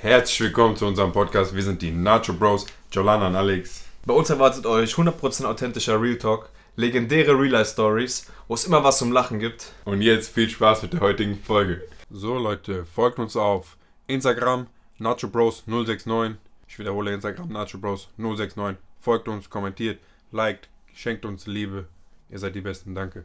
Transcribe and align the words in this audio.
Herzlich 0.00 0.38
willkommen 0.38 0.76
zu 0.76 0.86
unserem 0.86 1.10
Podcast. 1.10 1.56
Wir 1.56 1.62
sind 1.64 1.82
die 1.82 1.90
Nacho 1.90 2.32
Bros, 2.32 2.66
Jolana 2.92 3.26
und 3.26 3.34
Alex. 3.34 3.84
Bei 4.06 4.14
uns 4.14 4.30
erwartet 4.30 4.64
euch 4.64 4.92
100% 4.94 5.44
authentischer 5.44 6.00
Real 6.00 6.16
Talk, 6.16 6.50
legendäre 6.76 7.32
Real 7.32 7.50
Life 7.50 7.72
Stories, 7.72 8.30
wo 8.46 8.54
es 8.54 8.64
immer 8.64 8.84
was 8.84 8.98
zum 8.98 9.10
Lachen 9.10 9.40
gibt. 9.40 9.72
Und 9.86 10.00
jetzt 10.00 10.32
viel 10.32 10.48
Spaß 10.48 10.82
mit 10.82 10.92
der 10.92 11.00
heutigen 11.00 11.36
Folge. 11.36 11.82
So 12.10 12.38
Leute, 12.38 12.86
folgt 12.86 13.18
uns 13.18 13.34
auf 13.34 13.76
Instagram 14.06 14.68
Nacho 14.98 15.26
Bros 15.26 15.64
069. 15.66 16.36
Ich 16.68 16.78
wiederhole 16.78 17.12
Instagram 17.12 17.48
Nacho 17.48 17.78
Bros 17.78 18.08
069. 18.18 18.80
Folgt 19.00 19.26
uns, 19.26 19.50
kommentiert, 19.50 19.98
liked, 20.30 20.68
schenkt 20.94 21.24
uns 21.24 21.48
Liebe. 21.48 21.88
Ihr 22.30 22.38
seid 22.38 22.54
die 22.54 22.60
Besten, 22.60 22.94
danke. 22.94 23.24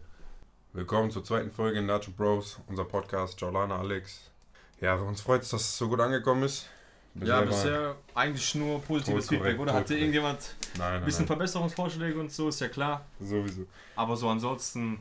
Willkommen 0.73 1.11
zur 1.11 1.23
zweiten 1.23 1.51
Folge 1.51 1.83
Nacho 1.83 2.09
Bros, 2.09 2.57
unser 2.65 2.85
Podcast 2.85 3.39
Jolana 3.39 3.77
Alex. 3.77 4.32
Ja, 4.81 4.95
uns 4.95 5.21
freut 5.21 5.41
es, 5.43 5.49
dass 5.49 5.61
es 5.61 5.77
so 5.77 5.87
gut 5.87 5.99
angekommen 5.99 6.43
ist. 6.43 6.67
ja, 7.15 7.41
bisher 7.41 7.95
eigentlich 8.15 8.53
nur 8.55 8.81
positives 8.81 9.27
korrekt, 9.27 9.43
Feedback, 9.45 9.59
oder? 9.61 9.73
Hatte 9.73 9.95
irgendjemand 9.95 10.55
Nein, 10.77 10.95
ein 10.95 11.05
bisschen 11.05 11.21
nein. 11.21 11.27
Verbesserungsvorschläge 11.27 12.19
und 12.19 12.31
so, 12.31 12.49
ist 12.49 12.59
ja 12.59 12.67
klar. 12.67 13.05
Sowieso. 13.19 13.65
Aber 13.95 14.15
so 14.17 14.27
ansonsten 14.29 14.99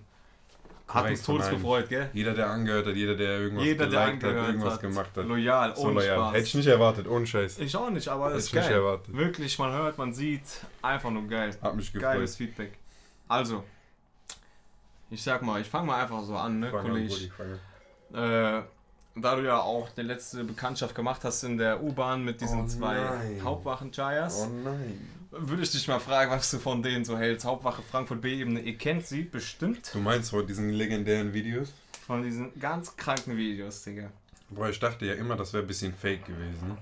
hat 0.89 1.09
uns 1.09 1.23
todes 1.23 1.49
gefreut, 1.49 1.89
gell? 1.89 2.11
Jeder, 2.13 2.35
der 2.35 2.51
angehört 2.51 2.87
hat, 2.87 2.95
jeder, 2.95 3.15
der 3.15 3.39
irgendwas 3.41 3.65
Jeder, 3.65 3.87
der 3.87 4.07
hat, 4.09 4.23
irgendwas 4.23 4.75
hat, 4.75 4.81
gemacht 4.83 5.11
hat. 5.17 5.25
loyal, 5.27 5.75
So 5.75 5.83
ohne 5.85 5.95
loyal. 5.95 6.17
Spaß. 6.19 6.33
Hätte 6.35 6.45
ich 6.45 6.55
nicht 6.55 6.67
erwartet, 6.67 7.09
ohne 7.09 7.27
Scheiß. 7.27 7.59
Ich 7.61 7.75
auch 7.75 7.89
nicht, 7.91 8.09
aber 8.09 8.31
das 8.31 8.47
Hätte 8.49 8.59
ist 8.59 8.67
geil. 8.67 8.75
erwartet. 8.75 9.17
Wirklich, 9.17 9.59
man 9.59 9.73
hört, 9.73 9.97
man 9.97 10.13
sieht, 10.13 10.43
einfach 10.83 11.11
nur 11.11 11.27
geil. 11.27 11.57
Hat 11.63 11.75
mich 11.75 11.93
gefreut. 11.93 12.13
Geiles 12.13 12.37
Feedback. 12.37 12.73
Also, 13.27 13.65
ich 15.11 15.23
sag 15.23 15.41
mal, 15.43 15.61
ich 15.63 15.69
fange 15.69 15.87
mal 15.87 16.03
einfach 16.03 16.23
so 16.25 16.37
an, 16.37 16.61
ne, 16.61 16.71
Kollege? 16.71 17.31
Äh, 18.13 18.63
da 19.15 19.37
du 19.37 19.43
ja 19.45 19.59
auch 19.61 19.89
die 19.91 20.03
letzte 20.03 20.45
Bekanntschaft 20.45 20.95
gemacht 20.95 21.23
hast 21.25 21.43
in 21.45 21.59
der 21.59 21.83
U-Bahn 21.83 22.25
mit 22.25 22.41
diesen 22.41 22.63
Oh 22.65 22.67
zwei 22.67 22.95
nein. 22.97 23.41
Hauptwachen-Chayas, 23.43 24.47
Oh 24.47 24.51
nein. 24.65 24.99
würde 25.31 25.63
ich 25.63 25.71
dich 25.71 25.87
mal 25.89 26.01
fragen, 26.01 26.31
was 26.31 26.51
du 26.51 26.59
von 26.59 26.83
denen 26.83 27.05
so 27.05 27.19
hältst. 27.19 27.45
Hauptwache 27.45 27.83
Frankfurt 27.83 28.21
B-Ebene, 28.23 28.61
ihr 28.61 28.77
kennt 28.79 29.07
sie 29.07 29.23
bestimmt 29.23 29.91
Du 29.95 29.99
meinst 30.01 30.31
von 30.31 30.47
diesen 30.47 30.71
legendären 30.71 31.33
Videos? 31.35 31.73
von 32.07 32.23
diesen 32.23 32.59
ganz 32.59 32.97
kranken 32.97 33.37
Videos, 33.37 33.85
Digga. 33.85 34.11
Boah, 34.51 34.69
ich 34.69 34.79
dachte 34.81 35.07
ja 35.07 35.15
immer, 35.15 35.37
das 35.37 35.53
wäre 35.53 35.63
ein 35.63 35.67
bisschen 35.69 35.95
fake 35.95 36.25
gewesen. 36.27 36.77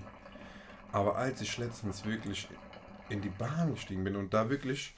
Aber 0.91 1.15
als 1.15 1.39
ich 1.41 1.57
letztens 1.57 2.03
wirklich 2.05 2.47
in 3.09 3.21
die 3.21 3.29
Bahn 3.29 3.73
gestiegen 3.73 4.03
bin 4.03 4.15
und 4.15 4.33
da 4.33 4.49
wirklich 4.49 4.93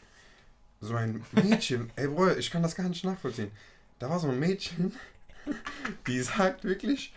so 0.81 0.95
ein 0.95 1.23
Mädchen, 1.33 1.91
ey 1.97 2.07
Bro, 2.07 2.31
ich 2.37 2.49
kann 2.51 2.63
das 2.63 2.73
gar 2.75 2.87
nicht 2.89 3.03
nachvollziehen. 3.03 3.51
Da 3.99 4.09
war 4.09 4.19
so 4.19 4.27
ein 4.29 4.39
Mädchen, 4.39 4.93
die 6.07 6.21
sagt 6.21 6.63
wirklich, 6.63 7.13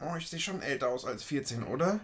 oh, 0.00 0.16
ich 0.16 0.28
sehe 0.28 0.40
schon 0.40 0.62
älter 0.62 0.88
aus 0.88 1.04
als 1.04 1.22
14, 1.22 1.62
oder? 1.64 2.00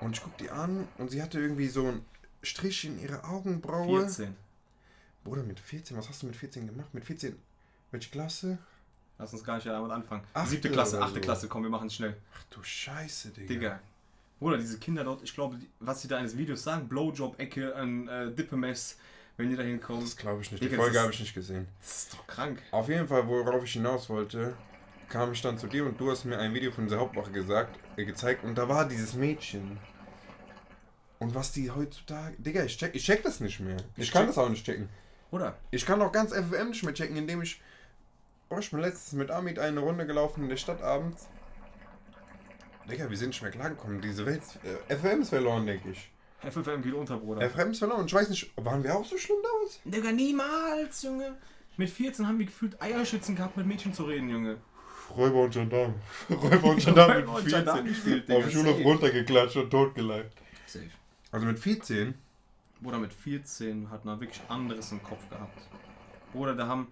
Und 0.00 0.16
ich 0.16 0.22
guck 0.22 0.36
die 0.38 0.50
an 0.50 0.86
und 0.98 1.10
sie 1.10 1.22
hatte 1.22 1.40
irgendwie 1.40 1.68
so 1.68 1.88
einen 1.88 2.04
Strich 2.42 2.84
in 2.84 3.00
ihre 3.00 3.24
Augenbraue. 3.24 4.00
14. 4.00 4.36
Bruder, 5.24 5.42
mit 5.42 5.58
14, 5.58 5.96
was 5.96 6.08
hast 6.08 6.22
du 6.22 6.26
mit 6.26 6.36
14 6.36 6.66
gemacht? 6.66 6.92
Mit 6.92 7.04
14, 7.04 7.36
welche 7.90 8.10
Klasse? 8.10 8.58
Lass 9.18 9.32
uns 9.32 9.42
gar 9.42 9.56
nicht 9.56 9.66
damit 9.66 9.90
anfangen. 9.90 10.22
Achte 10.34 10.50
Siebte 10.50 10.70
Klasse, 10.70 11.00
achte 11.00 11.14
so. 11.14 11.20
Klasse, 11.20 11.48
komm, 11.48 11.62
wir 11.62 11.70
machen 11.70 11.86
es 11.86 11.94
schnell. 11.94 12.16
Ach 12.34 12.44
du 12.50 12.62
Scheiße, 12.62 13.30
Digga. 13.30 13.46
Digga. 13.46 13.80
Bruder, 14.38 14.58
diese 14.58 14.78
Kinder 14.78 15.02
dort, 15.02 15.22
ich 15.22 15.34
glaube, 15.34 15.58
was 15.80 16.02
sie 16.02 16.08
da 16.08 16.18
eines 16.18 16.36
Videos 16.36 16.62
sagen, 16.62 16.88
Blowjob-Ecke, 16.88 17.74
ein 17.74 18.06
äh, 18.06 18.30
Dippemess, 18.30 18.98
wenn 19.36 19.50
ihr 19.50 19.56
da 19.56 19.62
hinkommt. 19.62 20.02
Das 20.02 20.16
glaube 20.16 20.42
ich 20.42 20.50
nicht. 20.50 20.62
Digga, 20.62 20.70
Die 20.70 20.76
das 20.76 20.84
Folge 20.84 21.00
habe 21.00 21.12
ich 21.12 21.20
nicht 21.20 21.34
gesehen. 21.34 21.68
Das 21.80 21.96
ist 21.96 22.14
doch 22.14 22.26
krank. 22.26 22.62
Auf 22.70 22.88
jeden 22.88 23.06
Fall, 23.08 23.26
worauf 23.26 23.64
ich 23.64 23.72
hinaus 23.72 24.08
wollte, 24.08 24.54
kam 25.08 25.32
ich 25.32 25.42
dann 25.42 25.58
zu 25.58 25.66
dir 25.66 25.84
und 25.86 26.00
du 26.00 26.10
hast 26.10 26.24
mir 26.24 26.38
ein 26.38 26.54
Video 26.54 26.70
von 26.72 26.84
dieser 26.84 26.98
Hauptwache 26.98 27.30
gesagt, 27.30 27.78
äh, 27.96 28.04
gezeigt 28.04 28.44
und 28.44 28.56
da 28.56 28.68
war 28.68 28.88
dieses 28.88 29.14
Mädchen. 29.14 29.78
Und 31.18 31.34
was 31.34 31.52
die 31.52 31.70
heutzutage. 31.70 32.34
Digga, 32.38 32.64
ich 32.64 32.76
check, 32.76 32.94
ich 32.94 33.04
check 33.04 33.22
das 33.22 33.40
nicht 33.40 33.60
mehr. 33.60 33.76
Ich, 33.96 34.04
Ich 34.04 34.12
kann 34.12 34.26
das 34.26 34.36
auch 34.36 34.48
nicht 34.48 34.66
checken. 34.66 34.88
Oder? 35.30 35.56
Ich 35.70 35.86
kann 35.86 36.00
auch 36.02 36.12
ganz 36.12 36.32
FFM 36.32 36.68
nicht 36.70 36.82
mehr 36.82 36.94
checken, 36.94 37.16
indem 37.16 37.42
ich. 37.42 37.60
Boah, 38.48 38.58
ich 38.58 38.70
bin 38.70 38.80
letztens 38.80 39.12
mit 39.14 39.30
Amit 39.30 39.58
eine 39.58 39.80
Runde 39.80 40.06
gelaufen 40.06 40.44
in 40.44 40.48
der 40.50 40.56
Stadt 40.56 40.82
abends. 40.82 41.26
Digga, 42.88 43.10
wir 43.10 43.16
sind 43.16 43.28
nicht 43.30 43.42
mehr 43.42 43.50
klargekommen. 43.50 44.00
Diese 44.00 44.24
Welt. 44.26 44.42
Äh, 44.88 44.94
FFM 44.94 45.22
ist 45.22 45.30
verloren, 45.30 45.66
denke 45.66 45.90
ich. 45.90 46.10
FFM 46.50 46.82
geht 46.82 46.94
unter, 46.94 47.16
Bruder. 47.18 47.48
FFM 47.48 47.70
ist 47.70 47.78
verloren. 47.78 48.06
Ich 48.06 48.14
weiß 48.14 48.28
nicht, 48.30 48.50
waren 48.56 48.82
wir 48.82 48.94
auch 48.96 49.04
so 49.04 49.16
schlimm 49.18 49.38
damals? 49.42 49.80
Digga, 49.84 50.12
niemals, 50.12 51.02
Junge. 51.02 51.36
Mit 51.76 51.90
14 51.90 52.26
haben 52.26 52.38
wir 52.38 52.46
gefühlt 52.46 52.80
Eierschützen 52.80 53.36
gehabt, 53.36 53.56
mit 53.56 53.66
Mädchen 53.66 53.92
zu 53.92 54.04
reden, 54.04 54.28
Junge. 54.30 54.56
Räuber 55.16 55.42
und 55.42 55.52
Gendarm. 55.52 55.94
Räuber 56.30 56.70
und 56.70 56.84
Gendarm 56.84 57.28
und 57.28 57.44
mit 57.44 57.52
Gendarm 57.52 57.84
14. 57.84 57.86
gespielt, 57.86 58.28
Digga, 58.28 58.38
Auf 58.38 58.50
Schulhof 58.50 58.76
safe. 58.76 58.82
runtergeklatscht 58.84 59.56
und 59.56 59.70
totgeleibt. 59.70 60.32
Safe. 60.66 60.90
Also 61.30 61.46
mit 61.46 61.58
14? 61.58 62.14
Bruder, 62.80 62.98
mit 62.98 63.12
14 63.12 63.90
hat 63.90 64.04
man 64.04 64.20
wirklich 64.20 64.40
anderes 64.48 64.92
im 64.92 65.02
Kopf 65.02 65.28
gehabt. 65.28 65.58
Bruder, 66.32 66.54
da 66.54 66.66
haben 66.66 66.88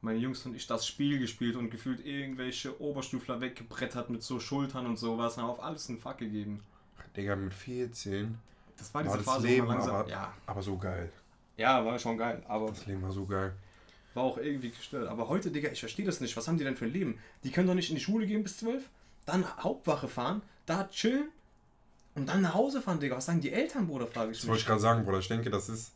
meine 0.00 0.18
Jungs 0.18 0.44
und 0.46 0.54
ich 0.54 0.66
das 0.66 0.86
Spiel 0.86 1.18
gespielt 1.18 1.56
und 1.56 1.70
gefühlt 1.70 2.04
irgendwelche 2.04 2.80
Oberstufler 2.80 3.40
weggebrettert 3.40 4.10
mit 4.10 4.22
so 4.22 4.40
Schultern 4.40 4.86
und 4.86 4.96
sowas 4.98 5.36
und 5.36 5.42
haben 5.42 5.50
auf 5.50 5.62
alles 5.62 5.88
einen 5.88 5.98
Fuck 5.98 6.18
gegeben. 6.18 6.60
Digga, 7.16 7.36
mit 7.36 7.52
14. 7.54 8.38
Das 8.78 8.94
war 8.94 9.04
War 9.04 9.12
diese 9.16 9.24
das 9.24 9.34
Phase, 9.34 9.46
Leben, 9.46 9.66
langsam... 9.66 9.94
aber, 9.96 10.08
ja. 10.08 10.32
aber 10.46 10.62
so 10.62 10.76
geil. 10.78 11.10
ja, 11.56 11.84
war 11.84 11.98
schon 11.98 12.16
geil, 12.16 12.42
aber 12.48 12.68
Das 12.68 12.86
Leben 12.86 13.02
war 13.02 13.10
so 13.12 13.26
geil. 13.26 13.52
war 14.14 14.22
auch 14.24 14.38
irgendwie 14.38 14.70
gestört. 14.70 15.08
Aber 15.08 15.28
heute, 15.28 15.50
Digga, 15.50 15.70
ich 15.70 15.80
verstehe 15.80 16.06
das 16.06 16.20
nicht. 16.20 16.36
Was 16.36 16.46
haben 16.48 16.58
die 16.58 16.64
denn 16.64 16.76
für 16.76 16.84
ein 16.86 16.92
Leben? 16.92 17.18
Die 17.44 17.50
können 17.50 17.66
doch 17.66 17.74
nicht 17.74 17.90
in 17.90 17.96
die 17.96 18.02
Schule 18.02 18.26
gehen 18.26 18.42
bis 18.42 18.58
12, 18.58 18.88
dann 19.26 19.44
Hauptwache 19.62 20.08
fahren, 20.08 20.42
da 20.66 20.88
chillen 20.88 21.28
und 22.14 22.28
dann 22.28 22.40
nach 22.42 22.54
Hause 22.54 22.80
fahren, 22.80 23.00
Digga. 23.00 23.16
Was 23.16 23.26
sagen 23.26 23.40
die 23.40 23.52
Eltern, 23.52 23.86
Bruder, 23.86 24.06
frage 24.06 24.32
ich 24.32 24.38
Das 24.38 24.46
wollte 24.48 24.60
ich 24.60 24.66
gerade 24.66 24.80
sagen, 24.80 25.04
Bruder. 25.04 25.18
Ich 25.18 25.28
denke, 25.28 25.50
das 25.50 25.68
ist 25.68 25.92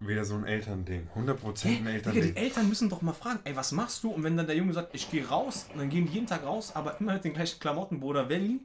wieder 0.00 0.24
so 0.24 0.34
ein 0.34 0.44
Elternding. 0.44 1.08
100% 1.14 1.18
ein 1.18 1.36
Hä? 1.36 1.38
Digga, 1.38 1.88
die 1.88 1.88
Elternding. 1.88 2.36
Eltern 2.36 2.68
müssen 2.68 2.88
doch 2.88 3.02
mal 3.02 3.12
fragen, 3.12 3.40
ey, 3.44 3.54
was 3.54 3.70
machst 3.72 4.02
du? 4.04 4.10
Und 4.10 4.22
wenn 4.24 4.36
dann 4.36 4.46
der 4.46 4.56
Junge 4.56 4.72
sagt, 4.72 4.94
ich 4.94 5.10
gehe 5.10 5.28
raus, 5.28 5.66
und 5.72 5.78
dann 5.78 5.90
gehen 5.90 6.06
die 6.06 6.12
jeden 6.14 6.26
Tag 6.26 6.44
raus, 6.44 6.74
aber 6.74 6.98
immer 7.00 7.14
mit 7.14 7.24
den 7.24 7.34
gleichen 7.34 7.60
Klamotten, 7.60 8.00
Bruder, 8.00 8.28
Welli, 8.28 8.60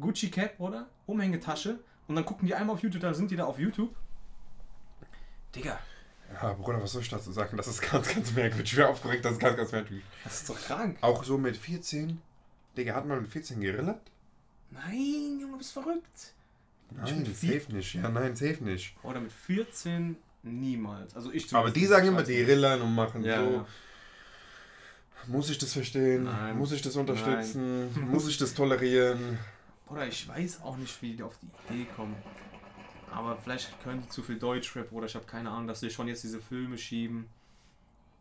Gucci 0.00 0.30
Cap, 0.30 0.56
Bruder, 0.56 0.86
Umhängetasche. 1.06 1.80
Und 2.08 2.16
dann 2.16 2.24
gucken 2.24 2.46
die 2.46 2.54
einmal 2.54 2.74
auf 2.74 2.82
YouTube, 2.82 3.02
dann 3.02 3.14
sind 3.14 3.30
die 3.30 3.36
da 3.36 3.44
auf 3.44 3.58
YouTube. 3.58 3.94
Digga, 5.54 5.78
Ja, 6.42 6.52
Bruder, 6.54 6.82
was 6.82 6.92
soll 6.92 7.02
ich 7.02 7.08
dazu 7.08 7.32
sagen? 7.32 7.56
Das 7.56 7.66
ist 7.68 7.80
ganz, 7.80 8.12
ganz 8.12 8.32
merkwürdig. 8.32 8.72
Ich 8.72 8.76
wäre 8.78 8.88
aufgeregt, 8.88 9.24
das 9.24 9.32
ist 9.32 9.40
ganz, 9.40 9.56
ganz 9.56 9.72
merkwürdig. 9.72 10.04
das 10.24 10.40
ist 10.40 10.48
doch 10.50 10.58
krank. 10.60 10.98
Auch 11.00 11.22
so 11.24 11.38
mit 11.38 11.56
14. 11.56 12.20
Digga, 12.76 12.94
hat 12.94 13.06
man 13.06 13.22
mit 13.22 13.30
14 13.30 13.60
gerillert? 13.60 14.00
Nein, 14.70 15.38
Junge, 15.40 15.56
bist 15.58 15.72
verrückt. 15.72 16.34
Nein, 16.90 17.24
safe 17.34 17.66
nicht. 17.72 17.94
Ja, 17.94 18.08
nein, 18.08 18.34
safe 18.36 18.62
nicht. 18.64 18.94
Oder 19.02 19.20
mit 19.20 19.32
14 19.32 20.16
niemals. 20.42 21.14
Also 21.16 21.32
ich 21.32 21.52
Aber 21.54 21.70
die 21.70 21.86
sagen 21.86 22.08
immer, 22.08 22.22
die 22.22 22.40
rillern 22.42 22.80
und 22.82 22.94
machen 22.94 23.22
Ja, 23.24 23.44
so. 23.44 23.50
ja. 23.52 23.66
Muss 25.26 25.50
ich 25.50 25.58
das 25.58 25.72
verstehen? 25.74 26.24
Nein. 26.24 26.56
Muss 26.56 26.72
ich 26.72 26.80
das 26.80 26.96
unterstützen? 26.96 27.90
Muss 28.10 28.26
ich 28.28 28.38
das 28.38 28.54
tolerieren? 28.54 29.38
Oder 29.90 30.06
ich 30.06 30.28
weiß 30.28 30.62
auch 30.62 30.76
nicht, 30.76 31.00
wie 31.02 31.14
die 31.14 31.22
auf 31.22 31.38
die 31.40 31.74
Idee 31.74 31.86
kommen. 31.96 32.16
Aber 33.10 33.36
vielleicht 33.36 33.82
können 33.82 34.02
die 34.02 34.08
zu 34.08 34.22
viel 34.22 34.38
Deutschrap 34.38 34.92
oder 34.92 35.06
ich 35.06 35.14
habe 35.14 35.24
keine 35.24 35.50
Ahnung, 35.50 35.66
dass 35.66 35.80
sie 35.80 35.90
schon 35.90 36.08
jetzt 36.08 36.22
diese 36.24 36.40
Filme 36.40 36.76
schieben. 36.76 37.26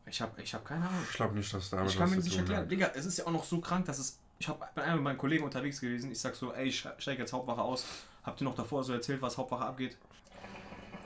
Ich 0.05 0.21
habe 0.21 0.41
ich 0.41 0.53
hab 0.53 0.63
keine 0.63 0.87
Ahnung. 0.87 1.01
Ich 1.09 1.15
glaube 1.15 1.35
nicht, 1.35 1.53
dass 1.53 1.69
damit 1.69 1.91
Ich 1.91 1.97
kann 1.97 2.09
mir 2.09 2.15
nicht 2.15 2.37
erklären. 2.37 2.61
hat. 2.61 2.71
Digga, 2.71 2.91
es 2.95 3.05
ist 3.05 3.17
ja 3.17 3.27
auch 3.27 3.31
noch 3.31 3.43
so 3.43 3.59
krank, 3.59 3.85
dass 3.85 3.99
es. 3.99 4.19
Ich 4.39 4.47
hab, 4.47 4.59
bin 4.75 4.83
einmal 4.83 4.97
mit 4.97 5.03
meinen 5.03 5.17
Kollegen 5.17 5.43
unterwegs 5.43 5.81
gewesen. 5.81 6.11
Ich 6.11 6.19
sag 6.19 6.35
so, 6.35 6.53
ey, 6.53 6.67
ich 6.67 6.87
steige 6.99 7.21
jetzt 7.21 7.33
Hauptwache 7.33 7.61
aus. 7.61 7.85
Habt 8.23 8.39
ihr 8.39 8.45
noch 8.45 8.55
davor 8.55 8.83
so 8.83 8.93
erzählt, 8.93 9.21
was 9.21 9.37
Hauptwache 9.37 9.65
abgeht? 9.65 9.97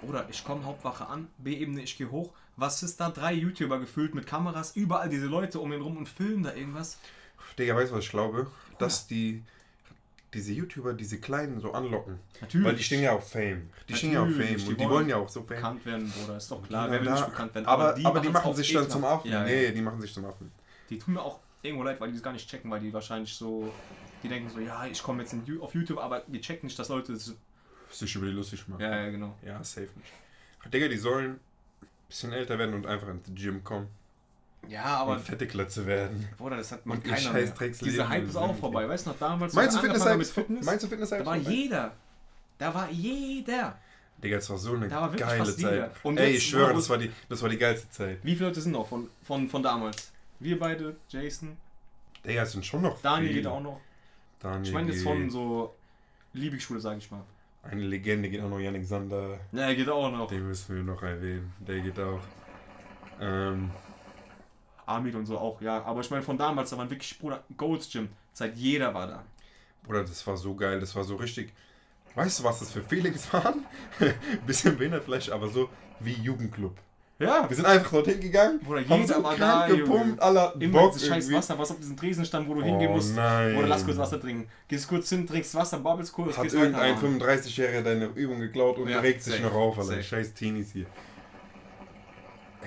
Oder 0.04 0.28
ich 0.30 0.44
komme 0.44 0.66
Hauptwache 0.66 1.08
an, 1.08 1.28
B-Ebene, 1.38 1.82
ich 1.82 1.98
gehe 1.98 2.12
hoch. 2.12 2.34
Was 2.58 2.84
ist 2.84 3.00
da? 3.00 3.10
Drei 3.10 3.34
YouTuber 3.34 3.80
gefüllt 3.80 4.14
mit 4.16 4.28
Kameras, 4.28 4.76
überall 4.76 5.10
diese 5.10 5.28
Leute 5.28 5.60
um 5.60 5.72
ihn 5.72 5.82
rum 5.82 5.98
und 5.98 6.10
filmen 6.10 6.44
da 6.44 6.54
irgendwas. 6.54 6.98
Digga, 7.58 7.76
weißt 7.76 7.92
du, 7.92 7.96
was 7.96 8.04
ich 8.06 8.10
glaube? 8.10 8.48
Dass 8.78 9.08
die 9.08 9.44
diese 10.34 10.54
YouTuber 10.54 10.94
diese 10.94 11.20
Kleinen 11.20 11.60
so 11.60 11.74
anlocken. 11.74 12.20
Natürlich. 12.40 12.66
Weil 12.68 12.76
die 12.76 12.84
stehen 12.84 13.04
ja 13.04 13.12
auf 13.14 13.30
Fame. 13.30 13.70
Die 13.90 13.96
stehen 13.96 14.14
ja 14.14 14.22
auf 14.22 14.30
Natürlich, 14.30 14.50
Fame 14.50 14.58
die 14.66 14.70
und 14.72 14.80
die 14.82 14.90
wollen 14.90 15.10
ja 15.10 15.18
auch 15.18 15.30
so 15.30 15.42
Fame. 15.42 15.48
bekannt 15.58 15.86
werden, 15.86 16.10
Bruder. 16.10 16.38
Ist 16.38 16.50
doch 16.52 16.64
klar, 16.64 16.90
wer 16.90 17.02
will 17.04 17.12
nicht 17.12 17.26
bekannt 17.26 17.54
werden. 17.56 17.66
aber, 17.66 17.90
aber 17.90 17.94
die, 17.96 18.04
machen's 18.04 18.34
machen 18.34 18.50
auf 18.50 18.56
sich 18.56 18.74
dann 18.74 18.90
zum. 18.90 19.04
Affen. 19.06 19.32
Ja, 19.32 19.44
nee, 19.44 19.66
ja. 19.66 19.72
die 19.72 19.82
machen 19.82 20.02
sich 20.02 20.14
zum 20.14 20.26
Affen. 20.26 20.52
Die 20.90 20.98
tun 20.98 21.16
mir 21.16 21.22
auch 21.22 21.40
irgendwo 21.62 21.84
leid, 21.84 22.00
weil 22.00 22.08
die 22.10 22.14
das 22.16 22.24
gar 22.24 22.34
nicht 22.34 22.50
checken, 22.50 22.72
weil 22.72 22.80
die 22.80 22.94
wahrscheinlich 22.94 23.34
so. 23.34 23.72
Die 24.24 24.30
denken 24.30 24.50
so, 24.50 24.60
ja, 24.60 24.86
ich 24.86 25.02
komme 25.02 25.24
jetzt 25.24 25.34
in, 25.34 25.44
auf 25.62 25.74
YouTube, 25.74 25.98
aber 25.98 26.24
die 26.28 26.40
checken 26.40 26.68
nicht, 26.68 26.78
dass 26.80 26.90
Leute. 26.90 27.14
das- 27.14 27.34
Sich 27.90 28.16
über 28.16 28.26
die 28.28 28.32
lustig 28.32 28.68
machen. 28.68 28.82
Ja, 28.82 29.04
ja, 29.04 29.10
genau. 29.10 29.36
Ja, 29.46 29.62
safe 29.64 29.90
nicht. 29.96 30.72
Digga, 30.74 30.88
die 30.88 30.98
sollen 30.98 31.32
ein 31.32 31.40
bisschen 32.08 32.32
älter 32.32 32.58
werden 32.60 32.76
und 32.76 32.86
einfach 32.86 33.08
ins 33.10 33.24
Gym 33.36 33.64
kommen. 33.64 33.88
Ja, 34.68 34.84
aber. 34.84 35.14
und 35.14 35.22
fette 35.22 35.48
Klötze 35.48 35.86
werden. 35.86 36.28
Bruder, 36.38 36.58
das 36.58 36.72
hat 36.72 36.86
man 36.86 36.98
Und 36.98 37.04
keiner 37.04 37.34
mehr. 37.34 37.52
Dieser 37.82 38.08
Hype 38.10 38.28
ist 38.28 38.36
auch 38.36 38.56
vorbei. 38.56 38.88
Weißt 38.88 39.06
du 39.06 39.12
noch 39.12 39.20
damals? 39.20 39.54
Meinst 39.54 39.76
du 39.76 39.82
Fitness 39.82 40.06
mit 40.18 40.28
Fitness? 40.28 40.66
Meinst 40.66 40.84
du 40.84 40.88
Fitness 40.88 41.10
Da 41.10 41.26
war 41.26 41.36
jeder. 41.36 41.94
Da 42.58 42.74
war 42.74 42.90
jeder. 42.92 43.78
Digga, 44.24 44.36
das 44.36 44.50
war 44.52 44.58
so 44.58 44.74
eine 44.74 44.90
war 44.92 45.10
geile 45.10 45.56
Zeit. 45.56 45.92
Ey, 46.04 46.32
ich 46.34 46.48
schwöre, 46.48 46.76
das 46.76 46.88
war, 46.90 47.00
die, 47.00 47.12
das 47.28 47.42
war 47.42 47.50
die 47.50 47.58
geilste 47.58 47.90
Zeit. 47.90 48.20
Wie 48.22 48.36
viele 48.36 48.50
Leute 48.50 48.62
sind 48.62 48.74
noch 48.74 48.88
von, 48.88 49.10
von, 49.24 49.50
von 49.50 49.64
damals? 49.64 50.12
Wir 50.40 50.60
beide, 50.60 50.96
Jason, 51.10 51.58
Digga, 52.26 52.44
es 52.44 52.52
sind 52.52 52.66
schon 52.66 52.84
noch 52.84 53.02
Daniel 53.02 53.30
viele. 53.30 53.42
geht 53.42 53.52
auch 53.52 53.62
noch. 53.62 53.80
Daniel 54.40 54.68
Ich 54.68 54.74
meine 54.74 54.92
jetzt 54.92 55.04
von 55.04 55.30
so 55.30 55.76
Liebigschule, 56.34 56.80
sag 56.80 56.98
ich 56.98 57.10
mal. 57.10 57.24
Eine 57.64 57.82
Legende 57.82 58.30
geht 58.30 58.42
auch 58.42 58.50
noch 58.50 58.60
Yannick 58.60 58.86
Sander. 58.86 59.40
Ja, 59.52 59.62
er 59.62 59.76
geht 59.76 59.90
auch 59.90 60.12
noch. 60.12 60.28
Den 60.28 60.48
müssen 60.48 60.76
wir 60.76 60.84
noch 60.84 61.02
erwähnen. 61.04 61.54
Der 61.60 61.80
geht 61.80 62.00
auch. 62.00 62.22
Ähm, 63.20 63.70
Armin 64.86 65.16
und 65.16 65.26
so 65.26 65.38
auch, 65.38 65.62
ja. 65.62 65.84
Aber 65.84 66.02
ich 66.02 66.10
meine, 66.10 66.24
von 66.24 66.38
damals, 66.38 66.70
da 66.70 66.78
waren 66.78 66.90
wirklich, 66.90 67.18
Bruder, 67.20 67.44
Gold's 67.58 67.90
Gym. 67.92 68.10
Seit 68.34 68.56
jeder 68.56 68.94
war 68.94 69.08
da. 69.08 69.24
Bruder, 69.84 70.02
das 70.04 70.26
war 70.28 70.38
so 70.38 70.56
geil. 70.56 70.80
Das 70.80 70.96
war 70.96 71.04
so 71.04 71.16
richtig. 71.16 71.54
Weißt 72.16 72.40
du, 72.40 72.44
was 72.44 72.60
das 72.60 72.72
für 72.72 72.82
Feelings 72.82 73.32
waren? 73.34 73.66
Bisschen 74.46 74.78
behindert 74.78 75.04
vielleicht, 75.06 75.32
aber 75.32 75.48
so 75.48 75.70
wie 76.00 76.14
Jugendclub. 76.14 76.76
Ja, 77.20 77.48
Wir 77.48 77.56
sind 77.56 77.68
einfach 77.68 77.92
dorthin 77.92 78.20
gegangen, 78.20 78.60
Bruder, 78.62 78.82
haben 78.90 79.02
jeder 79.02 79.14
so 79.18 79.24
war 79.24 79.36
krank 79.36 79.70
da, 79.70 79.76
gepumpt, 79.76 80.08
Junge. 80.08 80.22
alle 80.24 80.42
hatten 80.42 80.60
immer 80.62 80.80
Bock 80.80 80.94
dieses 80.94 81.08
scheiß 81.08 81.26
irgendwie. 81.26 81.38
Wasser, 81.38 81.60
was 81.60 81.70
auf 81.70 81.78
diesem 81.78 81.96
Tresen 81.96 82.26
stand, 82.26 82.50
wo 82.50 82.56
du 82.56 82.62
Oh 82.62 82.64
hingehen 82.64 82.92
musst. 82.92 83.16
nein. 83.16 83.56
Oder 83.58 83.68
lass 83.68 83.86
kurz 83.86 83.98
Wasser 83.98 84.20
trinken. 84.20 84.50
Gehst 84.68 84.88
kurz 84.88 85.08
hin, 85.10 85.28
trinkst 85.28 85.54
Wasser, 85.54 85.78
babbelst 85.78 86.12
kurz, 86.14 86.36
Hat 86.36 86.52
irgendein 86.52 86.96
weiter. 86.96 87.08
35-Jähriger 87.08 87.84
deine 87.84 88.06
Übung 88.16 88.40
geklaut 88.40 88.80
und 88.80 88.90
Ja, 88.90 89.02
regt 89.02 89.22
sich 89.22 89.34
safe, 89.36 89.46
noch 89.46 89.54
auf, 89.54 89.78
Alter. 89.78 90.02
Scheiß 90.02 90.34
Teenies 90.34 90.72
hier. 90.72 90.88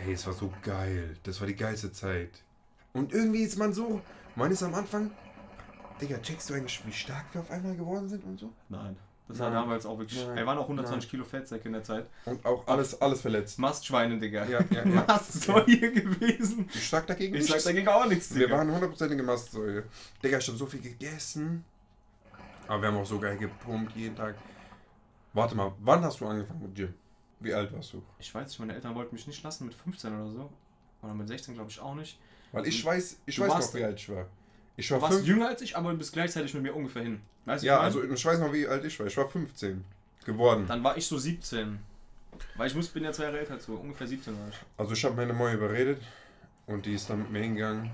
Ey, 0.07 0.13
es 0.13 0.27
war 0.27 0.33
so 0.35 0.53
geil. 0.63 1.17
Das 1.23 1.41
war 1.41 1.47
die 1.47 1.57
geilste 1.57 1.93
Zeit. 1.93 2.31
Und 2.93 3.13
irgendwie 3.13 3.43
ist 3.43 3.57
man 3.57 3.73
so, 3.73 4.01
man 4.37 4.51
ist 4.51 4.63
am 4.63 4.75
Anfang, 4.75 5.11
Digga, 6.01 6.19
checkst 6.19 6.51
du 6.51 6.55
eigentlich, 6.55 6.85
wie 6.87 6.93
stark 6.93 7.25
wir 7.33 7.41
auf 7.41 7.51
einmal 7.51 7.75
geworden 7.77 8.09
sind 8.09 8.25
und 8.25 8.39
so? 8.39 8.53
Nein. 8.69 8.97
Das 9.27 9.39
war 9.39 9.51
damals 9.51 9.87
auch 9.87 9.99
wirklich. 9.99 10.23
Nein. 10.27 10.37
Er 10.37 10.47
waren 10.47 10.59
auch 10.59 10.65
120 10.65 11.05
Nein. 11.05 11.11
Kilo 11.11 11.25
Fettsäcke 11.25 11.67
in 11.67 11.73
der 11.73 11.83
Zeit. 11.83 12.07
Und 12.27 12.45
auch 12.45 12.67
alles, 12.67 13.01
alles 13.01 13.23
verletzt. 13.23 13.59
Mastschweine, 13.59 14.19
Digga. 14.19 14.45
Ja, 14.45 14.61
ja, 14.71 14.85
ja. 14.87 15.05
Mastsäue 15.09 15.65
gewesen. 15.93 16.69
Ich 16.75 16.91
sag 16.91 17.07
dagegen 17.07 17.35
Ich 17.35 17.45
sag 17.47 17.55
nichts. 17.55 17.65
dagegen 17.65 17.89
auch 17.89 18.07
nichts, 18.07 18.35
Wir 18.35 18.47
Digga. 18.47 18.59
waren 18.59 18.71
hundertprozentige 18.71 19.23
Mastsäule. 19.23 19.85
Digga, 20.23 20.37
ich 20.39 20.47
hab 20.49 20.57
so 20.57 20.67
viel 20.67 20.81
gegessen. 20.83 21.65
Aber 22.69 22.83
wir 22.83 22.89
haben 22.89 22.99
auch 22.99 23.07
so 23.07 23.19
geil 23.19 23.39
gepumpt 23.39 23.97
jeden 23.97 24.15
Tag. 24.15 24.35
Warte 25.33 25.55
mal, 25.55 25.73
wann 25.81 26.05
hast 26.05 26.21
du 26.21 26.27
angefangen 26.27 26.61
mit 26.63 26.75
Gym? 26.75 26.95
Wie 27.41 27.53
alt 27.53 27.73
warst 27.73 27.93
du? 27.93 28.03
Ich 28.19 28.35
weiß 28.35 28.49
nicht, 28.49 28.59
meine 28.59 28.75
Eltern 28.75 28.95
wollten 28.95 29.15
mich 29.15 29.27
nicht 29.27 29.43
lassen 29.43 29.67
mit 29.67 29.75
15 29.75 30.13
oder 30.15 30.31
so. 30.31 30.51
Oder 31.03 31.15
mit 31.15 31.29
16 31.29 31.55
glaube 31.55 31.71
ich 31.71 31.79
auch 31.81 31.95
nicht. 31.95 32.19
Weil 32.53 32.67
ich 32.67 32.81
Du- 32.83 32.89
weiß, 32.89 33.19
ich 33.27 33.37
du 33.37 33.43
weiß 33.43 33.51
warst- 33.51 33.75
noch, 33.75 33.81
wie 33.81 33.85
alt 33.85 33.99
ich 33.99 34.09
war. 34.09 34.27
Ich 34.77 34.89
Du 34.89 34.95
war 34.95 35.03
warst 35.03 35.17
fünf. 35.17 35.29
jünger 35.29 35.49
als 35.49 35.61
ich, 35.63 35.77
aber 35.77 35.93
du 35.93 35.99
bist 35.99 36.13
gleichzeitig 36.13 36.55
mit 36.55 36.63
mir 36.63 36.75
ungefähr 36.75 37.03
hin. 37.03 37.21
Weißt 37.45 37.63
du, 37.63 37.67
Ja, 37.67 37.77
ich 37.79 37.83
also 37.85 38.03
ich 38.05 38.25
weiß 38.25 38.39
noch, 38.39 38.53
wie 38.53 38.67
alt 38.67 38.85
ich 38.85 38.99
war. 38.99 39.07
Ich 39.07 39.17
war 39.17 39.29
15 39.29 39.85
geworden. 40.25 40.65
Dann 40.67 40.83
war 40.83 40.97
ich 40.97 41.07
so 41.07 41.19
17. 41.19 41.79
Weil 42.57 42.67
ich 42.69 42.75
muss, 42.75 42.89
bin 42.89 43.05
ja 43.05 43.13
zwei 43.13 43.25
Jahre 43.25 43.39
älter 43.41 43.59
du. 43.59 43.77
Ungefähr 43.77 44.07
17 44.07 44.35
war 44.39 44.49
ich. 44.49 44.57
Also 44.77 44.93
ich 44.95 45.05
habe 45.05 45.15
meine 45.15 45.33
Mutter 45.33 45.53
überredet 45.53 46.01
und 46.67 46.87
die 46.87 46.95
ist 46.95 47.09
dann 47.11 47.19
mit 47.21 47.31
mir 47.31 47.41
hingegangen. 47.41 47.91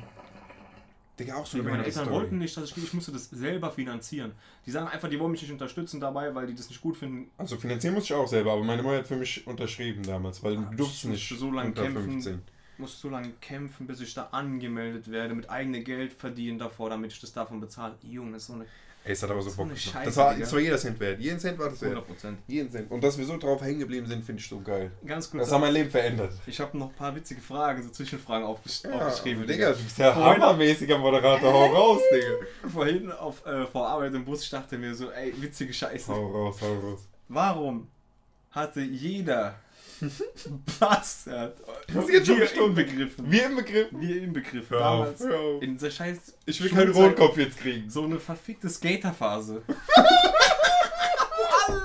Digga, 1.21 1.37
auch 1.37 1.47
so 1.47 1.59
eine 1.59 1.69
meine 1.69 1.85
Eltern 1.85 2.11
wollten 2.11 2.39
nicht, 2.39 2.57
dass 2.57 2.65
ich 2.65 2.75
gehe. 2.75 2.83
Ich 2.83 2.95
musste 2.95 3.13
das 3.13 3.31
selber 3.31 3.71
finanzieren. 3.71 4.33
Die 4.67 4.71
sagen 4.71 4.89
einfach, 4.89 5.09
die 5.09 5.21
wollen 5.21 5.33
mich 5.33 5.43
nicht 5.43 5.53
unterstützen 5.53 6.01
dabei, 6.01 6.35
weil 6.35 6.47
die 6.47 6.55
das 6.55 6.69
nicht 6.69 6.81
gut 6.81 6.97
finden. 6.97 7.31
Also 7.37 7.57
finanzieren 7.57 7.95
muss 7.95 8.05
ich 8.05 8.15
auch 8.15 8.27
selber, 8.27 8.53
aber 8.53 8.65
meine 8.65 8.83
Mutter 8.83 8.99
hat 8.99 9.09
für 9.09 9.17
mich 9.17 9.47
unterschrieben 9.47 10.03
damals, 10.03 10.43
weil 10.43 10.57
du 10.57 10.63
ich 10.63 10.77
durftest 10.77 11.05
musste 11.05 11.09
nicht 11.09 11.29
so 11.39 11.51
lange 11.53 11.69
unter 11.69 11.83
kämpfen. 11.83 12.11
15. 12.11 12.43
Ich 12.73 12.79
musste 12.79 12.99
so 12.99 13.11
lange 13.11 13.31
kämpfen, 13.41 13.87
bis 13.87 14.01
ich 14.01 14.15
da 14.15 14.29
angemeldet 14.33 15.11
werde, 15.11 15.35
mit 15.35 15.51
eigenem 15.51 15.85
Geld 15.85 16.15
verdienen 16.15 16.59
davor, 16.59 16.89
damit 16.89 17.13
ich 17.13 17.21
das 17.21 17.33
davon 17.33 17.61
bezahle. 17.61 17.95
Junge, 18.03 18.33
das 18.33 18.43
ist 18.43 18.49
so 18.49 18.55
eine 18.55 18.67
Ey, 19.03 19.13
es 19.13 19.23
hat 19.23 19.31
aber 19.31 19.41
so 19.41 19.49
Bock 19.51 19.67
gemacht. 19.67 19.81
Scheiße, 19.81 20.05
Das 20.05 20.17
war, 20.19 20.35
das 20.35 20.53
war 20.53 20.61
jeder 20.61 20.77
Cent 20.77 21.01
wert. 21.01 21.19
Jeden 21.21 21.39
Cent 21.41 21.59
war 21.59 21.71
das 21.71 21.81
wert. 21.81 21.97
100%. 21.97 22.35
Jeden 22.47 22.71
Cent. 22.71 22.91
Und 22.91 23.03
dass 23.03 23.17
wir 23.17 23.25
so 23.25 23.39
drauf 23.39 23.63
hängen 23.63 23.79
geblieben 23.81 24.07
sind, 24.07 24.23
finde 24.25 24.41
ich 24.43 24.49
so 24.49 24.61
geil. 24.61 24.91
Ganz 25.07 25.31
gut. 25.31 25.41
Das 25.41 25.51
hat 25.51 25.59
mein 25.61 25.73
Leben 25.73 25.91
verändert. 25.91 26.33
Ich 26.47 26.61
habe 26.61 26.77
noch 26.77 26.91
ein 26.91 26.95
paar 26.95 27.15
witzige 27.17 27.41
Fragen, 27.41 27.83
so 27.83 27.89
Zwischenfragen 27.89 28.47
aufgesch 28.47 28.83
Ja, 28.85 28.91
aufgeschrieben. 29.07 29.47
Digga, 29.47 29.73
du 29.73 29.83
bist 29.83 29.97
ja 29.99 30.13
Vorhin- 30.13 30.43
hammermäßiger 30.43 30.99
Moderator. 30.99 31.51
Hau 31.53 31.67
raus, 31.67 32.03
Digga. 32.13 32.27
Vorhin 32.73 33.11
auf, 33.11 33.45
äh, 33.47 33.67
vor 33.67 33.89
Arbeit 33.89 34.13
im 34.15 34.25
Bus, 34.25 34.43
ich 34.45 34.51
dachte 34.51 34.77
mir 34.77 34.95
so, 34.95 35.11
ey, 35.11 35.33
witzige 35.41 35.73
Scheiße. 35.73 36.13
Hau 36.13 36.27
raus, 36.27 36.57
hau 36.61 36.75
raus. 36.91 37.09
Warum 37.29 37.89
hatte 38.51 38.81
jeder 38.83 39.55
Bastard 40.79 41.57
hast 41.95 42.09
jetzt 42.09 42.27
schon 42.27 42.39
wir 42.39 42.47
Stunden. 42.47 42.79
inbegriffen? 42.81 43.31
Wir 43.31 43.47
im 43.47 43.57
Begriff. 43.57 43.89
Wir 43.93 44.23
inbegriffen. 44.23 44.77
Hör 44.79 44.87
auf, 44.87 44.99
Damals 45.05 45.21
hör 45.21 45.39
auf. 45.41 45.63
in 45.63 45.73
dieser 45.75 45.91
scheiß 45.91 46.19
Ich 46.47 46.63
will 46.63 46.71
keinen 46.71 46.93
Rotkopf 46.93 47.37
jetzt 47.37 47.59
kriegen. 47.59 47.89
So 47.91 48.05
eine 48.05 48.19
verfickte 48.19 48.69
Skaterphase. 48.69 49.63
Alle 51.67 51.83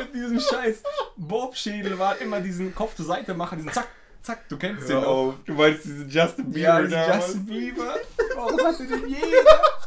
mit 0.00 0.14
diesem 0.14 0.40
scheiß 0.40 0.82
Bobschädel 1.16 1.98
war 1.98 2.18
immer 2.20 2.40
diesen 2.40 2.74
Kopf 2.74 2.94
zur 2.96 3.06
Seite 3.06 3.34
machen, 3.34 3.58
diesen 3.58 3.72
zack, 3.72 3.88
zack, 4.22 4.48
du 4.48 4.56
kennst 4.56 4.88
den 4.88 4.96
Hör 4.96 5.00
noch. 5.02 5.08
auf. 5.08 5.34
Du 5.46 5.52
meinst 5.54 5.84
diesen 5.84 6.08
Justin 6.08 6.50
Bieber 6.50 6.60
Ja, 6.60 6.82
diesen? 6.82 7.20
Justin 7.20 7.46
Bieber. 7.46 7.94
Warum 8.36 8.60
hatte 8.64 8.86
den 8.86 9.08
jeder? 9.08 9.77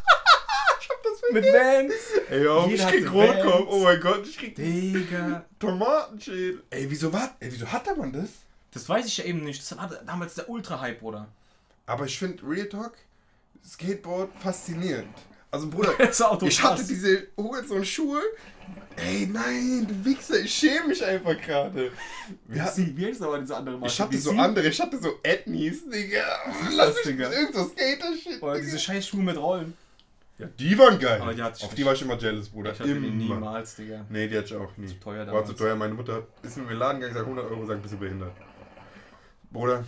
Mit 1.34 1.46
Vans. 1.46 1.94
Ey, 2.30 2.48
auf, 2.48 2.72
ich 2.72 2.86
krieg 2.88 3.12
Rotkopf. 3.12 3.68
Oh 3.70 3.84
mein 3.84 4.00
Gott, 4.00 4.26
ich 4.28 4.38
krieg 4.38 4.56
Digga. 4.56 5.46
Tomatenschädel. 5.60 6.64
Ey, 6.70 6.86
wieso 6.90 7.12
was? 7.14 7.30
Ey, 7.40 7.52
wieso 7.52 7.72
hatte 7.72 7.96
man 7.96 8.12
das? 8.12 8.30
Das 8.72 8.88
weiß 8.88 9.06
ich 9.06 9.18
ja 9.18 9.26
eben 9.26 9.44
nicht. 9.44 9.62
Das 9.62 9.78
war 9.78 9.90
damals 10.06 10.36
der 10.36 10.50
Ultra-Hype, 10.50 11.02
oder? 11.04 11.28
Aber 11.86 12.06
ich 12.06 12.18
finde 12.18 12.42
Real 12.48 12.68
Talk, 12.70 12.94
Skateboard 13.68 14.30
faszinierend. 14.40 15.10
Also 15.52 15.68
Bruder, 15.68 15.94
ich 16.48 16.64
hatte 16.64 16.84
diese 16.86 17.28
Hurensohn 17.36 17.84
Schuhe. 17.84 18.22
Ey, 18.96 19.28
nein, 19.28 19.86
du 19.88 20.06
Wichser, 20.10 20.40
ich 20.40 20.54
schäme 20.54 20.88
mich 20.88 21.04
einfach 21.04 21.40
gerade. 21.42 21.92
Wir 22.48 22.64
hatten, 22.64 22.88
Wie, 22.88 22.98
wie 22.98 23.06
heißt 23.08 23.22
aber 23.22 23.40
diese 23.40 23.58
andere 23.58 23.78
Marke? 23.78 23.92
ich 23.94 24.00
hatte 24.00 24.18
so 24.18 24.32
andere, 24.32 24.68
ich 24.68 24.80
hatte 24.80 24.98
so 24.98 25.20
Ethnies, 25.24 25.90
Digga. 25.90 26.20
ist 26.70 26.74
Lass 26.76 26.88
das, 26.88 26.96
mich 26.96 27.04
Digga? 27.16 27.28
mit 27.30 27.38
irgend 27.38 27.56
so 27.56 27.64
Skater-Shit. 27.66 28.42
Oder 28.42 28.54
Digga. 28.54 28.66
diese 28.66 28.80
scheiß 28.80 29.08
Schuhe 29.08 29.24
mit 29.24 29.36
Rollen. 29.38 29.74
Ja, 30.38 30.48
die 30.48 30.78
waren 30.78 30.98
geil. 30.98 31.22
Aber 31.22 31.34
die 31.34 31.42
hatte 31.44 31.58
ich 31.58 31.64
Auf 31.64 31.70
nicht. 31.72 31.78
die 31.80 31.86
war 31.86 31.94
ich 31.94 32.02
immer 32.02 32.18
jealous, 32.18 32.50
Bruder. 32.50 32.72
Ich 32.74 32.80
hatte 32.80 32.94
die 32.94 32.98
immer. 33.08 33.16
niemals, 33.16 33.76
Digga. 33.76 34.06
Nee, 34.10 34.28
die 34.28 34.38
hatte 34.38 34.48
ich 34.48 34.56
auch 34.56 34.76
nie. 34.78 34.88
Zu 34.88 35.00
teuer 35.00 35.28
War 35.32 35.46
zu 35.46 35.54
teuer. 35.54 35.76
Meine 35.76 35.94
Mutter 35.94 36.24
ist 36.42 36.58
mit 36.58 36.66
mir 36.66 36.72
in 36.74 36.78
den 36.78 36.80
Laden 36.80 37.00
gegangen, 37.00 37.14
gesagt 37.14 37.30
100 37.30 37.52
Euro, 37.52 37.66
sagt, 37.66 37.82
bist 37.84 37.94
du 37.94 37.98
behindert. 38.00 38.32
Bruder. 39.52 39.84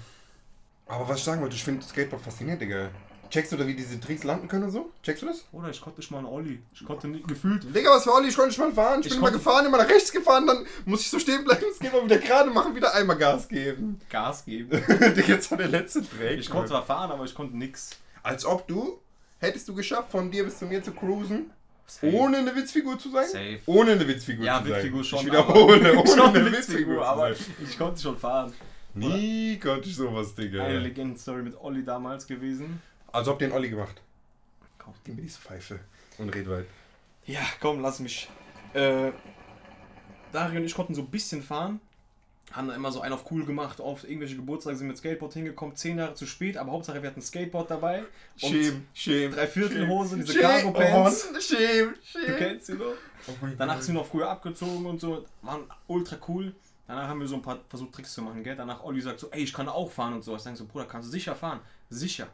Aber 0.87 1.07
was 1.07 1.17
ich 1.19 1.23
sagen 1.23 1.41
wollte, 1.41 1.55
ich 1.55 1.63
finde 1.63 1.83
Skateboard 1.83 2.21
faszinierend, 2.21 2.61
Digga. 2.61 2.89
Checkst 3.29 3.51
du 3.51 3.57
da, 3.57 3.65
wie 3.65 3.73
diese 3.73 3.99
Tricks 3.99 4.23
landen 4.23 4.47
können 4.47 4.65
und 4.65 4.69
so? 4.71 4.91
Checkst 5.01 5.23
du 5.23 5.27
das? 5.27 5.45
Oder 5.53 5.69
ich 5.69 5.81
konnte 5.81 5.99
nicht 6.01 6.11
mal 6.11 6.19
einen 6.19 6.27
Olli. 6.27 6.61
Ich 6.71 6.85
konnte 6.85 7.07
nicht, 7.07 7.27
gefühlt. 7.27 7.63
Digga, 7.75 7.89
was 7.89 8.03
für 8.03 8.13
Olli, 8.13 8.27
ich 8.27 8.35
konnte 8.35 8.49
nicht 8.49 8.59
mal 8.59 8.71
fahren. 8.73 8.99
Ich, 8.99 9.07
Ich 9.07 9.11
bin 9.13 9.17
immer 9.19 9.29
konnte- 9.31 9.39
gefahren, 9.43 9.65
immer 9.65 9.77
nach 9.79 9.89
rechts 9.89 10.11
gefahren, 10.11 10.45
dann 10.45 10.67
muss 10.85 11.01
ich 11.01 11.09
so 11.09 11.17
stehen 11.17 11.43
bleiben, 11.43 11.63
das 11.67 11.79
geht 11.79 11.91
mal 11.93 12.03
wieder 12.05 12.19
gerade 12.19 12.51
machen, 12.51 12.75
wieder 12.75 12.93
einmal 12.93 13.17
Gas 13.17 13.47
geben. 13.47 13.99
Gas 14.09 14.45
geben. 14.45 14.69
Digga, 15.15 15.21
jetzt 15.29 15.49
war 15.49 15.57
der 15.57 15.69
letzte 15.69 16.03
Dreck. 16.03 16.37
Ich 16.37 16.49
konnte 16.49 16.69
zwar 16.69 16.85
fahren, 16.85 17.09
aber 17.11 17.23
ich 17.23 17.33
konnte 17.33 17.57
nix. 17.57 17.91
Als 18.21 18.45
ob 18.45 18.67
du, 18.67 18.99
hättest 19.43 19.67
du 19.67 19.75
geschafft, 19.75 20.09
von 20.11 20.31
dir 20.31 20.43
bis 20.43 20.57
zu 20.59 20.65
mir 20.65 20.81
zu 20.83 20.91
cruisen, 20.91 21.51
Safe. 21.85 22.13
ohne 22.13 22.37
eine 22.37 22.55
Witzfigur 22.55 22.97
zu 22.97 23.09
sein? 23.11 23.27
Safe. 23.27 23.59
Ohne 23.65 23.91
eine 23.91 24.07
Witzfigur 24.07 24.45
Ja, 24.45 24.59
zu 24.61 24.69
sein. 24.69 24.75
Witzfigur 24.77 25.03
schon. 25.03 25.19
Ich 25.19 25.25
wiederhole, 25.25 25.97
ohne 25.97 26.07
schon 26.07 26.35
eine 26.35 26.51
Witzfigur 26.51 27.05
aber 27.05 27.31
ich 27.31 27.77
konnte 27.77 28.01
schon 28.01 28.17
fahren. 28.17 28.53
Nie 28.95 29.57
konnte 29.59 29.89
ich 29.89 29.95
sowas, 29.95 30.35
Digga. 30.35 30.63
Eine 30.63 30.79
Legenden-Story 30.79 31.41
mit 31.43 31.55
Olli 31.59 31.83
damals 31.83 32.27
gewesen. 32.27 32.81
Also 33.11 33.31
habt 33.31 33.41
ihr 33.41 33.47
den 33.49 33.53
Olli 33.55 33.69
gemacht? 33.69 34.01
Komm. 34.77 34.93
Gib 35.03 35.15
mir 35.15 35.21
diese 35.23 35.39
Pfeife 35.39 35.79
und 36.17 36.29
red 36.29 36.49
weit. 36.49 36.65
Ja, 37.25 37.41
komm, 37.59 37.81
lass 37.81 37.99
mich. 37.99 38.29
Äh, 38.73 39.11
Dario 40.31 40.59
und 40.59 40.65
ich 40.65 40.73
konnten 40.75 40.93
so 40.95 41.01
ein 41.01 41.07
bisschen 41.07 41.41
fahren. 41.41 41.79
Haben 42.53 42.67
dann 42.67 42.77
immer 42.77 42.91
so 42.91 43.01
einen 43.01 43.13
auf 43.13 43.29
cool 43.31 43.45
gemacht, 43.45 43.81
auf 43.81 44.03
irgendwelche 44.03 44.35
Geburtstage 44.35 44.77
sind 44.77 44.87
mit 44.87 44.97
Skateboard 44.97 45.33
hingekommen, 45.33 45.75
zehn 45.75 45.97
Jahre 45.97 46.13
zu 46.13 46.25
spät, 46.27 46.55
aber 46.55 46.71
Hauptsache 46.71 47.01
wir 47.01 47.09
hatten 47.09 47.19
ein 47.19 47.23
Skateboard 47.23 47.69
dabei. 47.69 48.03
Schäm, 48.37 48.85
schäm. 48.93 49.31
Dreiviertelhose, 49.31 50.17
diese 50.17 50.33
schäm, 50.33 50.41
Cargo-Pants. 50.43 51.29
Oh, 51.35 51.39
schäm, 51.39 51.93
Du 51.93 52.19
schäm. 52.19 52.37
kennst 52.37 52.67
sie 52.67 52.73
noch? 52.73 52.93
Oh 53.27 53.31
Danach 53.57 53.81
sind 53.81 53.95
wir 53.95 54.01
noch 54.01 54.07
früher 54.07 54.29
abgezogen 54.29 54.85
und 54.85 55.01
so, 55.01 55.25
waren 55.41 55.63
ultra 55.87 56.17
cool. 56.27 56.53
Danach 56.87 57.07
haben 57.07 57.21
wir 57.21 57.27
so 57.27 57.35
ein 57.35 57.41
paar 57.41 57.59
versucht 57.69 57.93
Tricks 57.93 58.13
zu 58.13 58.21
machen, 58.21 58.43
gell? 58.43 58.55
Danach 58.55 58.83
Olli 58.83 59.01
sagt 59.01 59.19
so, 59.19 59.29
ey, 59.31 59.41
ich 59.43 59.53
kann 59.53 59.67
auch 59.67 59.89
fahren 59.89 60.13
und 60.13 60.23
so. 60.23 60.35
Ich 60.35 60.41
sage 60.41 60.55
so, 60.55 60.65
Bruder, 60.65 60.85
kannst 60.85 61.07
du 61.07 61.11
sicher 61.11 61.35
fahren? 61.35 61.59
Sicher. 61.89 62.27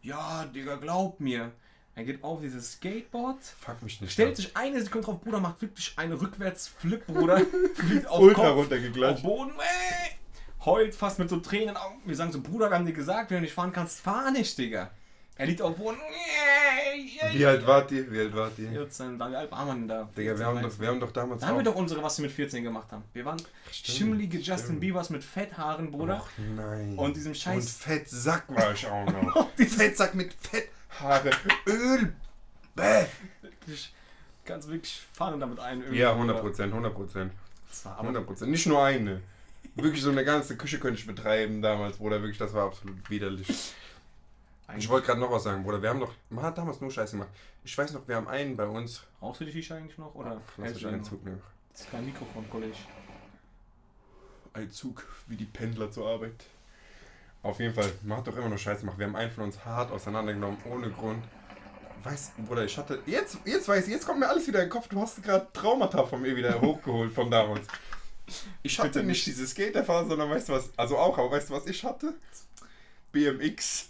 Ja, 0.00 0.44
Digga, 0.46 0.76
glaub 0.76 1.20
mir. 1.20 1.50
Er 1.96 2.04
geht 2.04 2.22
auf 2.22 2.40
dieses 2.42 2.72
Skateboard, 2.72 3.38
Fuck 3.58 3.82
mich 3.82 4.00
nicht. 4.02 4.12
stellt 4.12 4.28
ab. 4.30 4.36
sich 4.36 4.54
eine 4.56 4.82
Sekunde 4.82 5.06
drauf, 5.06 5.20
Bruder, 5.20 5.40
macht 5.40 5.62
wirklich 5.62 5.94
einen 5.96 6.12
Rückwärts-Flip, 6.12 7.06
Bruder. 7.06 7.38
Fliegt 7.74 8.06
auf 8.06 8.20
Ultra 8.20 8.34
Kopf, 8.42 8.50
auf 8.50 8.56
runtergeklatscht. 8.58 9.22
Boden, 9.22 9.52
äh, 9.58 10.64
heult 10.66 10.94
fast 10.94 11.18
mit 11.18 11.30
so 11.30 11.38
Tränen 11.38 11.68
in 11.68 11.74
den 11.74 11.76
Augen. 11.78 12.00
Wir 12.04 12.14
sagen 12.14 12.32
so, 12.32 12.42
Bruder, 12.42 12.70
wir 12.70 12.76
haben 12.76 12.84
dir 12.86 12.92
gesagt, 12.92 13.30
wenn 13.30 13.38
du 13.38 13.42
nicht 13.42 13.54
fahren 13.54 13.72
kannst, 13.72 14.00
fahr 14.00 14.30
nicht, 14.30 14.56
Digga. 14.58 14.90
Er 15.38 15.46
liegt 15.46 15.60
auf 15.62 15.74
Boden. 15.76 15.96
Wie 17.32 17.44
alt 17.46 17.66
wart 17.66 17.90
ihr? 17.92 18.10
Wie 18.10 18.20
alt 18.20 18.34
wart 18.34 18.58
ihr? 18.58 18.70
14, 18.70 19.18
da, 19.18 19.30
wie 19.30 19.36
alt 19.36 19.50
war 19.50 19.64
man 19.66 19.80
denn 19.80 19.88
da? 19.88 20.08
Digga, 20.16 20.38
wir 20.38 20.46
haben, 20.46 20.54
13. 20.60 20.70
doch, 20.70 20.80
wir 20.80 20.88
haben 20.88 21.00
doch 21.00 21.12
damals 21.12 21.40
Da 21.40 21.46
haben 21.48 21.56
wir 21.56 21.62
doch 21.64 21.74
unsere, 21.74 22.02
was 22.02 22.18
wir 22.18 22.24
mit 22.24 22.32
14 22.32 22.62
gemacht 22.64 22.90
haben. 22.92 23.04
Wir 23.14 23.24
waren 23.24 23.38
Stimmt, 23.70 23.96
schimmelige 23.98 24.38
Justin 24.38 24.64
stimmt. 24.66 24.80
Biebers 24.80 25.10
mit 25.10 25.24
Fetthaaren, 25.24 25.90
Bruder. 25.90 26.20
Och 26.20 26.28
nein. 26.56 26.94
Und 26.98 27.16
diesem 27.16 27.32
Scheiß- 27.34 27.54
Und 27.54 27.68
Fettsack 27.68 28.44
war 28.48 28.72
ich 28.72 28.86
auch 28.86 29.06
noch. 29.06 29.48
Fettsack 29.56 30.14
mit 30.14 30.34
Fetthaare. 30.96 31.30
Öl. 31.66 32.14
Bäh. 32.74 33.06
Ich 33.66 33.92
kannst 34.44 34.68
wirklich 34.68 35.00
fahren 35.12 35.40
damit 35.40 35.58
ein. 35.58 35.80
irgendwie, 35.80 35.98
Ja, 35.98 36.12
Bruder. 36.12 36.34
100 36.34 36.40
Prozent, 36.40 36.72
100 36.72 36.94
Prozent. 36.94 37.32
Das 37.68 37.84
war 37.84 37.92
aber 37.92 38.02
100 38.02 38.26
Prozent. 38.26 38.50
Nicht 38.50 38.66
nur 38.66 38.82
eine. 38.82 39.22
Wirklich 39.74 40.02
so 40.02 40.10
eine 40.10 40.24
ganze 40.24 40.56
Küche 40.56 40.78
könnte 40.78 40.98
ich 41.00 41.06
betreiben 41.06 41.60
damals, 41.60 41.98
Bruder. 41.98 42.20
Wirklich, 42.22 42.38
das 42.38 42.54
war 42.54 42.66
absolut 42.66 43.10
widerlich. 43.10 43.74
Ich 44.76 44.88
wollte 44.88 45.06
gerade 45.06 45.20
noch 45.20 45.30
was 45.30 45.44
sagen, 45.44 45.62
Bruder. 45.62 45.82
Wir 45.82 45.90
haben 45.90 46.00
doch, 46.00 46.12
man 46.30 46.44
hat 46.44 46.56
damals 46.58 46.80
nur 46.80 46.90
Scheiße 46.90 47.12
gemacht. 47.12 47.30
Ich 47.64 47.76
weiß 47.76 47.92
noch, 47.92 48.06
wir 48.08 48.16
haben 48.16 48.28
einen 48.28 48.56
bei 48.56 48.66
uns. 48.66 49.02
Rauchst 49.20 49.40
du 49.40 49.44
die 49.44 49.52
Shisha 49.52 49.76
eigentlich 49.76 49.98
noch? 49.98 50.14
Oder 50.14 50.40
Lass 50.56 50.72
mich 50.72 50.82
du 50.82 50.88
einen 50.88 51.04
Zug 51.04 51.24
nehmen. 51.24 51.42
Das 51.72 51.82
ist 51.82 51.90
kein 51.90 52.06
Mikrofon, 52.06 52.48
Kollege. 52.48 52.74
Ein 54.54 54.70
Zug, 54.70 55.04
wie 55.26 55.36
die 55.36 55.44
Pendler 55.44 55.90
zur 55.90 56.08
Arbeit. 56.08 56.46
Auf 57.42 57.60
jeden 57.60 57.74
Fall, 57.74 57.90
man 58.02 58.18
hat 58.18 58.26
doch 58.26 58.36
immer 58.36 58.48
noch 58.48 58.58
Scheiße 58.58 58.80
gemacht. 58.80 58.98
Wir 58.98 59.06
haben 59.06 59.16
einen 59.16 59.30
von 59.30 59.44
uns 59.44 59.64
hart 59.64 59.92
auseinandergenommen, 59.92 60.58
ohne 60.70 60.90
Grund. 60.90 61.22
Weiß, 62.02 62.32
Bruder, 62.46 62.64
ich 62.64 62.76
hatte. 62.76 63.00
Jetzt, 63.06 63.38
jetzt 63.44 63.68
weiß 63.68 63.86
ich, 63.86 63.92
jetzt 63.92 64.06
kommt 64.06 64.20
mir 64.20 64.28
alles 64.28 64.46
wieder 64.46 64.60
in 64.60 64.66
den 64.66 64.70
Kopf. 64.70 64.88
Du 64.88 65.00
hast 65.00 65.22
gerade 65.22 65.46
Traumata 65.52 66.04
von 66.04 66.22
mir 66.22 66.34
wieder 66.36 66.60
hochgeholt 66.60 67.12
von 67.12 67.30
damals. 67.30 67.66
Ich 68.62 68.78
hatte 68.78 68.90
Bitte 68.90 69.04
nicht 69.04 69.26
nicht. 69.26 69.38
diese 69.38 69.46
Skaterphase, 69.46 70.08
sondern 70.08 70.30
weißt 70.30 70.48
du 70.48 70.52
was? 70.54 70.70
Also 70.76 70.96
auch, 70.98 71.16
aber 71.18 71.30
weißt 71.30 71.50
du, 71.50 71.54
was 71.54 71.66
ich 71.66 71.82
hatte? 71.84 72.14
BMX. 73.12 73.88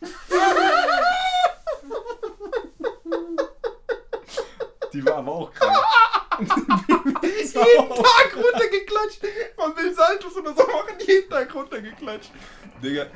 Die 4.92 5.04
war 5.04 5.16
aber 5.16 5.32
auch 5.32 5.52
krank. 5.52 5.76
Jeden 6.40 7.88
Tag 7.88 8.36
runtergeklatscht. 8.36 9.22
Man 9.56 9.76
will 9.76 9.94
Saltos 9.94 10.36
oder 10.36 10.54
so 10.54 10.62
machen, 10.62 10.96
jeden 11.06 11.28
Tag 11.30 11.54
runtergeklatscht. 11.54 12.30
Digga. 12.82 13.06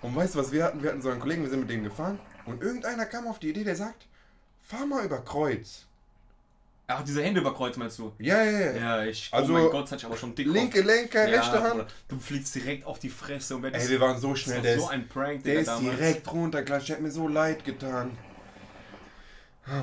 Und 0.00 0.16
weißt 0.16 0.34
du, 0.34 0.38
was 0.40 0.50
wir 0.52 0.64
hatten? 0.64 0.82
Wir 0.82 0.90
hatten 0.90 1.02
so 1.02 1.10
einen 1.10 1.20
Kollegen, 1.20 1.42
wir 1.42 1.50
sind 1.50 1.60
mit 1.60 1.70
dem 1.70 1.84
gefahren. 1.84 2.18
Und 2.44 2.62
irgendeiner 2.62 3.06
kam 3.06 3.26
auf 3.28 3.38
die 3.38 3.50
Idee, 3.50 3.64
der 3.64 3.76
sagt, 3.76 4.06
fahr 4.62 4.84
mal 4.86 5.04
über 5.04 5.18
Kreuz. 5.24 5.86
Ach, 6.88 7.02
diese 7.04 7.22
Hände 7.22 7.40
über 7.40 7.54
Kreuz 7.54 7.76
meinst 7.76 7.98
du? 8.00 8.12
Ja, 8.18 8.42
ja, 8.42 8.50
ja. 8.60 8.72
Ja, 8.72 9.04
ich. 9.04 9.28
Also, 9.32 9.52
oh 9.54 9.56
mein 9.56 9.70
Gott, 9.70 9.86
hatte 9.86 9.96
ich 9.96 10.04
aber 10.04 10.16
schon 10.16 10.34
dick 10.34 10.46
Linke 10.48 10.80
Lenker, 10.82 11.22
auf. 11.22 11.28
rechte 11.28 11.56
ja, 11.56 11.62
Hand. 11.62 11.72
Bruder, 11.74 11.86
Du 12.08 12.18
fliegst 12.18 12.54
direkt 12.56 12.84
auf 12.84 12.98
die 12.98 13.08
Fresse 13.08 13.56
und 13.56 13.62
wenn 13.62 13.72
Ey, 13.72 13.88
wir 13.88 14.00
waren 14.00 14.18
so 14.20 14.34
schnell. 14.34 14.56
das 14.56 14.64
Der 14.64 14.74
ist 14.74 14.80
so 14.82 14.88
ein 14.88 15.08
Prank, 15.08 15.44
der 15.44 15.60
Digga, 15.60 15.60
ist 15.60 15.68
damals. 15.80 15.96
direkt 15.98 16.32
runtergeklatscht. 16.32 16.88
Der 16.88 16.96
hat 16.96 17.02
mir 17.02 17.10
so 17.12 17.28
leid 17.28 17.64
getan. 17.64 18.18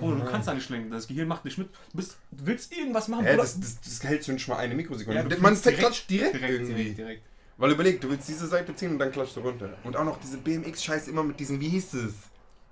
Oh, 0.01 0.11
du 0.11 0.25
kannst 0.25 0.47
da 0.47 0.53
nicht 0.53 0.69
lenken, 0.69 0.91
das 0.91 1.07
Gehirn 1.07 1.27
macht 1.27 1.45
nicht 1.45 1.57
mit. 1.57 1.69
Du, 1.91 1.97
bist, 1.97 2.17
du 2.31 2.45
willst 2.45 2.75
irgendwas 2.75 3.07
machen, 3.07 3.25
Bruder. 3.25 3.37
das, 3.37 3.59
das, 3.59 3.79
das 3.79 4.03
hältst 4.03 4.27
du 4.27 4.33
nicht 4.33 4.47
mal 4.47 4.57
eine 4.57 4.75
Mikrosekunde. 4.75 5.21
Ja, 5.21 5.41
Man 5.41 5.55
fliegst 5.55 5.79
klatscht 5.79 6.09
direkt, 6.09 6.35
direkt, 6.35 6.53
irgendwie. 6.53 6.73
direkt, 6.75 6.97
direkt. 6.97 7.23
Weil 7.57 7.71
überleg, 7.71 8.01
du 8.01 8.09
willst 8.09 8.27
diese 8.27 8.47
Seite 8.47 8.75
ziehen 8.75 8.91
und 8.91 8.99
dann 8.99 9.11
klatschst 9.11 9.37
du 9.37 9.41
runter. 9.41 9.77
Und 9.83 9.95
auch 9.95 10.05
noch 10.05 10.19
diese 10.19 10.37
BMX-Scheiß 10.37 11.07
immer 11.07 11.23
mit 11.23 11.39
diesen, 11.39 11.59
wie 11.59 11.69
hieß 11.69 11.93
es? 11.93 12.13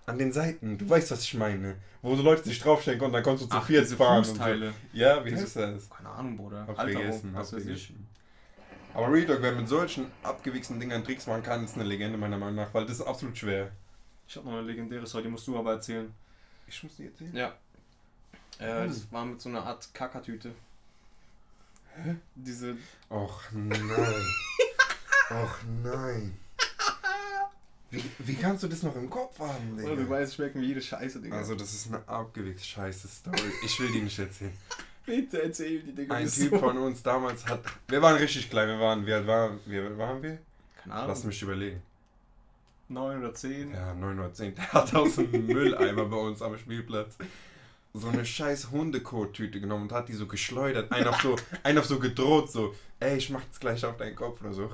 An 0.06 0.18
den 0.18 0.32
Seiten. 0.32 0.78
Du 0.78 0.90
weißt, 0.90 1.12
was 1.12 1.24
ich 1.24 1.34
meine. 1.34 1.76
Wo 2.02 2.16
so 2.16 2.24
Leute 2.24 2.44
sich 2.44 2.60
draufstellen 2.60 2.98
konnten, 2.98 3.16
dann 3.16 3.24
kommst 3.24 3.44
du 3.44 3.48
zu 3.48 3.58
Ach, 3.58 3.66
viert 3.66 3.84
diese 3.84 3.98
fahren. 3.98 4.20
Und 4.20 4.26
so. 4.26 4.44
Ja, 4.94 5.26
wie 5.26 5.36
heißt 5.36 5.56
das? 5.58 5.90
Keine 5.90 6.10
Ahnung, 6.10 6.38
Bruder. 6.38 6.66
Hab 6.68 6.80
Alter, 6.80 7.00
vergessen, 7.00 7.32
was 7.34 7.52
weiß 7.52 7.66
ich. 7.66 7.94
Aber 8.94 9.12
Real 9.12 9.26
Talk, 9.26 9.42
wer 9.42 9.52
mit 9.52 9.68
solchen 9.68 10.06
abgewichsten 10.24 10.80
Dingern 10.80 11.04
Tricks 11.04 11.28
machen 11.28 11.44
kann, 11.44 11.66
ist 11.66 11.76
eine 11.76 11.84
Legende 11.84 12.18
meiner 12.18 12.38
Meinung 12.38 12.56
nach, 12.56 12.74
weil 12.74 12.86
das 12.86 13.00
ist 13.00 13.06
absolut 13.06 13.38
schwer. 13.38 13.72
Ich 14.28 14.38
hab 14.38 14.46
noch 14.46 14.54
eine 14.54 14.62
legendäre 14.62 15.06
Story, 15.06 15.24
die 15.24 15.30
musst 15.30 15.46
du 15.48 15.58
aber 15.58 15.74
erzählen. 15.74 16.14
Ich 16.68 16.84
muss 16.84 16.96
dir 16.96 17.06
erzählen. 17.08 17.36
Ja. 17.36 17.56
Äh, 18.60 18.82
Hm. 18.84 18.88
Das 18.90 19.12
war 19.12 19.26
mit 19.26 19.42
so 19.42 19.50
einer 19.50 19.64
Art 19.66 19.94
Kackertüte. 19.94 20.52
Diese. 22.36 22.78
Och 23.10 23.42
nein. 23.54 24.26
Och 25.32 25.58
nein. 25.84 26.38
Wie, 27.90 28.04
wie 28.20 28.36
kannst 28.36 28.64
du 28.64 28.68
das 28.68 28.84
noch 28.84 28.96
im 28.96 29.10
Kopf 29.10 29.40
haben, 29.40 29.80
Oder 29.80 29.96
du 29.96 30.04
Digga? 30.04 30.10
weißt, 30.10 30.36
schmecken 30.36 30.62
wie 30.62 30.66
jede 30.68 30.82
Scheiße, 30.82 31.22
Digga. 31.22 31.38
Also 31.38 31.56
das 31.56 31.74
ist 31.74 31.88
eine 31.88 32.06
abgewichst 32.08 32.68
scheiße 32.68 33.08
Story. 33.08 33.42
Ich 33.64 33.80
will 33.80 33.92
die 33.92 34.02
nicht 34.02 34.20
erzählen. 34.20 34.54
bitte 35.06 35.42
erzähl 35.42 35.80
die, 35.82 35.94
Digga. 35.96 36.14
Ein 36.16 36.30
Typ 36.30 36.50
so- 36.52 36.60
von 36.60 36.78
uns 36.78 37.02
damals 37.02 37.46
hat. 37.48 37.62
Wir 37.88 38.02
waren 38.02 38.18
richtig 38.18 38.50
klein, 38.50 38.68
wir 38.68 38.80
waren. 38.80 39.06
Wie 39.06 39.14
alt 39.14 39.26
waren 39.26 39.60
wir? 39.66 39.84
Wie 39.84 39.88
alt 39.88 39.98
waren 39.98 40.22
wir? 40.22 40.38
Keine 40.84 40.96
Ahnung. 40.96 41.08
Lass 41.08 41.24
mich 41.24 41.42
überlegen. 41.42 41.82
9 42.90 43.20
oder 43.20 43.34
10. 43.34 43.74
Ja, 43.74 43.94
910. 43.94 44.56
Der 44.56 44.74
hat 44.74 44.96
aus 44.96 45.16
dem 45.16 45.46
Mülleimer 45.46 46.06
bei 46.06 46.18
uns 46.18 46.42
am 46.42 46.58
Spielplatz 46.58 47.18
so 47.94 48.08
eine 48.08 48.26
scheiß 48.26 48.70
Hundekot-Tüte 48.72 49.60
genommen 49.60 49.84
und 49.84 49.92
hat 49.92 50.08
die 50.10 50.14
so 50.14 50.28
geschleudert. 50.28 50.92
Einen 50.92 51.08
auf 51.08 51.22
so, 51.22 51.36
einen 51.64 51.80
auf 51.80 51.86
so 51.86 52.00
gedroht, 52.00 52.52
so, 52.52 52.76
ey, 53.00 53.18
ich 53.18 53.30
mach 53.30 53.44
das 53.46 53.60
gleich 53.60 53.84
auf 53.86 53.98
deinen 53.98 54.16
Kopf 54.16 54.42
oder 54.42 54.54
so. 54.54 54.72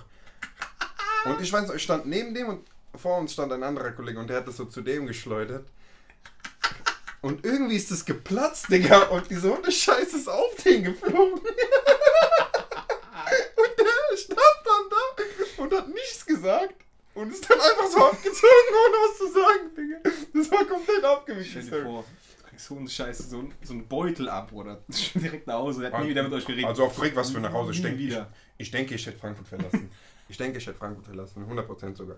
Und 1.26 1.42
ich 1.42 1.52
weiß 1.52 1.70
ich 1.74 1.82
stand 1.82 2.06
neben 2.06 2.34
dem 2.34 2.48
und 2.48 2.68
vor 2.96 3.18
uns 3.18 3.34
stand 3.34 3.52
ein 3.54 3.64
anderer 3.64 3.92
Kollege 3.92 4.20
und 4.20 4.30
der 4.30 4.38
hat 4.38 4.48
das 4.48 4.58
so 4.58 4.66
zu 4.66 4.82
dem 4.82 5.08
geschleudert. 5.08 5.66
Und 7.22 7.46
irgendwie 7.46 7.78
ist 7.78 7.90
das 7.90 8.04
geplatzt, 8.04 8.70
Digga, 8.70 9.04
und 9.04 9.30
diese 9.30 9.56
Hundescheiße 9.56 10.18
ist 10.18 10.28
auf 10.28 10.56
den 10.64 10.84
geflogen. 10.84 11.40
Und 13.56 13.80
der 13.80 14.18
stand 14.18 14.40
dann 14.66 14.90
da 14.90 15.64
und 15.64 15.74
hat 15.74 15.88
nichts 15.88 16.26
gesagt. 16.26 16.76
Und 17.16 17.32
ist 17.32 17.48
dann 17.50 17.60
einfach 17.60 17.88
so 17.92 17.98
abgezogen, 18.06 18.42
ohne 18.86 18.96
was 18.98 19.18
zu 19.18 19.32
sagen, 19.32 19.76
Digga. 19.78 20.00
Das 20.34 20.52
war 20.52 20.66
komplett 20.66 21.04
abgewischt. 21.04 21.52
Stell 21.52 21.64
dir 21.64 21.84
vor, 21.84 22.04
du 22.42 22.44
kriegst 22.50 22.66
so 22.66 22.76
eine 22.78 22.90
Scheiße, 22.90 23.24
so, 23.24 23.38
ein- 23.40 23.54
so 23.64 23.74
einen 23.74 23.88
Beutel 23.88 24.30
ab, 24.30 24.52
oder? 24.52 24.82
Direkt 25.16 25.46
nach 25.48 25.56
Hause. 25.56 25.82
Der 25.82 25.92
hat 25.92 26.04
nie 26.04 26.10
wieder 26.10 26.24
mit 26.24 26.34
euch 26.34 26.46
geredet. 26.46 26.66
Also 26.66 26.86
auf 26.86 26.96
korrekt 26.96 27.16
was 27.16 27.30
für 27.32 27.40
nach 27.40 27.54
Hause. 27.54 27.72
Ich 27.74 27.82
denke, 27.82 28.02
ich, 28.02 28.18
ich 28.58 28.72
denke, 28.72 28.96
ich 28.96 29.06
hätte 29.06 29.20
Frankfurt 29.20 29.48
verlassen. 29.48 29.92
ich 30.30 30.38
denke, 30.38 30.58
ich 30.58 30.66
hätte 30.66 30.78
Frankfurt 30.78 31.06
verlassen. 31.06 31.46
100% 31.48 31.96
sogar. 31.96 32.18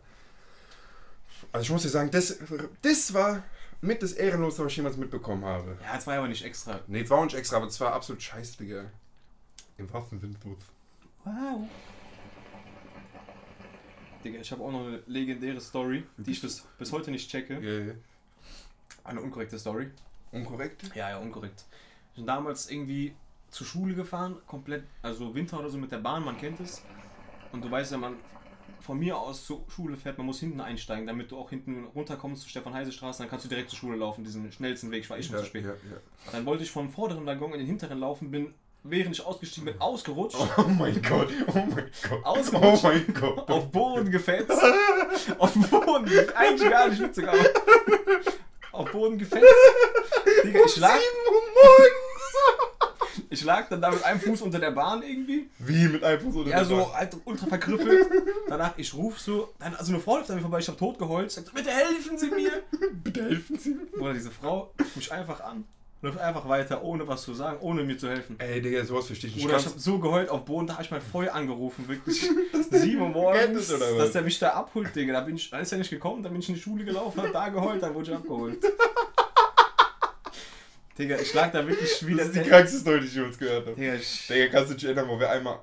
Also 1.52 1.64
ich 1.64 1.70
muss 1.72 1.82
dir 1.84 1.90
sagen, 1.90 2.10
das, 2.12 2.38
das 2.82 3.14
war 3.14 3.44
mit 3.82 4.02
das 4.02 4.14
Ehrenlose, 4.14 4.64
was 4.64 4.72
ich 4.72 4.78
jemals 4.78 4.96
mitbekommen 4.98 5.44
habe. 5.46 5.78
Ja, 5.84 5.96
das 5.96 6.08
war 6.08 6.16
aber 6.18 6.28
nicht 6.30 6.44
extra. 6.46 6.80
Nee, 6.88 7.02
es 7.02 7.10
war 7.10 7.20
auch 7.20 7.25
nicht 7.25 7.36
extra, 7.36 7.58
aber 7.58 7.68
es 7.68 7.80
war 7.82 7.94
absolut 7.94 8.22
scheiße, 8.22 8.58
Digga. 8.58 8.86
Im 9.78 9.92
wahrsten 9.92 10.20
Sinne 10.22 10.34
des 10.34 10.46
Wortes. 10.46 10.66
Wow. 11.25 11.68
Digga, 14.25 14.39
ich 14.39 14.51
habe 14.51 14.63
auch 14.63 14.72
noch 14.72 14.86
eine 14.88 15.01
legendäre 15.08 15.62
Story, 15.62 16.03
die 16.17 16.32
ich 16.32 16.41
bis, 16.41 16.62
bis 16.77 16.91
heute 16.91 17.12
nicht 17.12 17.29
checke. 17.29 17.60
Ja, 17.62 17.86
ja. 17.88 17.94
Eine 19.03 19.22
unkorrekte 19.22 19.58
Story. 19.60 19.91
Unkorrekt? 20.32 20.84
Ja, 20.96 21.12
ja, 21.12 21.17
unkorrekt. 21.20 21.63
Ich 22.12 22.15
bin 22.17 22.25
damals 22.25 22.70
irgendwie 22.70 23.13
zur 23.51 23.67
Schule 23.67 23.94
gefahren, 23.94 24.38
komplett, 24.48 24.84
also 25.01 25.34
Winter 25.36 25.60
oder 25.60 25.70
so 25.70 25.77
mit 25.77 25.91
der 25.91 26.00
Bahn, 26.00 26.25
man 26.25 26.38
kennt 26.38 26.60
es. 26.60 26.82
Und 27.51 27.63
du 27.63 27.70
weißt 27.72 27.91
ja, 27.91 27.98
man 27.98 28.15
von 28.82 29.00
mir 29.00 29.17
aus 29.17 29.46
zur 29.46 29.63
Schule 29.70 29.96
fährt, 29.96 30.17
man 30.17 30.27
muss 30.27 30.39
hinten 30.39 30.60
einsteigen, 30.60 31.08
damit 31.08 31.32
du 31.32 31.38
auch 31.38 31.50
hinten 31.50 31.86
runterkommst 31.86 32.41
zur 32.41 32.50
Stefan-Heise-Straße, 32.50 33.20
dann 33.20 33.29
kannst 33.29 33.46
du 33.46 33.50
direkt 33.50 33.70
zur 33.70 33.79
Schule 33.79 33.98
laufen, 33.98 34.24
diesen 34.24 34.51
schnellsten 34.51 34.91
Weg, 34.91 35.03
ich 35.03 35.10
war 35.10 35.17
eh 35.17 35.24
schon 35.24 35.36
Ja, 35.36 35.41
zu 35.41 35.48
spät. 35.48 35.63
ja, 35.63 35.72
ja. 35.72 35.98
Dann 36.32 36.46
wollte 36.46 36.63
ich 36.63 36.72
vom 36.72 36.89
vorderen 36.91 37.25
Waggon 37.25 37.53
in 37.53 37.60
den 37.60 37.67
hinteren 37.67 38.00
laufen, 38.00 38.29
bin, 38.32 38.53
während 38.88 39.15
ich 39.15 39.25
ausgestiegen 39.25 39.65
bin, 39.65 39.82
ausgerutscht, 39.82 40.38
Oh 40.58 40.63
mein 40.63 41.01
Gott, 41.01 41.30
oh 41.48 41.51
mein 41.54 41.92
Gott. 42.10 42.24
Ausgerutscht. 42.24 42.84
Oh 42.84 42.88
mein 42.88 43.13
Gott. 43.13 43.50
auf 43.50 43.72
Boden 43.72 44.12
gefetzt. 44.12 44.51
auf 45.38 45.54
Boden, 45.54 46.10
eigentlich 46.36 46.70
gar 46.70 46.88
nicht 46.89 47.01
witzig, 47.01 47.27
aber 47.27 47.39
auf 48.72 48.92
Boden 48.92 49.18
gefetzt. 49.18 49.46
Digga, 50.44 50.60
ich 50.65 50.77
lag, 50.77 50.94
7 50.94 51.04
Uhr 51.34 51.42
morgens. 51.63 53.25
ich 53.30 53.44
lag 53.44 53.68
dann 53.70 53.82
da 53.82 53.89
mit 53.92 54.04
einem 54.04 54.20
Fuß 54.20 54.42
unter 54.42 54.60
der 54.60 54.72
Bahn 54.72 55.01
irgendwie. 55.01 55.50
Wie 55.60 55.88
mit 55.88 56.04
einem 56.04 56.20
Fuß 56.22 56.36
oder 56.36 56.50
Ja, 56.51 56.60
mit 56.60 56.68
so 56.68 56.75
beiden? 56.77 56.94
halt 56.94 57.18
ultra 57.25 57.48
verkrüppelt. 57.48 58.08
Danach, 58.50 58.74
ich 58.77 58.94
ruf 58.94 59.20
so, 59.20 59.54
dann, 59.60 59.75
also 59.75 59.92
eine 59.94 60.01
Frau 60.01 60.18
läuft 60.18 60.30
an 60.30 60.36
mir 60.38 60.42
vorbei, 60.42 60.60
ich 60.60 60.68
hab 60.68 60.77
tot 60.77 61.00
geheult. 61.00 61.32
Sagt, 61.32 61.48
so, 61.48 61.54
bitte 61.54 61.72
helfen 61.72 62.18
Sie 62.18 62.30
mir. 62.30 62.51
Bitte 63.04 63.24
helfen 63.24 63.58
Sie 63.58 63.70
mir. 63.75 64.01
Oder 64.01 64.13
diese 64.13 64.32
Frau 64.32 64.72
guckt 64.77 64.96
mich 64.98 65.12
einfach 65.12 65.39
an, 65.42 65.63
läuft 66.02 66.20
einfach 66.20 66.48
weiter, 66.48 66.84
ohne 66.84 67.08
was 67.08 67.24
zu 67.24 67.34
sagen, 67.34 67.58
ohne 67.62 67.84
mir 67.84 67.98
zu 67.98 68.08
helfen. 68.10 68.36
Ey, 68.40 68.62
Digga, 68.62 68.86
sowas 68.86 69.08
verstehe 69.08 69.30
ich 69.30 69.36
nicht. 69.38 69.46
Oder 69.46 69.58
ich 69.58 69.64
Kannst- 69.64 69.75
hab 69.78 69.82
so 69.84 69.98
geheult 70.00 70.30
auf 70.30 70.46
Boden, 70.46 70.68
da 70.68 70.75
hab 70.75 70.82
ich 70.82 70.92
mein 70.92 71.02
Feuer 71.02 71.34
angerufen, 71.34 71.88
wirklich. 71.88 72.22
7 72.72 73.02
Uhr 73.02 73.10
morgens, 73.10 73.68
dass 73.70 74.12
der 74.12 74.22
mich 74.22 74.38
da 74.40 74.50
abholt, 74.50 74.96
Digga. 74.96 75.14
Da 75.14 75.22
bin 75.22 75.36
ich, 75.36 75.52
ist 75.52 75.72
er 75.72 75.78
nicht 75.78 75.90
gekommen, 75.90 76.22
dann 76.22 76.32
bin 76.32 76.42
ich 76.42 76.50
in 76.50 76.56
die 76.56 76.62
Schule 76.62 76.86
gelaufen, 76.86 77.22
hab 77.22 77.32
da 77.34 77.50
geheult, 77.50 77.82
dann 77.82 77.94
wurde 77.96 78.12
ich 78.12 78.16
abgeholt. 78.18 78.58
Digga, 80.98 81.18
ich 81.18 81.34
lag 81.34 81.52
da 81.52 81.68
wirklich 81.68 82.06
wieder. 82.08 82.20
Das 82.20 82.28
ist 82.28 82.36
die 82.46 82.50
krankste 82.50 82.78
Story, 82.80 83.02
die 83.02 83.08
ich 83.08 83.20
uns 83.20 83.38
gehört 83.38 83.66
habe. 83.68 83.75
Digga, 83.75 83.98
Digga, 84.30 84.48
kannst 84.52 84.72
du 84.72 84.75
dich 84.75 84.86
erinnern, 84.86 85.08
wo 85.10 85.20
wir 85.20 85.30
einmal 85.30 85.60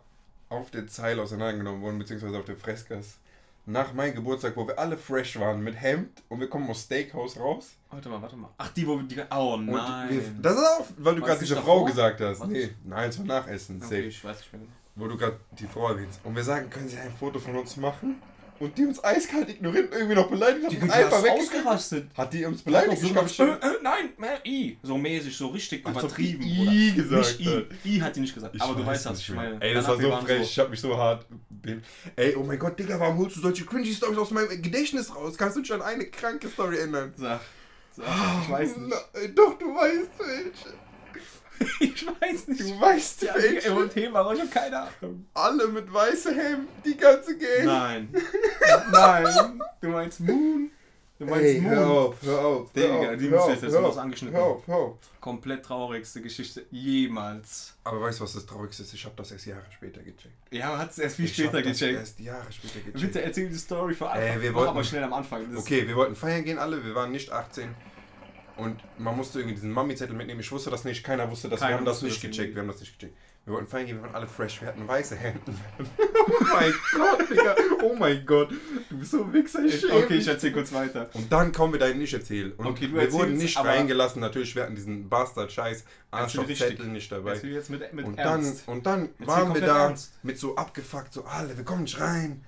auf 0.50 0.70
der 0.70 0.86
Zeile 0.86 1.22
auseinandergenommen 1.22 1.80
wurden, 1.80 1.98
beziehungsweise 1.98 2.38
auf 2.38 2.44
der 2.44 2.56
Freskas? 2.56 3.18
Nach 3.64 3.92
meinem 3.92 4.14
Geburtstag, 4.16 4.56
wo 4.56 4.66
wir 4.66 4.76
alle 4.76 4.96
fresh 4.96 5.38
waren 5.38 5.62
mit 5.62 5.80
Hemd 5.80 6.22
und 6.28 6.40
wir 6.40 6.48
kommen 6.50 6.68
aus 6.68 6.82
Steakhouse 6.82 7.38
raus. 7.38 7.76
warte 7.90 8.08
mal, 8.08 8.20
warte 8.20 8.34
mal. 8.36 8.50
Ach, 8.58 8.68
die, 8.70 8.84
wo 8.86 8.96
wir 8.96 9.04
die. 9.04 9.22
Oh 9.30 9.56
nein. 9.56 10.10
wir, 10.10 10.22
das 10.42 10.54
ist 10.56 10.64
auch, 10.64 10.86
weil 10.98 11.14
du 11.14 11.22
gerade 11.22 11.38
diese 11.38 11.54
nicht 11.54 11.62
Frau 11.64 11.74
davor? 11.74 11.86
gesagt 11.86 12.20
hast. 12.20 12.40
Was? 12.40 12.48
Nee, 12.48 12.70
nein, 12.84 13.08
es 13.08 13.18
war 13.18 13.26
nach 13.26 13.46
Essen. 13.46 13.76
okay, 13.76 13.84
Safe. 13.86 14.02
ich 14.02 14.24
weiß 14.24 14.38
nicht 14.38 14.52
mehr 14.52 14.62
genau. 14.62 14.72
Wo 14.96 15.06
du 15.06 15.16
gerade 15.16 15.38
die 15.52 15.66
Frau 15.66 15.88
erwähnst. 15.88 16.20
Und 16.24 16.34
wir 16.34 16.42
sagen, 16.42 16.68
können 16.70 16.88
Sie 16.88 16.98
ein 16.98 17.12
Foto 17.12 17.38
von 17.38 17.56
uns 17.56 17.76
machen? 17.76 18.20
Und 18.58 18.78
die 18.78 18.86
uns 18.86 19.02
eiskalt 19.02 19.48
ignoriert 19.48 19.90
und 19.90 19.96
irgendwie 19.98 20.14
noch 20.14 20.28
beleidigt 20.30 20.64
hat 20.64 20.72
Die, 20.72 20.76
und 20.76 20.84
die 20.84 20.90
einfach 20.92 21.24
ausgerastet. 21.28 22.10
Hat 22.16 22.32
die 22.32 22.44
uns 22.44 22.62
beleidigt? 22.62 22.98
so 23.00 23.06
Ich 23.06 23.12
glaub, 23.12 23.36
gemacht, 23.36 23.60
ich 23.60 23.68
äh, 23.68 23.68
äh, 23.68 23.78
nein, 23.82 24.10
I. 24.44 24.78
So 24.82 24.96
mäßig, 24.96 25.36
so 25.36 25.48
richtig 25.48 25.84
ob 25.84 25.92
übertrieben. 25.92 26.42
die 26.42 26.60
oder? 26.60 26.72
I 26.72 26.92
gesagt 26.92 27.38
nicht. 27.40 27.84
I. 27.84 27.96
I 27.96 28.00
hat 28.02 28.14
die 28.14 28.20
nicht 28.20 28.34
gesagt. 28.34 28.54
Ich 28.54 28.62
aber 28.62 28.74
du 28.74 28.80
weiß 28.80 28.86
weißt, 28.86 29.10
was 29.10 29.20
ich 29.20 29.30
meine. 29.30 29.60
Ey, 29.60 29.74
das 29.74 29.88
war 29.88 30.00
so 30.00 30.10
frech. 30.18 30.42
Ich 30.42 30.58
hab 30.58 30.70
mich 30.70 30.80
so 30.80 30.96
hart. 30.96 31.26
Ey, 32.16 32.36
oh 32.36 32.44
mein 32.44 32.58
Gott, 32.58 32.78
Digga, 32.78 32.98
warum 33.00 33.18
holst 33.18 33.36
du 33.36 33.40
solche 33.40 33.64
cringy 33.64 33.92
Stories 33.92 34.18
aus 34.18 34.30
meinem 34.30 34.62
Gedächtnis 34.62 35.14
raus? 35.14 35.36
Kannst 35.36 35.56
du 35.56 35.62
dich 35.62 35.72
an 35.72 35.82
eine 35.82 36.06
kranke 36.06 36.48
Story 36.48 36.78
erinnern? 36.78 37.12
Sag. 37.16 37.40
Sag. 37.90 38.06
Ich 38.42 38.50
weiß 38.50 38.76
nicht. 38.76 39.38
Doch, 39.38 39.58
du 39.58 39.74
weißt 39.74 40.10
welche. 40.18 40.74
Ich 41.80 42.06
weiß 42.06 42.48
nicht. 42.48 42.60
Du 42.60 42.80
weißt 42.80 43.22
Ja, 43.22 43.34
welche. 43.36 43.70
Digga, 43.70 43.86
Thema, 43.86 44.32
ich 44.32 44.40
hab 44.40 44.50
keine 44.50 44.80
Ahnung. 44.82 45.26
Alle 45.34 45.68
mit 45.68 45.92
weißem 45.92 46.34
Hemd, 46.34 46.68
die 46.84 46.96
ganze 46.96 47.36
Gang. 47.36 47.64
Nein. 47.64 48.14
Nein. 48.92 49.62
Du 49.80 49.88
meinst 49.88 50.20
Moon? 50.20 50.70
Du 51.18 51.26
meinst 51.26 51.44
Ey, 51.44 51.60
Moon? 51.60 51.70
hör 51.74 51.86
auf, 51.90 52.14
hör 52.22 52.38
auf. 52.44 52.72
Digga, 52.72 52.88
hör 52.88 53.10
auf, 53.12 53.16
die 53.16 53.28
müssen 53.28 53.50
jetzt 53.50 53.62
jetzt 53.62 53.74
auf, 53.76 53.98
angeschnitten. 53.98 54.36
Hör 54.36 54.44
auf, 54.44 54.66
hör 54.66 54.76
auf. 54.76 54.96
Komplett 55.20 55.64
traurigste 55.64 56.20
Geschichte 56.20 56.64
jemals. 56.72 57.74
Aber 57.84 58.00
weißt 58.00 58.18
du, 58.18 58.24
was 58.24 58.32
das 58.32 58.44
Traurigste 58.46 58.82
ist? 58.82 58.92
Ich 58.94 59.04
habe 59.04 59.14
das 59.16 59.30
erst 59.30 59.46
Jahre 59.46 59.62
später 59.70 60.00
gecheckt. 60.00 60.34
Ja, 60.50 60.70
man 60.70 60.78
hat 60.78 60.90
es 60.90 60.98
erst 60.98 61.16
viel 61.16 61.26
ich 61.26 61.34
später 61.34 61.58
hab 61.58 61.64
das 61.64 61.78
gecheckt. 61.78 61.98
erst 61.98 62.18
Jahre 62.20 62.50
später 62.52 62.78
gecheckt. 62.80 63.00
Bitte 63.00 63.22
erzähl 63.22 63.48
die 63.48 63.54
Story 63.56 63.94
für 63.94 64.08
Anfang. 64.10 64.26
Äh, 64.38 64.42
wir 64.42 64.50
Mach 64.50 64.58
wollten- 64.58 64.70
aber 64.70 64.84
schnell 64.84 65.04
am 65.04 65.12
Anfang. 65.12 65.46
Das 65.52 65.60
Okay, 65.62 65.86
wir 65.86 65.94
wollten 65.94 66.16
feiern 66.16 66.42
gehen 66.44 66.58
alle, 66.58 66.84
wir 66.84 66.94
waren 66.96 67.12
nicht 67.12 67.30
18. 67.30 67.72
Und 68.56 68.80
man 68.98 69.16
musste 69.16 69.38
irgendwie 69.38 69.54
diesen 69.54 69.70
Mami-Zettel 69.72 70.14
mitnehmen. 70.14 70.40
Ich 70.40 70.52
wusste 70.52 70.70
das 70.70 70.84
nicht, 70.84 71.02
keiner 71.02 71.30
wusste 71.30 71.48
das. 71.48 71.60
Keiner 71.60 71.72
wir 71.72 71.76
haben 71.78 71.84
das 71.84 72.02
nicht 72.02 72.20
gecheckt, 72.20 72.54
wir 72.54 72.60
haben 72.62 72.68
das 72.68 72.80
nicht 72.80 72.98
gecheckt. 72.98 73.16
Wir 73.44 73.54
wollten 73.54 73.66
feiern 73.66 73.86
gehen, 73.86 73.96
wir 73.96 74.02
waren 74.04 74.14
alle 74.14 74.28
fresh, 74.28 74.60
wir 74.60 74.68
hatten 74.68 74.86
weiße 74.86 75.16
Hemden. 75.16 75.58
oh 75.80 76.44
mein 76.52 76.72
Gott, 76.92 77.28
Digga. 77.30 77.56
Oh 77.82 77.94
mein 77.98 78.24
Gott. 78.24 78.50
Du 78.88 78.98
bist 78.98 79.10
so 79.10 79.24
ein 79.24 79.32
Wichser, 79.32 79.64
ich 79.64 79.82
Ich, 79.82 79.92
okay, 79.92 80.14
ich 80.14 80.28
erzähl 80.28 80.52
kurz 80.52 80.72
weiter. 80.72 81.10
Und 81.14 81.32
dann 81.32 81.50
kommen 81.50 81.72
wir 81.72 81.80
dahin 81.80 81.98
nicht 81.98 82.14
erzählen. 82.14 82.52
Und 82.52 82.66
Okay, 82.66 82.88
wir 82.92 83.12
wurden 83.12 83.36
nicht 83.36 83.58
reingelassen. 83.58 84.20
Natürlich, 84.20 84.54
wir 84.54 84.62
hatten 84.62 84.76
diesen 84.76 85.08
Bastard-Scheiß 85.08 85.84
Arschlochzettel 86.12 86.86
nicht 86.86 87.10
dabei. 87.10 87.32
Erzähl 87.32 87.52
jetzt 87.52 87.70
mit, 87.70 87.92
mit 87.92 88.06
Und 88.06 88.16
dann, 88.16 88.44
Ernst. 88.44 88.68
und 88.68 88.86
dann 88.86 89.08
Erzähl 89.18 89.26
waren 89.26 89.54
wir 89.54 89.60
da 89.62 89.88
ernst. 89.88 90.12
mit 90.22 90.38
so 90.38 90.54
abgefuckt, 90.54 91.12
so 91.12 91.24
alle, 91.24 91.56
wir 91.56 91.64
kommen 91.64 91.82
nicht 91.82 91.98
rein. 91.98 92.44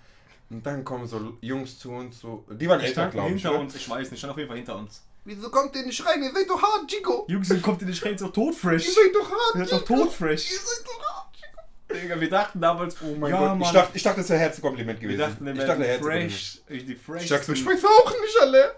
Und 0.51 0.65
dann 0.65 0.85
kommen 0.85 1.09
so 1.09 1.37
Jungs 1.41 1.79
zu 1.81 1.91
uns, 1.91 2.21
so, 2.21 2.45
die 2.49 2.69
waren 2.69 2.79
älter, 2.79 3.09
glaube 3.09 3.35
ich. 3.35 3.43
hinter 3.43 3.59
uns, 3.59 3.75
ich 3.75 3.91
weiß 3.91 4.13
nicht, 4.13 4.21
stand 4.21 4.33
auf 4.33 4.39
jeden 4.39 4.49
Fall 4.49 4.59
hinter 4.59 4.77
uns. 4.77 5.03
Wieso 5.26 5.49
kommt 5.50 5.75
ihr 5.76 5.87
nicht 5.87 6.04
rein? 6.04 6.23
Ihr 6.23 6.33
seid 6.33 6.49
doch 6.50 6.61
hart, 6.62 6.87
Chico. 6.88 7.25
Jungs, 7.28 7.49
kommt 7.62 7.81
in 7.81 7.88
den 7.88 7.97
Schrein 7.97 8.19
so 8.19 8.28
todfresh. 8.28 8.87
Ihr 8.87 8.93
seid 8.93 9.14
doch 9.14 9.31
hart, 9.31 9.54
Ihr 9.57 9.64
seid 9.64 9.73
doch 9.81 9.85
todfresh. 9.87 10.50
Ihr 10.50 10.59
seid 10.59 10.87
doch 10.87 11.02
hart, 11.14 11.35
Chico. 11.35 11.99
Digga, 12.02 12.21
wir 12.21 12.28
dachten 12.28 12.61
damals, 12.61 12.97
Oh 13.02 13.14
mein 13.16 13.31
ja, 13.33 13.38
Gott, 13.38 13.49
Mann, 13.50 13.62
ich 13.62 13.71
dachte, 13.71 13.97
ich 13.97 14.02
dachte, 14.02 14.21
das 14.21 14.28
wäre 14.28 14.38
ein 14.40 14.43
Herzkompliment 14.43 15.00
wir 15.00 15.09
gewesen. 15.09 15.21
dachten, 15.31 15.45
wir 15.47 15.52
ich 15.54 15.64
dachte, 15.64 15.99
fresh. 16.04 16.61
Die 16.69 16.95
fresh. 16.95 17.23
Ich 17.23 17.28
dachte, 17.31 17.52
ich 17.52 17.64
weiß 17.66 17.85
auch 17.85 18.11
nicht 18.11 18.37
alle. 18.43 18.75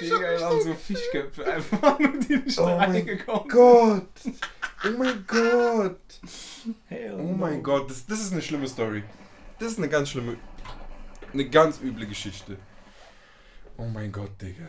Digga, 0.00 0.20
wir 0.20 0.40
waren 0.40 0.62
so 0.62 0.74
Fischköpfe 0.74 1.46
einfach 1.46 1.98
nur 1.98 2.18
die 2.18 2.36
nicht 2.36 2.58
Oh 2.58 2.64
reingekommen. 2.64 3.48
Gott. 3.48 4.08
Oh 4.84 4.98
mein 4.98 5.24
Gott. 5.26 6.00
Hell 6.88 7.14
Oh 7.14 7.22
no. 7.22 7.32
mein 7.36 7.62
Gott, 7.62 7.88
das, 7.90 8.04
das 8.06 8.20
ist 8.20 8.32
eine 8.32 8.42
schlimme 8.42 8.68
Story. 8.68 9.04
Das 9.58 9.72
ist 9.72 9.78
eine 9.78 9.88
ganz 9.88 10.10
schlimme, 10.10 10.36
eine 11.32 11.48
ganz 11.48 11.80
üble 11.80 12.06
Geschichte. 12.06 12.58
Oh 13.78 13.84
mein 13.84 14.10
Gott, 14.12 14.30
Digga. 14.40 14.68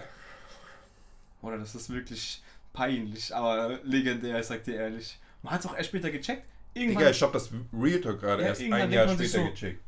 Oder 1.44 1.60
das 1.60 1.76
ist 1.76 1.90
wirklich 1.92 2.42
peinlich, 2.74 3.36
aber 3.36 3.80
legendär, 3.84 4.40
ich 4.40 4.48
sag 4.48 4.64
dir 4.64 4.76
ehrlich. 4.78 5.20
Man 5.44 5.54
hat 5.54 5.60
es 5.60 5.68
auch 5.68 5.76
erst 5.76 5.90
später 5.90 6.10
gecheckt. 6.10 6.44
Irgendwann, 6.74 6.98
Digga, 7.00 7.12
ich 7.12 7.22
hab 7.22 7.32
das 7.34 7.52
Real 7.72 8.02
Talk 8.02 8.20
gerade 8.22 8.42
Ja, 8.42 8.48
erst 8.50 8.62
ein 8.62 8.92
Jahr 8.92 9.08
später 9.10 9.28
so- 9.44 9.50
gecheckt. 9.52 9.80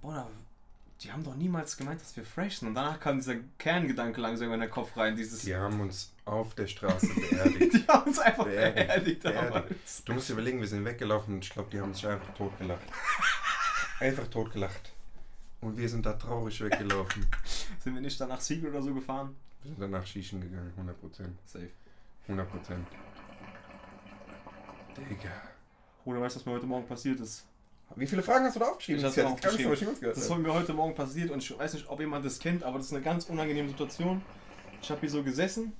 Bruder, 0.00 0.28
die 1.00 1.10
haben 1.10 1.24
doch 1.24 1.34
niemals 1.34 1.76
gemeint, 1.76 2.00
dass 2.00 2.16
wir 2.16 2.24
fresh 2.24 2.58
sind. 2.58 2.68
Und 2.68 2.74
danach 2.76 3.00
kam 3.00 3.16
dieser 3.16 3.34
Kerngedanke 3.58 4.20
langsam 4.20 4.52
in 4.52 4.60
den 4.60 4.70
Kopf 4.70 4.96
rein, 4.96 5.16
dieses... 5.16 5.40
Die 5.40 5.56
haben 5.56 5.80
uns 5.80 6.12
auf 6.24 6.54
der 6.54 6.68
Straße 6.68 7.08
beerdigt. 7.08 7.74
Die 7.74 7.86
haben 7.88 8.06
uns 8.06 8.18
einfach 8.20 8.44
Beerdigt. 8.44 8.86
beerdigt 8.86 9.22
Beerdigt. 9.22 9.48
damals. 9.54 10.04
Du 10.04 10.12
musst 10.12 10.28
dir 10.28 10.34
überlegen, 10.34 10.60
wir 10.60 10.68
sind 10.68 10.84
weggelaufen 10.84 11.34
und 11.34 11.44
ich 11.44 11.50
glaube, 11.50 11.68
die 11.72 11.80
haben 11.80 11.92
sich 11.94 12.06
einfach 12.06 12.32
totgelacht. 12.34 12.82
Einfach 14.00 14.26
totgelacht. 14.28 14.92
Und 15.60 15.76
wir 15.76 15.88
sind 15.88 16.04
da 16.04 16.12
traurig 16.14 16.60
weggelaufen. 16.60 17.24
Sind 17.78 17.94
wir 17.94 18.00
nicht 18.02 18.20
dann 18.20 18.28
nach 18.30 18.40
Siegel 18.40 18.70
oder 18.70 18.82
so 18.82 18.92
gefahren? 18.92 19.36
Wir 19.62 19.70
sind 19.70 19.80
danach 19.80 20.06
schießen 20.06 20.40
gegangen, 20.40 20.72
100%. 20.78 21.24
Safe. 21.46 21.68
100%. 22.28 22.42
Digga. 25.08 25.30
Bruder, 26.04 26.20
weißt 26.20 26.36
du, 26.36 26.40
was 26.40 26.46
mir 26.46 26.52
heute 26.52 26.66
Morgen 26.66 26.86
passiert 26.86 27.20
ist? 27.20 27.44
Wie 27.94 28.06
viele 28.06 28.22
Fragen 28.22 28.44
hast 28.44 28.56
du 28.56 28.60
da 28.60 28.66
aufgeschrieben? 28.70 29.00
Ich 29.00 29.04
hab's 29.04 29.14
Das 29.16 29.24
gar 29.24 29.30
nicht 29.52 29.62
so, 29.62 29.68
aufgeschrieben. 29.70 29.94
was 30.00 30.14
Das 30.16 30.24
ist 30.24 30.36
mir 30.38 30.52
heute 30.54 30.72
Morgen 30.72 30.94
passiert 30.94 31.30
und 31.30 31.42
ich 31.42 31.56
weiß 31.58 31.74
nicht, 31.74 31.88
ob 31.88 32.00
jemand 32.00 32.24
das 32.24 32.38
kennt, 32.38 32.62
aber 32.64 32.78
das 32.78 32.86
ist 32.86 32.92
eine 32.94 33.02
ganz 33.02 33.26
unangenehme 33.26 33.68
Situation. 33.68 34.22
Ich 34.80 34.90
habe 34.90 35.00
hier 35.00 35.10
so 35.10 35.22
gesessen, 35.22 35.72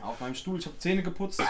auf 0.00 0.20
meinem 0.20 0.34
Stuhl, 0.34 0.58
ich 0.58 0.66
habe 0.66 0.78
Zähne 0.78 1.02
geputzt. 1.02 1.42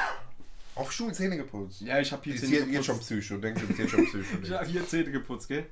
Auf 0.75 0.92
Stuhl 0.92 1.12
Zähne 1.14 1.37
geputzt. 1.37 1.80
Ja, 1.80 1.99
ich 1.99 2.12
habe 2.12 2.23
hier 2.25 2.35
Ist 2.35 2.42
Zähne 2.42 2.50
hier, 2.52 2.61
geputzt. 2.66 2.75
jetzt 2.76 2.87
schon 2.87 2.99
Psycho, 3.20 3.38
denkst 3.38 3.62
du, 3.66 3.73
jetzt 3.82 3.90
schon 3.90 4.04
Psycho. 4.04 4.37
Ich 4.42 4.50
habe 4.52 4.66
hier 4.66 4.87
Zähne 4.87 5.11
geputzt, 5.11 5.48
gell? 5.48 5.66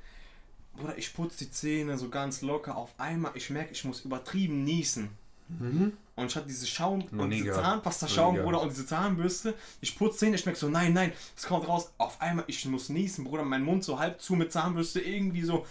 Bruder, 0.75 0.97
ich 0.99 1.15
putze 1.15 1.45
die 1.45 1.51
Zähne 1.51 1.99
so 1.99 2.09
ganz 2.09 2.41
locker. 2.41 2.77
Auf 2.77 2.95
einmal, 2.99 3.31
ich 3.35 3.51
merke, 3.51 3.73
ich 3.73 3.85
muss 3.85 4.01
übertrieben 4.01 4.65
niesen. 4.65 5.11
Mhm. 5.49 5.93
Und 6.17 6.27
ich 6.27 6.37
hatte 6.37 6.47
diese 6.47 6.67
Schaum 6.67 7.05
und 7.11 7.31
diese. 7.31 7.53
Zahnpasta-Schaum, 7.53 8.37
Bruder, 8.37 8.63
und 8.63 8.71
diese 8.71 8.87
Zahnbürste. 8.87 9.55
Ich 9.81 9.99
putze 9.99 10.19
Zähne, 10.19 10.37
ich 10.37 10.47
merke 10.47 10.59
so, 10.59 10.69
nein, 10.69 10.93
nein, 10.93 11.13
es 11.37 11.45
kommt 11.45 11.67
raus. 11.69 11.93
Auf 11.99 12.21
einmal, 12.21 12.45
ich 12.47 12.65
muss 12.67 12.89
niesen, 12.89 13.25
Bruder, 13.25 13.45
mein 13.45 13.63
Mund 13.63 13.83
so 13.85 13.99
halb 13.99 14.21
zu 14.21 14.35
mit 14.35 14.53
Zahnbürste, 14.53 15.01
irgendwie 15.01 15.43
so. 15.43 15.67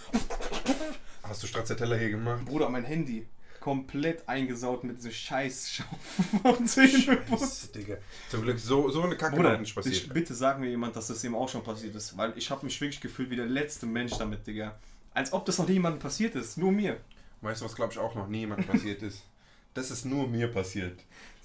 Hast 1.24 1.44
du 1.44 1.48
Stracciatella 1.48 1.96
hier 1.96 2.10
gemacht? 2.10 2.44
Bruder, 2.46 2.70
mein 2.70 2.84
Handy 2.84 3.26
komplett 3.64 4.28
eingesaut 4.28 4.84
mit 4.84 4.98
dieser 4.98 5.12
scheiß 5.12 5.72
Schaum 5.72 6.68
Zähneputz. 6.68 7.40
Scheiße, 7.40 7.68
Digga. 7.72 7.96
Zum 8.30 8.42
Glück, 8.42 8.60
so, 8.60 8.90
so 8.90 9.04
eine 9.04 9.16
Kacke 9.16 9.38
Bruder, 9.38 9.58
nicht 9.58 9.74
passiert. 9.74 9.96
ich, 9.96 10.10
bitte 10.10 10.34
sag 10.34 10.60
mir 10.60 10.70
jemand, 10.70 10.98
dass 10.98 11.08
das 11.08 11.24
ihm 11.24 11.34
auch 11.34 11.48
schon 11.48 11.64
passiert 11.64 11.96
ist, 11.96 12.18
weil 12.18 12.34
ich 12.36 12.52
habe 12.52 12.66
mich 12.66 12.80
wirklich 12.82 13.00
gefühlt 13.00 13.30
wie 13.30 13.38
der 13.38 13.46
letzte 13.46 13.86
Mensch 13.86 14.18
damit, 14.18 14.46
Digga. 14.46 14.78
Als 15.14 15.32
ob 15.32 15.46
das 15.46 15.60
noch 15.60 15.68
niemandem 15.70 16.02
passiert 16.02 16.36
ist, 16.36 16.58
nur 16.58 16.74
mir. 16.74 16.98
Weißt 17.40 17.62
du, 17.62 17.66
was 17.66 17.74
glaube 17.74 17.94
ich 17.94 18.00
auch 18.00 18.16
noch 18.16 18.28
niemand 18.28 18.68
passiert 18.68 19.02
ist? 19.02 19.24
Das 19.74 19.92
ist 19.92 20.06
nur 20.06 20.28
mir 20.28 20.48
passiert. 20.48 21.00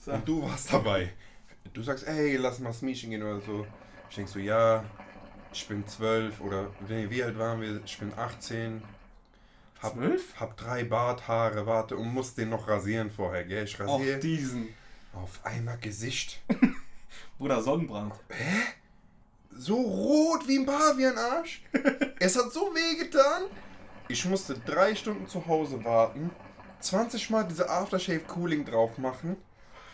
So. 0.04 0.12
Und 0.12 0.28
du 0.28 0.42
warst 0.42 0.72
dabei. 0.72 1.12
Du 1.72 1.82
sagst, 1.82 2.06
ey, 2.06 2.36
lass 2.36 2.58
mal 2.58 2.72
Smiechen 2.72 3.10
gehen 3.10 3.22
oder 3.22 3.40
so. 3.40 3.66
Ich 4.10 4.16
denk 4.16 4.28
so, 4.28 4.38
ja, 4.38 4.84
ich 5.52 5.66
bin 5.66 5.86
zwölf 5.86 6.40
oder 6.40 6.70
nee, 6.88 7.08
wie 7.10 7.22
alt 7.22 7.38
waren 7.38 7.60
wir? 7.60 7.80
Ich 7.84 7.98
bin 7.98 8.12
18. 8.16 8.82
Hab, 9.82 9.92
Zwölf? 9.94 10.34
hab 10.40 10.56
drei 10.56 10.84
Barthaare, 10.84 11.66
warte, 11.66 11.96
und 11.96 12.12
muss 12.12 12.34
den 12.34 12.50
noch 12.50 12.66
rasieren 12.66 13.10
vorher, 13.10 13.44
gell? 13.44 13.64
Ich 13.64 13.78
rasiere. 13.78 14.18
diesen. 14.18 14.68
Auf 15.12 15.40
einmal 15.44 15.78
Gesicht. 15.78 16.40
Bruder, 17.38 17.62
Sonnenbrand. 17.62 18.12
So 19.56 19.76
rot 19.76 20.46
wie 20.48 20.58
ein 20.58 20.66
Pavianarsch. 20.66 21.62
es 22.18 22.36
hat 22.36 22.52
so 22.52 22.72
weh 22.74 22.98
getan. 22.98 23.44
Ich 24.08 24.24
musste 24.24 24.54
drei 24.54 24.94
Stunden 24.94 25.28
zu 25.28 25.46
Hause 25.46 25.84
warten, 25.84 26.30
20 26.80 27.30
Mal 27.30 27.44
diese 27.48 27.68
Aftershave 27.68 28.20
Cooling 28.20 28.64
drauf 28.64 28.96
machen, 28.98 29.36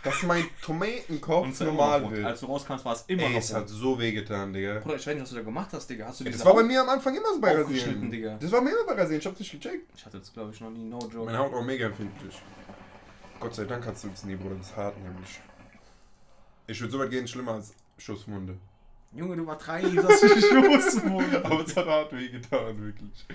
dass 0.02 0.22
mein 0.22 0.44
Tomatenkopf 0.62 1.58
war 1.60 1.66
normal 1.66 2.10
wird. 2.10 2.26
Als 2.26 2.40
du 2.40 2.46
rauskamst, 2.46 2.84
war 2.84 2.92
es 2.94 3.04
immer 3.06 3.22
Ey, 3.22 3.30
noch 3.30 3.38
es 3.38 3.50
rot. 3.50 3.60
hat 3.62 3.68
so 3.68 3.98
weh 3.98 4.12
getan, 4.12 4.52
Digga. 4.52 4.80
Bruder, 4.80 4.96
ich 4.96 5.06
weiß 5.06 5.14
nicht, 5.14 5.22
was 5.22 5.30
du 5.30 5.36
da 5.36 5.42
gemacht 5.42 5.68
hast, 5.72 5.88
Digga. 5.88 6.06
Hast 6.06 6.20
du 6.20 6.24
Das 6.24 6.32
diese 6.34 6.44
war 6.44 6.54
bei 6.54 6.62
mir 6.62 6.80
am 6.82 6.88
Anfang 6.90 7.14
immer 7.16 7.32
so 7.32 7.40
bei 7.40 7.52
Rasieren. 7.56 8.10
Digga. 8.10 8.36
Das 8.40 8.52
war 8.52 8.60
bei 8.60 8.66
mir 8.66 8.76
immer 8.78 8.86
bei 8.86 9.00
Rasieren, 9.00 9.20
ich 9.20 9.26
hab's 9.26 9.38
nicht 9.38 9.52
gecheckt. 9.52 9.90
Ich 9.96 10.04
hatte 10.04 10.18
das, 10.18 10.32
glaube 10.32 10.50
ich, 10.52 10.60
noch 10.60 10.70
nie. 10.70 10.84
No 10.84 10.98
joke. 10.98 11.24
Meine 11.24 11.38
Haut 11.38 11.54
auch 11.54 11.64
mega 11.64 11.86
empfindlich. 11.86 12.40
Gott 13.40 13.54
sei 13.54 13.64
Dank 13.64 13.86
hast 13.86 14.04
du 14.04 14.08
das 14.08 14.24
nie, 14.24 14.36
Bruder, 14.36 14.56
das 14.56 14.68
ist 14.68 14.76
hart 14.76 14.96
nämlich. 15.02 15.40
Ich 16.66 16.80
würde 16.80 16.92
so 16.92 16.98
weit 16.98 17.10
gehen, 17.10 17.26
schlimmer 17.28 17.52
als 17.54 17.72
Schusswunde. 17.98 18.56
Junge, 19.12 19.36
du 19.36 19.42
übertreibst 19.42 19.96
das 19.96 20.20
Schussmund. 20.48 21.34
Aber 21.44 21.60
es 21.64 21.76
hat 21.76 21.86
hart 21.86 22.12
wehgetan, 22.12 22.78
wirklich. 22.82 23.26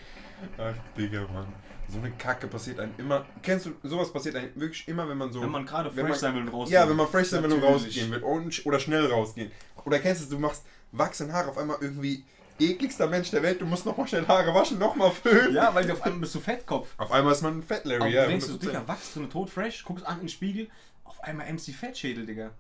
Ach, 0.58 0.74
Digga, 0.98 1.22
Mann. 1.34 1.48
So 1.88 1.98
eine 1.98 2.12
Kacke 2.12 2.48
passiert 2.48 2.80
einem 2.80 2.94
immer. 2.98 3.26
Kennst 3.42 3.66
du, 3.66 3.72
sowas 3.84 4.14
passiert 4.14 4.36
einem 4.36 4.52
wirklich 4.56 4.88
immer, 4.88 5.10
wenn 5.10 5.18
man 5.18 5.32
so. 5.32 5.42
Wenn 5.42 5.50
man 5.50 5.66
gerade 5.66 5.90
fresh 5.90 6.18
sein 6.18 6.36
will 6.36 6.42
und 6.44 6.50
rausgehen 6.50 6.82
ja, 6.82 6.88
wenn 6.88 6.96
man 6.96 7.08
fresh 7.08 7.30
sein 7.30 7.44
will 7.44 7.52
und 7.52 7.64
rausgehen 7.64 8.12
will. 8.12 8.20
Und, 8.20 8.66
oder 8.66 8.80
schnell 8.80 9.08
rausgehen. 9.08 9.52
Oder 9.86 10.00
kennst 10.00 10.24
du, 10.24 10.36
du 10.36 10.40
machst 10.40 10.64
wachsende 10.92 11.34
Haare 11.34 11.50
auf 11.50 11.58
einmal 11.58 11.78
irgendwie 11.82 12.24
ekligster 12.60 13.08
Mensch 13.08 13.32
der 13.32 13.42
Welt, 13.42 13.62
du 13.62 13.66
musst 13.66 13.86
nochmal 13.86 14.08
schnell 14.08 14.28
Haare 14.28 14.54
waschen, 14.54 14.78
nochmal 14.78 15.12
föhnen. 15.12 15.56
Ja, 15.56 15.74
weil 15.74 15.86
du 15.86 15.94
auf 15.94 16.02
einmal 16.04 16.20
bist 16.20 16.36
du 16.36 16.40
Fettkopf. 16.40 16.90
Auf 16.98 17.12
einmal 17.12 17.34
ist 17.34 17.42
man 17.42 17.60
ein 17.60 17.64
Fett 17.64 17.86
Larry, 17.86 18.12
du 18.12 18.16
ja. 18.16 18.28
denkst 18.28 18.48
du, 18.48 18.54
100%. 18.54 18.60
Digga, 18.60 18.88
wachst 18.88 19.16
drin 19.16 19.30
tot 19.30 19.50
fresh, 19.50 19.84
guckst 19.84 20.06
an 20.06 20.16
in 20.16 20.22
den 20.22 20.30
Spiegel, 20.30 20.68
auf 21.06 21.24
einmal 21.24 21.52
MC 21.52 21.74
Fettschädel, 21.74 22.26
Digga. 22.26 22.52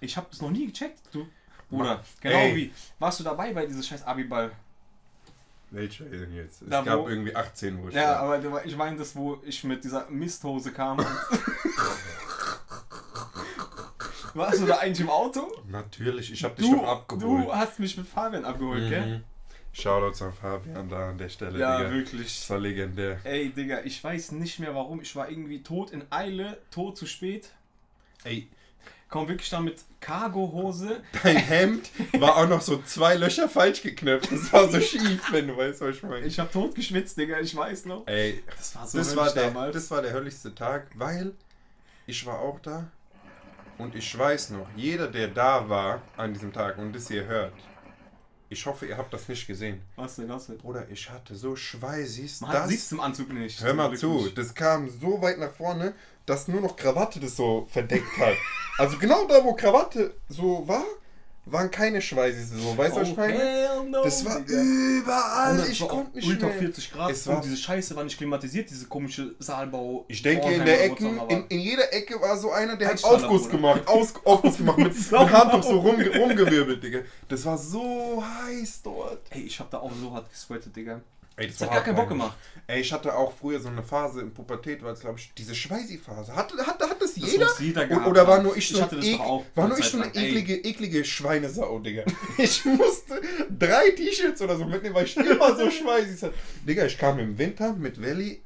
Ich 0.00 0.16
hab 0.16 0.30
das 0.30 0.42
noch 0.42 0.50
nie 0.50 0.66
gecheckt, 0.66 1.00
du. 1.12 1.26
Bruder, 1.70 2.02
genau 2.20 2.36
ey. 2.36 2.56
wie. 2.56 2.72
Warst 2.98 3.20
du 3.20 3.24
dabei 3.24 3.52
bei 3.54 3.64
diesem 3.64 3.82
scheiß 3.82 4.04
Abiball? 4.04 4.52
Welcher 5.72 6.04
denn 6.04 6.34
jetzt? 6.34 6.62
Es 6.62 6.68
Da, 6.68 6.82
gab 6.82 6.98
wo- 7.00 7.08
irgendwie 7.08 7.34
18, 7.34 7.82
wo 7.82 7.88
ich 7.88 7.94
Ja, 7.94 8.16
aber 8.16 8.64
ich 8.64 8.76
meine 8.76 8.96
das, 8.98 9.16
wo 9.16 9.38
ich 9.44 9.64
mit 9.64 9.82
dieser 9.84 10.08
Misthose 10.10 10.70
kam. 10.72 10.98
Warst 14.34 14.60
du 14.62 14.66
da 14.66 14.78
eigentlich 14.78 15.00
im 15.00 15.10
Auto? 15.10 15.46
Natürlich, 15.68 16.32
ich 16.32 16.42
hab 16.44 16.56
dich 16.56 16.70
doch 16.70 16.84
abgeholt. 16.86 17.46
du 17.48 17.54
hast 17.54 17.78
mich 17.78 17.96
mit 17.98 18.06
Fabian 18.06 18.44
abgeholt, 18.44 18.88
gell? 18.88 19.18
Mhm. 19.18 19.24
Shoutouts 19.74 20.22
an 20.22 20.32
Fabian 20.32 20.88
da 20.88 21.10
an 21.10 21.18
der 21.18 21.28
Stelle, 21.28 21.58
Ja, 21.58 21.78
Digga. 21.78 21.90
wirklich. 21.90 22.38
Das 22.40 22.50
war 22.50 22.58
legendär. 22.58 23.18
Ey, 23.24 23.50
Digga, 23.50 23.80
ich 23.84 24.02
weiß 24.02 24.32
nicht 24.32 24.58
mehr 24.58 24.74
warum. 24.74 25.00
Ich 25.00 25.14
war 25.16 25.30
irgendwie 25.30 25.62
tot 25.62 25.90
in 25.90 26.02
Eile, 26.10 26.58
tot 26.70 26.96
zu 26.98 27.06
spät. 27.06 27.50
Ey, 28.24 28.48
Komm 29.12 29.28
wirklich 29.28 29.50
da 29.50 29.60
mit 29.60 29.76
Cargo-Hose. 30.00 31.02
dein 31.22 31.36
Hemd 31.36 31.90
war 32.18 32.38
auch 32.38 32.48
noch 32.48 32.62
so 32.62 32.80
zwei 32.82 33.14
Löcher 33.14 33.46
falsch 33.46 33.82
geknöpft. 33.82 34.32
Das 34.32 34.50
war 34.54 34.70
so 34.70 34.80
schief, 34.80 35.30
wenn 35.30 35.48
du 35.48 35.54
weißt, 35.54 35.82
was 35.82 35.96
ich 35.96 36.02
meine. 36.02 36.24
Ich 36.24 36.38
hab 36.40 36.50
tot 36.50 36.74
geschwitzt, 36.74 37.18
Digga, 37.18 37.38
ich 37.38 37.54
weiß 37.54 37.84
noch. 37.84 38.06
Ey, 38.06 38.42
Das 38.56 38.74
war 38.74 38.86
so 38.86 38.96
das 38.96 39.14
war, 39.14 39.30
der, 39.34 39.48
damals. 39.48 39.74
das 39.74 39.90
war 39.90 40.00
der 40.00 40.14
höllischste 40.14 40.54
Tag, 40.54 40.86
weil 40.94 41.32
ich 42.06 42.24
war 42.24 42.38
auch 42.38 42.58
da 42.60 42.90
und 43.76 43.94
ich 43.94 44.16
weiß 44.18 44.50
noch, 44.50 44.66
jeder, 44.76 45.08
der 45.08 45.28
da 45.28 45.68
war 45.68 46.00
an 46.16 46.32
diesem 46.32 46.50
Tag 46.50 46.78
und 46.78 46.94
das 46.96 47.08
hier 47.08 47.26
hört, 47.26 47.52
Ich 48.48 48.64
hoffe, 48.64 48.86
ihr 48.86 48.96
habt 48.96 49.12
das 49.12 49.28
nicht 49.28 49.46
gesehen. 49.46 49.82
Was 49.96 50.16
denn, 50.16 50.28
was 50.30 50.46
denn? 50.46 50.56
Bruder, 50.56 50.86
ich 50.90 51.10
hatte 51.10 51.34
so 51.34 51.54
schweißig. 51.54 52.40
Man 52.40 52.50
hat 52.50 52.68
sieht 52.68 52.92
im 52.92 53.00
Anzug 53.00 53.32
nicht. 53.32 53.62
Hör 53.62 53.74
mal 53.74 53.94
zu, 53.96 54.22
nicht. 54.24 54.38
das 54.38 54.54
kam 54.54 54.88
so 54.88 55.20
weit 55.20 55.38
nach 55.38 55.52
vorne, 55.52 55.92
dass 56.26 56.48
nur 56.48 56.60
noch 56.60 56.76
Krawatte 56.76 57.20
das 57.20 57.36
so 57.36 57.66
verdeckt 57.70 58.16
hat. 58.18 58.34
also 58.78 58.96
genau 58.98 59.26
da, 59.26 59.42
wo 59.44 59.54
Krawatte 59.54 60.14
so 60.28 60.66
war, 60.66 60.84
waren 61.44 61.68
keine 61.72 62.00
Schweißis 62.00 62.50
so. 62.50 62.78
Weißt 62.78 62.94
du, 62.96 63.00
was 63.00 63.08
ich 63.08 63.14
Oh, 63.14 63.20
meine? 63.20 63.36
hell 63.36 63.84
no, 63.90 64.04
Das 64.04 64.24
war 64.24 64.38
Digga. 64.40 64.62
überall. 64.62 65.58
Und 65.58 65.62
Ich 65.64 65.70
das 65.70 65.80
war 65.80 65.88
konnte 65.88 66.16
nicht 66.16 66.28
Ultra 66.28 66.46
mehr. 66.46 66.58
40 66.58 66.92
Grad 66.92 67.10
Es 67.10 67.26
und 67.26 67.34
war- 67.34 67.40
diese 67.42 67.56
Scheiße 67.56 67.96
war 67.96 68.04
nicht 68.04 68.16
klimatisiert, 68.16 68.70
diese 68.70 68.86
komische 68.86 69.34
Saalbau. 69.40 70.04
Ich 70.06 70.22
denke, 70.22 70.48
in 70.52 70.64
der 70.64 70.84
Ecke, 70.84 71.04
in, 71.28 71.46
in 71.48 71.58
jeder 71.58 71.92
Ecke 71.92 72.20
war 72.20 72.36
so 72.38 72.52
einer, 72.52 72.76
der 72.76 72.90
hat 72.90 73.02
Aufguss 73.02 73.48
gemacht. 73.50 73.82
Aus, 73.88 74.14
Aufguss 74.24 74.58
gemacht 74.58 74.78
mit, 74.78 74.94
mit 74.94 75.12
Handtuch 75.32 75.64
so 75.64 75.80
rum, 75.80 76.00
rumgewirbelt, 76.00 76.80
Digga. 76.84 77.00
Das 77.28 77.44
war 77.44 77.58
so 77.58 78.22
heiß 78.46 78.82
dort. 78.84 79.22
Ey, 79.30 79.42
ich 79.42 79.58
hab 79.58 79.68
da 79.68 79.78
auch 79.80 79.90
so 80.00 80.12
hart 80.12 80.30
gesweatet, 80.30 80.76
Digga. 80.76 81.00
Ey, 81.36 81.46
Das 81.48 81.60
hat 81.62 81.70
gar 81.72 81.82
keinen 81.82 81.96
Bock 81.96 82.08
gemacht. 82.08 82.36
Ey, 82.66 82.80
ich 82.80 82.92
hatte 82.92 83.14
auch 83.14 83.32
früher 83.32 83.58
so 83.60 83.68
eine 83.68 83.82
Phase 83.82 84.20
in 84.20 84.32
Pubertät, 84.32 84.82
war 84.82 84.92
es 84.92 85.00
glaube 85.00 85.18
ich 85.18 85.32
diese 85.36 85.54
Schweißi-Phase. 85.54 86.34
Hatte, 86.36 86.56
hatte, 86.66 86.88
hat 86.88 87.00
das 87.00 87.14
Das 87.14 87.32
jeder? 87.32 87.46
muss 87.46 87.58
jeder 87.58 87.86
gehabt 87.86 88.06
Oder 88.06 88.26
war 88.28 88.42
nur 88.42 88.56
ich 88.56 88.68
so, 88.68 88.76
Ich 88.76 88.82
hatte 88.82 88.96
ein 88.96 89.00
das 89.00 89.08
ek- 89.08 89.16
doch 89.18 89.24
auch 89.26 89.44
war 89.54 89.68
nur 89.68 89.78
ich 89.78 89.84
so 89.86 89.96
eine 90.00 90.14
eklige, 90.14 90.56
eklige 90.56 91.04
Schweinesau, 91.04 91.78
Digga. 91.80 92.04
Ich 92.38 92.64
musste 92.64 93.20
drei 93.58 93.90
T-Shirts 93.90 94.40
oder 94.42 94.56
so 94.56 94.64
mitnehmen, 94.64 94.94
weil 94.94 95.06
ich 95.06 95.16
immer 95.16 95.56
so 95.56 95.70
Schweißis 95.70 96.22
hatte. 96.22 96.34
Digga, 96.66 96.84
ich 96.86 96.98
kam 96.98 97.18
im 97.18 97.36
Winter 97.38 97.72
mit 97.72 98.00
Welli 98.00 98.42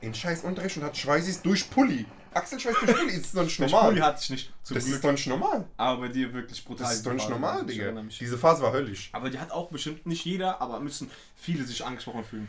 in 0.00 0.14
scheiß 0.14 0.44
Unterricht 0.44 0.76
und 0.76 0.84
hatte 0.84 0.98
Schweißis 0.98 1.42
durch 1.42 1.68
Pulli. 1.70 2.06
Achselschweiß 2.32 2.76
durch 2.84 2.96
Pulli, 2.96 3.12
ist 3.14 3.36
doch 3.36 3.42
nicht 3.44 3.58
Der 3.58 3.68
normal. 3.68 3.88
Pulli 3.90 4.00
hatte 4.00 4.20
ich 4.22 4.30
nicht, 4.30 4.52
zum 4.62 4.74
das 4.74 4.84
Glück. 4.84 4.96
ist 4.96 5.04
doch 5.04 5.12
nicht 5.12 5.26
normal. 5.26 5.64
aber 5.76 6.00
bei 6.02 6.08
dir 6.08 6.32
wirklich 6.32 6.64
brutal. 6.64 6.86
Das 6.86 6.96
ist 6.96 7.06
doch 7.06 7.12
nicht 7.12 7.22
Phase, 7.22 7.32
normal, 7.32 7.60
ich 7.62 7.66
Digga. 7.68 7.84
erinnere 7.84 8.04
mich. 8.04 8.18
Diese 8.18 8.38
Phase 8.38 8.62
war 8.62 8.72
höllisch. 8.72 9.10
Aber 9.12 9.30
die 9.30 9.38
hat 9.38 9.50
auch 9.50 9.68
bestimmt 9.70 10.06
nicht 10.06 10.24
jeder, 10.24 10.60
aber 10.60 10.80
müssen 10.80 11.10
viele 11.36 11.64
sich 11.64 11.84
angesprochen 11.84 12.24
fühlen. 12.24 12.48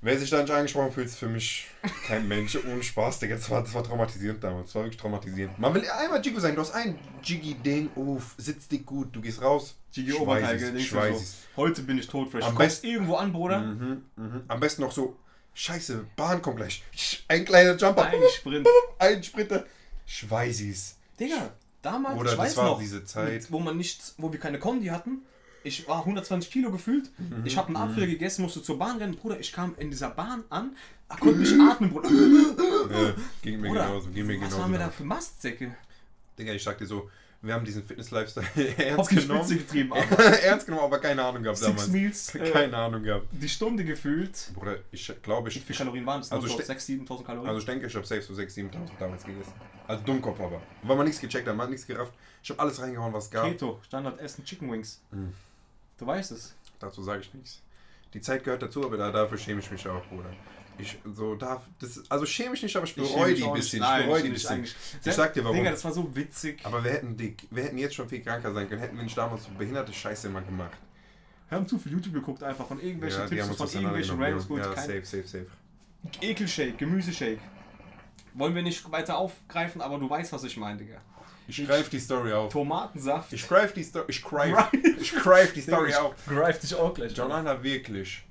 Wer 0.00 0.16
sich 0.16 0.30
da 0.30 0.40
nicht 0.40 0.52
angesprochen 0.52 0.92
fühlt, 0.92 1.08
ist 1.08 1.18
für 1.18 1.26
mich 1.28 1.66
kein 2.06 2.28
Mensch. 2.28 2.56
Ohne 2.56 2.84
Spaß, 2.84 3.18
Digga. 3.18 3.34
Das 3.34 3.50
war, 3.50 3.62
das 3.62 3.74
war 3.74 3.82
traumatisierend 3.82 4.44
damals. 4.44 4.66
Das 4.68 4.76
war 4.76 4.82
wirklich 4.84 5.00
traumatisierend. 5.00 5.58
Man 5.58 5.74
will 5.74 5.84
einmal 5.90 6.24
Jiggo 6.24 6.38
sein. 6.38 6.54
Du 6.54 6.60
hast 6.60 6.70
ein 6.70 6.96
Jiggy-Ding. 7.24 7.90
Uff, 7.96 8.34
sitzt 8.38 8.70
dich 8.70 8.86
gut. 8.86 9.08
Du 9.16 9.20
gehst 9.20 9.42
raus. 9.42 9.74
Jiggy 9.90 10.12
Oberteige, 10.12 10.70
denkst 10.70 10.90
du 10.90 11.20
heute 11.56 11.82
bin 11.82 11.98
ich 11.98 12.06
tot, 12.06 12.28
vielleicht 12.30 12.46
Am 12.46 12.54
kommst 12.54 12.82
besten- 12.82 12.86
irgendwo 12.86 13.16
an, 13.16 13.32
Bruder. 13.32 13.58
Mhm, 13.58 14.02
mhm. 14.14 14.42
Am 14.46 14.60
besten 14.60 14.82
noch 14.82 14.92
so, 14.92 15.16
scheiße, 15.58 16.04
Bahn 16.16 16.40
kommt 16.40 16.56
gleich. 16.58 16.82
Ein 17.28 17.44
kleiner 17.44 17.76
Jumper. 17.76 18.04
Ein 18.04 18.20
Sprint. 18.34 18.66
Ein 18.98 19.22
Sprinter. 19.22 19.64
Schweißis. 20.06 20.96
Digga, 21.20 21.52
damals, 21.82 22.18
Oder 22.18 22.30
ich 22.32 22.36
das 22.36 22.46
weiß 22.46 22.56
war 22.58 22.64
noch, 22.66 22.78
diese 22.78 23.04
Zeit. 23.04 23.50
wo 23.50 23.58
man 23.58 23.76
nichts, 23.76 24.14
wo 24.18 24.32
wir 24.32 24.38
keine 24.40 24.58
Kondi 24.58 24.86
hatten. 24.86 25.22
Ich 25.64 25.86
war 25.88 25.98
120 25.98 26.50
Kilo 26.50 26.70
gefühlt. 26.70 27.10
Mhm, 27.18 27.44
Ich 27.44 27.56
habe 27.56 27.68
einen 27.68 27.76
Apfel 27.76 28.06
gegessen, 28.06 28.42
musste 28.42 28.62
zur 28.62 28.78
Bahn 28.78 28.98
rennen. 28.98 29.16
Bruder, 29.16 29.38
ich 29.40 29.52
kam 29.52 29.74
in 29.76 29.90
dieser 29.90 30.10
Bahn 30.10 30.44
an, 30.50 30.76
konnte 31.20 31.40
nicht 31.40 31.58
atmen, 31.60 31.90
Bruder. 31.90 32.08
Äh, 32.08 33.12
ging 33.42 33.60
mir 33.60 33.68
Bruder, 33.68 33.86
genauso. 33.86 34.10
Ging 34.10 34.26
mir 34.26 34.34
was 34.34 34.40
genauso. 34.48 34.58
waren 34.62 34.72
wir 34.72 34.78
da 34.78 34.90
für 34.90 35.04
Mastsäcke? 35.04 35.74
Digga, 36.38 36.52
ich 36.52 36.62
sag 36.62 36.78
dir 36.78 36.86
so, 36.86 37.10
wir 37.40 37.54
haben 37.54 37.64
diesen 37.64 37.84
Fitness-Lifestyle 37.84 38.46
ernst 38.78 39.10
genommen. 39.10 39.48
Getrieben, 39.48 39.92
aber 39.94 40.24
ernst 40.42 40.66
genommen, 40.66 40.84
aber 40.84 40.98
keine 40.98 41.22
Ahnung 41.22 41.42
gehabt 41.42 41.58
Six 41.58 41.68
damals. 41.70 41.88
Meals, 41.88 42.34
äh, 42.34 42.50
Keine 42.50 42.76
Ahnung 42.76 43.02
gehabt. 43.02 43.26
die 43.30 43.48
Stunde 43.48 43.84
gefühlt. 43.84 44.50
Bruder, 44.54 44.78
ich 44.90 45.12
glaube, 45.22 45.48
Wie 45.52 45.56
ich, 45.58 45.64
viele 45.64 45.78
Kalorien 45.78 46.04
waren 46.06 46.20
es? 46.20 46.32
Also 46.32 46.46
Also 46.46 46.58
ste- 46.60 46.72
6.000, 46.72 47.06
7.000 47.08 47.24
Kalorien. 47.24 47.48
Also 47.48 47.60
ich 47.60 47.66
denke, 47.66 47.86
ich 47.86 47.94
habe 47.94 48.04
safe 48.06 48.22
so 48.22 48.34
6.000, 48.34 48.70
7.000 48.72 48.72
damals 48.98 49.24
gegessen. 49.24 49.52
Also 49.86 50.04
Dummkopf 50.04 50.40
aber. 50.40 50.60
Weil 50.82 50.96
man 50.96 51.06
nichts 51.06 51.20
gecheckt 51.20 51.46
hat, 51.46 51.54
man 51.56 51.64
hat 51.64 51.70
nichts 51.70 51.86
gerafft. 51.86 52.12
Ich 52.42 52.50
habe 52.50 52.60
alles 52.60 52.80
reingehauen, 52.80 53.12
was 53.12 53.24
es 53.26 53.30
gab. 53.30 53.44
Keto, 53.46 53.80
Standard 53.86 54.18
Essen, 54.20 54.44
Chicken 54.44 54.70
Wings. 54.72 55.00
Mhm. 55.10 55.32
Du 55.98 56.06
weißt 56.06 56.32
es. 56.32 56.54
Dazu 56.80 57.02
sage 57.02 57.20
ich 57.22 57.32
nichts. 57.34 57.60
Die 58.14 58.20
Zeit 58.20 58.42
gehört 58.44 58.62
dazu, 58.62 58.84
aber 58.84 58.96
da, 58.96 59.10
dafür 59.12 59.36
schäme 59.38 59.60
ich 59.60 59.70
mich 59.70 59.86
auch, 59.88 60.04
Bruder. 60.06 60.30
Ich 60.78 60.96
so 61.04 61.34
darf, 61.34 61.64
das, 61.80 62.02
also 62.08 62.24
schäme 62.24 62.54
ich 62.54 62.62
nicht, 62.62 62.76
aber 62.76 62.86
ich 62.86 62.94
bereue 62.94 63.34
die 63.34 63.44
ein 63.44 63.52
bisschen. 63.52 63.82
Ich 63.82 64.04
bereue 64.04 64.22
die 64.22 64.28
ein 64.28 64.32
bisschen. 64.34 64.64
Ich 64.64 65.12
sag 65.12 65.34
dir 65.34 65.42
warum. 65.44 65.56
Digga, 65.56 65.70
das 65.72 65.84
war 65.84 65.92
so 65.92 66.14
witzig. 66.14 66.60
Aber 66.64 66.82
wir 66.84 66.92
hätten, 66.92 67.16
die, 67.16 67.36
wir 67.50 67.64
hätten 67.64 67.78
jetzt 67.78 67.94
schon 67.94 68.08
viel 68.08 68.20
kranker 68.20 68.52
sein 68.52 68.68
können, 68.68 68.80
hätten 68.80 68.96
wir 68.96 69.02
nicht 69.04 69.18
damals 69.18 69.44
so 69.44 69.50
behinderte 69.58 69.92
Scheiße 69.92 70.28
immer 70.28 70.40
gemacht. 70.40 70.76
Wir 71.48 71.56
haben 71.56 71.66
zu 71.66 71.78
viel 71.78 71.92
YouTube 71.92 72.14
geguckt, 72.14 72.42
einfach 72.42 72.66
von 72.66 72.80
irgendwelchen 72.80 73.22
Ja, 73.22 73.26
Tipps, 73.26 73.56
von 73.56 73.68
irgendwelchen 73.68 74.22
Randoms. 74.22 74.46
Gut, 74.46 74.60
Ja, 74.60 74.72
kein 74.72 74.86
safe, 74.86 75.04
safe, 75.04 75.26
safe. 75.26 75.46
Ekelshake, 76.20 76.72
Gemüseshake. 76.76 77.40
Wollen 78.34 78.54
wir 78.54 78.62
nicht 78.62 78.90
weiter 78.92 79.16
aufgreifen, 79.16 79.80
aber 79.80 79.98
du 79.98 80.08
weißt, 80.08 80.32
was 80.32 80.44
ich 80.44 80.56
meine, 80.56 80.78
Digga. 80.78 81.00
Ich 81.48 81.66
greife 81.66 81.90
die 81.90 81.98
Story 81.98 82.32
auf. 82.34 82.52
Tomatensaft. 82.52 83.32
Ich 83.32 83.48
greife 83.48 83.74
die 83.74 83.82
Story, 83.82 84.04
ich 84.08 84.22
greife, 84.22 84.76
ich 85.00 85.12
greife 85.14 85.54
die 85.54 85.62
Story 85.62 85.94
auf. 85.94 86.14
Greif 86.26 86.60
dich 86.60 86.74
auch 86.74 86.92
gleich. 86.92 87.16
John 87.16 87.32
Anna 87.32 87.62
wirklich. 87.62 88.22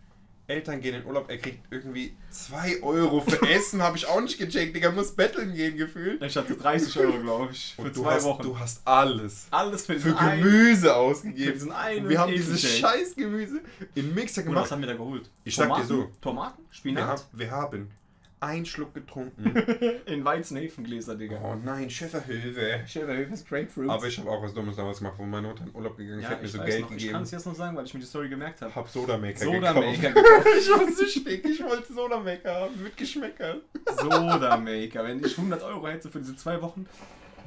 Eltern 0.47 0.79
gehen 0.81 0.95
in 0.95 1.05
Urlaub, 1.05 1.29
er 1.29 1.37
kriegt 1.37 1.59
irgendwie 1.71 2.15
2 2.31 2.81
Euro 2.81 3.19
für 3.21 3.41
Essen, 3.49 3.81
habe 3.83 3.97
ich 3.97 4.07
auch 4.07 4.21
nicht 4.21 4.37
gecheckt, 4.37 4.75
Digga, 4.75 4.91
muss 4.91 5.11
betteln 5.13 5.53
gehen 5.53 5.75
gefühlt. 5.77 6.21
Ich 6.23 6.35
hatte 6.37 6.55
30 6.55 6.97
Euro, 6.99 7.19
glaube 7.21 7.49
ich, 7.51 7.73
für 7.75 7.81
Und 7.83 7.95
zwei 7.95 8.13
hast, 8.15 8.23
Wochen. 8.23 8.43
du 8.43 8.57
hast 8.57 8.81
alles 8.87 9.47
Alles 9.51 9.85
für 9.85 9.99
für 9.99 10.17
einen- 10.17 10.41
Gemüse 10.43 10.81
für 10.87 10.95
ausgegeben. 10.95 11.53
diesen 11.53 11.71
einen 11.73 12.03
Und 12.05 12.09
wir 12.09 12.19
haben 12.19 12.31
dieses 12.31 12.61
scheiß 12.79 13.15
Gemüse 13.15 13.61
in 13.95 14.13
Mixer 14.15 14.43
Bruder, 14.43 14.61
was 14.61 14.69
gemacht. 14.69 14.71
haben 14.71 14.81
wir 14.81 14.87
da 14.87 14.93
geholt? 14.95 15.29
Ich 15.43 15.55
sag 15.55 15.75
dir 15.75 15.83
so. 15.85 16.09
Tomaten, 16.21 16.61
Wir, 16.63 16.73
Spinat, 16.73 17.07
haben, 17.07 17.21
wir 17.33 17.51
haben 17.51 17.91
einen 18.39 18.65
Schluck 18.65 18.93
getrunken. 18.93 19.55
in 20.05 20.23
Weizenhefengläser, 20.23 21.15
Digga. 21.15 21.39
Oh 21.43 21.55
nein, 21.55 21.89
Schäferhilfe. 21.89 22.81
Schäferhöfes 22.85 23.45
Grapefruit. 23.45 23.89
Aber 23.89 24.05
ich 24.05 24.17
habe 24.19 24.29
auch 24.29 24.41
was 24.43 24.53
Dummes 24.53 24.75
damals 24.75 24.99
gemacht, 24.99 25.15
wo 25.17 25.23
meine 25.23 25.47
Mutter 25.47 25.63
in 25.63 25.73
Urlaub 25.73 25.97
gegangen 25.97 26.19
ist, 26.19 26.25
ja, 26.25 26.29
hat 26.31 26.41
mir 26.41 26.45
ich 26.45 26.51
so 26.51 26.59
Geld 26.59 26.81
noch, 26.81 26.91
ich 26.91 26.97
gegeben. 26.97 27.13
kann 27.13 27.23
es 27.23 27.31
jetzt 27.31 27.45
noch 27.45 27.55
sagen, 27.55 27.75
weil 27.75 27.85
ich 27.85 27.93
mir 27.93 27.99
die 27.99 28.05
Story 28.05 28.29
gemerkt 28.29 28.61
habe. 28.61 28.75
Hab 28.75 28.87
Sodamaker 28.87 29.37
Soda-Maker 29.39 30.11
gekauft. 30.11 30.13
gekauft. 30.13 30.47
ich 30.59 30.69
war 30.69 30.91
süchtig, 30.91 31.45
ich 31.45 31.63
wollte 31.63 31.93
Sodamaker 31.93 32.53
haben, 32.53 32.83
mit 32.83 32.95
Geschmäckern. 32.95 33.61
Soda-Maker. 34.01 35.03
Wenn 35.03 35.23
ich 35.23 35.37
100 35.37 35.63
Euro 35.63 35.87
hätte 35.87 36.09
für 36.09 36.19
diese 36.19 36.35
zwei 36.35 36.61
Wochen. 36.61 36.85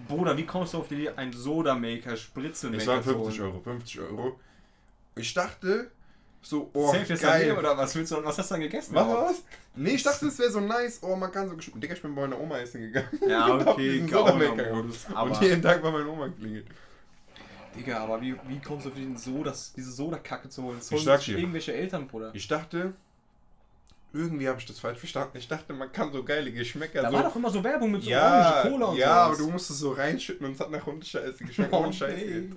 Bruder, 0.08 0.36
wie 0.36 0.46
kommst 0.46 0.74
du 0.74 0.78
auf 0.78 0.88
die 0.88 0.94
Idee, 0.94 1.10
einen 1.10 1.32
Soda-Maker, 1.32 2.16
Spritzenmaker 2.16 2.82
Es 2.82 2.88
waren 2.88 3.02
zu 3.02 3.10
50 3.10 3.40
holen? 3.40 3.52
Euro, 3.52 3.60
50 3.60 4.00
Euro. 4.00 4.40
Ich 5.14 5.34
dachte, 5.34 5.90
so, 6.42 6.70
oh, 6.72 6.92
Safe 6.92 7.14
geil. 7.16 7.56
oder 7.56 7.76
was 7.76 7.94
willst 7.94 8.12
du, 8.12 8.24
was 8.24 8.38
hast 8.38 8.50
du 8.50 8.54
dann 8.54 8.62
gegessen? 8.62 8.94
Was 8.94 9.06
was? 9.06 9.42
Nee, 9.74 9.90
ich 9.90 10.02
dachte, 10.02 10.26
es 10.26 10.38
wäre 10.38 10.50
so 10.50 10.60
nice. 10.60 10.98
Oh, 11.02 11.14
man 11.14 11.30
kann 11.30 11.48
so 11.48 11.56
geschmack. 11.56 11.80
Digga, 11.80 11.94
ich 11.94 12.02
bin 12.02 12.14
bei 12.14 12.22
meiner 12.22 12.40
Oma 12.40 12.58
essen 12.58 12.80
gegangen. 12.80 13.08
Ja, 13.28 13.54
okay, 13.66 13.92
diesen 13.92 14.10
Gauner-Modus. 14.10 15.06
Und 15.14 15.40
jeden 15.42 15.62
Tag 15.62 15.82
war 15.82 15.92
meine 15.92 16.08
Oma 16.08 16.28
klingelt. 16.28 16.66
Digga, 17.76 17.98
aber 18.00 18.20
wie, 18.20 18.34
wie 18.48 18.58
kommst 18.58 18.86
du 18.86 18.90
auf 18.90 18.96
den 18.96 19.16
Soda, 19.16 19.54
diese 19.76 19.92
Soda-Kacke 19.92 20.48
zu 20.48 20.62
holen? 20.64 20.78
Das 20.78 20.90
Ich 20.90 21.04
sag 21.04 21.20
dir. 21.20 21.38
irgendwelche 21.38 21.72
Eltern, 21.74 22.08
Bruder. 22.08 22.30
Ich 22.34 22.48
dachte, 22.48 22.94
irgendwie 24.12 24.48
habe 24.48 24.58
ich 24.58 24.66
das 24.66 24.80
falsch 24.80 24.98
verstanden. 24.98 25.36
Ich 25.38 25.46
dachte, 25.46 25.72
man 25.72 25.92
kann 25.92 26.10
so 26.12 26.24
geile 26.24 26.50
Geschmäcker 26.50 27.02
Da 27.02 27.10
so. 27.10 27.16
war 27.16 27.22
doch 27.22 27.36
immer 27.36 27.50
so 27.50 27.62
Werbung 27.62 27.92
mit 27.92 28.02
so 28.02 28.10
ja, 28.10 28.26
Orange 28.40 28.70
Cola 28.72 28.86
und 28.86 28.96
ja, 28.96 29.06
sowas. 29.06 29.26
aber 29.26 29.36
du 29.36 29.50
musst 29.52 29.70
es 29.70 29.78
so 29.78 29.92
reinschütten 29.92 30.46
und 30.46 30.52
es 30.54 30.60
hat 30.60 30.70
nach 30.70 30.84
Hundescheiße 30.84 31.44
geschmeckt. 31.44 31.72
Oh, 31.72 31.78
ohne 31.84 31.92
Scheiße. 31.92 32.16
nee. 32.16 32.50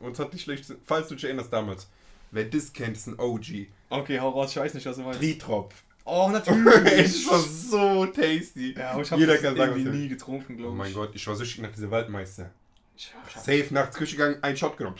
Und 0.00 0.12
es 0.12 0.18
hat 0.18 0.32
dich 0.32 0.42
schlecht. 0.42 0.64
Falls 0.86 1.08
du 1.08 1.14
dich 1.14 1.24
erinnerst 1.24 1.52
damals. 1.52 1.88
Wer 2.34 2.44
das 2.44 2.72
kennt, 2.72 2.96
ist 2.96 3.06
ein 3.06 3.18
OG. 3.18 3.68
Okay, 3.90 4.18
hau 4.18 4.30
raus, 4.30 4.50
ich 4.50 4.56
weiß 4.56 4.74
nicht, 4.74 4.84
was 4.86 4.96
du 4.96 5.02
meinst. 5.02 5.20
Tritrop. 5.20 5.72
Oh, 6.04 6.28
natürlich. 6.30 6.92
es 6.92 7.30
war 7.30 7.38
so 7.38 8.06
tasty. 8.06 8.74
ja, 8.76 8.90
aber 8.90 9.02
ich 9.02 9.10
habe 9.10 9.20
Jeder 9.20 9.34
das 9.34 9.42
kann 9.42 9.56
sagen, 9.56 9.72
irgendwie 9.78 9.98
nie 9.98 10.08
getrunken, 10.08 10.54
Oh 10.54 10.56
glaube 10.56 10.72
ich. 10.72 10.78
mein 10.78 10.92
Gott, 10.92 11.10
ich 11.14 11.26
war 11.26 11.34
süchtig 11.36 11.62
nach 11.62 11.70
dieser 11.72 11.90
Waldmeister. 11.90 12.50
Ich, 12.96 13.06
ich 13.06 13.14
habe 13.36 13.44
Safe 13.60 13.72
nachts 13.72 13.96
Küche 13.96 14.16
gegangen, 14.16 14.36
ein 14.42 14.56
Shot 14.56 14.76
genommen. 14.76 14.96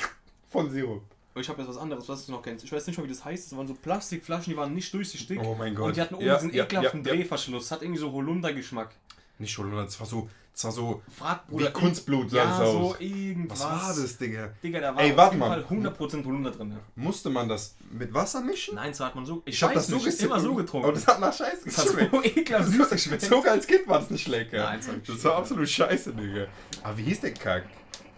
Von 0.48 0.70
Sirup. 0.70 1.02
ich 1.34 1.48
hab 1.48 1.58
jetzt 1.58 1.68
was 1.68 1.76
anderes, 1.76 2.08
was 2.08 2.24
du 2.26 2.32
noch 2.32 2.42
kennst. 2.42 2.64
Ich 2.64 2.72
weiß 2.72 2.86
nicht 2.86 2.96
mal, 2.96 3.04
wie 3.04 3.08
das 3.08 3.24
heißt. 3.24 3.50
Das 3.50 3.58
waren 3.58 3.66
so 3.66 3.74
Plastikflaschen, 3.74 4.52
die 4.52 4.56
waren 4.56 4.72
nicht 4.72 4.94
durchsichtig. 4.94 5.38
Oh 5.42 5.56
mein 5.58 5.74
Gott. 5.74 5.88
Und 5.88 5.96
die 5.96 6.00
hatten 6.00 6.14
oben 6.14 6.24
Ja, 6.24 6.36
diesen 6.36 6.54
ja, 6.54 6.64
ekelhaften 6.64 7.04
ja. 7.04 7.12
Drehverschluss. 7.12 7.70
Hat 7.72 7.82
irgendwie 7.82 8.00
so 8.00 8.12
Holunder-Geschmack. 8.12 8.94
Nicht 9.38 9.56
Holunder, 9.58 9.84
das 9.84 9.98
war 9.98 10.06
so, 10.06 10.28
das 10.52 10.64
war 10.64 10.72
so 10.72 11.02
Frag, 11.16 11.40
wie 11.48 11.64
Kunstblut 11.72 12.30
sah 12.30 12.36
Ja, 12.36 12.44
das 12.58 12.58
so 12.70 12.78
aus. 12.90 13.00
irgendwas. 13.00 13.60
Was 13.60 13.66
war 13.66 14.02
das, 14.02 14.16
Digga? 14.18 14.50
Digga, 14.62 14.80
da 14.80 14.94
war 14.94 15.02
Ey, 15.02 15.12
auf 15.12 15.26
jeden 15.32 15.38
mal. 15.40 15.64
Fall 15.64 15.76
100% 15.76 16.24
Holunder 16.24 16.50
drin. 16.52 16.76
Musste 16.94 17.30
man 17.30 17.48
das 17.48 17.74
mit 17.90 18.14
Wasser 18.14 18.40
mischen? 18.40 18.76
Nein, 18.76 18.94
so 18.94 19.04
hat 19.04 19.14
man 19.16 19.26
so. 19.26 19.42
Ich, 19.44 19.54
Ich 19.56 19.62
hab 19.64 19.70
weiß 19.70 19.76
das 19.76 19.86
so 19.88 19.96
nicht, 19.96 20.04
gesippt 20.04 20.22
immer 20.30 20.38
so 20.40 20.50
und- 20.50 20.56
getrunken. 20.58 20.86
Aber 20.86 20.94
das 20.94 21.06
hat 21.08 21.18
nach 21.20 21.32
Scheiße 21.36 21.64
das 21.64 21.78
hat 21.78 21.86
geschmeckt. 21.86 22.10
so 22.12 22.22
ekelhaft 22.22 22.68
süß 22.70 22.88
geschmeckt. 22.90 23.22
Sogar 23.22 23.52
als 23.52 23.66
Kind 23.66 23.88
war 23.88 23.98
das 23.98 24.10
nicht 24.10 24.28
lecker. 24.28 24.58
Nein, 24.64 24.80
das 25.06 25.16
das 25.16 25.24
war 25.24 25.36
absolut 25.36 25.68
scheiße, 25.68 26.12
Digga. 26.14 26.46
Aber 26.84 26.96
wie 26.98 27.02
hieß 27.02 27.20
der 27.22 27.34
Kack? 27.34 27.64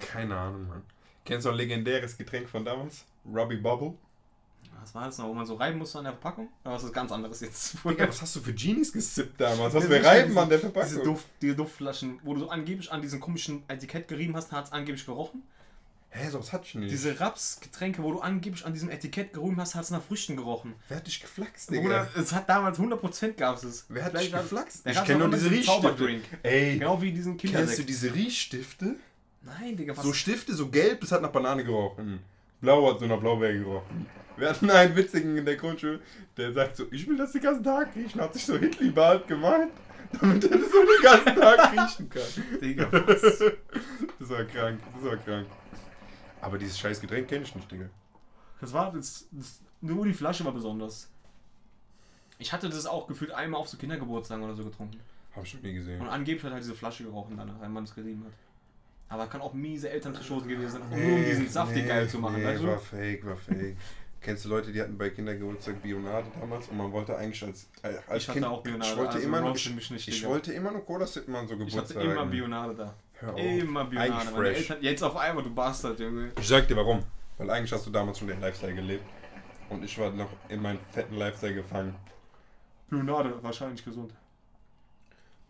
Keine 0.00 0.36
Ahnung, 0.36 0.68
Mann. 0.68 0.82
Kennst 1.24 1.46
du 1.46 1.50
ein 1.50 1.56
legendäres 1.56 2.18
Getränk 2.18 2.48
von 2.50 2.64
damals? 2.64 3.04
Robbie 3.34 3.56
Bubble? 3.56 3.94
Was 4.80 4.94
war 4.94 5.06
das 5.06 5.18
noch, 5.18 5.26
wo 5.28 5.34
man 5.34 5.46
so 5.46 5.54
reiben 5.54 5.78
musste 5.78 5.98
an 5.98 6.04
der 6.04 6.12
Verpackung? 6.12 6.48
Oder 6.64 6.74
was 6.74 6.84
ist 6.84 6.92
ganz 6.92 7.10
anderes 7.12 7.40
jetzt? 7.40 7.76
Digga, 7.84 8.08
was 8.08 8.22
hast 8.22 8.36
du 8.36 8.40
für 8.40 8.52
Genies 8.52 8.92
gesippt 8.92 9.40
damals? 9.40 9.74
Was 9.74 9.84
Ja, 9.84 9.90
wir 9.90 10.04
reiben 10.04 10.28
diese- 10.28 10.40
an 10.40 10.48
der 10.48 10.58
Diese, 10.58 10.70
Verpackung? 10.70 11.04
Duft, 11.04 11.26
diese 11.42 11.56
Duftflaschen, 11.56 12.20
wo 12.22 12.34
du 12.34 12.40
so 12.40 12.50
angeblich 12.50 12.90
an 12.92 13.02
diesem 13.02 13.20
komischen 13.20 13.62
Etikett 13.68 14.08
gerieben 14.08 14.36
hast, 14.36 14.52
hat 14.52 14.66
es 14.66 14.72
angeblich 14.72 15.04
gerochen. 15.06 15.42
Hä, 16.10 16.30
sowas 16.30 16.52
hatte 16.52 16.64
ich 16.66 16.74
nicht. 16.76 16.90
Diese 16.92 17.18
Rapsgetränke, 17.20 18.02
wo 18.02 18.12
du 18.12 18.20
angeblich 18.20 18.64
an 18.64 18.72
diesem 18.72 18.88
Etikett 18.88 19.34
gerieben 19.34 19.60
hast, 19.60 19.74
hat 19.74 19.82
es 19.84 19.90
nach 19.90 20.02
Früchten 20.02 20.36
gerochen. 20.36 20.74
Wer 20.88 20.98
hat 20.98 21.06
dich 21.06 21.20
geflaxt, 21.20 21.70
Digga? 21.70 21.82
Bruder, 21.82 22.08
es 22.16 22.32
hat 22.32 22.48
damals 22.48 22.78
100% 22.78 23.32
gab 23.32 23.62
es. 23.62 23.84
Wer 23.88 24.04
hat 24.04 24.12
dich 24.14 24.20
Vielleicht 24.20 24.34
hat- 24.34 24.42
geflaxt? 24.42 24.86
Ich 24.86 25.04
kenne 25.04 25.18
nur 25.18 25.30
diese 25.30 25.50
Riechstifte. 25.50 26.20
Ey, 26.42 26.78
Genau 26.78 27.02
wie 27.02 27.12
diesen 27.12 27.36
kennst 27.36 27.54
du 27.54 27.58
Kindersekt. 27.58 27.88
diese 27.88 28.14
Riechstifte? 28.14 28.96
Nein, 29.42 29.76
Digga, 29.76 29.96
was? 29.96 30.04
So 30.04 30.12
Stifte, 30.12 30.54
so 30.54 30.68
gelb, 30.70 31.00
das 31.02 31.12
hat 31.12 31.20
nach 31.22 31.32
Banane 31.32 31.64
gerochen. 31.64 32.20
Blau 32.60 32.90
hat 32.90 33.00
so 33.00 33.06
nach 33.06 33.20
Blaubeer 33.20 33.52
gerochen. 33.52 34.06
Wir 34.36 34.50
hatten 34.50 34.70
einen 34.70 34.94
witzigen 34.94 35.36
in 35.38 35.46
der 35.46 35.56
Grundschule, 35.56 36.00
der 36.36 36.52
sagt 36.52 36.76
so, 36.76 36.84
ich 36.90 37.08
will 37.08 37.16
das 37.16 37.32
den 37.32 37.40
ganzen 37.40 37.64
Tag 37.64 37.94
riechen, 37.96 38.20
hat 38.20 38.34
sich 38.34 38.44
so 38.44 38.56
Hitlerbart 38.58 39.26
gemalt, 39.26 39.70
damit 40.12 40.44
er 40.44 40.58
das 40.58 40.70
so 40.70 40.78
den 40.78 41.02
ganzen 41.02 41.40
Tag 41.40 41.72
riechen 41.72 42.10
kann. 42.10 42.60
Digga, 42.60 42.92
was? 42.92 43.38
Das 44.18 44.28
war 44.28 44.44
krank, 44.44 44.80
das 44.94 45.10
war 45.10 45.16
krank. 45.16 45.46
Aber 46.42 46.58
dieses 46.58 46.78
scheiß 46.78 47.00
Getränk 47.00 47.28
kenne 47.28 47.44
ich 47.44 47.54
nicht, 47.54 47.70
Digga. 47.70 47.88
Das 48.60 48.72
war 48.72 48.92
das, 48.92 49.26
das, 49.30 49.60
nur 49.80 50.04
die 50.04 50.12
Flasche 50.12 50.44
war 50.44 50.52
besonders. 50.52 51.10
Ich 52.38 52.52
hatte 52.52 52.68
das 52.68 52.86
auch 52.86 53.06
gefühlt 53.06 53.32
einmal 53.32 53.60
auf 53.60 53.68
so 53.68 53.78
Kindergeburtstagen 53.78 54.44
oder 54.44 54.54
so 54.54 54.64
getrunken. 54.64 55.00
Hab 55.34 55.44
ich 55.44 55.50
schon 55.50 55.62
nie 55.62 55.74
gesehen. 55.74 56.00
Und 56.00 56.08
angeblich 56.08 56.44
hat 56.44 56.52
halt 56.52 56.62
diese 56.62 56.74
Flasche 56.74 57.04
gerochen 57.04 57.36
danach, 57.36 57.60
wenn 57.60 57.72
man 57.72 57.84
es 57.84 57.94
gerieben 57.94 58.24
hat. 58.24 58.32
Aber 59.08 59.26
kann 59.28 59.40
auch 59.40 59.52
miese 59.52 59.88
Elterntrikosen 59.88 60.48
gewesen 60.48 60.70
sein, 60.72 60.82
nur 60.90 61.16
um 61.18 61.24
diesen 61.24 61.48
Saftig 61.48 61.82
nee, 61.82 61.88
geil 61.88 62.08
zu 62.08 62.18
machen, 62.18 62.36
Nee, 62.38 62.44
weißt 62.44 62.62
du? 62.62 62.66
war 62.66 62.78
fake, 62.78 63.26
war 63.26 63.36
fake. 63.36 63.76
Kennst 64.20 64.44
du 64.44 64.48
Leute, 64.48 64.72
die 64.72 64.80
hatten 64.80 64.98
bei 64.98 65.10
Kindergeburtstag 65.10 65.80
Bionade 65.80 66.26
damals 66.40 66.66
und 66.66 66.76
man 66.76 66.90
wollte 66.90 67.16
eigentlich 67.16 67.40
als, 67.44 67.68
äh, 67.82 67.94
als 68.08 68.24
Ich 68.24 68.28
hatte 68.28 68.40
Kind, 68.40 68.50
auch 68.50 68.62
Bionade, 68.62 68.90
ich 68.90 68.96
wollte 68.96 69.12
also 69.12 69.26
immer 69.26 69.40
nur, 69.40 69.50
roaste 69.50 69.68
ich, 69.68 69.74
mich 69.76 69.90
nicht, 69.92 70.08
ich 70.08 70.26
wollte 70.26 70.52
immer 70.52 70.72
nur 70.72 70.84
Cola 70.84 71.06
sippen 71.06 71.36
an 71.36 71.46
so 71.46 71.54
Ich 71.54 71.76
hatte 71.76 71.94
immer 71.94 72.26
Bionade 72.26 72.74
da. 72.74 72.94
Hör 73.20 73.34
auf. 73.34 73.40
Immer 73.40 73.84
Bionade. 73.84 74.12
Eigentlich 74.12 74.32
Meine 74.32 74.36
fresh. 74.36 74.58
Eltern, 74.58 74.78
jetzt 74.80 75.02
auf 75.04 75.16
einmal, 75.16 75.44
du 75.44 75.54
Bastard, 75.54 76.00
Junge. 76.00 76.32
Ich 76.40 76.48
sag 76.48 76.66
dir 76.66 76.76
warum. 76.76 77.04
Weil 77.38 77.50
eigentlich 77.50 77.72
hast 77.72 77.86
du 77.86 77.90
damals 77.90 78.18
schon 78.18 78.26
den 78.26 78.40
Lifestyle 78.40 78.74
gelebt. 78.74 79.04
Und 79.68 79.84
ich 79.84 79.96
war 79.98 80.10
noch 80.10 80.30
in 80.48 80.60
meinen 80.60 80.80
fetten 80.90 81.16
Lifestyle 81.16 81.54
gefangen. 81.54 81.94
Bionade, 82.90 83.32
wahrscheinlich 83.42 83.84
gesund. 83.84 84.12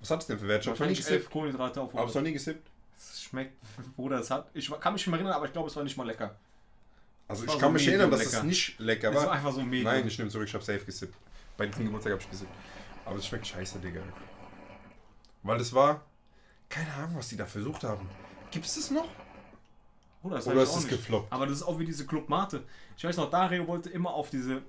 Was 0.01 0.11
hat 0.11 0.21
es 0.21 0.27
denn 0.27 0.39
für 0.39 0.45
noch 0.45 0.53
nie 0.53 0.67
Wahrscheinlich 0.67 0.99
elf 0.99 1.09
gesippt. 1.09 1.31
Kohlenhydrate 1.31 1.81
auf 1.81 1.95
Hab's 1.95 2.15
noch 2.15 2.23
nie 2.23 2.33
gesippt. 2.33 2.71
Es 2.97 3.23
schmeckt, 3.23 3.57
Bruder, 3.97 4.21
es 4.21 4.31
hat. 4.31 4.49
Ich 4.55 4.71
kann 4.81 4.93
mich 4.93 5.03
nicht 5.03 5.09
mehr 5.09 5.17
erinnern, 5.19 5.35
aber 5.35 5.47
ich 5.47 5.53
glaube, 5.53 5.69
es 5.69 5.77
war 5.77 5.85
nicht 5.85 5.97
mal 5.97 6.07
lecker. 6.07 6.35
Also 7.29 7.43
war 7.43 7.47
ich 7.47 7.53
so 7.55 7.59
kann 7.59 7.73
mich 7.73 7.87
erinnern, 7.89 8.11
dass 8.11 8.21
lecker. 8.21 8.39
es 8.39 8.43
nicht 8.45 8.79
lecker 8.79 9.11
Es 9.11 9.17
war 9.17 9.27
war. 9.27 9.33
einfach 9.33 9.53
so 9.53 9.63
medium. 9.63 9.85
Nein, 9.93 10.07
ich 10.07 10.17
nehme 10.19 10.31
zurück, 10.31 10.47
ich 10.49 10.55
hab 10.55 10.63
safe 10.63 10.85
gesippt. 10.85 11.15
Bei 11.57 11.67
diesem 11.67 11.85
Geburtstag 11.87 12.13
hab 12.13 12.21
ich 12.21 12.31
gesippt. 12.31 12.53
Aber 13.05 13.17
es 13.19 13.27
schmeckt 13.27 13.47
scheiße, 13.47 13.79
Digga. 13.79 14.01
Weil 15.43 15.61
es 15.61 15.73
war. 15.73 16.05
Keine 16.69 16.93
Ahnung, 16.95 17.17
was 17.17 17.29
die 17.29 17.37
da 17.37 17.47
versucht 17.47 17.85
haben. 17.85 18.09
Gibt 18.51 18.67
es 18.67 18.75
das 18.75 18.91
noch? 18.91 19.09
Bruder, 20.23 20.37
das 20.37 20.47
Oder 20.49 20.63
ist 20.63 20.75
es 20.77 20.89
gefloppt? 20.89 21.33
Aber 21.33 21.47
das 21.47 21.57
ist 21.59 21.63
auch 21.63 21.79
wie 21.79 21.85
diese 21.85 22.07
Club 22.07 22.29
Mate. 22.29 22.65
Ich 22.97 23.05
weiß 23.05 23.17
noch, 23.19 23.31
Dario 23.31 23.67
wollte 23.69 23.91
immer 23.91 24.11
auf 24.13 24.31
diese. 24.31 24.63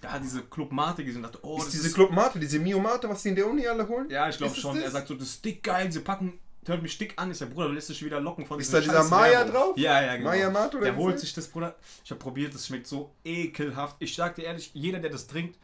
Da 0.00 0.12
hat 0.12 0.22
diese 0.22 0.42
Club 0.42 0.72
Mate 0.72 1.04
gesehen 1.04 1.24
und 1.24 1.32
dachte, 1.32 1.38
oh, 1.42 1.58
ist 1.58 1.66
das 1.66 1.72
diese 1.72 1.88
ist. 1.88 1.94
Club 1.94 2.10
Mate, 2.10 2.38
diese 2.38 2.58
Mio 2.58 2.78
Mate, 2.78 3.08
was 3.08 3.22
die 3.22 3.30
in 3.30 3.34
der 3.36 3.46
Uni 3.46 3.66
alle 3.66 3.86
holen? 3.86 4.08
Ja, 4.10 4.28
ich 4.28 4.38
glaube 4.38 4.54
schon. 4.54 4.74
das? 4.76 4.84
Er 4.84 4.90
sagt 4.90 5.08
so, 5.08 5.14
das 5.14 5.28
ist 5.28 5.44
dick 5.44 5.62
geil, 5.62 5.86
diese 5.86 6.00
Packung 6.00 6.38
hört 6.66 6.82
mich 6.82 6.96
dick 6.98 7.14
an. 7.16 7.30
Ich 7.30 7.38
sag, 7.38 7.50
Bruder, 7.50 7.68
du 7.68 7.74
lässt 7.74 7.88
dich 7.88 8.04
wieder 8.04 8.20
locken 8.20 8.46
von 8.46 8.60
Ist 8.60 8.72
da 8.72 8.80
dieser 8.80 9.04
Maya 9.04 9.44
drauf? 9.44 9.76
Ja, 9.76 10.02
ja, 10.02 10.16
genau. 10.16 10.30
Maya 10.30 10.50
Mate 10.50 10.76
oder 10.76 10.86
Der 10.86 10.96
holt 10.96 11.14
das 11.14 11.22
sich 11.22 11.32
das, 11.32 11.48
Bruder. 11.48 11.74
Ich 12.04 12.10
habe 12.10 12.18
probiert, 12.20 12.54
das 12.54 12.66
schmeckt 12.66 12.86
so 12.86 13.12
ekelhaft. 13.24 13.96
Ich 13.98 14.14
sag 14.14 14.34
dir 14.34 14.42
ehrlich, 14.44 14.70
jeder, 14.74 14.98
der 14.98 15.10
das 15.10 15.26
trinkt, 15.26 15.58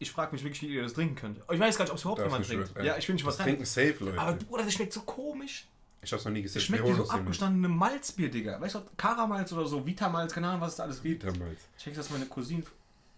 ich 0.00 0.10
frage 0.10 0.32
mich 0.32 0.44
wirklich, 0.44 0.62
wie 0.62 0.74
ihr 0.74 0.82
das 0.82 0.94
trinken 0.94 1.16
könnt. 1.16 1.38
Ich 1.52 1.58
weiß 1.58 1.76
gar 1.76 1.84
nicht, 1.84 1.90
ob 1.92 1.96
es 1.98 2.02
überhaupt 2.02 2.22
jemand 2.22 2.46
trinkt. 2.46 2.68
schwören. 2.70 2.86
Ja, 2.86 2.96
ich 2.96 3.08
will 3.08 3.14
nicht 3.14 3.26
was 3.26 3.36
Das 3.36 3.44
trinken 3.46 3.64
safe, 3.64 3.96
Leute. 4.00 4.18
Aber 4.18 4.32
Bruder, 4.34 4.64
das 4.64 4.72
schmeckt 4.74 4.92
so 4.92 5.00
komisch. 5.02 5.66
ich 6.02 6.12
hab's 6.12 6.24
noch 6.24 6.30
nie 6.32 6.42
Das 6.42 6.52
gesippt. 6.54 6.66
schmeckt 6.66 6.86
wie 6.86 6.92
so 6.94 7.08
abgestandene 7.08 7.68
Malzbier, 7.68 8.30
Digga. 8.30 8.60
Weißt 8.60 8.76
du, 8.76 8.80
Karamalz 8.96 9.52
oder 9.52 9.66
so, 9.66 9.84
Vitamalz, 9.84 10.32
keine 10.32 10.48
Ahnung, 10.48 10.60
was 10.60 10.70
es 10.70 10.76
da 10.76 10.84
alles 10.84 11.02
gibt. 11.02 11.24
Vitamalz. 11.26 11.58
Check, 11.78 11.94
dass 11.94 12.10
meine 12.10 12.26
Cousinen 12.26 12.64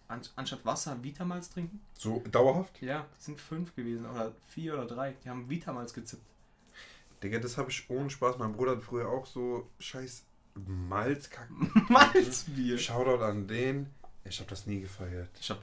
an, 0.07 0.21
anstatt 0.35 0.65
Wasser 0.65 0.97
Vitamalz 1.03 1.49
trinken. 1.51 1.79
So 1.97 2.21
dauerhaft? 2.31 2.81
Ja, 2.81 3.05
die 3.19 3.23
sind 3.23 3.39
fünf 3.39 3.75
gewesen 3.75 4.05
oder 4.07 4.31
vier 4.47 4.73
oder 4.73 4.85
drei. 4.87 5.13
Die 5.23 5.29
haben 5.29 5.47
Vitamalz 5.49 5.93
gezippt. 5.93 6.23
Digga, 7.23 7.39
das 7.39 7.57
habe 7.57 7.69
ich 7.69 7.89
ohne 7.89 8.09
Spaß. 8.09 8.37
Mein 8.39 8.53
Bruder 8.53 8.71
hat 8.71 8.83
früher 8.83 9.07
auch 9.09 9.25
so 9.25 9.69
scheiß 9.79 10.23
Malzkack. 10.55 11.47
Malzbier. 11.89 12.77
Shoutout 12.77 13.23
an 13.23 13.47
den. 13.47 13.87
Ich 14.25 14.39
habe 14.39 14.49
das 14.49 14.65
nie 14.67 14.81
gefeiert. 14.81 15.29
Ich 15.39 15.49
hab 15.49 15.59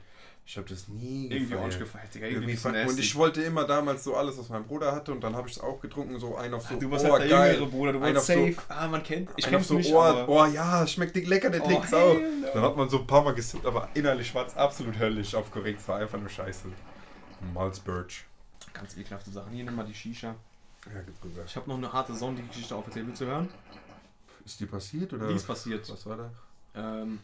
Ich 0.47 0.57
habe 0.57 0.69
das 0.69 0.89
nie 0.89 1.27
irgendwie 1.31 1.55
auch 1.55 1.65
gefeiert. 1.65 1.67
nicht 1.67 1.79
gefeiert, 1.81 2.15
Digga. 2.15 2.27
Irgendwie 2.27 2.53
Irgendwie 2.55 2.91
und 2.91 2.99
ich 2.99 3.15
wollte 3.17 3.43
immer 3.43 3.65
damals 3.67 4.03
so 4.05 4.17
alles, 4.17 4.39
was 4.39 4.49
mein 4.49 4.65
Bruder 4.65 4.93
hatte, 4.93 5.13
und 5.13 5.21
dann 5.23 5.37
habe 5.37 5.49
ich 5.49 5.57
es 5.57 5.61
auch 5.63 5.81
getrunken, 5.81 6.19
so 6.19 6.37
ein 6.37 6.55
auf 6.55 6.63
so, 6.67 6.75
Ah, 6.75 6.79
Du 6.79 6.91
warst 6.91 7.05
oh, 7.05 7.13
halt 7.13 7.23
der 7.23 7.29
geil. 7.29 7.55
jüngere 7.55 7.69
Bruder, 7.71 7.93
du 7.93 8.01
warst 8.01 8.17
auf 8.17 8.25
so- 8.25 8.33
safe. 8.33 8.57
ah, 8.69 8.89
man 8.89 9.03
kennt. 9.03 9.31
Ich 9.37 9.47
kenn's 9.47 9.69
so, 9.69 9.75
nicht, 9.75 9.93
oh, 9.93 10.01
aber... 10.01 10.29
oh 10.29 10.47
ja, 10.47 10.87
schmeckt 10.87 11.15
dick 11.15 11.27
lecker, 11.29 11.51
der 11.51 11.63
Oh, 11.63 11.67
trinkt's 11.67 11.93
auch. 11.95 12.15
no. 12.15 12.49
Dann 12.55 12.63
hat 12.63 12.77
man 12.77 12.89
so 12.89 12.99
ein 13.01 13.07
paar 13.07 13.23
Mal 13.23 13.35
gesippt, 13.35 13.67
aber 13.67 13.89
innerlich 13.95 14.35
war 14.35 14.47
es 14.47 14.57
absolut 14.57 14.99
höllisch 14.99 15.35
auf 15.35 15.51
korrekt. 15.53 15.81
Es 15.81 15.89
war 15.89 15.99
einfach 15.99 16.19
nur 16.19 16.31
scheiße. 16.31 16.69
Malz 17.55 17.79
Birch. 17.81 18.25
Ganz 18.73 18.97
ekelhafte 18.97 19.31
Sachen. 19.31 19.53
Hier 19.53 19.65
nimm 19.65 19.77
mal 19.77 19.85
die 19.87 19.95
Shisha. 19.95 20.35
Ja, 20.95 21.01
geht 21.03 21.15
rüber. 21.23 21.43
Ich 21.45 21.57
habe 21.57 21.69
noch 21.69 21.77
eine 21.77 21.93
harte 21.93 22.15
Sonnengeschichte 22.15 22.75
aufgezählt. 22.75 23.07
Willst 23.07 23.21
du 23.21 23.27
hören? 23.27 23.49
Ist 24.45 24.61
die 24.61 24.67
passiert 24.67 25.13
oder? 25.13 25.29
Wie 25.29 25.35
ist 25.35 25.47
passiert? 25.47 25.89
Was 25.91 26.07
war 26.07 26.17
da? 26.17 26.31
Ähm, 26.75 27.19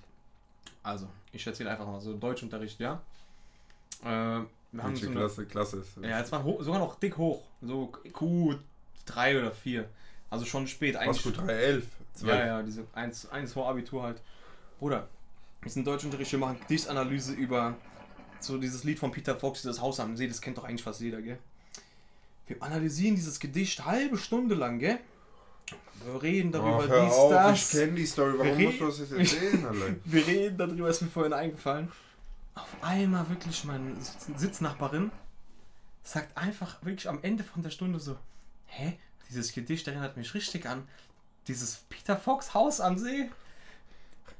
also, 0.82 1.08
ich 1.32 1.46
erzähle 1.46 1.70
einfach 1.70 1.86
mal 1.86 2.00
so 2.00 2.14
Deutschunterricht, 2.14 2.78
ja. 2.80 3.00
Äh, 4.02 4.06
wir 4.72 4.82
haben 4.82 4.96
so 4.96 5.06
eine, 5.06 5.16
Klasse, 5.16 5.46
Klasse 5.46 5.76
ist? 5.78 5.96
Ja, 6.02 6.20
es 6.20 6.30
war 6.32 6.42
ho 6.42 6.62
sogar 6.62 6.80
noch 6.80 6.98
dick 6.98 7.16
hoch. 7.16 7.42
So 7.62 7.92
Q3 8.12 9.38
oder 9.38 9.52
4. 9.52 9.88
Also 10.30 10.44
schon 10.44 10.66
spät 10.66 10.96
Was 10.96 11.02
eigentlich. 11.02 11.22
gut 11.22 11.38
311. 11.38 11.86
Ja, 12.22 12.46
ja, 12.46 12.62
diese 12.62 12.84
1, 12.92 13.30
1 13.30 13.52
vor 13.52 13.68
Abitur 13.68 14.02
halt. 14.02 14.20
Bruder, 14.78 15.08
wir 15.62 15.70
sind 15.70 15.86
Deutschunterricht, 15.86 16.32
wir 16.32 16.38
machen 16.38 16.58
Gedichtanalyse 16.60 17.32
über 17.32 17.76
so 18.40 18.58
dieses 18.58 18.84
Lied 18.84 18.98
von 18.98 19.10
Peter 19.10 19.36
Fox, 19.36 19.62
das 19.62 19.80
Haus 19.80 20.00
am 20.00 20.16
See, 20.16 20.28
das 20.28 20.40
kennt 20.40 20.58
doch 20.58 20.64
eigentlich 20.64 20.82
fast 20.82 21.00
jeder, 21.00 21.22
gell? 21.22 21.38
Wir 22.46 22.62
analysieren 22.62 23.16
dieses 23.16 23.40
Gedicht 23.40 23.84
halbe 23.84 24.18
Stunde 24.18 24.54
lang, 24.54 24.78
gell? 24.78 24.98
Wir 26.04 26.22
reden 26.22 26.52
darüber, 26.52 26.78
Oh, 26.84 26.88
hör 26.88 27.04
dies, 27.06 27.14
auf, 27.14 27.30
das. 27.32 27.72
ich 27.72 27.78
kenne 27.80 27.92
die 27.92 28.06
Story. 28.06 28.34
Warum 28.38 28.62
musst 28.62 28.80
du 28.80 28.86
das 28.86 28.98
jetzt 28.98 29.12
erzählen, 29.34 29.64
Alter? 29.66 29.94
Wir 30.04 30.26
reden 30.26 30.58
darüber, 30.58 30.88
ist 30.90 31.00
mir 31.00 31.08
vorhin 31.08 31.32
eingefallen. 31.32 31.90
Auf 32.54 32.68
einmal 32.82 33.28
wirklich 33.30 33.64
meine 33.64 33.96
Sitznachbarin 34.36 35.10
sagt 36.02 36.36
einfach 36.36 36.76
wirklich 36.84 37.08
am 37.08 37.18
Ende 37.22 37.42
von 37.42 37.62
der 37.62 37.70
Stunde 37.70 37.98
so: 37.98 38.16
Hä, 38.66 38.98
dieses 39.30 39.52
Gedicht 39.54 39.88
erinnert 39.88 40.16
mich 40.18 40.34
richtig 40.34 40.66
an 40.66 40.86
dieses 41.48 41.76
Peter 41.88 42.16
Fox 42.16 42.52
Haus 42.54 42.80
am 42.80 42.98
See. 42.98 43.30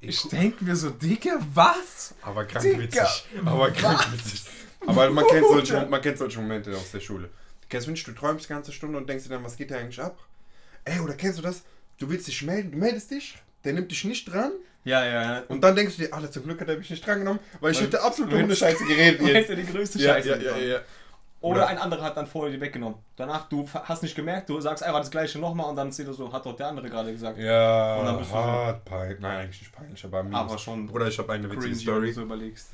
Ich 0.01 0.23
denke 0.29 0.65
mir 0.65 0.77
so, 0.77 0.91
Digga, 0.91 1.39
was? 1.55 2.15
Aber 2.23 2.45
krank 2.45 2.63
Digga, 2.65 2.79
witzig. 2.81 3.25
Aber 3.45 3.71
krank 3.71 3.99
was? 3.99 4.13
witzig. 4.13 4.45
Aber 4.87 5.09
man 5.11 5.27
kennt, 5.27 5.47
solche, 5.47 5.87
man 5.87 6.01
kennt 6.03 6.19
solche 6.19 6.41
Momente 6.41 6.77
aus 6.77 6.91
der 6.91 7.01
Schule. 7.01 7.31
Du 7.75 7.79
kennst 7.79 7.89
nicht, 7.89 8.07
du 8.07 8.13
träumst 8.13 8.45
die 8.45 8.49
ganze 8.51 8.71
Stunde 8.71 8.97
und 8.99 9.09
denkst 9.09 9.25
dir 9.25 9.31
dann, 9.31 9.43
was 9.43 9.57
geht 9.57 9.69
da 9.73 9.77
eigentlich 9.77 10.01
ab? 10.01 10.17
Ey, 10.85 11.01
oder 11.01 11.15
kennst 11.15 11.39
du 11.39 11.43
das? 11.43 11.63
Du 11.99 12.09
willst 12.09 12.29
dich 12.29 12.41
melden, 12.43 12.71
du 12.71 12.79
meldest 12.79 13.11
dich, 13.11 13.37
der 13.65 13.73
nimmt 13.73 13.91
dich 13.91 14.05
nicht 14.05 14.33
dran 14.33 14.53
Ja, 14.85 15.05
ja, 15.05 15.23
ja. 15.39 15.43
und 15.49 15.61
dann 15.61 15.75
denkst 15.75 15.97
du 15.97 16.03
dir, 16.05 16.15
Alter, 16.15 16.31
zum 16.31 16.45
Glück 16.45 16.61
hat 16.61 16.69
er 16.69 16.77
mich 16.79 16.89
nicht 16.89 17.05
dran 17.05 17.19
genommen, 17.19 17.41
weil 17.61 17.73
ich 17.73 17.81
hätte 17.81 18.01
absolut 18.01 18.33
weil- 18.33 18.45
ohne 18.45 18.55
Scheiße 18.55 18.85
geredet 18.85 19.21
Und 19.21 19.27
jetzt. 19.27 19.49
hätte 19.49 19.57
die 19.57 19.67
größte 19.67 19.99
Ja, 19.99 20.15
Scheiße. 20.15 20.29
ja, 20.29 20.37
ja, 20.37 20.43
genommen. 20.43 20.69
ja. 20.69 20.77
Oder 21.41 21.57
Oder- 21.57 21.67
ein 21.67 21.79
anderer 21.79 22.03
hat 22.05 22.17
dann 22.17 22.29
vorher 22.29 22.53
die 22.55 22.61
weggenommen. 22.61 22.99
Danach, 23.17 23.49
du 23.49 23.69
hast 23.73 24.03
nicht 24.05 24.15
gemerkt, 24.15 24.49
du 24.51 24.61
sagst 24.61 24.85
einfach 24.85 25.01
das 25.01 25.11
gleiche 25.11 25.41
nochmal 25.41 25.69
und 25.69 25.75
dann 25.75 25.91
zählt 25.91 26.07
er 26.09 26.15
so, 26.15 26.33
hat 26.33 26.47
doch 26.47 26.55
der 26.57 26.69
andere 26.69 26.89
gerade 26.89 27.11
gesagt. 27.11 27.39
Ja, 27.39 27.97
Und 27.97 28.07
dann 28.07 28.19
bist 28.19 28.31
du 28.31 28.35
so- 28.35 28.41
hart 28.41 28.85
peinlich. 28.85 29.19
Nein, 29.19 29.37
eigentlich 29.39 29.61
nicht 29.63 29.73
peinlich, 29.75 30.05
aber. 30.05 30.25
Aber 30.33 30.59
schon 30.59 30.87
Bruder, 30.87 31.09
ich 31.09 31.19
habe 31.19 31.33
eine 31.33 31.51
witzige 31.51 31.75
du 31.75 31.81
Story. 31.81 32.13
so 32.13 32.23
überlegst. 32.23 32.69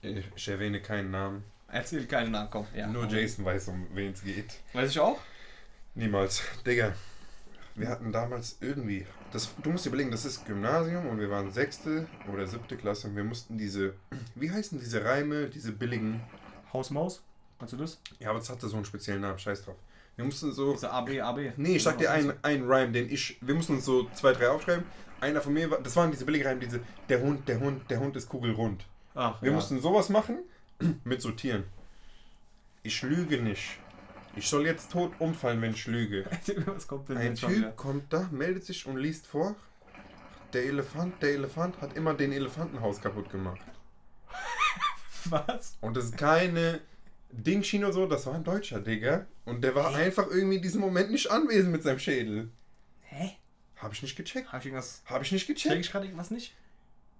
Ich, 0.00 0.24
ich 0.34 0.48
erwähne 0.48 0.80
keinen 0.80 1.10
Namen. 1.10 1.44
Erzähl 1.70 2.06
keinen 2.06 2.32
Namen, 2.32 2.48
komm. 2.50 2.66
Ja. 2.74 2.86
Nur 2.86 3.06
Jason 3.06 3.44
weiß, 3.44 3.68
um 3.68 3.86
wen 3.94 4.12
es 4.12 4.22
geht. 4.22 4.54
Weiß 4.72 4.90
ich 4.90 4.98
auch? 5.00 5.18
Niemals. 5.94 6.42
Digga, 6.64 6.94
wir 7.74 7.88
hatten 7.88 8.10
damals 8.10 8.56
irgendwie. 8.60 9.06
Das, 9.32 9.54
du 9.62 9.70
musst 9.70 9.84
dir 9.84 9.90
überlegen, 9.90 10.10
das 10.10 10.24
ist 10.24 10.46
Gymnasium 10.46 11.06
und 11.06 11.20
wir 11.20 11.30
waren 11.30 11.50
sechste 11.52 12.06
oder 12.32 12.46
siebte 12.46 12.76
Klasse 12.76 13.08
und 13.08 13.16
wir 13.16 13.24
mussten 13.24 13.58
diese. 13.58 13.94
Wie 14.34 14.50
heißen 14.50 14.78
diese 14.78 15.04
Reime, 15.04 15.48
diese 15.48 15.72
billigen. 15.72 16.22
Haus 16.72 16.90
Maus? 16.90 17.22
Meinst 17.58 17.72
du 17.72 17.78
das? 17.78 17.98
Ja, 18.18 18.30
aber 18.30 18.38
es 18.40 18.50
hatte 18.50 18.68
so 18.68 18.76
einen 18.76 18.84
speziellen 18.84 19.22
Namen, 19.22 19.38
scheiß 19.38 19.64
drauf. 19.64 19.76
Wir 20.16 20.24
mussten 20.24 20.52
so. 20.52 20.72
Diese 20.72 20.90
AB, 20.90 21.20
AB. 21.20 21.52
Nee, 21.56 21.76
ich 21.76 21.82
sag 21.82 21.98
dir 21.98 22.10
einen, 22.10 22.32
einen 22.42 22.64
Rhyme, 22.70 22.92
den 22.92 23.10
ich. 23.10 23.38
Wir 23.40 23.54
mussten 23.54 23.74
uns 23.74 23.84
so 23.84 24.08
zwei, 24.14 24.32
drei 24.32 24.48
aufschreiben. 24.48 24.84
Einer 25.20 25.40
von 25.40 25.52
mir 25.52 25.70
war. 25.70 25.80
Das 25.80 25.96
waren 25.96 26.10
diese 26.10 26.24
billigen 26.24 26.46
Reime, 26.46 26.60
diese. 26.60 26.80
Der 27.08 27.20
Hund, 27.20 27.48
der 27.48 27.60
Hund, 27.60 27.90
der 27.90 28.00
Hund 28.00 28.16
ist 28.16 28.28
kugelrund. 28.28 28.84
Ach, 29.14 29.40
Wir 29.42 29.50
ja. 29.50 29.56
mussten 29.56 29.80
sowas 29.80 30.08
machen 30.08 30.38
mit 31.04 31.22
so 31.22 31.30
Tieren. 31.30 31.64
Ich 32.82 33.02
lüge 33.02 33.40
nicht. 33.42 33.78
Ich 34.36 34.48
soll 34.48 34.66
jetzt 34.66 34.92
tot 34.92 35.12
umfallen, 35.18 35.60
wenn 35.60 35.72
ich 35.72 35.86
lüge. 35.86 36.24
Was 36.66 36.86
kommt 36.86 37.08
denn 37.08 37.16
Ein 37.16 37.28
jetzt 37.28 37.40
schon? 37.40 37.54
Typ 37.54 37.76
kommt 37.76 38.12
da, 38.12 38.28
meldet 38.30 38.64
sich 38.64 38.86
und 38.86 38.96
liest 38.96 39.26
vor. 39.26 39.56
Der 40.52 40.64
Elefant, 40.64 41.20
der 41.22 41.30
Elefant 41.30 41.80
hat 41.80 41.96
immer 41.96 42.14
den 42.14 42.32
Elefantenhaus 42.32 43.00
kaputt 43.00 43.30
gemacht. 43.30 43.60
Was? 45.24 45.76
Und 45.80 45.96
das 45.96 46.06
ist 46.06 46.16
keine 46.16 46.80
Dingschiene 47.30 47.86
oder 47.86 47.92
so, 47.92 48.06
das 48.06 48.26
war 48.26 48.34
ein 48.34 48.44
Deutscher, 48.44 48.80
Digga. 48.80 49.26
Und 49.44 49.62
der 49.62 49.74
war 49.74 49.94
einfach 49.94 50.28
irgendwie 50.28 50.56
in 50.56 50.62
diesem 50.62 50.80
Moment 50.80 51.10
nicht 51.10 51.30
anwesend 51.30 51.72
mit 51.72 51.82
seinem 51.82 51.98
Schädel. 51.98 52.50
Hä? 53.02 53.36
Hab 53.76 53.92
ich 53.92 54.02
nicht 54.02 54.16
gecheckt. 54.16 54.52
Hab 54.52 54.60
ich 54.60 54.66
irgendwas. 54.66 55.02
Hab 55.06 55.22
ich 55.22 55.32
nicht 55.32 55.46
Check 55.46 55.56
gecheckt. 55.56 55.80
ich 55.80 55.90
gerade 55.90 56.06
irgendwas 56.06 56.30
nicht? 56.30 56.54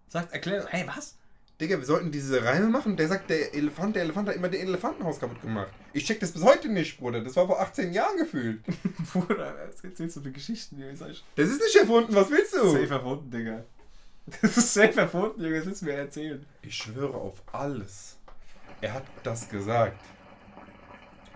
Sagt, 0.08 0.32
erklär. 0.32 0.66
Hey, 0.70 0.86
was? 0.86 1.16
Digga, 1.60 1.76
wir 1.76 1.84
sollten 1.84 2.12
diese 2.12 2.44
Reime 2.44 2.68
machen. 2.68 2.96
Der 2.96 3.08
sagt, 3.08 3.30
der 3.30 3.52
Elefant, 3.52 3.96
der 3.96 4.04
Elefant 4.04 4.28
hat 4.28 4.36
immer 4.36 4.48
den 4.48 4.60
Elefantenhaus 4.68 5.18
kaputt 5.18 5.40
gemacht. 5.42 5.72
Ich 5.92 6.04
check 6.04 6.20
das 6.20 6.30
bis 6.30 6.42
heute 6.44 6.68
nicht, 6.68 6.98
Bruder. 6.98 7.20
Das 7.20 7.34
war 7.34 7.48
vor 7.48 7.60
18 7.60 7.92
Jahren 7.92 8.16
gefühlt. 8.16 8.62
Bruder, 9.12 9.54
was 9.66 9.82
erzählst 9.82 10.16
du 10.16 10.20
für 10.20 10.30
Geschichten 10.30 10.80
eigentlich 10.80 11.24
Das 11.34 11.48
ist 11.48 11.60
nicht 11.60 11.74
erfunden, 11.74 12.14
was 12.14 12.30
willst 12.30 12.54
du? 12.54 12.70
safe 12.70 12.94
erfunden, 12.94 13.30
Digga. 13.30 13.64
Das 14.42 14.58
ist 14.58 14.74
safe 14.74 15.00
erfunden, 15.00 15.42
Junge, 15.42 15.56
das 15.56 15.66
willst 15.66 15.80
du 15.82 15.86
mir 15.86 15.94
erzählen. 15.94 16.46
Ich 16.60 16.76
schwöre 16.76 17.14
auf 17.14 17.42
alles. 17.50 18.18
Er 18.82 18.92
hat 18.94 19.04
das 19.22 19.48
gesagt. 19.48 19.98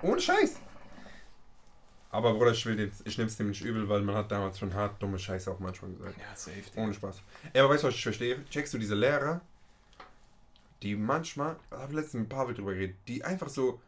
Ohne 0.02 0.20
Scheiß. 0.20 0.56
Aber 2.10 2.34
Bruder, 2.34 2.50
ich, 2.52 2.64
will 2.66 2.76
den, 2.76 2.92
ich 3.04 3.16
nehme 3.16 3.30
es 3.30 3.36
dem 3.38 3.48
nicht 3.48 3.64
übel, 3.64 3.88
weil 3.88 4.02
man 4.02 4.14
hat 4.14 4.30
damals 4.30 4.58
schon 4.58 4.74
hart 4.74 5.02
dumme 5.02 5.18
Scheiße 5.18 5.50
auch 5.50 5.58
manchmal 5.58 5.92
gesagt. 5.92 6.16
Ja, 6.18 6.36
safe. 6.36 6.62
Ohne 6.76 6.92
Spaß. 6.92 7.22
Ja, 7.54 7.64
aber 7.64 7.72
weißt 7.72 7.82
du, 7.84 7.88
was 7.88 7.94
ich 7.94 8.02
verstehe? 8.02 8.44
Checkst 8.50 8.74
du 8.74 8.78
diese 8.78 8.94
Lehrer, 8.94 9.40
die 10.82 10.96
manchmal, 10.96 11.56
da 11.70 11.78
habe 11.78 11.92
ich 11.92 11.96
letztens 11.96 12.22
mit 12.22 12.28
Pavel 12.28 12.54
drüber 12.54 12.74
geredet, 12.74 12.96
die 13.08 13.24
einfach 13.24 13.48
so, 13.48 13.80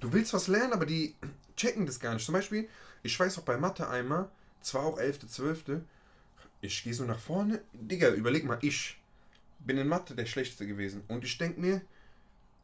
du 0.00 0.12
willst 0.12 0.32
was 0.32 0.48
lernen, 0.48 0.72
aber 0.72 0.86
die 0.86 1.14
checken 1.56 1.86
das 1.86 2.00
gar 2.00 2.14
nicht. 2.14 2.24
Zum 2.24 2.32
Beispiel, 2.32 2.68
ich 3.02 3.18
weiß 3.18 3.38
auch 3.38 3.42
bei 3.42 3.56
Mathe 3.56 3.88
einmal, 3.88 4.28
zwar 4.60 4.84
auch 4.84 4.98
11., 4.98 5.28
12., 5.28 5.64
ich 6.60 6.82
gehe 6.82 6.94
so 6.94 7.04
nach 7.04 7.18
vorne, 7.18 7.60
Digga, 7.72 8.10
überleg 8.10 8.44
mal, 8.44 8.58
ich 8.62 8.98
bin 9.60 9.78
in 9.78 9.88
Mathe 9.88 10.14
der 10.14 10.26
Schlechteste 10.26 10.66
gewesen 10.66 11.02
und 11.08 11.24
ich 11.24 11.38
denke 11.38 11.60
mir, 11.60 11.80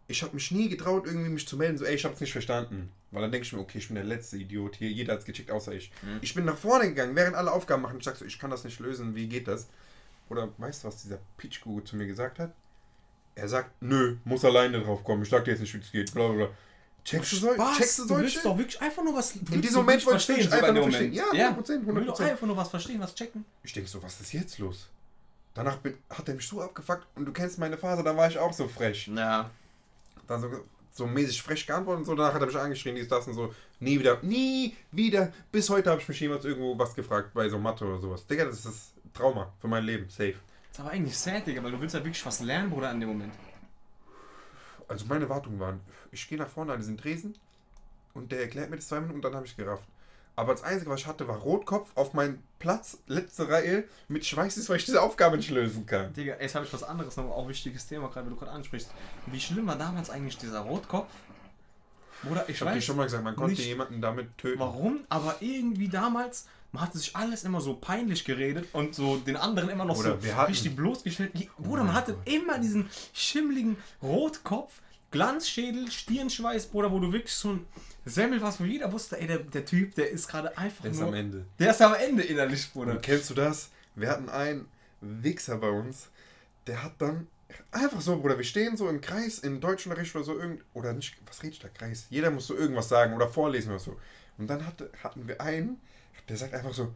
ich 0.06 0.22
habe 0.22 0.34
mich 0.34 0.50
nie 0.50 0.68
getraut, 0.68 1.06
irgendwie 1.06 1.30
mich 1.30 1.48
zu 1.48 1.56
melden, 1.56 1.78
so, 1.78 1.84
ey, 1.84 1.94
ich 1.94 2.04
habe 2.04 2.14
es 2.14 2.20
nicht 2.20 2.32
verstanden. 2.32 2.90
Weil 3.10 3.22
dann 3.22 3.32
denke 3.32 3.46
ich 3.46 3.52
mir, 3.52 3.60
okay, 3.60 3.78
ich 3.78 3.86
bin 3.86 3.94
der 3.94 4.04
letzte 4.04 4.36
Idiot 4.36 4.76
hier, 4.76 4.90
jeder 4.90 5.14
hat 5.14 5.20
es 5.20 5.24
gecheckt, 5.24 5.50
außer 5.50 5.72
ich. 5.72 5.92
Mhm. 6.02 6.18
Ich 6.20 6.34
bin 6.34 6.44
nach 6.44 6.58
vorne 6.58 6.88
gegangen, 6.88 7.16
während 7.16 7.36
alle 7.36 7.52
Aufgaben 7.52 7.82
machen. 7.82 7.98
Ich 7.98 8.04
sag 8.04 8.16
so, 8.16 8.24
ich 8.24 8.38
kann 8.38 8.50
das 8.50 8.64
nicht 8.64 8.80
lösen, 8.80 9.14
wie 9.14 9.28
geht 9.28 9.48
das? 9.48 9.68
Oder 10.28 10.52
weißt 10.58 10.82
du, 10.84 10.88
was 10.88 11.02
dieser 11.02 11.20
Peachguru 11.38 11.80
zu 11.80 11.96
mir 11.96 12.06
gesagt 12.06 12.38
hat? 12.38 12.52
Er 13.36 13.48
sagt, 13.48 13.70
nö, 13.82 14.16
muss 14.24 14.44
alleine 14.44 14.80
drauf 14.80 15.02
kommen, 15.02 15.22
ich 15.22 15.28
sag 15.28 15.44
dir 15.44 15.52
jetzt 15.52 15.60
nicht, 15.60 15.74
wie 15.74 15.78
es 15.78 15.90
geht, 15.92 16.14
bla 16.14 16.28
bla 16.28 16.36
bla. 16.36 16.48
Checkst 17.04 17.32
du, 17.32 17.36
sol 17.36 17.58
Was? 17.58 17.76
checkst 17.76 17.98
du 17.98 18.02
Du 18.04 18.08
solche? 18.08 18.22
willst 18.24 18.44
doch 18.44 18.56
wirklich 18.56 18.80
einfach 18.80 19.02
nur 19.04 19.14
was. 19.14 19.36
In 19.36 19.60
diesem 19.60 19.76
Moment 19.80 20.06
wollte 20.06 20.32
ich 20.32 20.50
einfach 20.52 20.68
in 20.68 20.74
nur 20.74 20.84
verstehen. 20.84 21.10
Moment. 21.14 21.34
Ja, 21.34 21.50
100%, 21.50 21.84
Du 21.84 21.94
willst 21.94 22.08
doch 22.08 22.20
100%. 22.20 22.30
einfach 22.30 22.46
nur 22.46 22.56
was 22.56 22.68
verstehen, 22.70 23.00
was 23.00 23.14
checken. 23.14 23.44
Ich 23.62 23.72
denke 23.72 23.90
so, 23.90 24.02
was 24.02 24.20
ist 24.20 24.32
jetzt 24.32 24.58
los? 24.58 24.88
Danach 25.52 25.76
bin, 25.76 25.98
hat 26.10 26.26
er 26.28 26.34
mich 26.34 26.48
so 26.48 26.62
abgefuckt 26.62 27.06
und 27.14 27.26
du 27.26 27.32
kennst 27.32 27.58
meine 27.58 27.76
Phase, 27.76 28.02
da 28.02 28.16
war 28.16 28.28
ich 28.28 28.38
auch 28.38 28.52
so 28.52 28.66
frech. 28.68 29.08
Ja. 29.14 29.50
Dann 30.26 30.40
so, 30.40 30.48
so 30.92 31.06
mäßig 31.06 31.42
frech 31.42 31.66
geantwortet 31.66 32.00
und 32.00 32.04
so, 32.06 32.14
danach 32.14 32.32
hat 32.34 32.40
er 32.40 32.46
mich 32.46 32.56
angeschrien, 32.56 32.94
dies, 32.96 33.06
das 33.08 33.26
und 33.28 33.34
so. 33.34 33.54
Nie 33.80 33.98
wieder, 34.00 34.18
nie 34.22 34.74
wieder. 34.90 35.30
Bis 35.52 35.68
heute 35.68 35.90
habe 35.90 36.00
ich 36.00 36.08
mich 36.08 36.18
jemals 36.20 36.44
irgendwo 36.46 36.78
was 36.78 36.94
gefragt 36.94 37.34
bei 37.34 37.48
so 37.50 37.58
Mathe 37.58 37.84
oder 37.84 37.98
sowas. 38.00 38.26
Digga, 38.26 38.46
das 38.46 38.64
ist 38.64 38.94
Trauma 39.12 39.52
für 39.60 39.68
mein 39.68 39.84
Leben, 39.84 40.08
safe. 40.08 40.34
Das 40.74 40.80
ist 40.80 40.86
aber 40.86 40.90
eigentlich 40.90 41.16
sad, 41.16 41.46
Digga, 41.46 41.62
weil 41.62 41.70
du 41.70 41.80
willst 41.80 41.94
ja 41.94 42.04
wirklich 42.04 42.26
was 42.26 42.40
lernen, 42.40 42.68
Bruder, 42.68 42.90
in 42.90 42.98
dem 42.98 43.08
Moment. 43.10 43.32
Also 44.88 45.06
meine 45.06 45.22
Erwartungen 45.22 45.60
waren, 45.60 45.78
ich 46.10 46.28
gehe 46.28 46.36
nach 46.36 46.48
vorne 46.48 46.72
an 46.72 46.80
diesen 46.80 46.98
Tresen 46.98 47.36
und 48.12 48.32
der 48.32 48.40
erklärt 48.40 48.70
mir 48.70 48.76
das 48.76 48.88
zwei 48.88 48.98
Minuten 48.98 49.18
und 49.18 49.24
dann 49.24 49.36
habe 49.36 49.46
ich 49.46 49.56
gerafft. 49.56 49.84
Aber 50.34 50.52
das 50.52 50.64
Einzige, 50.64 50.90
was 50.90 50.98
ich 50.98 51.06
hatte, 51.06 51.28
war 51.28 51.36
Rotkopf 51.36 51.90
auf 51.94 52.12
meinem 52.12 52.42
Platz, 52.58 52.98
letzte 53.06 53.48
Reihe, 53.48 53.84
mit 54.08 54.26
Schweißes, 54.26 54.68
weil 54.68 54.78
ich 54.78 54.84
diese 54.84 55.00
Aufgabe 55.00 55.36
nicht 55.36 55.50
lösen 55.50 55.86
kann. 55.86 56.12
Digga, 56.12 56.38
jetzt 56.40 56.56
habe 56.56 56.64
ich 56.64 56.72
was 56.72 56.82
anderes, 56.82 57.16
noch 57.16 57.30
auch 57.30 57.46
wichtiges 57.46 57.86
Thema, 57.86 58.08
gerade, 58.08 58.26
wie 58.26 58.30
du 58.30 58.36
gerade 58.36 58.50
ansprichst. 58.50 58.90
Wie 59.26 59.38
schlimm 59.38 59.68
war 59.68 59.78
damals 59.78 60.10
eigentlich 60.10 60.38
dieser 60.38 60.58
Rotkopf? 60.58 61.12
Bruder, 62.24 62.48
ich 62.48 62.56
Ich 62.56 62.60
habe 62.62 62.72
dir 62.72 62.82
schon 62.82 62.96
mal 62.96 63.04
gesagt, 63.04 63.22
man 63.22 63.36
konnte 63.36 63.62
jemanden 63.62 64.00
damit 64.00 64.36
töten. 64.38 64.58
warum, 64.58 65.04
aber 65.08 65.36
irgendwie 65.38 65.88
damals, 65.88 66.48
man 66.74 66.82
hatte 66.82 66.98
sich 66.98 67.14
alles 67.14 67.44
immer 67.44 67.60
so 67.60 67.74
peinlich 67.74 68.24
geredet 68.24 68.66
und 68.72 68.94
so 68.96 69.16
den 69.16 69.36
anderen 69.36 69.68
immer 69.70 69.84
noch 69.84 69.96
Oder 69.96 70.16
so 70.16 70.22
wir 70.24 70.36
hatten- 70.36 70.50
richtig 70.50 70.74
bloßgestellt. 70.74 71.32
Bruder, 71.56 71.84
man 71.84 71.86
mein 71.86 71.94
hatte 71.94 72.14
Gott. 72.14 72.28
immer 72.28 72.58
diesen 72.58 72.90
schimmligen 73.12 73.76
Rotkopf, 74.02 74.80
Glanzschädel, 75.12 75.88
Stirnschweiß, 75.90 76.66
Bruder, 76.66 76.90
wo 76.90 76.98
du 76.98 77.12
wirklich 77.12 77.32
so 77.32 77.52
ein 77.52 77.66
Semmel 78.04 78.40
warst, 78.42 78.60
wo 78.60 78.64
jeder 78.64 78.90
wusste, 78.92 79.20
ey, 79.20 79.28
der, 79.28 79.38
der 79.38 79.64
Typ, 79.64 79.94
der 79.94 80.10
ist 80.10 80.26
gerade 80.26 80.58
einfach 80.58 80.82
Der 80.82 80.90
ist 80.90 80.98
nur... 80.98 81.08
am 81.08 81.14
Ende. 81.14 81.46
Der 81.60 81.70
ist 81.70 81.80
am 81.80 81.94
Ende 81.94 82.24
innerlich, 82.24 82.72
Bruder. 82.72 82.92
Und 82.92 83.02
kennst 83.02 83.30
du 83.30 83.34
das? 83.34 83.70
Wir 83.94 84.10
hatten 84.10 84.28
einen 84.28 84.66
Wichser 85.00 85.56
bei 85.58 85.68
uns, 85.70 86.08
der 86.66 86.82
hat 86.82 86.94
dann 86.98 87.28
einfach 87.70 88.00
so, 88.00 88.18
Bruder, 88.20 88.36
wir 88.36 88.44
stehen 88.44 88.76
so 88.76 88.88
im 88.88 89.00
Kreis, 89.00 89.38
im 89.38 89.60
Deutschunterricht 89.60 90.12
oder 90.16 90.24
so, 90.24 90.36
irgend, 90.36 90.62
oder 90.74 90.92
nicht, 90.92 91.14
was 91.26 91.40
redet 91.44 91.62
da 91.62 91.68
Kreis? 91.68 92.06
Jeder 92.10 92.32
muss 92.32 92.48
so 92.48 92.56
irgendwas 92.56 92.88
sagen 92.88 93.14
oder 93.14 93.28
vorlesen 93.28 93.70
oder 93.70 93.78
so. 93.78 93.96
Und 94.38 94.48
dann 94.50 94.66
hatte, 94.66 94.90
hatten 95.04 95.28
wir 95.28 95.40
einen, 95.40 95.80
der 96.28 96.36
sagt 96.36 96.54
einfach 96.54 96.72
so, 96.72 96.88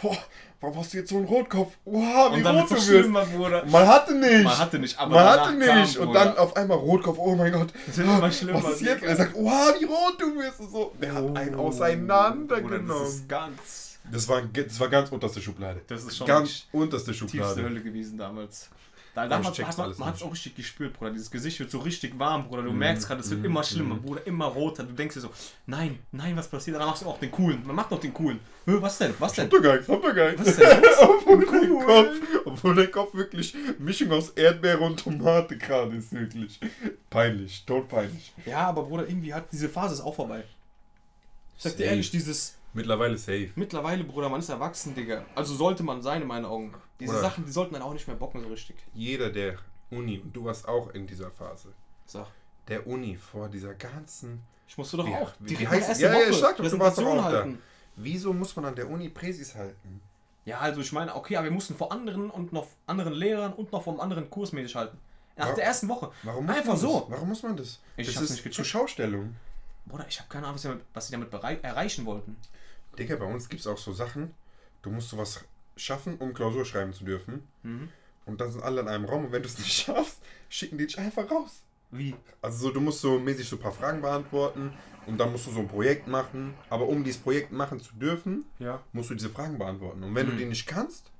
boah, 0.00 0.16
warum 0.60 0.78
hast 0.78 0.92
du 0.92 0.98
jetzt 0.98 1.10
so 1.10 1.16
einen 1.16 1.26
Rotkopf? 1.26 1.74
Wow, 1.84 2.32
wie 2.32 2.36
Und 2.36 2.42
dann 2.44 2.58
rot 2.58 2.70
du 2.70 2.76
so 2.76 2.92
wirst. 2.92 3.32
Bruder. 3.32 3.64
Man 3.66 3.86
hatte 3.88 4.14
nicht. 4.14 4.44
Man 4.44 4.58
hatte 4.58 4.78
nicht, 4.78 4.98
aber 4.98 5.14
Man 5.14 5.24
hatte 5.24 5.58
kam, 5.58 5.80
nicht. 5.80 5.96
und 5.98 6.06
Bruder. 6.06 6.24
dann 6.26 6.38
auf 6.38 6.56
einmal 6.56 6.78
Rotkopf, 6.78 7.18
oh 7.18 7.34
mein 7.34 7.52
Gott. 7.52 7.72
Das 7.86 7.96
wird 7.98 8.08
immer 8.08 8.32
schlimmer, 8.32 8.62
Was 8.62 8.72
ist 8.74 8.80
jetzt? 8.82 9.00
Digga. 9.02 9.10
Er 9.10 9.16
sagt, 9.16 9.34
wow, 9.34 9.74
wie 9.78 9.84
rot 9.84 10.16
du 10.18 10.34
wirst. 10.36 10.60
Und 10.60 10.70
so. 10.70 10.92
Der 11.00 11.12
hat 11.14 11.24
einen 11.24 11.34
Bruder, 11.52 11.58
auseinandergenommen. 11.58 12.88
Das 12.88 13.14
ist 13.14 13.28
ganz 13.28 13.98
Das 14.10 14.28
war, 14.28 14.42
das 14.42 14.80
war 14.80 14.88
ganz 14.88 15.10
unterste 15.10 15.40
Schublade. 15.42 15.80
Das 15.88 16.04
ist 16.04 16.16
schon 16.16 16.26
ganz 16.26 16.66
unterste 16.72 17.12
tiefste 17.12 17.28
Schublade. 17.38 17.62
Hölle 17.62 17.82
gewesen 17.82 18.16
damals. 18.18 18.68
Da, 19.28 19.36
damals 19.36 19.56
check's 19.56 19.76
hat 19.78 19.98
man, 19.98 20.06
hat 20.08 20.16
es 20.16 20.22
auch 20.22 20.32
richtig 20.32 20.54
gespürt, 20.56 20.94
Bruder. 20.94 21.10
Dieses 21.10 21.30
Gesicht 21.30 21.58
wird 21.60 21.70
so 21.70 21.78
richtig 21.78 22.18
warm, 22.18 22.48
Bruder. 22.48 22.62
Mhm, 22.62 22.66
Du 22.66 22.72
merkst 22.72 23.06
gerade, 23.06 23.20
es 23.20 23.30
wird 23.30 23.44
immer 23.44 23.62
schlimmer, 23.64 23.96
Bruder. 23.96 24.26
Immer 24.26 24.46
roter. 24.46 24.84
Du 24.84 24.92
denkst 24.92 25.14
dir 25.14 25.20
so, 25.20 25.30
nein, 25.66 25.98
nein, 26.12 26.36
was 26.36 26.48
passiert? 26.48 26.76
Dann 26.76 26.86
machst 26.86 27.02
du 27.02 27.06
auch 27.06 27.18
den 27.18 27.30
coolen. 27.30 27.66
Man 27.66 27.76
macht 27.76 27.90
noch 27.90 28.00
den 28.00 28.14
coolen. 28.14 28.40
Hö, 28.66 28.80
was 28.80 28.98
denn? 28.98 29.14
Was 29.18 29.32
denn? 29.32 29.48
Gar 29.48 29.76
nichts. 29.76 29.88
Was 29.88 30.56
denn 30.56 30.78
obwohl, 31.00 31.40
der 31.40 31.68
Kopf, 31.78 32.16
obwohl 32.44 32.74
der 32.74 32.90
Kopf 32.90 33.14
wirklich 33.14 33.54
Mischung 33.78 34.12
aus 34.12 34.30
Erdbeere 34.30 34.80
und 34.80 34.98
Tomate 35.00 35.56
gerade 35.56 35.96
ist, 35.96 36.12
wirklich. 36.12 36.60
Peinlich, 37.08 37.64
todpeinlich. 37.66 38.32
Ja, 38.46 38.68
aber 38.68 38.84
Bruder, 38.84 39.08
irgendwie 39.08 39.32
hat 39.34 39.52
diese 39.52 39.68
Phase 39.68 39.94
ist 39.94 40.00
auch 40.00 40.14
vorbei. 40.14 40.44
Ich 41.56 41.64
sag 41.64 41.76
dir 41.76 41.84
ehrlich, 41.84 42.10
dieses 42.10 42.54
Mittlerweile 42.72 43.18
safe. 43.18 43.50
mittlerweile, 43.56 44.04
Bruder, 44.04 44.28
man 44.28 44.40
ist 44.40 44.48
erwachsen, 44.48 44.94
Digga. 44.94 45.24
Also 45.34 45.54
sollte 45.54 45.82
man 45.82 46.02
sein, 46.02 46.22
in 46.22 46.28
meinen 46.28 46.44
Augen. 46.44 46.72
Diese 47.00 47.12
Bruder. 47.12 47.22
Sachen, 47.22 47.44
die 47.44 47.50
sollten 47.52 47.74
dann 47.74 47.82
auch 47.82 47.92
nicht 47.92 48.06
mehr 48.06 48.16
bocken, 48.16 48.40
so 48.42 48.48
richtig. 48.48 48.76
Jeder 48.94 49.30
der 49.30 49.56
Uni, 49.90 50.20
und 50.20 50.32
du 50.34 50.44
warst 50.44 50.68
auch 50.68 50.90
in 50.90 51.06
dieser 51.06 51.30
Phase, 51.30 51.72
Sag. 52.06 52.26
der 52.68 52.86
Uni 52.86 53.16
vor 53.16 53.48
dieser 53.48 53.74
ganzen. 53.74 54.42
Ich 54.68 54.78
musste 54.78 54.96
doch 54.98 55.06
Wie- 55.06 55.14
auch 55.14 55.32
wie- 55.40 55.48
direkt 55.48 55.70
wie 55.72 55.74
heißt- 55.76 55.88
erste 55.88 56.04
ja, 56.04 56.12
ja, 56.12 56.18
Woche 56.20 56.30
ich 56.30 56.36
sag 56.36 56.56
doch, 56.56 56.70
du 56.70 56.78
warst 56.78 56.98
doch 56.98 57.06
auch 57.06 57.16
da. 57.16 57.22
halten. 57.24 57.58
Wieso 57.96 58.32
muss 58.32 58.54
man 58.54 58.66
an 58.66 58.74
der 58.76 58.88
Uni 58.88 59.08
Präsis 59.08 59.54
halten? 59.56 60.00
Ja, 60.44 60.58
also 60.60 60.80
ich 60.80 60.92
meine, 60.92 61.14
okay, 61.16 61.36
aber 61.36 61.44
wir 61.46 61.50
mussten 61.50 61.74
vor 61.74 61.90
anderen 61.90 62.30
und 62.30 62.52
noch 62.52 62.66
anderen 62.86 63.12
Lehrern 63.14 63.52
und 63.52 63.72
noch 63.72 63.82
vom 63.82 63.98
anderen 64.00 64.30
Kurs 64.30 64.52
mäßig 64.52 64.76
halten. 64.76 64.96
Nach 65.36 65.48
Wa- 65.48 65.54
der 65.54 65.64
ersten 65.64 65.88
Woche. 65.88 66.12
Warum 66.22 66.46
muss 66.46 66.54
Einfach 66.56 66.68
man 66.68 66.76
so. 66.76 67.00
Das? 67.00 67.10
Warum 67.10 67.28
muss 67.28 67.42
man 67.42 67.56
das? 67.56 67.80
Ich 67.96 68.06
das 68.06 68.14
ist 68.22 68.30
nicht 68.30 68.38
gecheckt. 68.38 68.54
zur 68.54 68.64
Schaustellung. 68.64 69.34
Bruder, 69.86 70.06
ich 70.08 70.18
habe 70.20 70.28
keine 70.28 70.46
Ahnung, 70.46 70.54
was 70.56 70.62
sie 70.62 70.68
damit, 70.68 70.84
was 70.94 71.06
sie 71.06 71.12
damit 71.12 71.32
erreichen 71.64 72.04
wollten. 72.06 72.36
Digga, 72.98 73.16
bei 73.16 73.24
uns 73.24 73.48
gibt 73.48 73.60
es 73.60 73.66
auch 73.66 73.78
so 73.78 73.92
Sachen, 73.92 74.34
du 74.82 74.90
musst 74.90 75.08
sowas 75.10 75.44
schaffen, 75.76 76.16
um 76.18 76.34
Klausur 76.34 76.64
schreiben 76.64 76.92
zu 76.92 77.04
dürfen. 77.04 77.46
Mhm. 77.62 77.88
Und 78.26 78.40
dann 78.40 78.52
sind 78.52 78.62
alle 78.62 78.80
in 78.82 78.88
einem 78.88 79.04
Raum 79.06 79.24
und 79.26 79.32
wenn 79.32 79.42
du 79.42 79.48
es 79.48 79.58
nicht 79.58 79.72
schaffst, 79.84 80.20
schicken 80.48 80.78
die 80.78 80.86
dich 80.86 80.98
einfach 80.98 81.30
raus. 81.30 81.62
Wie? 81.90 82.14
Also 82.42 82.58
so, 82.68 82.70
du 82.72 82.80
musst 82.80 83.00
so 83.00 83.18
mäßig 83.18 83.48
so 83.48 83.56
ein 83.56 83.62
paar 83.62 83.72
Fragen 83.72 84.00
beantworten 84.00 84.72
und 85.06 85.18
dann 85.18 85.32
musst 85.32 85.46
du 85.46 85.50
so 85.50 85.60
ein 85.60 85.66
Projekt 85.68 86.06
machen. 86.06 86.54
Aber 86.68 86.86
um 86.86 87.02
dieses 87.02 87.20
Projekt 87.20 87.50
machen 87.50 87.80
zu 87.80 87.92
dürfen, 87.94 88.44
Ja. 88.60 88.80
musst 88.92 89.10
du 89.10 89.14
diese 89.14 89.30
Fragen 89.30 89.58
beantworten. 89.58 90.04
Und 90.04 90.14
wenn 90.14 90.26
Mhm. 90.26 90.30
du 90.32 90.36
die 90.36 90.44
nicht 90.44 90.66
kannst, 90.66 91.10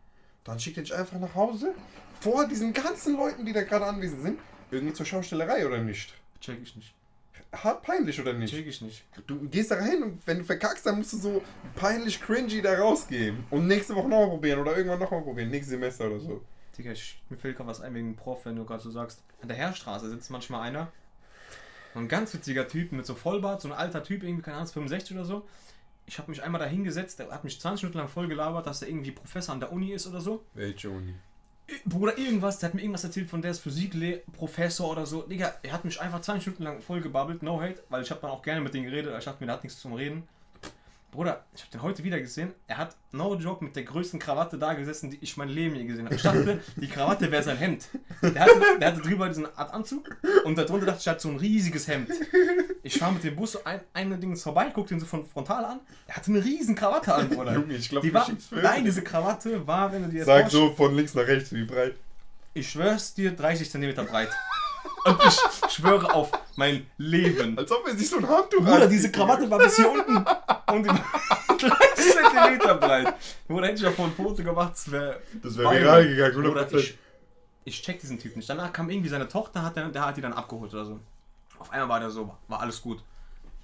dann 0.44 0.60
schickt 0.60 0.76
er 0.76 0.84
dich 0.84 0.94
einfach 0.94 1.18
nach 1.18 1.34
Hause 1.34 1.74
vor 2.20 2.46
diesen 2.46 2.72
ganzen 2.72 3.16
Leuten, 3.16 3.44
die 3.44 3.52
da 3.52 3.62
gerade 3.62 3.86
anwesend 3.86 4.22
sind, 4.22 4.38
irgendwie 4.70 4.92
zur 4.94 5.06
Schaustellerei 5.06 5.66
oder 5.66 5.78
nicht. 5.78 6.14
Check 6.40 6.60
ich 6.62 6.76
nicht. 6.76 6.94
Hart 7.52 7.82
peinlich 7.82 8.20
oder 8.20 8.32
nicht? 8.32 8.54
Check 8.54 8.66
ich 8.66 8.80
nicht. 8.80 9.04
Du 9.26 9.48
gehst 9.48 9.70
da 9.70 9.76
rein 9.76 10.02
und 10.02 10.26
wenn 10.26 10.38
du 10.38 10.44
verkackst, 10.44 10.86
dann 10.86 10.98
musst 10.98 11.12
du 11.14 11.16
so 11.16 11.42
peinlich 11.74 12.20
cringy 12.20 12.62
da 12.62 12.78
rausgeben. 12.78 13.44
Und 13.50 13.66
nächste 13.66 13.94
Woche 13.94 14.08
nochmal 14.08 14.28
probieren 14.28 14.60
oder 14.60 14.76
irgendwann 14.76 15.00
nochmal 15.00 15.22
probieren, 15.22 15.50
nächstes 15.50 15.70
Semester 15.70 16.06
oder 16.06 16.20
so. 16.20 16.42
Digga, 16.78 16.92
ich, 16.92 17.20
mir 17.28 17.36
fällt 17.36 17.56
gerade 17.56 17.68
was 17.68 17.80
ein 17.80 17.94
wegen 17.94 18.12
dem 18.12 18.16
Prof, 18.16 18.44
wenn 18.44 18.56
du 18.56 18.64
gerade 18.64 18.82
so 18.82 18.90
sagst. 18.90 19.22
An 19.42 19.48
der 19.48 19.56
Heerstraße 19.56 20.08
sitzt 20.08 20.30
manchmal 20.30 20.62
einer. 20.62 20.92
So 21.92 21.98
ein 21.98 22.08
ganz 22.08 22.32
witziger 22.32 22.68
Typ 22.68 22.92
mit 22.92 23.04
so 23.04 23.14
Vollbart, 23.14 23.60
so 23.60 23.68
ein 23.68 23.74
alter 23.74 24.04
Typ, 24.04 24.22
irgendwie, 24.22 24.42
keine 24.42 24.58
Ahnung, 24.58 24.68
65 24.68 25.16
oder 25.16 25.24
so. 25.24 25.48
Ich 26.06 26.18
habe 26.18 26.30
mich 26.30 26.42
einmal 26.42 26.60
da 26.60 26.66
hingesetzt, 26.66 27.18
der 27.18 27.30
hat 27.30 27.44
mich 27.44 27.60
20 27.60 27.84
Minuten 27.84 27.98
lang 27.98 28.08
voll 28.08 28.28
gelabert, 28.28 28.66
dass 28.66 28.82
er 28.82 28.88
irgendwie 28.88 29.10
Professor 29.10 29.52
an 29.52 29.60
der 29.60 29.72
Uni 29.72 29.92
ist 29.92 30.06
oder 30.06 30.20
so. 30.20 30.44
Welche 30.54 30.90
Uni? 30.90 31.14
Bruder, 31.85 32.18
irgendwas, 32.18 32.59
der 32.59 32.68
hat 32.68 32.74
mir 32.74 32.83
irgendwas 32.83 33.04
erzählt 33.04 33.28
von 33.28 33.42
der 33.42 33.52
ist 33.52 33.61
Physikprofessor 33.61 34.90
oder 34.90 35.06
so. 35.06 35.22
Digga, 35.22 35.54
er 35.62 35.72
hat 35.72 35.85
mich 35.85 36.00
einfach 36.00 36.20
20 36.20 36.46
Minuten 36.46 36.64
lang 36.64 36.83
voll 36.83 37.00
gebabbelt, 37.00 37.42
no 37.42 37.61
hate, 37.61 37.83
weil 37.88 38.02
ich 38.02 38.11
habe 38.11 38.20
dann 38.20 38.30
auch 38.30 38.42
gerne 38.42 38.61
mit 38.61 38.74
denen 38.74 38.87
geredet, 38.87 39.09
aber 39.09 39.18
ich 39.18 39.24
dachte 39.24 39.38
mir, 39.40 39.46
der 39.46 39.57
hat 39.57 39.64
nichts 39.64 39.80
zum 39.80 39.94
Reden. 39.94 40.22
Bruder, 41.11 41.44
ich 41.54 41.62
habe 41.62 41.72
den 41.72 41.82
heute 41.82 42.04
wieder 42.04 42.20
gesehen. 42.20 42.52
Er 42.68 42.78
hat, 42.78 42.94
no 43.11 43.34
joke, 43.34 43.64
mit 43.64 43.74
der 43.74 43.82
größten 43.82 44.20
Krawatte 44.20 44.58
da 44.58 44.74
gesessen, 44.74 45.11
die 45.11 45.18
ich 45.20 45.36
mein 45.36 45.48
Leben 45.48 45.74
je 45.74 45.84
gesehen 45.84 46.04
habe. 46.04 46.14
Ich 46.14 46.22
dachte, 46.22 46.61
die 46.76 46.86
Krawatte 46.86 47.30
wäre 47.32 47.42
sein 47.42 47.56
Hemd. 47.56 47.88
Der 48.22 48.42
hatte, 48.42 48.61
der 48.80 48.92
hatte 48.92 49.00
drüber 49.02 49.28
diesen 49.28 49.46
Art 49.56 49.74
Anzug 49.74 50.08
und 50.44 50.56
darunter 50.56 50.86
dachte 50.86 51.00
ich, 51.00 51.06
er 51.08 51.14
hat 51.14 51.20
so 51.20 51.28
ein 51.30 51.36
riesiges 51.36 51.88
Hemd. 51.88 52.11
Ich 52.84 52.96
fahre 52.98 53.12
mit 53.12 53.24
dem 53.24 53.34
Bus 53.34 53.52
so 53.52 53.64
ein, 53.64 53.80
ein 53.92 54.20
Ding 54.20 54.36
vorbei, 54.36 54.70
guck 54.72 54.86
den 54.86 55.00
so 55.00 55.06
von 55.06 55.26
frontal 55.26 55.64
an. 55.64 55.80
Er 56.06 56.16
hatte 56.16 56.30
eine 56.30 56.44
riesen 56.44 56.76
Krawatte 56.76 57.12
an, 57.12 57.28
Bruder. 57.28 57.54
Junge, 57.54 57.74
ich 57.74 57.88
glaube, 57.88 58.06
Die 58.06 58.14
war, 58.14 58.28
nein, 58.52 58.84
diese 58.84 59.02
Krawatte 59.02 59.66
war, 59.66 59.92
wenn 59.92 60.02
du 60.04 60.08
dir 60.11 60.18
jetzt 60.18 60.26
Sag 60.26 60.48
so 60.50 60.72
von 60.72 60.94
links 60.94 61.14
nach 61.14 61.26
rechts, 61.26 61.52
wie 61.52 61.64
breit. 61.64 61.96
ich 62.54 62.70
schwör's 62.70 63.14
dir, 63.14 63.32
30 63.32 63.68
cm 63.68 63.94
breit. 64.06 64.30
Und 65.05 65.18
ich 65.24 65.72
schwöre 65.72 66.12
auf 66.12 66.31
mein 66.57 66.87
Leben. 66.99 67.57
Als 67.59 67.72
ob 67.72 67.87
er 67.87 67.97
sich 67.97 68.09
so 68.09 68.18
ein 68.18 68.28
Handtuch 68.28 68.64
Bruder, 68.64 68.87
diese 68.87 69.11
Krawatte 69.11 69.51
war 69.51 69.59
bis 69.59 69.76
hier 69.76 69.91
unten. 69.91 70.16
Und 70.16 70.85
die, 70.85 70.89
30 70.89 72.12
Zentimeter 72.12 72.74
breit. 72.74 73.14
Bruder, 73.49 73.66
hätte 73.66 73.76
ich 73.76 73.83
ja 73.83 73.91
vor 73.91 74.07
ein 74.07 74.12
Foto 74.12 74.43
gemacht, 74.43 74.72
das 74.72 74.91
wäre. 74.91 75.20
Das 75.43 75.57
wäre 75.57 75.70
viral 75.70 76.09
gegangen, 76.09 76.35
Bruder, 76.35 76.66
100%. 76.66 76.76
ich, 76.76 76.99
ich 77.64 77.83
check 77.83 78.01
diesen 78.01 78.18
Typ 78.18 78.37
nicht. 78.37 78.49
Danach 78.49 78.72
kam 78.72 78.91
irgendwie 78.91 79.09
seine 79.09 79.28
Tochter, 79.28 79.62
hat 79.62 79.76
der, 79.76 79.89
der 79.89 80.07
hat 80.07 80.16
die 80.16 80.20
dann 80.20 80.33
abgeholt 80.33 80.72
oder 80.74 80.85
so. 80.85 81.01
Auf 81.59 81.70
einmal 81.70 81.89
war 81.89 82.01
der 82.01 82.11
so, 82.11 82.35
war 82.49 82.61
alles 82.61 82.81
gut. 82.81 83.03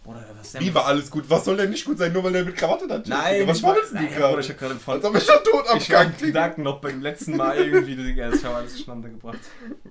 Bruder, 0.06 0.24
was 0.38 0.46
ist 0.46 0.54
denn 0.54 0.62
Wie 0.62 0.72
war 0.72 0.86
alles 0.86 1.10
gut? 1.10 1.28
Was 1.28 1.44
soll 1.44 1.56
denn 1.56 1.70
nicht 1.70 1.84
gut 1.84 1.98
sein, 1.98 2.12
nur 2.12 2.22
weil 2.22 2.32
der 2.32 2.44
mit 2.44 2.56
Krawatte 2.56 2.86
da 2.86 2.94
chillt? 2.94 3.08
Nein, 3.08 3.48
was 3.48 3.60
war, 3.62 3.74
wolltest 3.74 3.92
du 3.92 3.96
nein, 3.96 4.08
gerade? 4.08 4.28
Bruder, 4.28 4.40
ich 4.40 4.50
hab 4.50 4.58
gerade 4.58 4.74
voll. 4.76 4.94
Als 4.94 5.04
ob 5.04 5.16
ich 5.16 5.24
schon 5.24 5.44
tot 5.44 5.68
am 5.68 5.78
Ich 5.78 5.92
hab 5.92 6.18
Gedanken 6.18 6.62
noch 6.62 6.80
beim 6.80 7.00
letzten 7.00 7.36
Mal 7.36 7.56
irgendwie, 7.56 7.96
Digga, 7.96 8.32
ich 8.32 8.44
hab 8.44 8.54
alles 8.54 8.76
zustande 8.76 9.10
gebracht. 9.10 9.40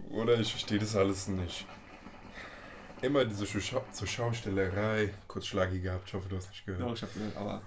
Oder 0.09 0.39
ich 0.39 0.49
verstehe 0.49 0.79
das 0.79 0.95
alles 0.95 1.27
nicht. 1.27 1.65
Immer 3.01 3.25
diese 3.25 3.45
Schau 3.45 3.83
zur 3.91 4.07
Schaustellerei. 4.07 5.13
Kurz 5.27 5.47
Schlagi 5.47 5.79
gehabt, 5.79 6.07
ich 6.07 6.13
hoffe, 6.13 6.29
du 6.29 6.37
hast 6.37 6.49
nicht 6.49 6.65
gehört. 6.65 6.89
Doch, 6.89 6.95
ich 6.95 7.01
hab 7.01 7.13
gehört, 7.13 7.35
aber. 7.35 7.61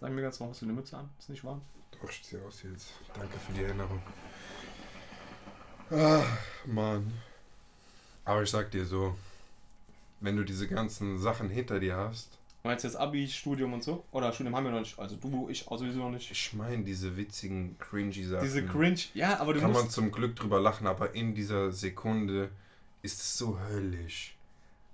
Sag 0.00 0.12
mir 0.12 0.22
ganz 0.22 0.38
mal, 0.38 0.50
hast 0.50 0.62
du 0.62 0.66
eine 0.66 0.72
Mütze 0.72 0.96
an? 0.96 1.10
Ist 1.18 1.30
nicht 1.30 1.42
warm? 1.42 1.62
Doch, 1.90 2.08
ich 2.08 2.22
zieh 2.22 2.38
aus 2.46 2.62
jetzt. 2.62 2.92
Danke 3.12 3.38
für 3.44 3.52
die 3.52 3.64
Erinnerung. 3.64 4.00
Ach, 5.90 6.38
Mann. 6.64 7.12
Aber 8.24 8.42
ich 8.42 8.50
sag 8.50 8.70
dir 8.70 8.84
so, 8.86 9.16
wenn 10.24 10.36
du 10.36 10.44
diese 10.44 10.66
ganzen 10.68 11.18
Sachen 11.18 11.48
hinter 11.50 11.80
dir 11.80 11.96
hast, 11.96 12.38
Meinst 12.66 12.82
du 12.82 12.88
jetzt 12.88 12.96
Abi, 12.96 13.28
Studium 13.28 13.74
und 13.74 13.84
so? 13.84 14.04
Oder 14.10 14.32
Studium 14.32 14.56
haben 14.56 14.64
wir 14.64 14.72
noch 14.72 14.80
nicht. 14.80 14.98
Also 14.98 15.16
du, 15.16 15.50
ich 15.50 15.68
auch 15.68 15.76
sowieso 15.76 15.98
noch 15.98 16.10
nicht. 16.10 16.30
ich 16.30 16.54
meine 16.54 16.82
diese 16.82 17.14
witzigen, 17.14 17.76
cringy 17.78 18.24
Sachen. 18.24 18.42
Diese 18.42 18.64
Cringe. 18.64 19.00
Ja, 19.12 19.38
aber 19.38 19.52
du 19.52 19.60
Kann 19.60 19.72
man 19.72 19.90
zum 19.90 20.10
Glück 20.10 20.34
drüber 20.34 20.58
lachen, 20.60 20.86
aber 20.86 21.14
in 21.14 21.34
dieser 21.34 21.72
Sekunde 21.72 22.48
ist 23.02 23.20
es 23.20 23.36
so 23.36 23.58
höllisch. 23.68 24.34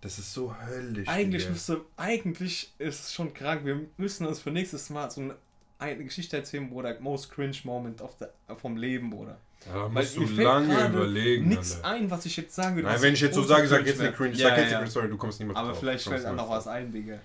Das 0.01 0.18
ist 0.18 0.33
so 0.35 0.53
höllisch. 0.57 1.07
Eigentlich 1.07 1.49
müsste. 1.49 1.83
Eigentlich 1.97 2.72
ist 2.78 3.05
es 3.05 3.14
schon 3.14 3.33
krank. 3.33 3.64
Wir 3.64 3.87
müssen 3.99 4.26
uns 4.26 4.41
für 4.41 4.51
nächstes 4.51 4.91
Mal 4.91 5.09
so 5.09 5.20
eine, 5.20 5.37
eine 5.78 6.03
Geschichte 6.03 6.37
erzählen, 6.39 6.68
Bruder. 6.68 6.99
Most 6.99 7.31
cringe 7.31 7.57
Moment 7.62 8.03
of 8.03 8.16
the, 8.18 8.26
vom 8.57 8.76
Leben, 8.76 9.11
Bruder. 9.11 9.39
Ja, 9.67 9.83
Weil 9.95 10.03
musst 10.05 10.17
du 10.17 10.25
lange 10.25 10.87
überlegen. 10.87 11.49
Nichts 11.49 11.83
ein, 11.85 12.11
was 12.11 12.25
ich 12.25 12.37
jetzt 12.37 12.55
sagen 12.55 12.77
würde. 12.77 12.89
Nein, 12.89 13.03
wenn 13.03 13.15
ich 13.15 13.21
jetzt 13.21 13.35
so 13.35 13.43
sage, 13.43 13.69
sag 13.69 13.85
jetzt 13.87 14.01
eine 14.01 14.13
cringe. 14.13 14.35
Ja, 14.35 14.49
sag 14.49 14.59
jetzt 14.59 14.71
ja, 14.71 14.79
eine 14.79 14.87
cringe 14.87 14.91
Story, 14.91 15.09
du 15.09 15.17
kommst 15.19 15.39
niemals 15.41 15.59
Aber 15.59 15.69
drauf. 15.69 15.81
vielleicht 15.81 16.07
Du 16.07 16.11
kommst 16.11 16.25
fällt 16.25 16.33
einfach 16.33 16.47
niemals 16.47 16.67
was 16.67 16.73
ein, 16.73 16.93
Digga. 16.93 17.19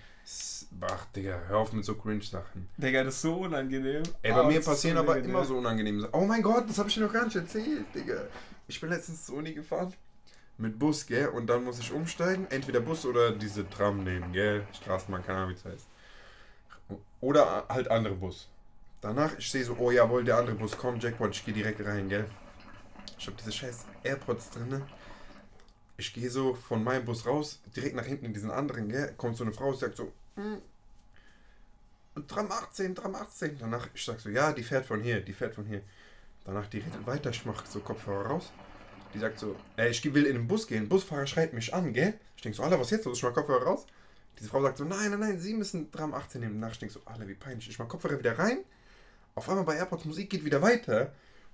Ach, 0.81 1.05
Digga, 1.15 1.39
hör 1.47 1.57
auf 1.59 1.71
mit 1.71 1.85
so 1.85 1.95
cringe 1.95 2.21
Sachen. 2.23 2.67
Digga, 2.77 3.03
das 3.03 3.15
ist 3.15 3.21
so 3.21 3.35
unangenehm. 3.35 4.03
Ey, 4.21 4.31
bei 4.33 4.39
Aber 4.39 4.49
mir 4.49 4.59
passieren 4.61 4.97
so 4.97 5.03
aber 5.03 5.15
legendär. 5.15 5.37
immer 5.37 5.45
so 5.45 5.57
unangenehme 5.57 6.01
Sachen. 6.01 6.13
Oh 6.13 6.25
mein 6.25 6.41
Gott, 6.41 6.69
das 6.69 6.77
habe 6.77 6.89
ich 6.89 6.95
dir 6.95 7.01
noch 7.01 7.13
gar 7.13 7.23
nicht 7.25 7.35
erzählt, 7.35 7.85
Digga. 7.93 8.23
Ich 8.67 8.81
bin 8.81 8.89
letztens 8.89 9.25
zur 9.25 9.35
Uni 9.37 9.53
gefahren. 9.53 9.93
Mit 10.57 10.77
Bus, 10.79 11.05
gell? 11.05 11.27
Und 11.27 11.47
dann 11.47 11.63
muss 11.63 11.79
ich 11.79 11.91
umsteigen. 11.91 12.47
Entweder 12.49 12.79
Bus 12.79 13.05
oder 13.05 13.31
diese 13.31 13.69
Tram 13.69 14.03
nehmen, 14.03 14.31
gell? 14.33 14.63
Straßenbahn, 14.73 15.25
keine 15.25 15.39
Ahnung, 15.39 15.51
wie 15.51 15.55
es 15.57 15.65
heißt. 15.65 15.87
Oder 17.21 17.65
halt 17.69 17.89
andere 17.89 18.15
Bus. 18.15 18.49
Danach, 19.05 19.37
ich 19.37 19.51
sehe 19.51 19.63
so, 19.63 19.75
oh 19.77 19.91
jawohl, 19.91 20.23
der 20.23 20.35
andere 20.35 20.55
Bus 20.55 20.75
kommt, 20.75 21.03
Jackpot, 21.03 21.29
ich 21.35 21.45
gehe 21.45 21.53
direkt 21.53 21.79
rein, 21.85 22.09
gell? 22.09 22.25
Ich 23.19 23.27
habe 23.27 23.37
diese 23.37 23.51
scheiß 23.51 23.85
AirPods 24.01 24.49
drinne. 24.49 24.81
Ich 25.95 26.11
gehe 26.11 26.27
so 26.27 26.55
von 26.55 26.83
meinem 26.83 27.05
Bus 27.05 27.23
raus, 27.27 27.59
direkt 27.75 27.95
nach 27.95 28.05
hinten 28.05 28.25
in 28.25 28.33
diesen 28.33 28.49
anderen, 28.49 28.89
gell? 28.89 29.13
Kommt 29.15 29.37
so 29.37 29.43
eine 29.43 29.53
Frau, 29.53 29.71
sagt 29.73 29.97
so, 29.97 30.11
hm, 30.37 30.59
Tram 32.27 32.51
18, 32.51 32.95
Tram 32.95 33.13
18. 33.13 33.59
Danach, 33.59 33.89
ich 33.93 34.03
sag 34.03 34.19
so, 34.19 34.29
ja, 34.29 34.51
die 34.53 34.63
fährt 34.63 34.87
von 34.87 35.03
hier, 35.03 35.21
die 35.21 35.33
fährt 35.33 35.53
von 35.53 35.67
hier. 35.67 35.83
Danach, 36.43 36.65
die 36.65 36.79
redet 36.79 37.05
weiter, 37.05 37.29
ich 37.29 37.45
mach 37.45 37.63
so 37.67 37.81
Kopfhörer 37.81 38.25
raus. 38.25 38.51
Die 39.13 39.19
sagt 39.19 39.37
so, 39.37 39.55
ey, 39.77 39.91
ich 39.91 40.03
will 40.15 40.25
in 40.25 40.33
den 40.33 40.47
Bus 40.47 40.65
gehen. 40.65 40.89
Busfahrer 40.89 41.27
schreit 41.27 41.53
mich 41.53 41.75
an, 41.75 41.93
gell? 41.93 42.15
Ich 42.37 42.41
denk 42.41 42.55
so, 42.55 42.63
Alter, 42.63 42.79
was 42.79 42.89
jetzt 42.89 43.05
los? 43.05 43.19
Ich 43.19 43.23
mach 43.23 43.35
Kopfhörer 43.35 43.65
raus. 43.65 43.85
Diese 44.39 44.49
Frau 44.49 44.63
sagt 44.63 44.79
so, 44.79 44.83
nein, 44.83 45.11
nein, 45.11 45.19
nein, 45.19 45.39
Sie 45.39 45.53
müssen 45.53 45.91
Tram 45.91 46.15
18 46.15 46.41
nehmen. 46.41 46.59
Danach, 46.59 46.73
ich 46.73 46.79
denk 46.79 46.91
so, 46.91 47.01
Alter, 47.05 47.27
wie 47.27 47.35
peinlich. 47.35 47.69
Ich 47.69 47.77
mach 47.77 47.87
Kopfhörer 47.87 48.17
wieder 48.17 48.39
rein. 48.39 48.65
Auf 49.37 49.49
einmal 49.49 49.65
bei 49.65 49.75
AirPods 49.75 50.05
Musik 50.05 50.29
geht 50.29 50.45
wieder 50.45 50.61
weiter. 50.61 51.11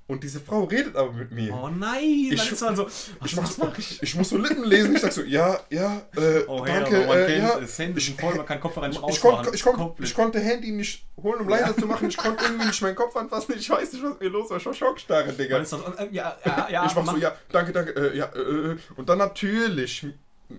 Und 0.08 0.24
diese 0.24 0.40
Frau 0.40 0.66
redet 0.66 0.96
aber 0.96 1.14
mit 1.14 1.32
mir. 1.32 1.52
Oh 1.54 1.70
nein, 1.70 2.04
Ich- 2.32 2.62
man 2.62 2.76
so. 2.76 2.88
ich, 2.88 3.38
Was, 3.38 3.58
mach, 3.58 3.76
ich? 3.78 4.04
ich 4.04 4.14
muss 4.16 4.30
so 4.30 4.38
Lippen 4.38 4.66
lesen. 4.66 4.94
Ich 4.96 5.02
sag 5.02 5.12
so, 5.14 5.22
ja, 5.24 5.60
ja, 5.70 6.02
äh, 6.16 6.44
Oh, 6.48 6.64
hey, 6.66 6.82
danke, 6.82 7.08
man 7.08 7.18
äh, 7.18 7.26
kennt 7.26 7.38
ja. 7.44 7.58
es. 7.60 7.80
Hände 7.80 8.00
sind 8.02 8.20
voll, 8.20 8.36
man 8.36 8.46
kann 8.46 8.60
Kopfhörer 8.60 8.90
nicht 8.90 9.02
Ich, 9.10 9.22
konnt, 9.22 9.48
ich, 9.54 9.64
ich 10.04 10.14
konnte 10.14 10.40
Handy 10.40 10.72
nicht 10.72 11.06
holen, 11.24 11.40
um 11.42 11.48
leiser 11.50 11.76
zu 11.76 11.86
machen. 11.88 12.10
Ich 12.10 12.18
konnte 12.18 12.44
irgendwie 12.44 12.66
nicht 12.68 12.82
meinen 12.82 12.96
Kopf 12.96 13.16
anfassen. 13.16 13.56
Ich 13.58 13.70
weiß 13.70 13.94
nicht, 13.94 14.04
was 14.04 14.20
mir 14.20 14.28
los 14.30 14.50
war. 14.50 14.58
Ich 14.58 14.66
war 14.66 14.74
schockstarre, 14.74 15.32
Digga. 15.34 15.60
Doch, 15.60 15.98
äh, 16.00 16.08
ja, 16.12 16.36
ja, 16.46 16.68
ja, 16.70 16.86
ich 16.86 16.96
mach 16.96 17.04
mach- 17.04 17.14
so, 17.14 17.18
ja, 17.20 17.34
danke, 17.50 17.72
danke, 17.72 17.92
äh, 17.92 18.18
ja, 18.18 18.26
äh, 18.36 18.72
äh. 18.74 18.78
Und 18.98 19.08
dann 19.10 19.18
natürlich 19.20 20.06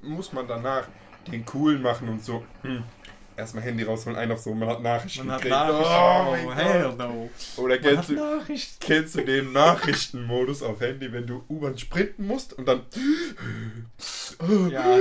muss 0.02 0.32
man 0.32 0.48
danach 0.48 0.88
den 1.30 1.44
coolen 1.44 1.82
machen 1.82 2.08
und 2.08 2.24
so. 2.24 2.42
Hm. 2.62 2.82
Erstmal 3.36 3.62
Handy 3.64 3.82
rausholen, 3.82 4.18
ein 4.18 4.30
auf 4.30 4.40
so, 4.40 4.52
man 4.54 4.68
hat 4.68 4.82
Nachrichten 4.82 5.26
Man 5.26 5.36
hat 5.36 5.42
gekriegt. 5.42 5.56
Nachrichten. 5.58 6.46
Oh, 6.46 6.48
Oh, 6.50 6.54
hell 6.54 6.94
no. 6.98 7.30
Oder 7.56 7.74
Man 7.76 7.82
kennst 7.82 8.10
hat 8.10 8.48
du, 8.48 8.54
kennst 8.80 9.14
du 9.14 9.24
den 9.24 9.52
Nachrichtenmodus 9.52 10.62
auf 10.62 10.80
Handy, 10.80 11.10
wenn 11.12 11.26
du 11.26 11.42
U-Bahn 11.48 11.78
sprinten 11.78 12.26
musst 12.26 12.52
und 12.52 12.66
dann 12.66 12.82
Ja, 14.70 14.96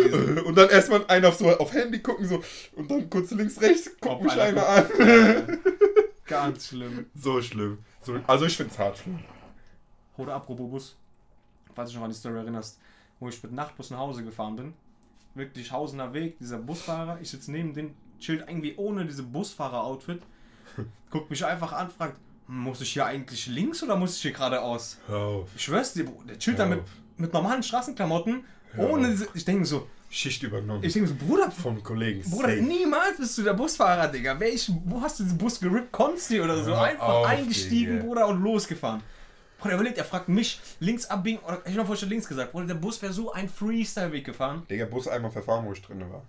und 0.45 0.55
dann 0.55 0.69
erstmal 0.69 1.05
einer 1.07 1.29
auf 1.29 1.35
so 1.35 1.49
auf 1.57 1.73
Handy 1.73 1.99
gucken 1.99 2.27
so 2.27 2.41
und 2.75 2.89
dann 2.89 3.09
kurz 3.09 3.31
links 3.31 3.59
rechts 3.61 3.91
guckt 3.99 4.15
Ob 4.15 4.23
mich 4.23 4.33
einer, 4.39 4.67
an. 4.67 4.85
Ja. 4.99 5.41
Ganz 6.25 6.67
schlimm. 6.69 7.07
So 7.15 7.41
schlimm. 7.41 7.79
So, 8.01 8.17
also 8.27 8.45
ich 8.45 8.55
find's 8.55 8.79
hart 8.79 8.97
schlimm. 8.97 9.19
Oder 10.17 10.35
apropos 10.35 10.69
Bus, 10.69 10.95
falls 11.75 11.89
du 11.89 11.93
dich 11.93 11.97
noch 11.99 12.05
an 12.05 12.11
die 12.11 12.17
Story 12.17 12.37
erinnerst, 12.37 12.79
wo 13.19 13.27
ich 13.27 13.41
mit 13.43 13.51
Nachtbus 13.51 13.89
nach 13.89 13.99
Hause 13.99 14.23
gefahren 14.23 14.55
bin. 14.55 14.73
Wirklich 15.35 15.71
Hausener 15.71 16.13
Weg, 16.13 16.37
dieser 16.39 16.57
Busfahrer, 16.57 17.17
ich 17.21 17.29
sitze 17.29 17.51
neben 17.51 17.73
dem, 17.73 17.93
chillt 18.21 18.45
irgendwie 18.47 18.75
ohne 18.77 19.05
diese 19.05 19.23
Busfahrer-Outfit, 19.23 20.21
guckt 21.09 21.29
mich 21.29 21.43
einfach 21.45 21.73
an, 21.73 21.89
fragt, 21.89 22.17
muss 22.47 22.81
ich 22.81 22.93
hier 22.93 23.05
eigentlich 23.05 23.47
links 23.47 23.83
oder 23.83 23.95
muss 23.97 24.15
ich 24.15 24.21
hier 24.21 24.31
geradeaus? 24.31 24.97
Hör 25.07 25.19
auf. 25.19 25.49
Ich 25.55 25.63
schwör's 25.63 25.93
dir, 25.93 26.05
der 26.27 26.39
chillt 26.39 26.59
da 26.59 26.65
mit, 26.65 26.81
mit 27.17 27.33
normalen 27.33 27.63
Straßenklamotten, 27.63 28.43
ohne 28.77 29.09
diese, 29.09 29.27
ich 29.33 29.43
denke 29.45 29.65
so, 29.65 29.87
Schicht 30.09 30.43
übernommen. 30.43 30.83
ich 30.83 30.91
denke 30.91 31.07
so, 31.07 31.15
Bruder, 31.15 31.49
Vom 31.49 31.81
Kollegen. 31.81 32.21
Bruder, 32.29 32.49
Safe. 32.49 32.61
niemals 32.61 33.17
bist 33.17 33.37
du 33.37 33.43
der 33.43 33.53
Busfahrer, 33.53 34.09
Digga. 34.09 34.37
Welch, 34.37 34.69
wo 34.85 35.01
hast 35.01 35.19
du 35.19 35.23
diesen 35.23 35.37
Bus 35.37 35.57
gerippt? 35.59 35.91
Konsti 35.93 36.41
oder 36.41 36.61
so? 36.63 36.71
Hör 36.71 36.81
Einfach 36.81 37.07
auf, 37.07 37.27
eingestiegen, 37.27 37.93
Digga. 37.93 38.05
Bruder, 38.05 38.27
und 38.27 38.43
losgefahren. 38.43 39.01
Bruder, 39.57 39.75
überlegt, 39.75 39.97
er 39.97 40.03
fragt 40.03 40.27
mich, 40.27 40.59
links 40.81 41.05
abbiegen, 41.05 41.39
oder 41.47 41.61
ich 41.65 41.77
hab 41.77 41.85
vorhin 41.85 42.01
schon 42.01 42.09
links 42.09 42.27
gesagt, 42.27 42.51
Bruder, 42.51 42.65
der 42.67 42.73
Bus 42.73 43.01
wäre 43.01 43.13
so 43.13 43.31
ein 43.31 43.47
Freestyle-Weg 43.47 44.25
gefahren. 44.25 44.63
Digga, 44.69 44.83
Bus 44.85 45.07
einmal 45.07 45.31
verfahren, 45.31 45.65
wo 45.65 45.71
ich 45.71 45.81
drin 45.81 46.01
war. 46.11 46.23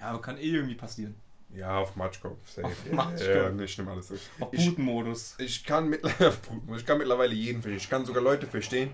Ja, 0.00 0.06
aber 0.06 0.22
kann 0.22 0.38
eh 0.38 0.42
irgendwie 0.48 0.74
passieren. 0.74 1.14
Ja, 1.54 1.78
auf 1.78 1.96
Matschkopf. 1.96 2.36
Safe. 2.48 2.66
Auf 2.66 2.86
ja, 2.86 2.94
Matschkopf. 2.94 3.28
Ja, 3.28 3.58
ich 3.60 3.78
nehme 3.78 3.90
alles. 3.90 4.12
Auf 4.40 4.52
Ich, 4.52 4.66
Bootmodus. 4.66 5.34
ich, 5.38 5.64
kann 5.64 5.88
mittlerweile, 5.88 6.34
ich 6.76 6.86
kann 6.86 6.98
mittlerweile 6.98 7.34
jeden 7.34 7.62
verstehen. 7.62 7.76
Ich 7.78 7.88
kann 7.90 8.04
sogar 8.04 8.22
Leute 8.22 8.46
verstehen, 8.46 8.90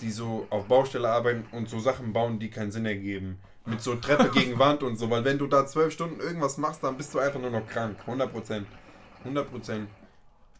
die 0.00 0.10
so 0.10 0.46
auf 0.50 0.66
Baustelle 0.66 1.08
arbeiten 1.08 1.44
und 1.52 1.68
so 1.68 1.78
Sachen 1.78 2.12
bauen, 2.12 2.38
die 2.38 2.50
keinen 2.50 2.70
Sinn 2.72 2.84
ergeben. 2.86 3.38
Mit 3.64 3.80
so 3.80 3.96
Treppe 3.96 4.28
gegen 4.30 4.58
Wand 4.58 4.82
und 4.82 4.96
so. 4.96 5.10
Weil 5.10 5.24
wenn 5.24 5.38
du 5.38 5.46
da 5.46 5.66
zwölf 5.66 5.92
Stunden 5.92 6.20
irgendwas 6.20 6.56
machst, 6.58 6.84
dann 6.84 6.96
bist 6.96 7.12
du 7.14 7.18
einfach 7.18 7.40
nur 7.40 7.50
noch 7.50 7.66
krank. 7.66 7.96
100 8.00 8.30
Prozent. 8.32 8.66
100 9.20 9.50
Prozent. 9.50 9.88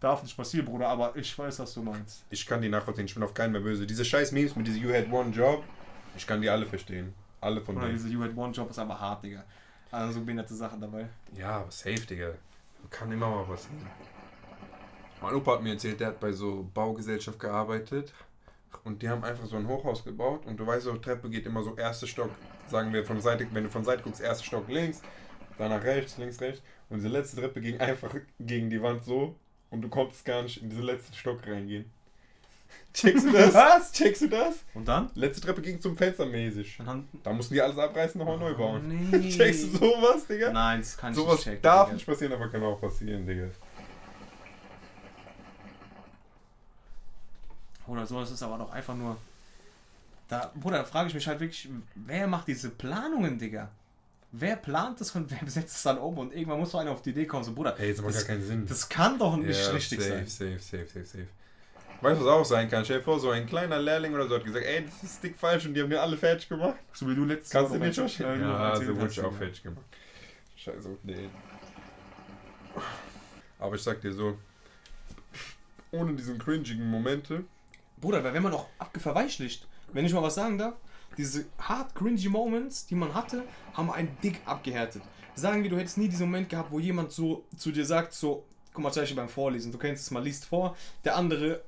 Darf 0.00 0.22
nicht 0.22 0.36
passieren, 0.36 0.66
Bruder, 0.66 0.88
aber 0.88 1.16
ich 1.16 1.38
weiß, 1.38 1.58
was 1.60 1.72
du 1.74 1.82
meinst. 1.82 2.24
Ich 2.30 2.44
kann 2.46 2.60
die 2.60 2.68
nachvollziehen. 2.68 3.06
Ich 3.06 3.14
bin 3.14 3.22
auf 3.22 3.32
keinen 3.32 3.52
mehr 3.52 3.60
böse. 3.60 3.86
Diese 3.86 4.04
scheiß 4.04 4.32
Memes 4.32 4.54
mit 4.56 4.66
diesem 4.66 4.82
You 4.82 4.92
had 4.92 5.10
one 5.10 5.30
job, 5.30 5.62
ich 6.16 6.26
kann 6.26 6.42
die 6.42 6.50
alle 6.50 6.66
verstehen. 6.66 7.14
Alle 7.40 7.60
von 7.60 7.76
Oder 7.76 7.86
denen. 7.86 7.96
diese 7.98 8.08
You 8.08 8.22
had 8.22 8.36
one 8.36 8.52
Job 8.52 8.68
ist 8.70 8.78
aber 8.78 8.98
hart, 8.98 9.22
Digga. 9.24 9.44
Also 9.90 10.12
so 10.12 10.20
behinderte 10.20 10.54
Sachen 10.54 10.80
dabei. 10.80 11.08
Ja, 11.36 11.58
aber 11.60 11.70
safe, 11.70 12.06
Digga. 12.06 12.32
Kann 12.90 13.10
immer 13.10 13.28
mal 13.28 13.44
passieren. 13.44 13.86
Mein 15.20 15.34
Opa 15.34 15.54
hat 15.54 15.62
mir 15.62 15.72
erzählt, 15.72 16.00
der 16.00 16.08
hat 16.08 16.20
bei 16.20 16.32
so 16.32 16.68
Baugesellschaft 16.74 17.38
gearbeitet 17.38 18.12
und 18.84 19.02
die 19.02 19.08
haben 19.08 19.24
einfach 19.24 19.46
so 19.46 19.56
ein 19.56 19.66
Hochhaus 19.66 20.04
gebaut 20.04 20.44
und 20.46 20.58
du 20.58 20.66
weißt, 20.66 20.84
so 20.84 20.96
Treppe 20.96 21.30
geht 21.30 21.46
immer 21.46 21.62
so 21.62 21.74
erster 21.74 22.06
Stock, 22.06 22.30
sagen 22.68 22.92
wir 22.92 23.04
von 23.04 23.20
Seite, 23.20 23.46
wenn 23.52 23.64
du 23.64 23.70
von 23.70 23.84
Seite 23.84 24.02
guckst, 24.02 24.20
erster 24.20 24.44
Stock 24.44 24.68
links, 24.68 25.00
danach 25.58 25.82
rechts, 25.82 26.18
links, 26.18 26.40
rechts 26.40 26.62
und 26.90 26.98
diese 26.98 27.08
letzte 27.08 27.38
Treppe 27.38 27.60
ging 27.60 27.80
einfach 27.80 28.14
gegen 28.38 28.68
die 28.68 28.80
Wand 28.82 29.04
so 29.04 29.34
und 29.70 29.80
du 29.80 29.88
konntest 29.88 30.24
gar 30.24 30.42
nicht 30.42 30.62
in 30.62 30.68
diesen 30.68 30.84
letzten 30.84 31.14
Stock 31.14 31.46
reingehen. 31.46 31.90
Checkst 32.94 33.26
du 33.26 33.32
das? 33.32 33.52
Was? 33.54 33.92
Checkst 33.92 34.22
du 34.22 34.28
das? 34.28 34.54
Und 34.72 34.86
dann? 34.88 35.10
Letzte 35.14 35.42
Treppe 35.42 35.60
ging 35.60 35.80
zum 35.80 35.96
Fenster 35.96 36.24
mäßig. 36.24 36.78
Dann 36.84 37.06
Da 37.22 37.32
mussten 37.32 37.52
die 37.54 37.60
alles 37.60 37.76
abreißen, 37.76 38.18
nochmal 38.18 38.38
neu 38.38 38.52
Oh, 38.54 38.58
bauen. 38.58 39.10
nee. 39.10 39.30
Checkst 39.36 39.64
du 39.64 39.78
sowas, 39.78 40.26
Digga? 40.26 40.50
Nein, 40.52 40.80
das 40.80 40.96
kann 40.96 41.12
ich 41.12 41.18
Sowas 41.18 41.34
nicht 41.36 41.44
checken. 41.44 41.62
darf 41.62 41.84
Digga. 41.86 41.94
nicht 41.94 42.06
passieren, 42.06 42.32
aber 42.32 42.48
kann 42.48 42.62
auch 42.62 42.80
passieren, 42.80 43.26
Digga. 43.26 43.48
Oder 47.86 48.06
so, 48.06 48.20
das 48.20 48.30
ist 48.30 48.42
aber 48.42 48.58
doch 48.58 48.70
einfach 48.72 48.94
nur. 48.94 49.16
Da, 50.28 50.50
Bruder, 50.56 50.78
da 50.78 50.84
frage 50.84 51.08
ich 51.08 51.14
mich 51.14 51.26
halt 51.28 51.38
wirklich, 51.38 51.68
wer 51.94 52.26
macht 52.26 52.48
diese 52.48 52.70
Planungen, 52.70 53.38
Digga? 53.38 53.68
Wer 54.32 54.56
plant 54.56 55.00
das 55.00 55.12
und 55.14 55.30
wer 55.30 55.38
setzt 55.50 55.76
es 55.76 55.82
dann 55.84 55.98
um? 55.98 56.18
Und 56.18 56.32
irgendwann 56.34 56.58
muss 56.58 56.72
doch 56.72 56.80
einer 56.80 56.90
auf 56.90 57.02
die 57.02 57.10
Idee 57.10 57.26
kommen, 57.26 57.44
so, 57.44 57.52
Bruder, 57.52 57.78
Ey, 57.78 57.88
jetzt 57.88 57.98
macht 58.02 58.12
gar 58.12 58.18
das, 58.20 58.26
keinen 58.26 58.42
Sinn. 58.44 58.66
das 58.66 58.88
kann 58.88 59.18
doch 59.18 59.36
nicht 59.36 59.58
Ja, 59.64 59.70
richtig 59.72 60.00
safe, 60.00 60.10
sein. 60.10 60.26
Safe, 60.26 60.58
safe, 60.58 60.86
safe, 60.86 61.04
safe. 61.06 61.26
Weißt 62.00 62.20
du, 62.20 62.24
was 62.24 62.32
auch 62.32 62.44
sein 62.44 62.68
kann? 62.68 62.84
Stell 62.84 62.98
dir 62.98 63.04
vor, 63.04 63.18
so 63.18 63.30
ein 63.30 63.46
kleiner 63.46 63.78
Lehrling 63.78 64.14
oder 64.14 64.28
so 64.28 64.34
hat 64.36 64.44
gesagt, 64.44 64.64
ey, 64.64 64.84
das 64.84 65.02
ist 65.02 65.22
dick 65.22 65.36
falsch 65.36 65.66
und 65.66 65.74
die 65.74 65.80
haben 65.82 65.88
mir 65.88 66.00
alle 66.00 66.16
fertig 66.16 66.48
gemacht. 66.48 66.76
So 66.92 67.08
wie 67.08 67.14
du 67.14 67.24
letztes 67.24 67.50
Kannst 67.50 67.74
du 67.74 67.78
noch 67.78 67.92
schon? 68.08 68.26
äh, 68.26 68.40
Ja, 68.40 68.68
erzählt 68.70 68.88
so 68.88 68.96
wurde 69.00 69.10
ich 69.10 69.20
auch 69.20 69.32
fertig 69.32 69.62
gemacht. 69.62 69.84
Scheiße, 70.56 70.96
nee. 71.02 71.28
Aber 73.58 73.74
ich 73.74 73.82
sag 73.82 74.00
dir 74.02 74.12
so, 74.12 74.36
ohne 75.90 76.14
diesen 76.14 76.38
cringigen 76.38 76.90
Momente, 76.90 77.44
Bruder, 77.98 78.22
weil 78.22 78.34
wenn 78.34 78.42
man 78.42 78.52
auch 78.52 78.66
abgeverweichlicht, 78.78 79.66
wenn 79.92 80.04
ich 80.04 80.12
mal 80.12 80.22
was 80.22 80.34
sagen 80.34 80.58
darf, 80.58 80.74
diese 81.16 81.46
hart 81.58 81.94
cringy 81.94 82.28
Moments, 82.28 82.86
die 82.86 82.94
man 82.94 83.14
hatte, 83.14 83.42
haben 83.72 83.90
einen 83.90 84.16
dick 84.22 84.40
abgehärtet. 84.44 85.02
Sagen 85.34 85.62
wir, 85.62 85.70
du 85.70 85.78
hättest 85.78 85.96
nie 85.96 86.08
diesen 86.08 86.26
Moment 86.26 86.50
gehabt, 86.50 86.70
wo 86.70 86.78
jemand 86.78 87.12
so 87.12 87.44
zu 87.56 87.72
dir 87.72 87.86
sagt, 87.86 88.12
so, 88.12 88.44
guck 88.74 88.82
mal, 88.84 88.92
zum 88.92 89.02
Beispiel 89.02 89.16
beim 89.16 89.28
Vorlesen, 89.30 89.72
du 89.72 89.78
kennst 89.78 90.02
es 90.02 90.10
mal, 90.10 90.22
liest 90.22 90.44
vor, 90.44 90.76
der 91.04 91.16
andere 91.16 91.62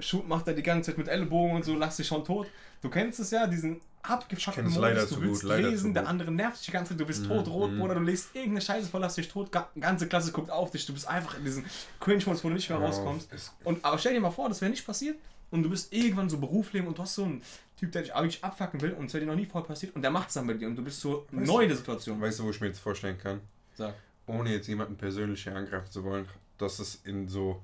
shoot 0.00 0.26
macht 0.28 0.46
er 0.48 0.54
die 0.54 0.62
ganze 0.62 0.90
Zeit 0.90 0.98
mit 0.98 1.08
Ellenbogen 1.08 1.56
und 1.56 1.64
so, 1.64 1.74
lass 1.76 1.96
dich 1.96 2.06
schon 2.06 2.24
tot. 2.24 2.46
Du 2.82 2.88
kennst 2.88 3.18
es 3.20 3.30
ja, 3.30 3.46
diesen 3.46 3.80
abgefuckten 4.02 4.64
kenn's 4.64 4.76
leider 4.76 5.02
du 5.02 5.06
zu 5.08 5.20
willst 5.22 5.42
gut, 5.42 5.50
lesen, 5.56 5.92
der 5.92 6.06
andere 6.06 6.30
nervt 6.30 6.58
dich 6.60 6.66
die 6.66 6.72
ganze 6.72 6.90
Zeit, 6.92 7.00
du 7.00 7.04
bist 7.06 7.24
Mhm, 7.24 7.28
totrot, 7.28 7.72
mhm. 7.72 7.80
oder 7.82 7.94
du 7.96 8.00
liest 8.00 8.28
irgendeine 8.34 8.60
Scheiße 8.60 8.88
vor, 8.88 9.00
lass 9.00 9.16
dich 9.16 9.28
tot, 9.28 9.50
ga- 9.50 9.68
ganze 9.78 10.06
Klasse 10.08 10.30
guckt 10.32 10.50
auf 10.50 10.70
dich, 10.70 10.86
du 10.86 10.92
bist 10.92 11.06
einfach 11.08 11.36
in 11.36 11.44
diesen 11.44 11.64
Cringe-Modus, 12.00 12.44
wo 12.44 12.48
du 12.48 12.54
nicht 12.54 12.68
mehr 12.70 12.78
Ja, 12.78 12.86
rauskommst. 12.86 13.28
Und, 13.64 13.84
aber 13.84 13.98
stell 13.98 14.14
dir 14.14 14.20
mal 14.20 14.30
vor, 14.30 14.48
das 14.48 14.60
wäre 14.60 14.70
nicht 14.70 14.86
passiert 14.86 15.16
und 15.50 15.62
du 15.64 15.68
bist 15.70 15.92
irgendwann 15.92 16.30
so 16.30 16.38
Berufsleben 16.38 16.86
und 16.88 16.96
du 16.96 17.02
hast 17.02 17.16
so 17.16 17.24
einen 17.24 17.42
Typ, 17.76 17.90
der 17.92 18.02
dich 18.02 18.14
eigentlich 18.14 18.42
abfacken 18.44 18.80
will 18.80 18.92
und 18.92 19.06
es 19.06 19.14
wäre 19.14 19.24
dir 19.24 19.30
noch 19.30 19.36
nie 19.36 19.46
vorher 19.46 19.66
passiert 19.66 19.94
und 19.96 20.02
der 20.02 20.10
macht 20.12 20.28
es 20.28 20.34
dann 20.34 20.46
bei 20.46 20.54
dir 20.54 20.68
und 20.68 20.76
du 20.76 20.82
bist 20.84 21.00
so 21.00 21.26
Weißt 21.32 21.46
neu 21.46 21.62
in 21.62 21.68
der 21.68 21.76
Situation. 21.76 22.20
weißt 22.20 22.38
du, 22.38 22.44
wo 22.44 22.50
ich 22.50 22.60
mir 22.60 22.68
jetzt 22.68 22.78
vorstellen 22.80 23.18
kann? 23.18 23.40
Sag. 23.74 23.94
Ohne 24.26 24.52
jetzt 24.52 24.68
jemanden 24.68 24.96
persönlich 24.96 25.42
hier 25.42 25.56
angreifen 25.56 25.90
zu 25.90 26.04
wollen, 26.04 26.26
dass 26.56 26.78
es 26.78 27.00
in 27.04 27.28
so 27.28 27.60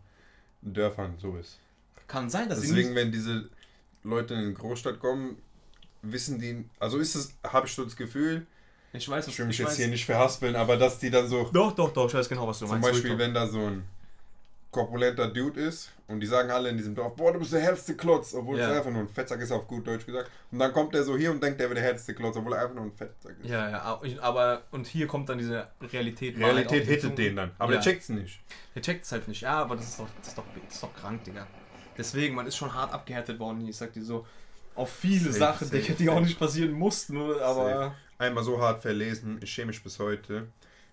Dörfern 0.62 1.14
so 1.18 1.36
ist. 1.36 1.58
Kann 2.06 2.28
sein, 2.30 2.48
dass 2.48 2.60
sie 2.60 2.68
Deswegen, 2.68 2.88
nicht... 2.90 2.96
wenn 2.96 3.12
diese 3.12 3.48
Leute 4.02 4.34
in 4.34 4.48
die 4.48 4.54
Großstadt 4.54 5.00
kommen, 5.00 5.38
wissen 6.02 6.38
die, 6.38 6.64
also 6.78 6.98
ist 6.98 7.14
es, 7.14 7.32
habe 7.46 7.66
ich 7.66 7.74
so 7.74 7.84
das 7.84 7.96
Gefühl, 7.96 8.46
Ich 8.92 9.08
weiß, 9.08 9.26
ich 9.28 9.38
will 9.38 9.46
mich 9.46 9.56
ich 9.56 9.60
jetzt 9.60 9.70
weiß, 9.70 9.76
hier 9.76 9.88
nicht 9.88 10.04
verhaspeln, 10.04 10.54
aber 10.56 10.76
dass 10.76 10.98
die 10.98 11.10
dann 11.10 11.26
so, 11.28 11.48
Doch, 11.52 11.72
doch, 11.72 11.92
doch, 11.92 12.06
ich 12.08 12.14
weiß 12.14 12.28
genau, 12.28 12.46
was 12.46 12.58
du 12.58 12.66
zum 12.66 12.80
meinst. 12.80 12.90
Beispiel, 12.90 13.16
wenn 13.18 13.32
da 13.34 13.46
so 13.46 13.60
ein 13.60 13.84
korpulenter 14.70 15.28
Dude 15.28 15.60
ist 15.60 15.92
und 16.08 16.18
die 16.20 16.26
sagen 16.26 16.50
alle 16.50 16.68
in 16.68 16.76
diesem 16.76 16.94
Dorf, 16.96 17.14
boah, 17.14 17.32
du 17.32 17.38
bist 17.38 17.52
der 17.52 17.60
härteste 17.60 17.96
Klotz, 17.96 18.34
obwohl 18.34 18.58
Ja. 18.58 18.70
es 18.70 18.76
einfach 18.78 18.90
nur 18.90 19.02
ein 19.02 19.08
Fettsack 19.08 19.40
ist, 19.40 19.52
auf 19.52 19.66
gut 19.68 19.86
Deutsch 19.86 20.04
gesagt. 20.04 20.30
Und 20.50 20.58
dann 20.58 20.72
kommt 20.72 20.92
der 20.94 21.04
so 21.04 21.16
hier 21.16 21.30
und 21.30 21.40
denkt, 21.42 21.60
der 21.60 21.68
wäre 21.68 21.76
der 21.76 21.84
härteste 21.84 22.12
Klotz, 22.12 22.36
obwohl 22.36 22.54
er 22.54 22.62
einfach 22.62 22.74
nur 22.74 22.84
ein 22.84 22.92
Fettsack 22.92 23.36
ist. 23.40 23.48
Ja, 23.48 23.70
ja, 23.70 23.80
aber- 23.82 24.04
aber 24.20 24.62
und 24.72 24.86
hier 24.88 25.06
kommt 25.06 25.28
dann 25.28 25.38
diese 25.38 25.68
Realität. 25.80 26.36
Realität 26.38 26.86
hittet 26.86 27.16
den 27.16 27.36
dann, 27.36 27.52
aber 27.58 27.72
ja. 27.74 27.78
der 27.80 27.84
checkt's 27.84 28.08
nicht. 28.08 28.40
Der 28.74 28.82
checkt 28.82 29.04
es 29.04 29.12
halt 29.12 29.28
nicht. 29.28 29.42
Ja, 29.42 29.62
aber 29.62 29.76
das 29.76 29.86
ist 29.90 30.00
doch, 30.00 30.08
das 30.18 30.28
ist 30.28 30.38
doch, 30.38 30.44
das 30.66 30.74
ist 30.74 30.82
doch 30.82 30.94
krank, 30.94 31.22
Digga. 31.24 31.46
Deswegen, 31.96 32.34
man 32.34 32.46
ist 32.46 32.56
schon 32.56 32.72
hart 32.72 32.92
abgehärtet 32.92 33.38
worden. 33.38 33.66
Ich 33.68 33.76
sag 33.76 33.92
dir 33.92 34.04
so, 34.04 34.26
auf 34.74 34.92
viele 34.92 35.32
Safe, 35.32 35.38
Sachen, 35.38 35.68
safe, 35.68 35.92
die 35.92 36.08
auch 36.08 36.20
nicht 36.20 36.38
passieren 36.38 36.72
mussten, 36.72 37.16
oder? 37.16 37.44
aber... 37.44 37.64
Safe. 37.64 37.94
Einmal 38.16 38.44
so 38.44 38.60
hart 38.60 38.80
verlesen, 38.80 39.40
ich 39.42 39.50
schäme 39.50 39.68
mich 39.68 39.82
bis 39.82 39.98
heute, 39.98 40.46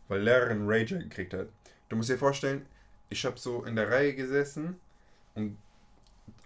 weil 0.08 0.22
Lehrerin 0.22 0.64
Rager 0.66 0.98
gekriegt 0.98 1.36
hat. 1.36 1.48
Du 1.88 1.96
musst 1.96 2.10
dir 2.10 2.18
vorstellen, 2.18 2.66
ich 3.10 3.24
habe 3.26 3.38
so 3.38 3.64
in 3.64 3.76
der 3.76 3.92
Reihe 3.92 4.16
gesessen 4.16 4.80
und 5.36 5.56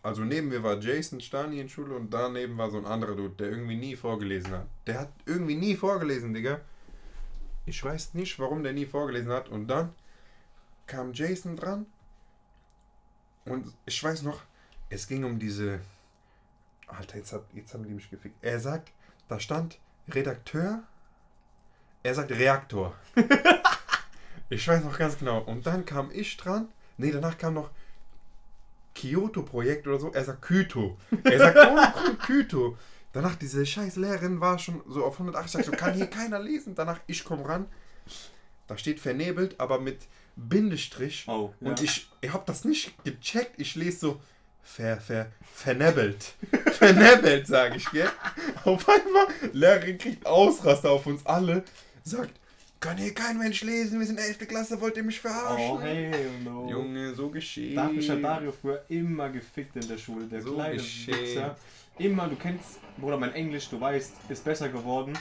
also 0.03 0.23
neben 0.23 0.49
mir 0.49 0.61
war 0.61 0.77
Jason 0.79 1.21
Stani 1.21 1.59
in 1.59 1.69
Schule 1.69 1.95
und 1.95 2.13
daneben 2.13 2.57
war 2.57 2.69
so 2.69 2.77
ein 2.77 2.85
anderer 2.85 3.15
Dude, 3.15 3.35
der 3.39 3.49
irgendwie 3.49 3.75
nie 3.75 3.95
vorgelesen 3.95 4.51
hat. 4.51 4.67
Der 4.85 4.99
hat 4.99 5.09
irgendwie 5.25 5.55
nie 5.55 5.75
vorgelesen, 5.75 6.33
Digga. 6.33 6.59
Ich 7.65 7.83
weiß 7.83 8.13
nicht, 8.13 8.37
warum 8.37 8.61
der 8.61 8.73
nie 8.73 8.85
vorgelesen 8.85 9.31
hat. 9.31 9.49
Und 9.49 9.67
dann 9.67 9.95
kam 10.85 11.13
Jason 11.13 11.55
dran 11.55 11.87
und 13.45 13.73
ich 13.85 14.03
weiß 14.03 14.23
noch, 14.23 14.41
es 14.89 15.07
ging 15.07 15.23
um 15.23 15.39
diese. 15.39 15.79
Alter, 16.87 17.17
jetzt, 17.17 17.33
hat, 17.33 17.43
jetzt 17.53 17.73
haben 17.73 17.83
die 17.83 17.93
mich 17.93 18.09
gefickt. 18.09 18.37
Er 18.43 18.59
sagt, 18.59 18.91
da 19.27 19.39
stand 19.39 19.79
Redakteur. 20.07 20.83
Er 22.03 22.13
sagt 22.13 22.31
Reaktor. 22.31 22.95
ich 24.49 24.67
weiß 24.67 24.83
noch 24.83 24.97
ganz 24.97 25.17
genau. 25.17 25.39
Und 25.41 25.65
dann 25.65 25.85
kam 25.85 26.11
ich 26.11 26.37
dran. 26.37 26.67
Nee, 26.97 27.11
danach 27.11 27.37
kam 27.37 27.55
noch 27.55 27.71
Kyoto-Projekt 28.93 29.87
oder 29.87 29.99
so. 29.99 30.11
Er 30.11 30.23
sagt 30.23 30.43
Kyto. 30.43 30.97
Er 31.23 31.39
sagt 31.39 31.55
Grund 31.55 32.19
Kyto. 32.19 32.77
Danach 33.13 33.35
diese 33.35 33.65
scheiß 33.65 33.95
Lehrerin 33.95 34.41
war 34.41 34.59
schon 34.59 34.81
so 34.87 35.03
auf 35.03 35.13
180. 35.13 35.59
Ich 35.59 35.65
sag 35.65 35.73
so, 35.73 35.77
kann 35.77 35.93
hier 35.93 36.07
keiner 36.07 36.39
lesen. 36.39 36.75
Danach 36.75 36.99
ich 37.07 37.23
komme 37.23 37.47
ran. 37.47 37.65
Da 38.67 38.77
steht 38.77 38.99
vernebelt, 38.99 39.59
aber 39.59 39.79
mit 39.79 40.07
Bindestrich. 40.35 41.25
Oh, 41.27 41.53
Und 41.61 41.79
ja. 41.79 41.85
ich, 41.85 42.07
ich 42.21 42.33
habe 42.33 42.43
das 42.45 42.65
nicht 42.65 42.93
gecheckt. 43.03 43.59
Ich 43.59 43.75
lese 43.75 43.97
so 43.99 44.21
ver, 44.61 44.97
ver, 44.97 45.31
vernebelt. 45.53 46.33
vernebelt, 46.73 47.47
sage 47.47 47.77
ich, 47.77 47.89
gell? 47.91 48.09
Auf 48.63 48.87
einmal, 48.89 49.27
Lehrerin 49.53 49.97
kriegt 49.97 50.25
Ausraster 50.25 50.91
auf 50.91 51.05
uns 51.05 51.25
alle. 51.25 51.63
Sagt, 52.03 52.31
kann 52.79 52.97
hier 52.97 53.13
kein 53.13 53.37
Mensch 53.37 53.63
lesen, 53.63 53.99
wir 53.99 54.05
sind 54.05 54.19
11. 54.19 54.47
Klasse, 54.47 54.79
wollt 54.79 54.97
ihr 54.97 55.03
mich 55.03 55.19
verarschen? 55.19 55.71
Oh, 55.71 55.81
hell 55.81 56.29
no. 56.43 56.69
Junge, 56.69 57.15
so 57.15 57.29
geschehen. 57.29 57.75
Dafür 57.75 58.15
hat 58.15 58.23
Dario 58.23 58.51
früher 58.51 58.83
immer 58.89 59.29
gefickt 59.29 59.75
in 59.75 59.87
der 59.87 59.97
Schule. 59.97 60.25
Der 60.25 60.41
So 60.41 60.53
kleine 60.53 60.75
geschehen. 60.75 61.19
Wichser. 61.19 61.55
Immer, 61.97 62.27
du 62.27 62.35
kennst, 62.35 62.79
Bruder, 62.97 63.17
mein 63.17 63.33
Englisch, 63.33 63.69
du 63.69 63.79
weißt, 63.79 64.13
ist 64.29 64.43
besser 64.43 64.69
geworden. 64.69 65.17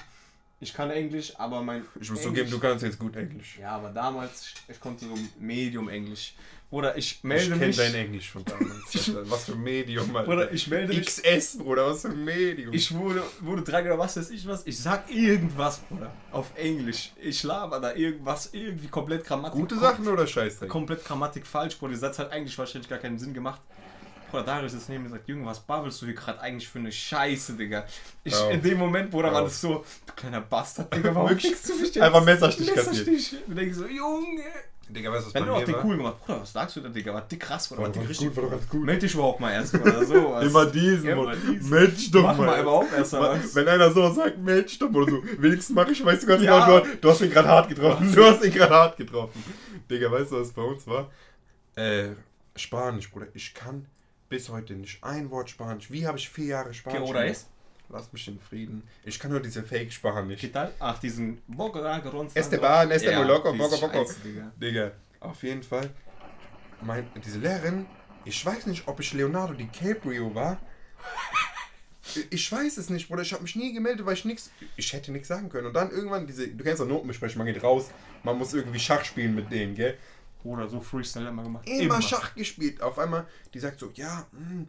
Ich 0.60 0.72
kann 0.72 0.90
Englisch, 0.90 1.32
aber 1.38 1.62
mein. 1.62 1.84
Ich 2.00 2.10
muss 2.10 2.22
zugeben, 2.22 2.50
du 2.50 2.58
kannst 2.58 2.84
jetzt 2.84 2.98
gut 2.98 3.16
Englisch. 3.16 3.58
Ja, 3.60 3.72
aber 3.72 3.90
damals, 3.90 4.54
ich 4.68 4.80
konnte 4.80 5.04
so 5.04 5.14
Medium 5.38 5.88
Englisch. 5.88 6.34
Bruder, 6.70 6.96
ich 6.96 7.16
Ich 7.18 7.24
melde 7.24 7.50
kenne 7.50 7.66
mich. 7.66 7.76
dein 7.76 7.94
Englisch 7.94 8.30
von 8.30 8.44
damals. 8.44 9.12
Was 9.30 9.44
für 9.44 9.54
Medium, 9.54 10.14
Alter. 10.16 10.28
Bruder, 10.30 10.52
ich 10.52 10.66
melde 10.66 10.94
mich. 10.94 11.06
XS, 11.06 11.58
Bruder, 11.58 11.86
was 11.86 12.02
für 12.02 12.08
Medium. 12.08 12.72
Ich 12.72 12.92
wurde, 12.94 13.22
wurde 13.40 13.62
dran 13.62 13.84
oder 13.84 13.98
was 13.98 14.16
weiß 14.16 14.30
ich 14.30 14.46
was. 14.48 14.66
Ich 14.66 14.78
sag 14.78 15.08
irgendwas, 15.10 15.78
Bruder. 15.80 16.10
Auf 16.32 16.50
Englisch. 16.56 17.12
Ich 17.22 17.42
laber 17.42 17.78
da 17.80 17.94
irgendwas, 17.94 18.50
irgendwie 18.52 18.88
komplett 18.88 19.24
Grammatik. 19.24 19.60
Gute 19.60 19.78
Sachen 19.78 20.08
oder 20.08 20.26
Scheißdreck? 20.26 20.68
Komplett 20.68 21.04
Grammatik 21.04 21.46
falsch, 21.46 21.78
Bruder. 21.78 21.90
Der 21.92 22.00
Satz 22.00 22.18
hat 22.18 22.32
eigentlich 22.32 22.56
wahrscheinlich 22.58 22.88
gar 22.88 22.98
keinen 22.98 23.18
Sinn 23.18 23.34
gemacht. 23.34 23.60
Bruder, 24.30 24.42
Darius 24.44 24.72
ist 24.74 24.88
neben 24.88 25.04
mir 25.04 25.10
sagt, 25.10 25.28
Junge, 25.28 25.46
was 25.46 25.60
babbelst 25.60 26.00
du 26.02 26.06
hier 26.06 26.14
gerade 26.14 26.40
eigentlich 26.40 26.68
für 26.68 26.78
eine 26.78 26.90
Scheiße, 26.92 27.54
Digga? 27.54 27.84
Ich, 28.24 28.34
Auf. 28.34 28.52
in 28.52 28.62
dem 28.62 28.78
Moment, 28.78 29.10
Bruder, 29.10 29.32
war 29.32 29.42
Auf. 29.42 29.48
das 29.48 29.60
so, 29.60 29.84
du 30.06 30.12
kleiner 30.14 30.40
Bastard, 30.40 30.94
Digga, 30.94 31.14
warum 31.14 31.36
kriegst 31.36 31.68
du 31.68 31.74
mich 31.74 31.94
jetzt? 31.94 32.00
Einfach 32.00 32.24
Messerstich. 32.24 32.74
Messerstich. 32.74 33.36
Und 33.46 33.56
denke 33.56 33.74
so, 33.74 33.86
Junge. 33.86 34.42
Digga, 34.86 35.10
weißt 35.10 35.22
du, 35.22 35.26
was 35.28 35.32
Dann 35.32 35.46
bei 35.46 35.58
mir 35.60 35.64
den 35.64 35.74
war? 35.76 35.84
cool 35.86 35.96
gemacht. 35.96 36.16
Bruder, 36.26 36.42
was 36.42 36.52
sagst 36.52 36.76
du 36.76 36.80
da, 36.82 36.90
Digga? 36.90 37.14
War 37.14 37.22
dick 37.22 37.40
krass, 37.40 37.68
Bruder. 37.68 37.80
War 37.82 37.86
War 37.88 37.92
dick 37.94 38.06
richtig. 38.08 38.28
gut, 38.28 38.36
war 38.36 38.42
doch 38.44 38.50
ganz 38.50 38.68
gut. 38.68 38.84
Meld 38.84 39.00
dich 39.02 39.14
überhaupt 39.14 39.40
mal 39.40 39.50
erst, 39.52 39.74
oder 39.74 40.04
so. 40.04 40.36
Immer 40.42 40.66
diesen, 40.66 41.08
Immer 41.08 41.24
Mann. 41.24 41.38
diesen. 41.40 41.70
Mensch 41.70 42.10
doch 42.10 42.22
Mach 42.22 42.36
mal. 42.36 42.46
mal 42.46 42.60
überhaupt 42.60 42.92
erst 42.92 43.12
mal 43.14 43.40
was. 43.42 43.54
Wenn 43.54 43.66
einer 43.66 43.90
so 43.90 44.12
sagt, 44.12 44.36
Mensch 44.38 44.78
doch 44.78 44.90
oder 44.92 45.10
so, 45.10 45.22
wenigstens 45.38 45.74
mache 45.74 45.92
ich, 45.92 46.04
weißt 46.04 46.24
du 46.24 46.26
ganz 46.26 46.42
Ja. 46.42 46.66
genau, 46.66 46.80
du, 46.80 46.96
du 47.00 47.08
hast 47.10 47.20
ihn 47.22 47.30
gerade 47.30 47.48
hart 47.48 47.68
getroffen. 47.70 48.12
Du 48.14 48.24
hast 48.24 48.44
ihn 48.44 48.52
gerade 48.52 48.74
hart 48.74 48.96
getroffen. 48.98 49.42
Digga, 49.90 50.10
weißt 50.12 50.32
du, 50.32 50.40
was 50.40 50.52
bei 50.52 50.62
uns 50.62 50.86
war? 50.86 51.10
Äh, 51.76 52.08
Spanisch, 52.54 53.10
Bruder. 53.10 53.26
Ich 53.32 53.54
kann 53.54 53.86
bis 54.34 54.48
heute 54.48 54.74
nicht 54.74 54.98
ein 55.04 55.30
Wort 55.30 55.48
Spanisch. 55.48 55.92
Wie 55.92 56.08
habe 56.08 56.18
ich 56.18 56.28
vier 56.28 56.46
Jahre 56.46 56.74
Spanisch? 56.74 56.98
¿Qué 56.98 57.06
hora 57.06 57.24
es? 57.24 57.46
Lass 57.88 58.12
mich 58.12 58.26
in 58.26 58.40
Frieden. 58.40 58.82
Ich 59.04 59.20
kann 59.20 59.30
nur 59.30 59.38
diese 59.38 59.62
Fake-Spanisch. 59.62 60.40
¿Qué 60.40 60.50
tal? 60.50 60.72
Ach, 60.80 60.98
diesen 60.98 61.40
Ronzan. 61.56 62.30
Esteban, 62.34 62.90
este 62.90 63.14
muy 63.16 63.26
loco, 63.26 63.52
poco. 63.56 63.76
Scheiße, 63.76 64.20
Digga. 64.24 64.52
Digga, 64.60 64.90
auf 65.20 65.40
jeden 65.44 65.62
Fall. 65.62 65.88
Mein, 66.80 67.06
diese 67.24 67.38
Lehrerin, 67.38 67.86
ich 68.24 68.44
weiß 68.44 68.66
nicht, 68.66 68.88
ob 68.88 68.98
ich 68.98 69.12
Leonardo 69.12 69.54
DiCaprio 69.54 70.34
war. 70.34 70.58
Ich 72.30 72.52
weiß 72.52 72.76
es 72.76 72.90
nicht, 72.90 73.08
Bruder. 73.08 73.22
Ich 73.22 73.32
habe 73.32 73.42
mich 73.42 73.56
nie 73.56 73.72
gemeldet, 73.72 74.04
weil 74.04 74.12
ich 74.14 74.24
nichts. 74.24 74.50
Ich 74.76 74.92
hätte 74.92 75.10
nichts 75.10 75.26
sagen 75.26 75.48
können. 75.48 75.66
Und 75.68 75.72
dann 75.74 75.90
irgendwann 75.90 76.26
diese. 76.26 76.46
Du 76.46 76.62
kennst 76.62 76.80
doch 76.80 76.86
Notenbesprechung, 76.86 77.38
man 77.38 77.46
geht 77.46 77.62
raus, 77.62 77.90
man 78.22 78.38
muss 78.38 78.52
irgendwie 78.52 78.78
Schach 78.78 79.04
spielen 79.04 79.34
mit 79.34 79.50
denen, 79.50 79.74
gell? 79.74 79.96
Bruder, 80.44 80.68
so 80.68 80.80
Freestyle 80.80 81.28
immer 81.28 81.42
gemacht. 81.42 81.66
Immer, 81.68 82.00
Schach 82.00 82.34
gespielt. 82.36 82.80
Auf 82.82 82.98
einmal, 83.00 83.26
die 83.52 83.58
sagt 83.58 83.80
so, 83.80 83.90
ja, 83.94 84.24
hm, 84.32 84.68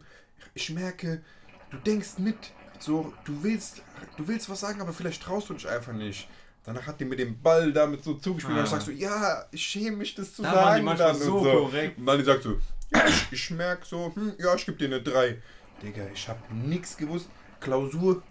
ich 0.54 0.70
merke, 0.70 1.22
du 1.70 1.76
denkst 1.76 2.18
mit. 2.18 2.36
So, 2.80 3.12
du 3.24 3.42
willst, 3.42 3.82
du 4.16 4.26
willst 4.26 4.50
was 4.50 4.60
sagen, 4.60 4.80
aber 4.80 4.92
vielleicht 4.92 5.22
traust 5.22 5.48
du 5.50 5.54
dich 5.54 5.68
einfach 5.68 5.92
nicht. 5.92 6.28
Danach 6.64 6.86
hat 6.86 6.98
die 6.98 7.04
mit 7.04 7.18
dem 7.20 7.40
Ball 7.40 7.72
damit 7.72 8.02
so 8.02 8.14
zugespielt 8.14 8.56
Ah. 8.56 8.60
und 8.60 8.64
ich 8.64 8.70
sag 8.70 8.82
so, 8.82 8.90
ja, 8.90 9.44
ich 9.52 9.62
schäme 9.62 9.98
mich, 9.98 10.14
das 10.16 10.34
zu 10.34 10.42
Da 10.42 10.48
waren 10.52 10.64
sagen. 10.64 10.76
die 10.78 10.82
manchmal 10.84 11.08
dann 11.12 11.20
so 11.20 11.36
und 11.36 11.44
so. 11.44 11.50
korrekt. 11.52 11.98
Und 11.98 12.06
dann 12.06 12.18
die 12.18 12.24
sagt 12.24 12.42
so, 12.42 12.58
ja, 12.92 13.06
ich, 13.06 13.32
ich 13.32 13.50
merk 13.52 13.84
so, 13.84 14.12
hm, 14.14 14.32
ja, 14.38 14.54
ich 14.54 14.66
geb 14.66 14.78
dir 14.78 14.86
eine 14.86 15.00
3. 15.02 15.40
Digga, 15.82 16.06
ich 16.12 16.28
hab 16.28 16.38
nix 16.52 16.96
gewusst. 16.96 17.28
Klausur 17.60 18.22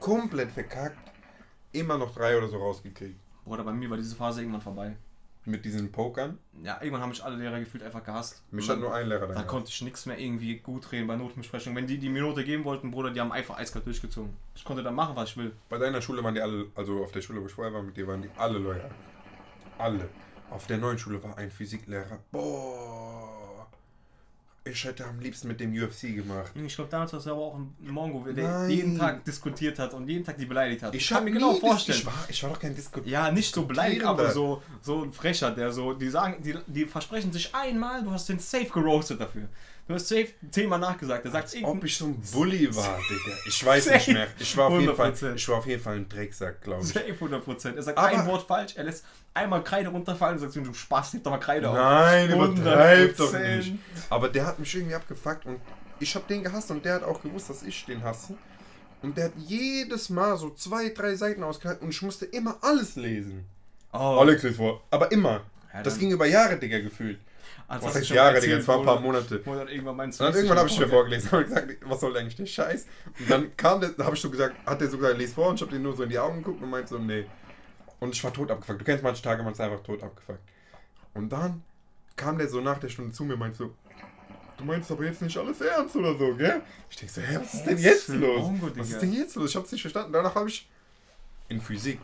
komplett 0.00 0.52
verkackt. 0.52 0.98
Immer 1.72 1.98
noch 1.98 2.14
3 2.14 2.38
oder 2.38 2.48
so 2.48 2.58
rausgekriegt. 2.58 3.18
Bruder, 3.44 3.64
bei 3.64 3.72
mir 3.72 3.90
war 3.90 3.96
diese 3.96 4.14
Phase 4.16 4.40
irgendwann 4.40 4.60
vorbei. 4.60 4.96
Mit 5.44 5.64
diesen 5.64 5.90
Pokern. 5.90 6.38
Ja, 6.62 6.78
irgendwann 6.80 7.02
haben 7.02 7.08
mich 7.08 7.24
alle 7.24 7.34
Lehrer 7.36 7.58
gefühlt 7.58 7.82
einfach 7.82 8.04
gehasst. 8.04 8.42
Mich 8.52 8.68
hat 8.68 8.78
nur 8.78 8.94
ein 8.94 9.08
Lehrer 9.08 9.26
Da 9.26 9.34
dann. 9.34 9.46
konnte 9.48 9.70
ich 9.70 9.82
nichts 9.82 10.06
mehr 10.06 10.16
irgendwie 10.16 10.58
gut 10.58 10.92
reden 10.92 11.08
bei 11.08 11.16
Notenbesprechungen. 11.16 11.76
Wenn 11.76 11.88
die 11.88 11.98
die 11.98 12.08
Minute 12.10 12.44
geben 12.44 12.64
wollten, 12.64 12.92
Bruder, 12.92 13.10
die 13.10 13.20
haben 13.20 13.32
einfach 13.32 13.58
eiskalt 13.58 13.84
durchgezogen. 13.84 14.30
Ich 14.54 14.64
konnte 14.64 14.84
dann 14.84 14.94
machen, 14.94 15.16
was 15.16 15.30
ich 15.30 15.36
will. 15.36 15.50
Bei 15.68 15.78
deiner 15.78 16.00
Schule 16.00 16.22
waren 16.22 16.34
die 16.36 16.40
alle, 16.40 16.66
also 16.76 17.02
auf 17.02 17.10
der 17.10 17.22
Schule, 17.22 17.42
wo 17.42 17.46
ich 17.46 17.52
vorher 17.52 17.72
war, 17.74 17.82
mit 17.82 17.96
dir 17.96 18.06
waren 18.06 18.22
die 18.22 18.30
alle 18.36 18.58
loyal. 18.58 18.90
Alle. 19.78 20.08
Auf 20.50 20.68
der 20.68 20.78
neuen 20.78 20.98
Schule 20.98 21.20
war 21.24 21.36
ein 21.36 21.50
Physiklehrer. 21.50 22.20
Boah. 22.30 23.21
Ich 24.64 24.84
hätte 24.84 25.04
am 25.06 25.18
liebsten 25.18 25.48
mit 25.48 25.58
dem 25.58 25.72
UFC 25.72 26.14
gemacht. 26.14 26.52
Ich 26.54 26.76
glaube, 26.76 26.90
damals 26.90 27.12
war 27.12 27.20
es 27.20 27.26
aber 27.26 27.40
auch 27.40 27.56
ein 27.56 27.74
Mongo, 27.80 28.24
der 28.30 28.48
Nein. 28.48 28.70
jeden 28.70 28.98
Tag 28.98 29.24
diskutiert 29.24 29.78
hat 29.78 29.92
und 29.92 30.08
jeden 30.08 30.24
Tag 30.24 30.36
die 30.38 30.46
beleidigt 30.46 30.82
hat. 30.82 30.94
Ich 30.94 31.08
kann 31.08 31.24
mir 31.24 31.32
genau 31.32 31.54
vorstellen. 31.54 31.98
Ich 31.98 32.06
war, 32.06 32.26
ich 32.28 32.42
war 32.42 32.50
doch 32.50 32.60
kein 32.60 32.74
Diskutier. 32.74 33.12
Ja, 33.12 33.30
nicht 33.32 33.52
so 33.52 33.66
beleidigt, 33.66 34.04
aber 34.04 34.30
so, 34.30 34.62
so 34.80 35.02
ein 35.02 35.12
Frecher, 35.12 35.50
der 35.50 35.72
so, 35.72 35.94
die 35.94 36.08
sagen, 36.08 36.42
die, 36.42 36.56
die 36.66 36.86
versprechen 36.86 37.32
sich 37.32 37.52
einmal, 37.54 38.04
du 38.04 38.12
hast 38.12 38.28
den 38.28 38.38
safe 38.38 38.66
geroastet 38.66 39.20
dafür. 39.20 39.48
Du 39.88 39.94
hast 39.94 40.08
safe 40.08 40.28
zehnmal 40.50 40.78
nachgesagt. 40.78 41.24
Der 41.24 41.32
sagt 41.32 41.48
Ob 41.48 41.54
irgendein- 41.54 41.86
ich 41.86 41.96
so 41.96 42.04
ein 42.06 42.22
Bully 42.32 42.74
war, 42.74 42.98
Digga. 43.08 43.36
Ich 43.46 43.64
weiß 43.66 43.90
nicht 43.90 44.08
mehr. 44.08 44.28
Ich 44.38 44.56
war 44.56 44.68
auf 44.68 44.80
jeden 44.80 44.94
Fall, 44.94 45.10
100%. 45.12 45.34
ich 45.34 45.48
war 45.48 45.56
auf 45.58 45.66
jeden 45.66 45.82
Fall 45.82 45.96
ein 45.96 46.08
Drecksack, 46.08 46.62
glaube 46.62 46.82
ich. 46.82 46.88
safe 46.88 47.12
100%. 47.20 47.74
Er 47.76 47.82
sagt 47.82 47.98
Aber- 47.98 48.08
ein 48.08 48.26
Wort 48.26 48.46
falsch, 48.46 48.74
er 48.76 48.84
lässt 48.84 49.04
einmal 49.34 49.62
Kreide 49.64 49.88
runterfallen 49.88 50.38
und 50.38 50.52
sagt, 50.52 50.66
du 50.66 50.72
Spaß, 50.72 51.14
heb 51.14 51.24
doch 51.24 51.30
mal 51.32 51.38
Kreide 51.38 51.68
auf. 51.68 51.74
Nein, 51.74 52.30
übertreib 52.30 53.16
doch 53.16 53.32
100%. 53.32 53.56
nicht. 53.56 53.74
Aber 54.08 54.28
der 54.28 54.46
hat 54.46 54.58
mich 54.58 54.72
irgendwie 54.74 54.94
abgefuckt 54.94 55.46
und 55.46 55.58
ich 55.98 56.14
habe 56.14 56.24
den 56.28 56.42
gehasst 56.44 56.70
und 56.70 56.84
der 56.84 56.94
hat 56.94 57.02
auch 57.02 57.20
gewusst, 57.22 57.50
dass 57.50 57.62
ich 57.62 57.84
den 57.84 58.02
hasse. 58.02 58.34
Und 59.02 59.16
der 59.16 59.26
hat 59.26 59.32
jedes 59.36 60.10
Mal 60.10 60.36
so 60.36 60.50
zwei, 60.50 60.90
drei 60.90 61.16
Seiten 61.16 61.42
ausgehalten 61.42 61.84
und 61.84 61.90
ich 61.90 62.02
musste 62.02 62.24
immer 62.26 62.56
alles 62.62 62.94
lesen. 62.94 63.46
Oh, 63.92 63.96
Alex 64.20 64.44
ist 64.44 64.56
vor. 64.58 64.80
Aber 64.90 65.10
immer. 65.10 65.40
Ja, 65.74 65.82
das 65.82 65.98
ging 65.98 66.10
über 66.12 66.26
Jahre, 66.26 66.56
Digga, 66.56 66.78
gefühlt. 66.78 67.18
Als 67.72 67.82
Was 67.82 67.88
hast 67.88 67.94
du 67.94 67.98
heißt 68.00 68.08
schon 68.08 68.16
Jahre, 68.16 68.40
Digga? 68.40 68.56
Es 68.58 68.68
waren 68.68 68.80
ein 68.80 68.84
paar 68.84 69.00
Monate. 69.00 69.40
Wo 69.46 69.54
dann 69.54 69.68
irgendwann 69.68 69.96
meinst 69.96 70.20
Und 70.20 70.26
dann 70.26 70.34
irgendwann 70.34 70.58
habe 70.58 70.68
ich 70.68 70.76
wieder 70.76 70.88
vorgelesen 70.88 71.30
und 71.30 71.44
gesagt, 71.44 71.76
was 71.86 72.00
soll 72.00 72.16
eigentlich 72.18 72.36
der 72.36 72.44
Scheiß? 72.44 72.86
Und 73.18 73.30
dann 73.30 73.56
kam 73.56 73.80
der, 73.80 73.94
habe 74.04 74.14
ich 74.14 74.20
so 74.20 74.28
gesagt, 74.28 74.54
hat 74.66 74.78
der 74.78 74.88
so 74.88 74.98
gesagt, 74.98 75.16
les 75.16 75.32
vor 75.32 75.48
und 75.48 75.54
ich 75.54 75.62
habe 75.62 75.72
den 75.72 75.82
nur 75.82 75.96
so 75.96 76.02
in 76.02 76.10
die 76.10 76.18
Augen 76.18 76.42
geguckt 76.42 76.62
und 76.62 76.68
meinte 76.68 76.90
so, 76.90 76.98
nee. 76.98 77.24
Und 77.98 78.14
ich 78.14 78.22
war 78.22 78.32
tot 78.32 78.50
abgefuckt. 78.50 78.78
Du 78.78 78.84
kennst 78.84 79.02
manche 79.02 79.22
Tage, 79.22 79.42
man 79.42 79.54
ist 79.54 79.60
einfach 79.60 79.82
tot 79.82 80.02
abgefuckt. 80.02 80.42
Und 81.14 81.30
dann 81.30 81.62
kam 82.14 82.36
der 82.36 82.48
so 82.48 82.60
nach 82.60 82.78
der 82.78 82.90
Stunde 82.90 83.12
zu 83.12 83.24
mir 83.24 83.34
und 83.34 83.40
meinte 83.40 83.56
so, 83.56 83.74
du 84.58 84.64
meinst 84.64 84.90
aber 84.90 85.04
jetzt 85.04 85.22
nicht 85.22 85.38
alles 85.38 85.62
ernst 85.62 85.96
oder 85.96 86.14
so, 86.18 86.34
gell? 86.34 86.60
Ich 86.90 86.96
denke 86.96 87.14
so, 87.14 87.20
hä, 87.22 87.38
was 87.40 87.54
ist 87.54 87.64
denn 87.64 87.78
jetzt 87.78 88.08
los? 88.08 88.50
Was 88.76 88.90
ist 88.90 89.00
denn 89.00 89.12
jetzt 89.14 89.34
los? 89.36 89.48
Ich 89.48 89.56
habe 89.56 89.64
es 89.64 89.72
nicht 89.72 89.80
verstanden. 89.80 90.12
Danach 90.12 90.34
habe 90.34 90.50
ich 90.50 90.68
in 91.48 91.58
Physik 91.58 92.00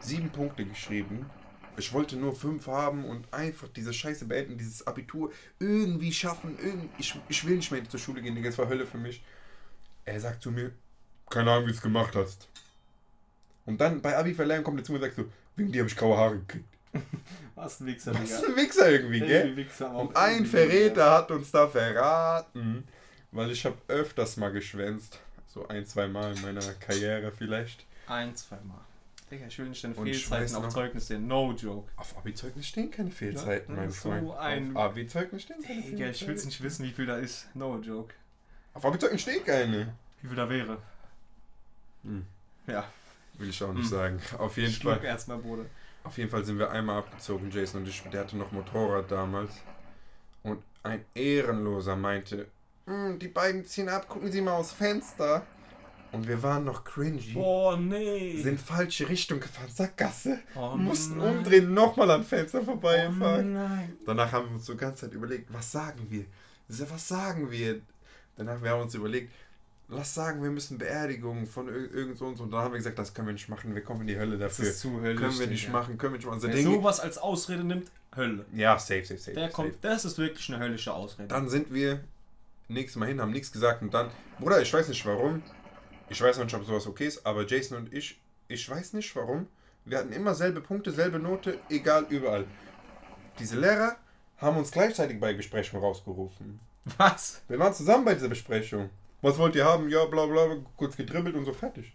sieben 0.00 0.28
Punkte 0.30 0.64
geschrieben. 0.64 1.30
Ich 1.76 1.92
wollte 1.92 2.16
nur 2.16 2.34
fünf 2.34 2.66
haben 2.66 3.04
und 3.04 3.32
einfach 3.32 3.68
diese 3.68 3.92
Scheiße 3.92 4.26
beenden, 4.26 4.58
dieses 4.58 4.86
Abitur 4.86 5.32
irgendwie 5.58 6.12
schaffen. 6.12 6.58
Irgend 6.58 6.90
ich, 6.98 7.18
ich 7.28 7.46
will 7.46 7.56
nicht 7.56 7.70
mehr 7.70 7.88
zur 7.88 8.00
Schule 8.00 8.20
gehen, 8.20 8.34
Digga, 8.34 8.50
das 8.50 8.58
war 8.58 8.68
Hölle 8.68 8.86
für 8.86 8.98
mich. 8.98 9.22
Er 10.04 10.20
sagt 10.20 10.42
zu 10.42 10.50
mir, 10.50 10.72
keine 11.30 11.50
Ahnung, 11.50 11.64
wie 11.64 11.70
du 11.70 11.76
es 11.76 11.82
gemacht 11.82 12.14
hast. 12.14 12.48
Und 13.64 13.80
dann 13.80 14.02
bei 14.02 14.16
Abi-Verleihung 14.16 14.64
kommt 14.64 14.80
er 14.80 14.84
zu 14.84 14.92
mir 14.92 14.98
und 14.98 15.04
sagt 15.04 15.16
so, 15.16 15.24
wegen 15.56 15.72
dir 15.72 15.80
habe 15.80 15.88
ich 15.88 15.96
graue 15.96 16.16
Haare 16.16 16.38
gekriegt. 16.38 16.68
Was 17.54 17.80
ein 17.80 17.86
Wichser, 17.86 18.12
Digga. 18.12 18.38
ein 18.38 18.56
Wichser 18.56 18.90
irgendwie, 18.90 19.20
gell? 19.20 19.46
Irgendwie 19.46 19.64
Wichser 19.64 19.92
auch 19.94 20.08
Und 20.08 20.16
ein 20.16 20.32
irgendwie, 20.34 20.50
Verräter 20.50 21.10
hat 21.10 21.30
uns 21.30 21.50
da 21.50 21.68
verraten, 21.68 22.86
weil 23.30 23.50
ich 23.50 23.64
habe 23.64 23.76
öfters 23.88 24.36
mal 24.36 24.52
geschwänzt. 24.52 25.20
So 25.46 25.68
ein, 25.68 25.86
zwei 25.86 26.08
Mal 26.08 26.34
in 26.34 26.42
meiner 26.42 26.72
Karriere 26.74 27.30
vielleicht. 27.30 27.86
Ein, 28.06 28.34
zweimal. 28.34 28.80
Digga, 29.32 29.46
ich 29.46 29.58
will 29.58 29.68
nicht 29.68 29.82
deine 29.82 29.94
Und 29.94 30.06
Fehlzeiten 30.08 30.54
auf 30.56 30.68
Zeugnis 30.68 31.06
sehen. 31.08 31.26
No 31.26 31.52
joke. 31.52 31.90
Auf 31.96 32.16
Abi-Zeugnis 32.16 32.66
stehen 32.66 32.90
keine 32.90 33.10
Fehlzeiten, 33.10 33.74
mein 33.74 33.90
so 33.90 34.10
Freund. 34.10 34.30
ein- 34.38 34.76
Auf 34.76 34.90
Abi-Zeugnis 34.92 35.42
stehen 35.42 35.62
keine 35.62 35.82
Digga, 35.82 36.06
ich 36.10 36.26
will 36.26 36.34
nicht 36.34 36.62
wissen, 36.62 36.84
wie 36.84 36.90
viel 36.92 37.06
da 37.06 37.16
ist. 37.16 37.48
No 37.54 37.76
joke. 37.78 38.14
Auf 38.74 38.84
Abi-Zeugnis 38.84 39.22
stehen 39.22 39.44
keine. 39.44 39.94
Wie 40.20 40.28
viel 40.28 40.36
da 40.36 40.48
wäre. 40.48 40.78
Hm. 42.04 42.24
Ja, 42.66 42.84
Will 43.38 43.48
ich 43.48 43.62
auch 43.64 43.72
nicht 43.72 43.84
Hm. 43.84 43.88
sagen. 43.90 44.20
Auf 44.38 44.56
jeden 44.58 44.70
schluck 44.72 44.96
Fall. 44.96 45.04
erstmal, 45.06 45.38
Bruder. 45.38 45.64
Auf 46.04 46.18
jeden 46.18 46.28
Fall 46.30 46.44
sind 46.44 46.58
wir 46.58 46.70
einmal 46.70 46.98
abgezogen, 46.98 47.50
Jason 47.50 47.80
und 47.82 47.88
ich. 47.88 48.02
Der 48.12 48.20
hatte 48.20 48.36
noch 48.36 48.52
Motorrad 48.52 49.10
damals. 49.10 49.52
Und 50.42 50.62
ein 50.82 51.02
Ehrenloser 51.14 51.96
meinte, 51.96 52.46
"Hm, 52.86 53.18
die 53.18 53.28
beiden 53.28 53.64
ziehen 53.64 53.88
ab, 53.88 54.06
gucken 54.08 54.30
Sie 54.30 54.42
mal 54.42 54.52
aus 54.52 54.72
Fenster. 54.72 55.46
Und 56.12 56.28
wir 56.28 56.42
waren 56.42 56.64
noch 56.64 56.84
cringy. 56.84 57.32
Boah, 57.32 57.76
nee. 57.76 58.36
Sind 58.42 58.60
falsche 58.60 59.08
Richtung 59.08 59.40
gefahren, 59.40 59.70
Sackgasse. 59.74 60.38
oh, 60.54 60.76
mussten 60.76 61.18
nein. 61.18 61.38
umdrehen, 61.38 61.72
nochmal 61.72 62.10
am 62.10 62.22
Fenster 62.24 62.60
Oh, 62.60 62.64
vorbeifahren. 62.64 63.54
nein. 63.54 63.96
Danach 64.04 64.30
haben 64.32 64.48
wir 64.48 64.54
uns 64.56 64.66
so 64.66 64.76
ganze 64.76 65.06
Zeit 65.06 65.14
überlegt, 65.14 65.52
was 65.52 65.72
sagen 65.72 66.06
wir? 66.10 66.24
Was 66.68 67.08
sagen 67.08 67.50
wir? 67.50 67.80
Danach 68.36 68.62
wir 68.62 68.70
haben 68.70 68.82
uns 68.82 68.94
überlegt, 68.94 69.32
lass 69.88 70.14
sagen, 70.14 70.42
wir 70.42 70.50
müssen 70.50 70.78
Beerdigung 70.78 71.46
von 71.46 71.68
ir- 71.68 71.92
irgend 71.94 72.18
so 72.18 72.26
und 72.26 72.36
so. 72.36 72.44
Und 72.44 72.50
dann 72.50 72.60
haben 72.60 72.72
wir 72.72 72.78
gesagt, 72.78 72.98
das 72.98 73.12
können 73.14 73.28
wir 73.28 73.32
nicht 73.34 73.48
machen, 73.48 73.74
wir 73.74 73.82
kommen 73.82 74.02
in 74.02 74.06
die 74.08 74.18
Hölle 74.18 74.36
Das 74.38 74.56
dafür. 74.56 74.70
ist 74.70 74.80
zu 74.80 75.00
höllisch. 75.00 75.20
können 75.20 75.38
wir 75.38 75.46
nicht 75.46 75.62
Digga. 75.64 75.72
machen, 75.72 75.98
können 75.98 76.12
wir 76.14 76.18
nicht 76.18 76.26
machen. 76.26 76.34
Also 76.36 76.48
Wer 76.48 76.54
Dinge, 76.56 76.74
sowas 76.76 77.00
als 77.00 77.18
Ausrede 77.18 77.64
nimmt, 77.64 77.90
Hölle. 78.14 78.44
ja, 78.54 78.78
safe, 78.78 79.04
safe, 79.04 79.18
safe. 79.18 79.32
Der 79.34 79.44
safe. 79.44 79.54
kommt, 79.54 79.74
das 79.82 80.04
ist 80.04 80.18
wirklich 80.18 80.48
eine 80.52 80.62
höllische 80.62 80.92
Ausrede. 80.92 81.28
Dann 81.28 81.48
sind 81.48 81.72
wir 81.72 82.00
nächstes 82.68 82.96
Mal 82.98 83.06
hin, 83.08 83.20
haben 83.20 83.32
nichts 83.32 83.50
gesagt 83.52 83.80
und 83.82 83.92
dann, 83.94 84.10
Bruder, 84.38 84.60
ich 84.60 84.72
weiß 84.72 84.88
nicht 84.88 85.04
warum. 85.06 85.42
Ich 86.12 86.20
weiß 86.20 86.36
noch 86.36 86.44
nicht, 86.44 86.54
ob 86.54 86.64
sowas 86.66 86.86
okay 86.86 87.06
ist, 87.06 87.24
aber 87.24 87.46
Jason 87.46 87.78
und 87.78 87.92
ich, 87.94 88.20
ich 88.48 88.68
weiß 88.68 88.92
nicht 88.92 89.16
warum. 89.16 89.46
Wir 89.86 89.96
hatten 89.96 90.12
immer 90.12 90.34
selbe 90.34 90.60
Punkte, 90.60 90.90
selbe 90.92 91.18
Note, 91.18 91.58
egal 91.70 92.04
überall. 92.10 92.44
Diese 93.38 93.58
Lehrer 93.58 93.96
haben 94.36 94.58
uns 94.58 94.70
gleichzeitig 94.70 95.18
bei 95.18 95.32
Besprechung 95.32 95.80
rausgerufen. 95.80 96.60
Was? 96.98 97.40
Wir 97.48 97.58
waren 97.58 97.72
zusammen 97.72 98.04
bei 98.04 98.12
dieser 98.14 98.28
Besprechung. 98.28 98.90
Was 99.22 99.38
wollt 99.38 99.54
ihr 99.56 99.64
haben? 99.64 99.88
Ja, 99.88 100.04
bla 100.04 100.26
bla, 100.26 100.56
kurz 100.76 100.96
gedribbelt 100.96 101.34
und 101.34 101.46
so 101.46 101.54
fertig. 101.54 101.92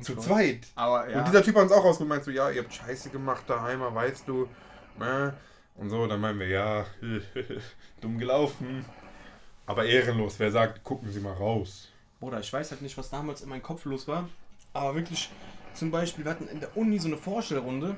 Zu 0.00 0.16
zweit. 0.16 0.66
Aber 0.74 1.08
ja. 1.08 1.18
Und 1.20 1.28
dieser 1.28 1.42
Typ 1.44 1.54
hat 1.54 1.62
uns 1.62 1.72
auch 1.72 1.84
rausgeholt, 1.84 2.08
meint 2.08 2.24
so, 2.24 2.32
ja, 2.32 2.50
ihr 2.50 2.62
habt 2.62 2.74
Scheiße 2.74 3.10
gemacht 3.10 3.44
da 3.46 3.64
einmal, 3.64 3.94
weißt 3.94 4.26
du. 4.26 4.48
Äh, 5.00 5.30
Und 5.76 5.90
so, 5.90 6.08
dann 6.08 6.20
meinen 6.20 6.40
wir, 6.40 6.48
ja, 6.48 6.86
dumm 8.00 8.18
gelaufen. 8.18 8.84
Aber 9.64 9.84
ehrenlos, 9.84 10.40
wer 10.40 10.50
sagt, 10.50 10.82
gucken 10.82 11.12
Sie 11.12 11.20
mal 11.20 11.34
raus. 11.34 11.88
Bruder, 12.20 12.40
ich 12.40 12.52
weiß 12.52 12.70
halt 12.70 12.82
nicht, 12.82 12.96
was 12.98 13.10
damals 13.10 13.42
in 13.42 13.48
meinem 13.48 13.62
Kopf 13.62 13.84
los 13.84 14.08
war. 14.08 14.28
Aber 14.72 14.94
wirklich, 14.94 15.30
zum 15.74 15.90
Beispiel, 15.90 16.24
wir 16.24 16.32
hatten 16.32 16.48
in 16.48 16.60
der 16.60 16.76
Uni 16.76 16.98
so 16.98 17.08
eine 17.08 17.16
Vorstellrunde. 17.16 17.96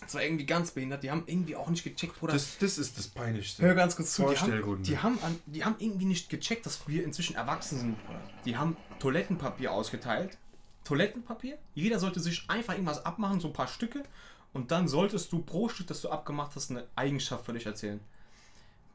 Das 0.00 0.14
war 0.14 0.22
irgendwie 0.22 0.46
ganz 0.46 0.70
behindert. 0.70 1.02
Die 1.02 1.10
haben 1.10 1.24
irgendwie 1.26 1.56
auch 1.56 1.68
nicht 1.68 1.82
gecheckt, 1.82 2.18
Bruder. 2.20 2.32
Das, 2.32 2.58
das 2.58 2.78
ist 2.78 2.96
das 2.96 3.08
Peinlichste. 3.08 3.62
Hör 3.62 3.74
ganz 3.74 3.96
kurz 3.96 4.14
zu. 4.14 4.28
Die 4.28 4.36
haben, 4.36 4.82
die, 4.82 4.98
haben 4.98 5.18
an, 5.22 5.40
die 5.46 5.64
haben 5.64 5.74
irgendwie 5.78 6.06
nicht 6.06 6.30
gecheckt, 6.30 6.66
dass 6.66 6.86
wir 6.86 7.04
inzwischen 7.04 7.34
erwachsen 7.34 7.78
sind, 7.78 8.06
Bruder. 8.06 8.20
Die 8.44 8.56
haben 8.56 8.76
Toilettenpapier 9.00 9.72
ausgeteilt. 9.72 10.38
Toilettenpapier. 10.84 11.58
Jeder 11.74 11.98
sollte 11.98 12.20
sich 12.20 12.48
einfach 12.48 12.74
irgendwas 12.74 13.04
abmachen, 13.04 13.40
so 13.40 13.48
ein 13.48 13.52
paar 13.52 13.66
Stücke. 13.66 14.04
Und 14.52 14.70
dann 14.70 14.88
solltest 14.88 15.32
du 15.32 15.40
pro 15.40 15.68
Stück, 15.68 15.88
das 15.88 16.00
du 16.00 16.10
abgemacht 16.10 16.52
hast, 16.54 16.70
eine 16.70 16.86
Eigenschaft 16.94 17.44
für 17.44 17.52
dich 17.52 17.66
erzählen. 17.66 18.00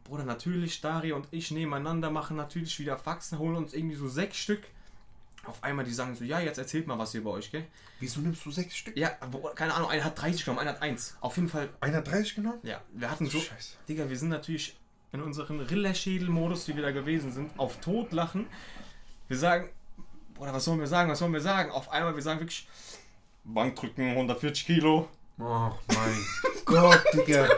Bruder, 0.03 0.23
natürlich, 0.25 0.81
Dario 0.81 1.15
und 1.15 1.27
ich 1.31 1.51
nebeneinander 1.51 2.11
machen 2.11 2.35
natürlich 2.37 2.77
wieder 2.79 2.97
Faxen, 2.97 3.39
holen 3.39 3.55
uns 3.55 3.73
irgendwie 3.73 3.95
so 3.95 4.07
sechs 4.07 4.37
Stück. 4.37 4.61
Auf 5.45 5.61
einmal, 5.63 5.83
die 5.83 5.93
sagen 5.93 6.15
so, 6.15 6.23
ja, 6.23 6.39
jetzt 6.39 6.57
erzählt 6.57 6.87
mal 6.87 6.97
was 6.97 7.11
hier 7.11 7.23
bei 7.23 7.29
euch, 7.31 7.51
gell? 7.51 7.65
Wieso 7.99 8.21
nimmst 8.21 8.45
du 8.45 8.51
sechs 8.51 8.77
Stück? 8.77 8.95
Ja, 8.95 9.11
aber 9.19 9.53
keine 9.55 9.73
Ahnung, 9.73 9.89
einer 9.89 10.03
hat 10.05 10.21
30 10.21 10.45
genommen, 10.45 10.59
einer 10.59 10.71
hat 10.71 10.81
1. 10.81 11.17
Auf 11.19 11.35
jeden 11.35 11.49
Fall, 11.49 11.69
Einer 11.81 11.97
hat 11.97 12.07
30 12.09 12.35
genommen? 12.35 12.59
ja, 12.63 12.81
wir 12.93 13.11
hatten 13.11 13.25
so, 13.25 13.39
Scheiße. 13.39 13.75
Digga, 13.89 14.09
wir 14.09 14.17
sind 14.17 14.29
natürlich 14.29 14.77
in 15.11 15.21
unserem 15.21 15.59
Rillerschädel-Modus, 15.59 16.67
wie 16.69 16.75
wir 16.75 16.81
da 16.83 16.91
gewesen 16.91 17.31
sind, 17.33 17.51
auf 17.59 17.79
Totlachen. 17.81 18.47
Wir 19.27 19.37
sagen, 19.37 19.69
oder 20.39 20.53
was 20.53 20.63
sollen 20.65 20.79
wir 20.79 20.87
sagen, 20.87 21.11
was 21.11 21.19
sollen 21.19 21.33
wir 21.33 21.41
sagen? 21.41 21.71
Auf 21.71 21.89
einmal, 21.91 22.15
wir 22.15 22.21
sagen 22.23 22.39
wirklich, 22.39 22.67
Bankdrücken 23.43 24.11
140 24.11 24.65
Kilo. 24.65 25.09
Ach 25.39 25.73
mein 25.87 26.25
Gott, 26.65 27.03
Digga. 27.13 27.49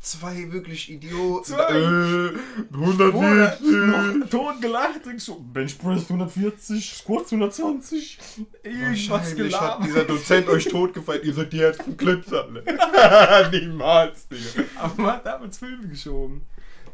Zwei 0.00 0.52
wirklich 0.52 0.90
Idioten. 0.90 1.44
Zwei. 1.44 1.70
Äh, 1.72 2.32
Bruder, 2.70 3.06
140. 3.06 4.20
noch 4.20 4.28
tot 4.30 4.60
gelacht, 4.60 5.00
ich 5.14 5.22
so, 5.22 5.40
Benchpress 5.40 6.02
140, 6.02 6.94
Squats 6.94 7.32
120, 7.32 8.18
irgendwas 8.62 9.10
Wahrscheinlich 9.10 9.10
hat 9.10 9.36
gelabert. 9.36 9.86
dieser 9.86 10.04
Dozent 10.04 10.48
euch 10.48 10.64
totgefeiert. 10.66 11.24
Ihr 11.24 11.34
seid 11.34 11.52
die 11.52 11.60
härtesten 11.60 11.96
Clips 11.96 12.32
alle. 12.32 12.62
Niemals, 13.50 14.28
Digga. 14.28 14.64
Aber 14.76 15.02
man 15.02 15.12
hat 15.12 15.26
damals 15.26 15.58
Filme 15.58 15.88
geschoben. 15.88 16.42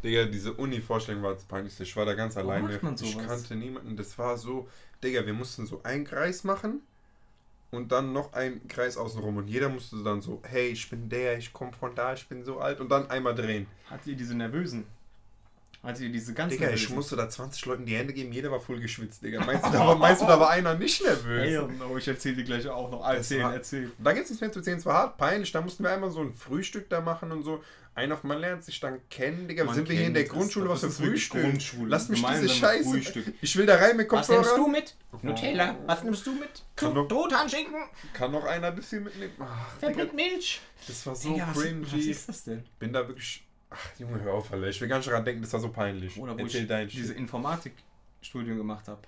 Digga, 0.03 0.25
diese 0.25 0.53
Uni-Vorstellung 0.53 1.23
war 1.23 1.35
das 1.35 1.45
peinlichste. 1.45 1.83
Ich 1.83 1.95
war 1.97 2.07
da 2.07 2.15
ganz 2.15 2.37
alleine. 2.37 2.69
macht 2.69 2.83
man 2.83 2.95
ich 2.95 3.19
kannte 3.19 3.55
niemanden. 3.55 3.97
Das 3.97 4.19
war 4.19 4.39
so, 4.39 4.69
Digga, 5.03 5.27
wir 5.27 5.35
mussten 5.35 5.67
so 5.67 5.83
einen 5.83 6.05
Kreis 6.05 6.45
machen 6.45 6.83
und 7.71 7.93
dann 7.93 8.13
noch 8.13 8.33
einen 8.33 8.67
Kreis 8.69 8.97
außenrum. 8.97 9.37
Und 9.39 9.49
jeder 9.49 9.69
musste 9.69 10.03
dann 10.03 10.21
so, 10.21 10.41
hey, 10.45 10.69
ich 10.69 10.89
bin 10.91 11.09
der, 11.09 11.39
ich 11.39 11.53
komme 11.53 11.73
von 11.73 11.95
da, 11.95 12.15
ich 12.15 12.29
bin 12.29 12.45
so 12.45 12.59
alt. 12.59 12.81
Und 12.81 12.89
dann 12.89 13.11
einmal 13.11 13.35
drehen. 13.35 13.67
Hattet 13.89 14.09
ihr 14.09 14.17
diese 14.17 14.37
nervösen? 14.37 14.85
Hattet 15.83 16.03
ihr 16.03 16.13
diese 16.13 16.35
ganz 16.35 16.53
Digga, 16.53 16.69
ich 16.71 16.91
musste 16.91 17.17
da 17.17 17.27
20 17.31 17.65
Leuten 17.65 17.87
die 17.87 17.97
Hände 17.97 18.13
geben, 18.13 18.33
jeder 18.33 18.51
war 18.51 18.61
voll 18.61 18.81
geschwitzt, 18.81 19.23
Digga. 19.23 19.43
Meinst 19.45 19.65
du, 19.65 19.71
da 19.73 19.87
war, 19.87 19.97
meinst 19.97 20.21
du, 20.21 20.27
da 20.27 20.39
war 20.39 20.51
einer 20.51 20.75
nicht 20.75 21.03
nervös? 21.03 21.43
Hell 21.49 21.69
no, 21.79 21.97
ich 21.97 22.07
erzähl 22.07 22.35
dir 22.37 22.45
gleich 22.45 22.69
auch 22.69 22.91
noch. 22.91 23.03
Erzähl, 23.09 23.43
war- 23.43 23.55
erzähl. 23.55 23.91
Da 23.99 24.13
gibt 24.13 24.25
es 24.25 24.31
nichts 24.31 24.43
mehr 24.43 24.53
zu 24.53 24.59
erzählen. 24.59 24.77
Es 24.77 24.85
war 24.85 24.95
hart 24.95 25.17
peinlich. 25.17 25.51
Da 25.53 25.63
mussten 25.63 25.83
wir 25.83 25.91
einmal 25.91 26.11
so 26.11 26.21
ein 26.21 26.35
Frühstück 26.35 26.91
da 26.91 27.01
machen 27.01 27.33
und 27.33 27.45
so. 27.45 27.65
Ein 27.95 28.13
auf 28.13 28.23
man 28.25 28.39
lernt 28.39 28.63
sich 28.63 28.79
dann 28.79 29.01
kennen, 29.09 29.49
Digga. 29.49 29.65
Man 29.65 29.75
sind 29.75 29.89
wir 29.89 29.97
hier 29.97 30.07
in 30.07 30.15
der 30.15 30.25
Grundschule? 30.25 30.69
Was 30.69 30.81
für 30.81 30.91
Frühstück? 30.91 31.43
Grundschule. 31.43 31.89
Lass 31.89 32.09
mich 32.11 32.23
diese 32.25 32.49
Scheiße. 32.51 32.89
Frühstück. 32.89 33.33
Ich 33.41 33.57
will 33.57 33.65
da 33.67 33.77
rein 33.77 33.97
mit 33.97 34.11
Was 34.13 34.29
nimmst 34.29 34.51
Kopfhörer. 34.51 34.67
du 34.67 34.71
mit? 34.71 34.95
Nutella. 35.23 35.77
Was 35.87 36.05
nimmst 36.05 36.27
du 36.27 36.33
mit? 36.35 36.63
Kann 36.77 36.95
doch- 36.95 37.09
Trothandschinken. 37.09 37.75
Kann 38.13 38.31
noch 38.33 38.45
einer 38.45 38.69
ein 38.69 38.77
bisschen 38.77 39.03
mitnehmen? 39.05 39.33
Ach, 39.41 39.79
Der 39.81 39.89
Digga, 39.91 40.03
bringt 40.05 40.15
Milch. 40.15 40.61
das 40.87 41.05
war 41.07 41.17
so 41.17 41.33
Digga, 41.33 41.49
was, 41.49 41.57
was 41.57 41.63
cringy. 41.91 42.11
ist 42.11 42.29
das 42.29 42.45
denn? 42.45 42.65
Bin 42.79 42.93
da 42.93 43.09
wirklich 43.09 43.45
Ach, 43.71 43.99
Junge, 43.99 44.21
hör 44.23 44.35
auf, 44.35 44.53
Alter. 44.53 44.69
Ich 44.69 44.81
will 44.81 44.89
gar 44.89 44.97
nicht 44.99 45.09
daran 45.09 45.25
denken, 45.25 45.43
das 45.43 45.53
war 45.53 45.61
so 45.61 45.71
peinlich. 45.71 46.19
Oder 46.19 46.35
wo 46.37 46.43
Erzähl 46.43 46.71
ich 46.87 46.93
diese. 46.93 47.15
Informatikstudium 47.15 48.59
gemacht 48.59 48.89
habe. 48.89 49.01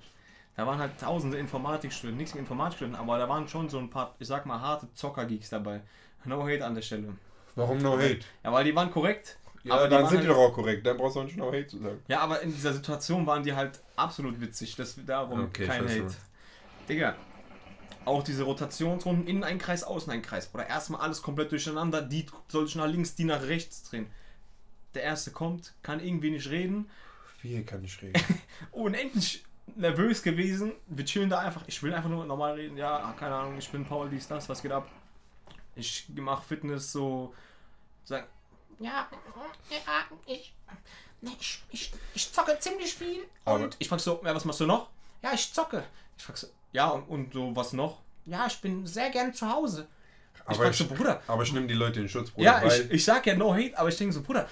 Da 0.56 0.66
waren 0.66 0.78
halt 0.78 0.98
tausende 1.00 1.38
Informatikstudenten, 1.38 2.18
nichts 2.18 2.34
mit 2.34 2.42
Informatikstudenten, 2.42 3.00
aber 3.00 3.18
da 3.18 3.28
waren 3.28 3.48
schon 3.48 3.68
so 3.68 3.78
ein 3.78 3.90
paar, 3.90 4.14
ich 4.18 4.28
sag 4.28 4.46
mal, 4.46 4.60
harte 4.60 4.92
Zocker-Geeks 4.94 5.50
dabei. 5.50 5.80
No 6.24 6.46
hate 6.46 6.64
an 6.64 6.74
der 6.74 6.82
Stelle. 6.82 7.14
Warum 7.56 7.78
no 7.78 7.98
hate? 7.98 8.20
Ja, 8.44 8.52
weil 8.52 8.64
die 8.64 8.74
waren 8.74 8.90
korrekt. 8.90 9.38
Ja, 9.64 9.74
aber 9.74 9.88
dann 9.88 10.06
sind 10.06 10.18
halt, 10.18 10.24
die 10.24 10.28
doch 10.28 10.38
auch 10.38 10.52
korrekt. 10.52 10.86
Dann 10.86 10.96
brauchst 10.96 11.16
du 11.16 11.20
auch 11.20 11.24
nicht 11.24 11.36
no 11.36 11.48
hate 11.48 11.66
zu 11.66 11.78
sagen. 11.78 12.00
Ja, 12.08 12.20
aber 12.20 12.40
in 12.40 12.52
dieser 12.52 12.72
Situation 12.72 13.26
waren 13.26 13.42
die 13.42 13.54
halt 13.54 13.80
absolut 13.96 14.40
witzig. 14.40 14.76
Das, 14.76 14.96
darum 15.06 15.44
Okay, 15.44 15.64
ich 15.64 15.68
kein 15.68 15.84
Hate. 15.84 16.06
was. 16.06 16.18
Digga, 16.88 17.16
auch 18.04 18.22
diese 18.22 18.42
Rotationsrunden, 18.42 19.26
innen 19.26 19.44
ein 19.44 19.58
Kreis, 19.58 19.84
außen 19.84 20.12
ein 20.12 20.22
Kreis. 20.22 20.50
Oder 20.52 20.68
erstmal 20.68 21.00
alles 21.00 21.22
komplett 21.22 21.52
durcheinander, 21.52 22.02
die 22.02 22.26
soll 22.48 22.66
sich 22.66 22.76
nach 22.76 22.86
links, 22.86 23.14
die 23.14 23.24
nach 23.24 23.42
rechts 23.42 23.84
drehen. 23.84 24.06
Der 24.94 25.02
erste 25.02 25.30
kommt, 25.30 25.72
kann 25.82 26.00
irgendwie 26.00 26.30
nicht 26.30 26.48
reden. 26.50 26.88
Wie 27.42 27.62
kann 27.64 27.84
ich 27.84 28.00
reden? 28.02 28.22
Unendlich 28.72 29.44
nervös 29.76 30.22
gewesen. 30.22 30.72
Wir 30.86 31.04
chillen 31.04 31.30
da 31.30 31.38
einfach. 31.38 31.62
Ich 31.66 31.82
will 31.82 31.92
einfach 31.94 32.08
nur 32.10 32.24
normal 32.24 32.54
reden. 32.54 32.76
Ja, 32.76 33.14
keine 33.18 33.34
Ahnung, 33.34 33.58
ich 33.58 33.68
bin 33.70 33.84
Paul, 33.84 34.08
dies, 34.10 34.28
das, 34.28 34.48
was 34.48 34.60
geht 34.62 34.72
ab? 34.72 34.88
Ich 35.74 36.06
mache 36.14 36.44
Fitness 36.44 36.92
so. 36.92 37.34
Sagen, 38.04 38.26
Ja, 38.80 39.08
ja, 39.70 40.04
ich, 40.26 40.52
ich, 41.22 41.62
ich, 41.70 41.92
ich 42.14 42.32
zocke 42.32 42.58
ziemlich 42.58 42.94
viel. 42.94 43.24
Aber- 43.44 43.64
und 43.64 43.76
ich 43.78 43.88
frag 43.88 44.00
so, 44.00 44.20
ja, 44.24 44.34
was 44.34 44.44
machst 44.44 44.60
du 44.60 44.66
noch? 44.66 44.90
Ja, 45.22 45.32
ich 45.32 45.52
zocke. 45.52 45.84
Ich 46.18 46.24
frag 46.24 46.36
so, 46.36 46.48
ja, 46.72 46.88
und, 46.88 47.04
und 47.08 47.32
so, 47.32 47.54
was 47.56 47.72
noch? 47.72 48.00
Ja, 48.26 48.46
ich 48.46 48.60
bin 48.60 48.86
sehr 48.86 49.10
gern 49.10 49.32
zu 49.32 49.48
Hause. 49.48 49.86
Ich 50.34 50.40
aber, 50.46 50.54
frag 50.56 50.70
ich, 50.72 50.76
so, 50.78 50.86
Bruder, 50.86 51.22
aber 51.26 51.42
ich 51.44 51.52
nehme 51.52 51.66
die 51.68 51.74
Leute 51.74 52.00
in 52.00 52.08
Schutz, 52.08 52.30
Bruder. 52.30 52.44
Ja, 52.44 52.62
weil, 52.68 52.82
ich, 52.82 52.90
ich 52.90 53.04
sag 53.04 53.24
ja 53.26 53.36
no 53.36 53.54
hate, 53.54 53.76
aber 53.78 53.88
ich 53.88 53.96
denke 53.96 54.12
so, 54.12 54.22
Bruder, 54.22 54.48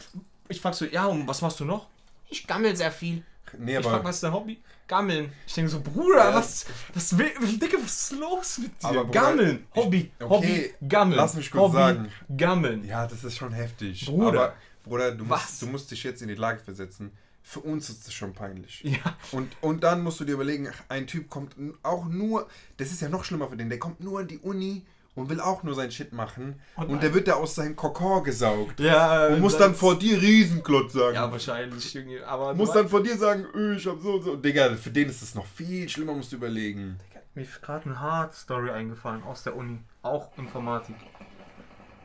ich 0.50 0.60
frag 0.60 0.74
so, 0.74 0.84
ja, 0.84 1.06
und 1.06 1.26
was 1.26 1.40
machst 1.42 1.58
du 1.60 1.64
noch? 1.64 1.88
Ich 2.28 2.46
gammel 2.46 2.76
sehr 2.76 2.92
viel. 2.92 3.22
nee, 3.58 3.76
Ich 3.78 3.84
frag, 3.84 3.94
aber, 3.96 4.04
was 4.04 4.16
ist 4.16 4.22
dein 4.24 4.32
Hobby? 4.32 4.60
Gammeln. 4.86 5.32
Ich 5.46 5.54
denke 5.54 5.70
so, 5.70 5.80
Bruder, 5.80 6.30
Ja. 6.30 6.34
was, 6.34 6.66
was 6.94 7.16
will, 7.16 7.30
Digga, 7.58 7.78
was 7.82 8.10
ist 8.10 8.18
los 8.18 8.58
mit 8.58 8.72
dir? 8.82 8.88
Aber 8.88 9.04
Bruder, 9.04 9.20
Gammeln, 9.20 9.66
ich- 9.72 9.76
Hobby, 9.76 10.10
okay, 10.18 10.28
Hobby, 10.28 10.74
Gammeln. 10.88 11.16
lass 11.16 11.34
mich 11.34 11.50
kurz 11.50 11.62
Hobby, 11.62 11.76
sagen. 11.76 12.12
Gammeln. 12.36 12.84
ja, 12.84 13.06
das 13.06 13.22
ist 13.24 13.36
schon 13.36 13.52
heftig. 13.52 14.06
Bruder. 14.06 14.26
Aber, 14.44 14.54
Bruder, 14.84 15.12
du 15.12 15.28
Was? 15.28 15.42
musst, 15.42 15.62
du 15.62 15.66
musst 15.66 15.90
dich 15.90 16.02
jetzt 16.02 16.22
in 16.22 16.28
die 16.28 16.34
Lage 16.34 16.60
versetzen. 16.60 17.12
Für 17.42 17.60
uns 17.60 17.88
ist 17.88 18.06
das 18.06 18.14
schon 18.14 18.32
peinlich. 18.34 18.82
Ja, 18.84 19.16
Und, 19.32 19.50
und 19.60 19.82
dann 19.84 20.02
musst 20.02 20.20
du 20.20 20.24
dir 20.24 20.32
überlegen, 20.32 20.68
ach, 20.72 20.82
ein 20.88 21.06
Typ 21.06 21.28
kommt 21.30 21.54
auch 21.82 22.04
nur, 22.06 22.48
das 22.76 22.90
ist 22.92 23.00
ja 23.00 23.08
noch 23.08 23.24
schlimmer 23.24 23.48
für 23.48 23.56
den, 23.56 23.68
der 23.68 23.78
kommt 23.78 24.00
nur 24.00 24.20
in 24.20 24.28
die 24.28 24.38
Uni 24.38 24.82
und 25.14 25.28
will 25.28 25.40
auch 25.40 25.62
nur 25.62 25.74
sein 25.74 25.90
Shit 25.90 26.12
machen. 26.12 26.60
Und 26.76 26.88
Und, 26.88 27.02
der 27.02 27.12
wird 27.12 27.28
da 27.28 27.34
aus 27.34 27.54
seinem 27.54 27.76
Kokon 27.76 28.24
gesaugt. 28.24 28.80
ja. 28.80 29.26
Und 29.26 29.40
muss 29.40 29.56
dann 29.56 29.74
vor 29.74 29.98
dir 29.98 30.20
Riesenklotz 30.20 30.92
sagen. 30.92 31.14
Ja, 31.14 31.30
wahrscheinlich 31.30 31.96
aber... 32.26 32.54
muss 32.54 32.72
dann 32.72 32.88
vor 32.88 33.02
dir 33.02 33.16
sagen, 33.16 33.46
öh, 33.54 33.76
ich 33.76 33.86
hab 33.86 34.00
so 34.00 34.14
und 34.14 34.22
so. 34.22 34.36
Digga, 34.36 34.74
für 34.76 34.90
den 34.90 35.08
ist 35.08 35.22
es 35.22 35.34
noch 35.34 35.46
viel 35.46 35.88
schlimmer, 35.88 36.14
musst 36.14 36.32
du 36.32 36.36
überlegen. 36.36 36.98
Mir 37.34 37.42
ist 37.42 37.62
gerade 37.62 37.86
eine 37.86 38.00
Hard-Story 38.00 38.70
eingefallen 38.70 39.22
aus 39.22 39.44
der 39.44 39.56
Uni. 39.56 39.78
Auch 40.02 40.36
Informatik. 40.36 40.96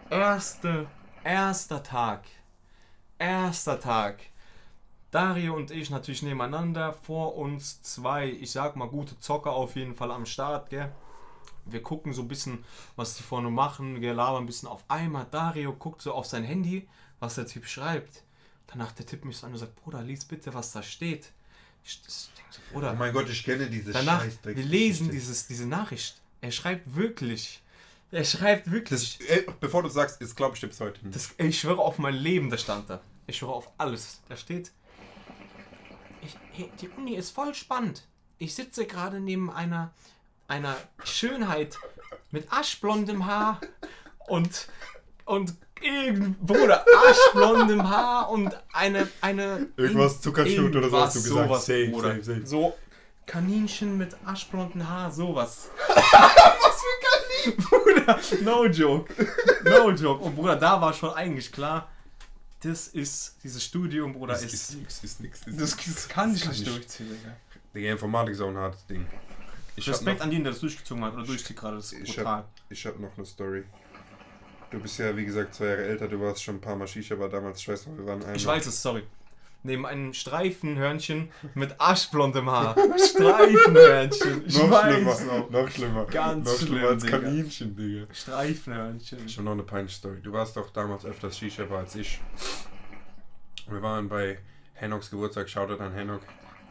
Erste, 0.10 0.86
erster 1.24 1.82
Tag. 1.82 2.26
Erster 3.18 3.80
Tag. 3.80 4.20
Dario 5.10 5.56
und 5.56 5.72
ich 5.72 5.90
natürlich 5.90 6.22
nebeneinander. 6.22 6.94
Vor 6.94 7.38
uns 7.38 7.82
zwei, 7.82 8.28
ich 8.28 8.52
sag 8.52 8.76
mal, 8.76 8.88
gute 8.88 9.20
Zocker 9.20 9.54
auf 9.54 9.76
jeden 9.76 9.96
Fall 9.96 10.12
am 10.12 10.26
Start, 10.26 10.70
gell? 10.70 10.92
Wir 11.66 11.82
gucken 11.82 12.14
so 12.14 12.22
ein 12.22 12.28
bisschen, 12.28 12.64
was 12.96 13.16
die 13.16 13.24
vorne 13.24 13.50
machen. 13.50 14.02
Wir 14.02 14.14
labern 14.14 14.44
ein 14.44 14.46
bisschen 14.46 14.70
auf 14.70 14.84
einmal. 14.88 15.26
Dario 15.32 15.74
guckt 15.74 16.02
so 16.02 16.14
auf 16.14 16.26
sein 16.26 16.44
Handy, 16.44 16.88
was 17.20 17.36
der 17.36 17.48
Typ 17.48 17.66
schreibt. 17.68 18.24
Danach 18.68 18.92
der 18.92 19.06
Typ 19.06 19.26
mich 19.26 19.38
so 19.38 19.46
an 19.48 19.54
und 19.54 19.60
sagt, 19.60 19.76
Bruder, 19.76 20.02
lies 20.04 20.26
bitte, 20.26 20.54
was 20.54 20.72
da 20.72 20.82
steht. 20.84 21.32
Ich, 21.84 22.02
ich 22.08 22.14
so, 22.50 22.62
Bruder, 22.72 22.94
Oh 22.94 22.96
mein 22.98 23.14
Gott, 23.14 23.30
ich 23.30 23.44
kenne 23.44 23.70
diese 23.70 23.92
Danach, 23.92 24.24
Scheißdreck- 24.24 24.56
wir 24.56 24.64
lesen 24.64 25.12
dieses, 25.12 25.48
diese 25.48 25.68
Nachricht. 25.68 26.20
Er 26.42 26.52
schreibt 26.52 26.96
wirklich. 26.96 27.62
Er 28.12 28.24
schreibt 28.24 28.72
wirklich. 28.72 29.18
Das, 29.20 29.28
ey, 29.28 29.46
bevor 29.60 29.84
du 29.84 29.90
sagst, 29.90 30.22
ist 30.22 30.36
glaube 30.36 30.56
ich 30.56 30.62
bis 30.62 30.80
heute 30.80 31.04
nicht. 31.06 31.16
Das, 31.16 31.30
ich 31.38 31.60
schwöre 31.60 31.80
auf 31.82 31.98
mein 32.00 32.16
Leben, 32.16 32.50
da 32.50 32.58
stand 32.58 32.90
da. 32.90 33.02
Ich 33.28 33.38
schwöre 33.38 33.54
auf 33.54 33.70
alles. 33.78 34.22
Da 34.30 34.36
steht. 34.38 34.72
Ich, 36.22 36.36
hey, 36.54 36.72
die 36.82 36.90
Uni 36.90 37.16
ist 37.16 37.32
voll 37.32 37.54
spannend. 37.54 38.08
Ich 38.38 38.56
sitze 38.56 38.86
gerade 38.86 39.20
neben 39.20 39.52
einer, 39.52 39.94
einer 40.48 40.76
Schönheit 41.04 41.78
mit 42.32 42.52
aschblondem 42.52 43.26
Haar. 43.26 43.62
Und. 44.28 44.68
Und. 45.26 45.54
irgend- 45.82 46.40
Bruder, 46.40 46.86
aschblondem 47.10 47.88
Haar 47.90 48.30
und 48.30 48.56
eine. 48.74 49.08
eine 49.22 49.68
Irgendwas 49.78 50.22
Zuckerschnut 50.22 50.76
oder 50.76 50.90
so 50.90 51.00
hast 51.00 51.16
du 51.16 51.24
gesagt. 51.24 51.48
Sowas, 51.48 51.66
Safe, 51.66 51.92
safe, 52.02 52.24
safe. 52.24 52.46
So. 52.46 52.76
Kaninchen 53.28 53.98
mit 53.98 54.16
aschblonden 54.24 54.88
Haar, 54.88 55.12
sowas. 55.12 55.70
Was 55.88 56.82
für 56.82 57.56
Kaninchen? 57.56 57.66
Bruder, 57.66 58.20
no 58.44 58.66
joke. 58.68 59.12
No 59.64 59.90
joke. 59.92 60.24
Und 60.24 60.36
Bruder, 60.36 60.56
da 60.56 60.80
war 60.80 60.94
schon 60.94 61.12
eigentlich 61.14 61.52
klar, 61.52 61.90
das 62.62 62.88
ist, 62.88 63.36
dieses 63.44 63.64
Studium, 63.64 64.14
Bruder, 64.14 64.34
Das 64.34 64.44
ist. 64.44 64.54
ist 64.54 64.76
nix, 64.76 65.04
ist 65.04 65.20
nix. 65.22 65.40
Ist 65.48 65.60
das, 65.60 65.76
das 65.76 66.08
kann 66.08 66.36
ich 66.36 66.42
kann 66.44 66.52
nicht 66.52 66.62
ich. 66.68 66.68
durchziehen, 66.74 67.10
Digga. 67.10 67.36
Digga, 67.74 67.92
Informatik 67.92 68.34
ist 68.36 68.42
auch 68.42 68.50
ein 68.50 68.58
hartes 68.58 68.86
Ding. 68.86 69.08
Ich 69.78 69.88
Respekt 69.90 70.20
noch- 70.20 70.26
an 70.26 70.32
jeden, 70.32 70.44
der 70.44 70.54
das 70.54 70.62
durchgezogen 70.62 71.04
hat 71.04 71.14
oder 71.14 71.24
durchzieht 71.24 71.56
gerade. 71.58 71.78
Das 71.78 71.92
ist 71.92 72.08
Ich 72.10 72.16
brutal. 72.16 72.46
ich 72.70 72.86
hab 72.86 73.00
noch 73.00 73.16
eine 73.18 73.26
Story. 73.26 73.64
Du 74.72 74.80
bist 74.80 74.98
ja, 75.00 75.16
wie 75.16 75.26
gesagt, 75.26 75.54
zwei 75.54 75.68
Jahre 75.68 75.84
älter, 75.86 76.08
du 76.08 76.20
warst 76.20 76.44
schon 76.44 76.56
ein 76.56 76.62
paar 76.62 76.76
Mal 76.76 76.88
Shisha, 76.88 77.16
aber 77.16 77.30
damals, 77.30 77.60
ich 77.60 77.68
weiß 77.68 77.88
noch, 77.88 77.98
wir 77.98 78.06
waren 78.08 78.22
einmal... 78.22 78.36
Ich 78.36 78.46
weiß 78.46 78.66
es, 78.66 78.82
sorry. 78.82 79.04
Neben 79.64 79.86
einem 79.86 80.14
Streifenhörnchen 80.14 81.30
mit 81.56 81.76
aschblondem 81.80 82.50
Haar. 82.50 82.76
Streifenhörnchen. 82.98 84.46
Ich 84.46 84.58
noch 84.58 84.70
weiß 84.70 84.94
schlimmer, 84.94 85.38
noch. 85.40 85.50
noch 85.50 85.70
schlimmer. 85.72 86.06
Ganz 86.06 86.48
noch 86.48 86.58
schlimmer 86.58 86.78
schlimm, 86.80 86.86
als 86.90 87.04
Digga. 87.04 87.20
Kaninchen, 87.20 87.76
Digga. 87.76 88.14
Streifenhörnchen. 88.14 89.26
Ich 89.26 89.38
hab 89.38 89.46
noch 89.46 89.52
eine 89.54 89.64
peinliche 89.64 89.98
Story. 89.98 90.20
Du 90.22 90.32
warst 90.34 90.56
doch 90.58 90.70
damals 90.72 91.06
öfters 91.06 91.38
Shisha 91.38 91.64
als 91.76 91.96
ich. 91.96 92.22
Wir 93.68 93.82
waren 93.82 94.08
bei 94.08 94.38
Henoks 94.74 95.10
Geburtstag, 95.10 95.50
Shoutout 95.50 95.82
an 95.82 95.94
Henok. 95.94 96.22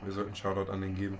Wir 0.05 0.13
sollten 0.13 0.35
Shoutout 0.35 0.71
an 0.71 0.81
den 0.81 0.95
geben. 0.95 1.19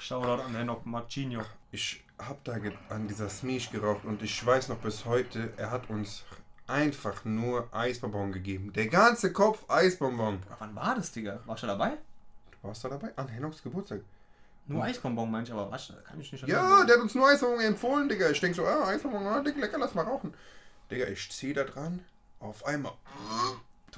Shoutout 0.00 0.42
an 0.42 0.54
Henok 0.56 0.86
Marcinho. 0.86 1.42
Ich 1.72 2.02
hab 2.18 2.42
da 2.44 2.56
an 2.88 3.06
dieser 3.06 3.28
Smish 3.28 3.70
geraucht 3.70 4.04
und 4.04 4.22
ich 4.22 4.44
weiß 4.44 4.68
noch 4.68 4.78
bis 4.78 5.04
heute, 5.04 5.52
er 5.56 5.70
hat 5.70 5.90
uns 5.90 6.24
einfach 6.66 7.24
nur 7.24 7.68
Eisbonbon 7.74 8.32
gegeben. 8.32 8.72
Der 8.72 8.86
ganze 8.88 9.32
Kopf 9.32 9.64
Eisbonbon. 9.68 10.40
Wann 10.58 10.74
war 10.74 10.94
das, 10.94 11.12
Digga? 11.12 11.40
Warst 11.44 11.62
du 11.62 11.66
dabei? 11.66 11.98
Du 12.52 12.68
warst 12.68 12.82
da 12.84 12.88
dabei? 12.88 13.12
An 13.16 13.28
Henoks 13.28 13.62
Geburtstag. 13.62 14.00
Nur 14.66 14.84
Eisbonbon 14.84 15.30
meinst 15.30 15.50
du, 15.50 15.58
aber 15.58 15.70
was? 15.70 15.92
Kann 16.06 16.20
ich 16.20 16.30
nicht 16.32 16.46
Ja, 16.46 16.58
erinnern. 16.60 16.86
der 16.86 16.96
hat 16.96 17.02
uns 17.02 17.14
nur 17.14 17.28
Eisbonbon 17.28 17.60
empfohlen, 17.60 18.08
Digga. 18.08 18.30
Ich 18.30 18.40
denk 18.40 18.54
so, 18.54 18.64
ah, 18.64 18.86
Eisbonbon, 18.88 19.26
ah, 19.26 19.40
Digga, 19.42 19.60
lecker, 19.60 19.78
lass 19.78 19.94
mal 19.94 20.04
rauchen. 20.04 20.32
Digga, 20.90 21.06
ich 21.06 21.30
zieh 21.30 21.52
da 21.52 21.64
dran. 21.64 22.04
Auf 22.38 22.64
einmal. 22.64 22.92
War 22.92 23.60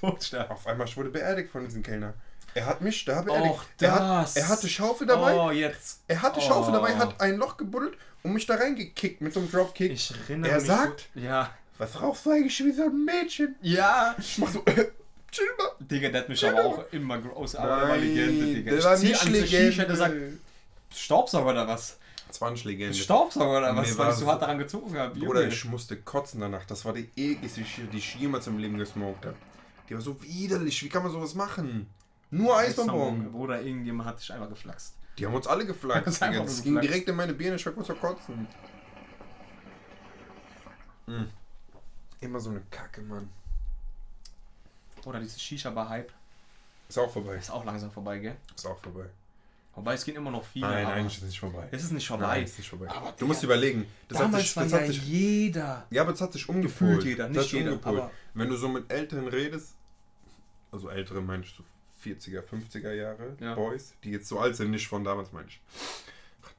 Totstark. 0.00 0.50
auf 0.50 0.66
einmal 0.66 0.86
ich 0.86 0.96
wurde 0.96 1.10
beerdigt 1.10 1.50
von 1.50 1.64
diesem 1.64 1.82
Kellner. 1.82 2.14
Er 2.54 2.66
hat 2.66 2.80
mich 2.80 3.04
da 3.04 3.22
beerdigt. 3.22 3.54
Och, 3.54 3.64
er, 3.80 3.92
hat, 3.94 4.00
das. 4.24 4.36
er 4.36 4.48
hatte 4.48 4.68
Schaufel 4.68 5.06
dabei. 5.06 5.34
Oh, 5.34 5.50
jetzt. 5.50 6.00
Er 6.08 6.20
hatte 6.22 6.40
Oh. 6.40 6.42
Schaufel 6.42 6.72
dabei, 6.72 6.94
hat 6.96 7.20
ein 7.20 7.36
Loch 7.36 7.56
gebuddelt 7.56 7.96
und 8.22 8.32
mich 8.32 8.46
da 8.46 8.56
reingekickt 8.56 9.20
mit 9.20 9.32
so 9.32 9.40
einem 9.40 9.50
Dropkick. 9.50 9.92
Ich 9.92 10.12
erinnere 10.28 10.50
Er 10.52 10.58
mich. 10.58 10.66
sagt- 10.66 11.08
so- 11.14 11.20
Ja. 11.20 11.50
Was 11.78 12.00
rauchst 12.02 12.26
du 12.26 12.30
eigentlich 12.32 12.62
wie 12.64 12.72
so 12.72 12.82
ein 12.82 13.04
Mädchen? 13.04 13.54
Ja. 13.62 14.14
Ich 14.18 14.36
mach 14.38 14.50
so, 14.50 14.62
äh, 14.66 14.90
chill 15.30 15.46
mal. 15.58 15.70
Digga, 15.80 16.08
der 16.10 16.20
hat 16.22 16.28
mich 16.28 16.46
aber 16.46 16.64
auch 16.64 16.84
immer 16.92 17.18
groß, 17.18 17.54
aber 17.56 17.68
er 17.70 17.76
war 17.82 17.88
Nein, 17.88 18.00
Legende, 18.02 18.44
Digga. 18.54 18.70
der 18.72 18.84
war 18.84 18.96
zieh 18.96 19.06
nicht 19.06 19.48
Shisha, 19.48 19.84
der 19.84 19.96
sagt, 19.96 20.12
Legende. 20.14 20.38
Staubsauger 20.94 21.50
oder 21.50 21.68
was? 21.68 21.96
20 22.30 22.64
Legende. 22.64 22.94
Staubsauger 22.94 23.58
oder 23.58 23.76
was, 23.76 23.96
weil 23.96 24.06
war 24.06 24.12
ich 24.12 24.18
so 24.18 24.26
hart 24.26 24.42
daran 24.42 24.58
gezogen 24.58 24.96
habe. 24.98 25.18
Bruder, 25.18 25.40
Junge. 25.42 25.52
ich 25.52 25.64
musste 25.64 25.96
kotzen 25.96 26.40
danach. 26.40 26.64
Das 26.66 26.84
war 26.84 26.92
die 26.92 27.08
ekligste 27.16 27.64
Shisha, 27.64 27.88
die 27.92 27.98
ich 27.98 28.14
jemals 28.16 28.46
im 28.46 28.58
Leben 28.58 28.76
gesmoked 28.78 29.24
habe. 29.24 29.36
Die 29.88 29.94
war 29.94 30.00
so 30.02 30.20
widerlich. 30.22 30.82
Wie 30.84 30.88
kann 30.88 31.02
man 31.02 31.10
sowas 31.10 31.34
machen? 31.34 31.88
Nur 32.30 32.56
Eisbonbon. 32.56 33.32
Bruder, 33.32 33.60
irgendjemand 33.60 34.08
hat 34.08 34.20
dich 34.20 34.32
einmal 34.32 34.48
geflaxt. 34.48 34.94
Die 35.18 35.26
haben 35.26 35.34
uns 35.34 35.46
alle 35.46 35.66
Das 36.04 36.14
Digga. 36.14 36.26
einfach 36.26 36.44
Das 36.44 36.56
nur 36.56 36.64
ging 36.64 36.74
geflaxt. 36.74 36.88
direkt 36.88 37.08
in 37.08 37.16
meine 37.16 37.34
Birne. 37.34 37.56
Ich 37.56 37.66
war 37.66 37.72
kurz 37.72 37.86
vor 37.88 37.96
Kotzen. 37.96 38.46
Mm. 41.06 41.24
Immer 42.20 42.40
so 42.40 42.50
eine 42.50 42.62
Kacke, 42.70 43.00
Mann. 43.02 43.28
Oder 45.04 45.18
dieses 45.20 45.40
Shisha-Bar-Hype 45.40 46.12
Ist 46.88 46.98
auch 46.98 47.10
vorbei. 47.10 47.36
ist 47.36 47.50
auch 47.50 47.64
langsam 47.64 47.90
vorbei, 47.90 48.18
gell? 48.18 48.36
Ist 48.54 48.66
auch 48.66 48.78
vorbei. 48.78 49.06
Wobei 49.74 49.94
es 49.94 50.04
gehen 50.04 50.16
immer 50.16 50.30
noch 50.30 50.44
viele. 50.44 50.66
Nein, 50.66 50.84
eigentlich 50.86 51.16
ist 51.16 51.22
es 51.22 51.28
nicht 51.30 51.40
vorbei. 51.40 51.68
Es 51.70 51.82
ist 51.84 51.92
nicht 51.92 52.06
vorbei. 52.06 52.26
Nein, 52.26 52.44
ist 52.44 52.58
nicht 52.58 52.68
vorbei. 52.68 52.88
Aber 52.90 53.12
du 53.16 53.26
musst 53.26 53.42
überlegen. 53.42 53.86
Das 54.08 54.18
hat 54.18 54.26
Damals 54.26 54.42
sich, 54.44 54.56
war 54.56 54.62
das 54.64 54.72
ja 54.72 54.78
hat 54.80 54.86
sich, 54.88 55.06
jeder. 55.06 55.86
ja, 55.90 56.02
aber 56.02 56.12
es 56.12 56.20
hat 56.20 56.32
sich 56.32 56.48
umgepolt. 56.48 56.72
Gefühlt 56.98 57.04
jeder, 57.04 57.24
Das 57.24 57.28
nicht 57.30 57.38
hat 57.38 57.44
sich 57.44 57.52
jeder, 57.54 57.72
umgepolt. 57.72 57.98
aber- 58.00 58.10
Wenn 58.34 58.48
du 58.48 58.56
so 58.56 58.68
mit 58.68 58.92
Älteren 58.92 59.28
redest, 59.28 59.74
also 60.72 60.90
ältere 60.90 61.20
ich 61.42 61.54
so 61.54 61.62
40er, 62.04 62.42
50er 62.42 62.92
Jahre 62.92 63.36
Ja. 63.40 63.54
Boys, 63.54 63.94
die 64.04 64.10
jetzt 64.10 64.28
so 64.28 64.38
alt 64.38 64.56
sind, 64.56 64.70
nicht 64.70 64.88
von 64.88 65.04
damals 65.04 65.32
meine 65.32 65.48
ich. 65.48 65.60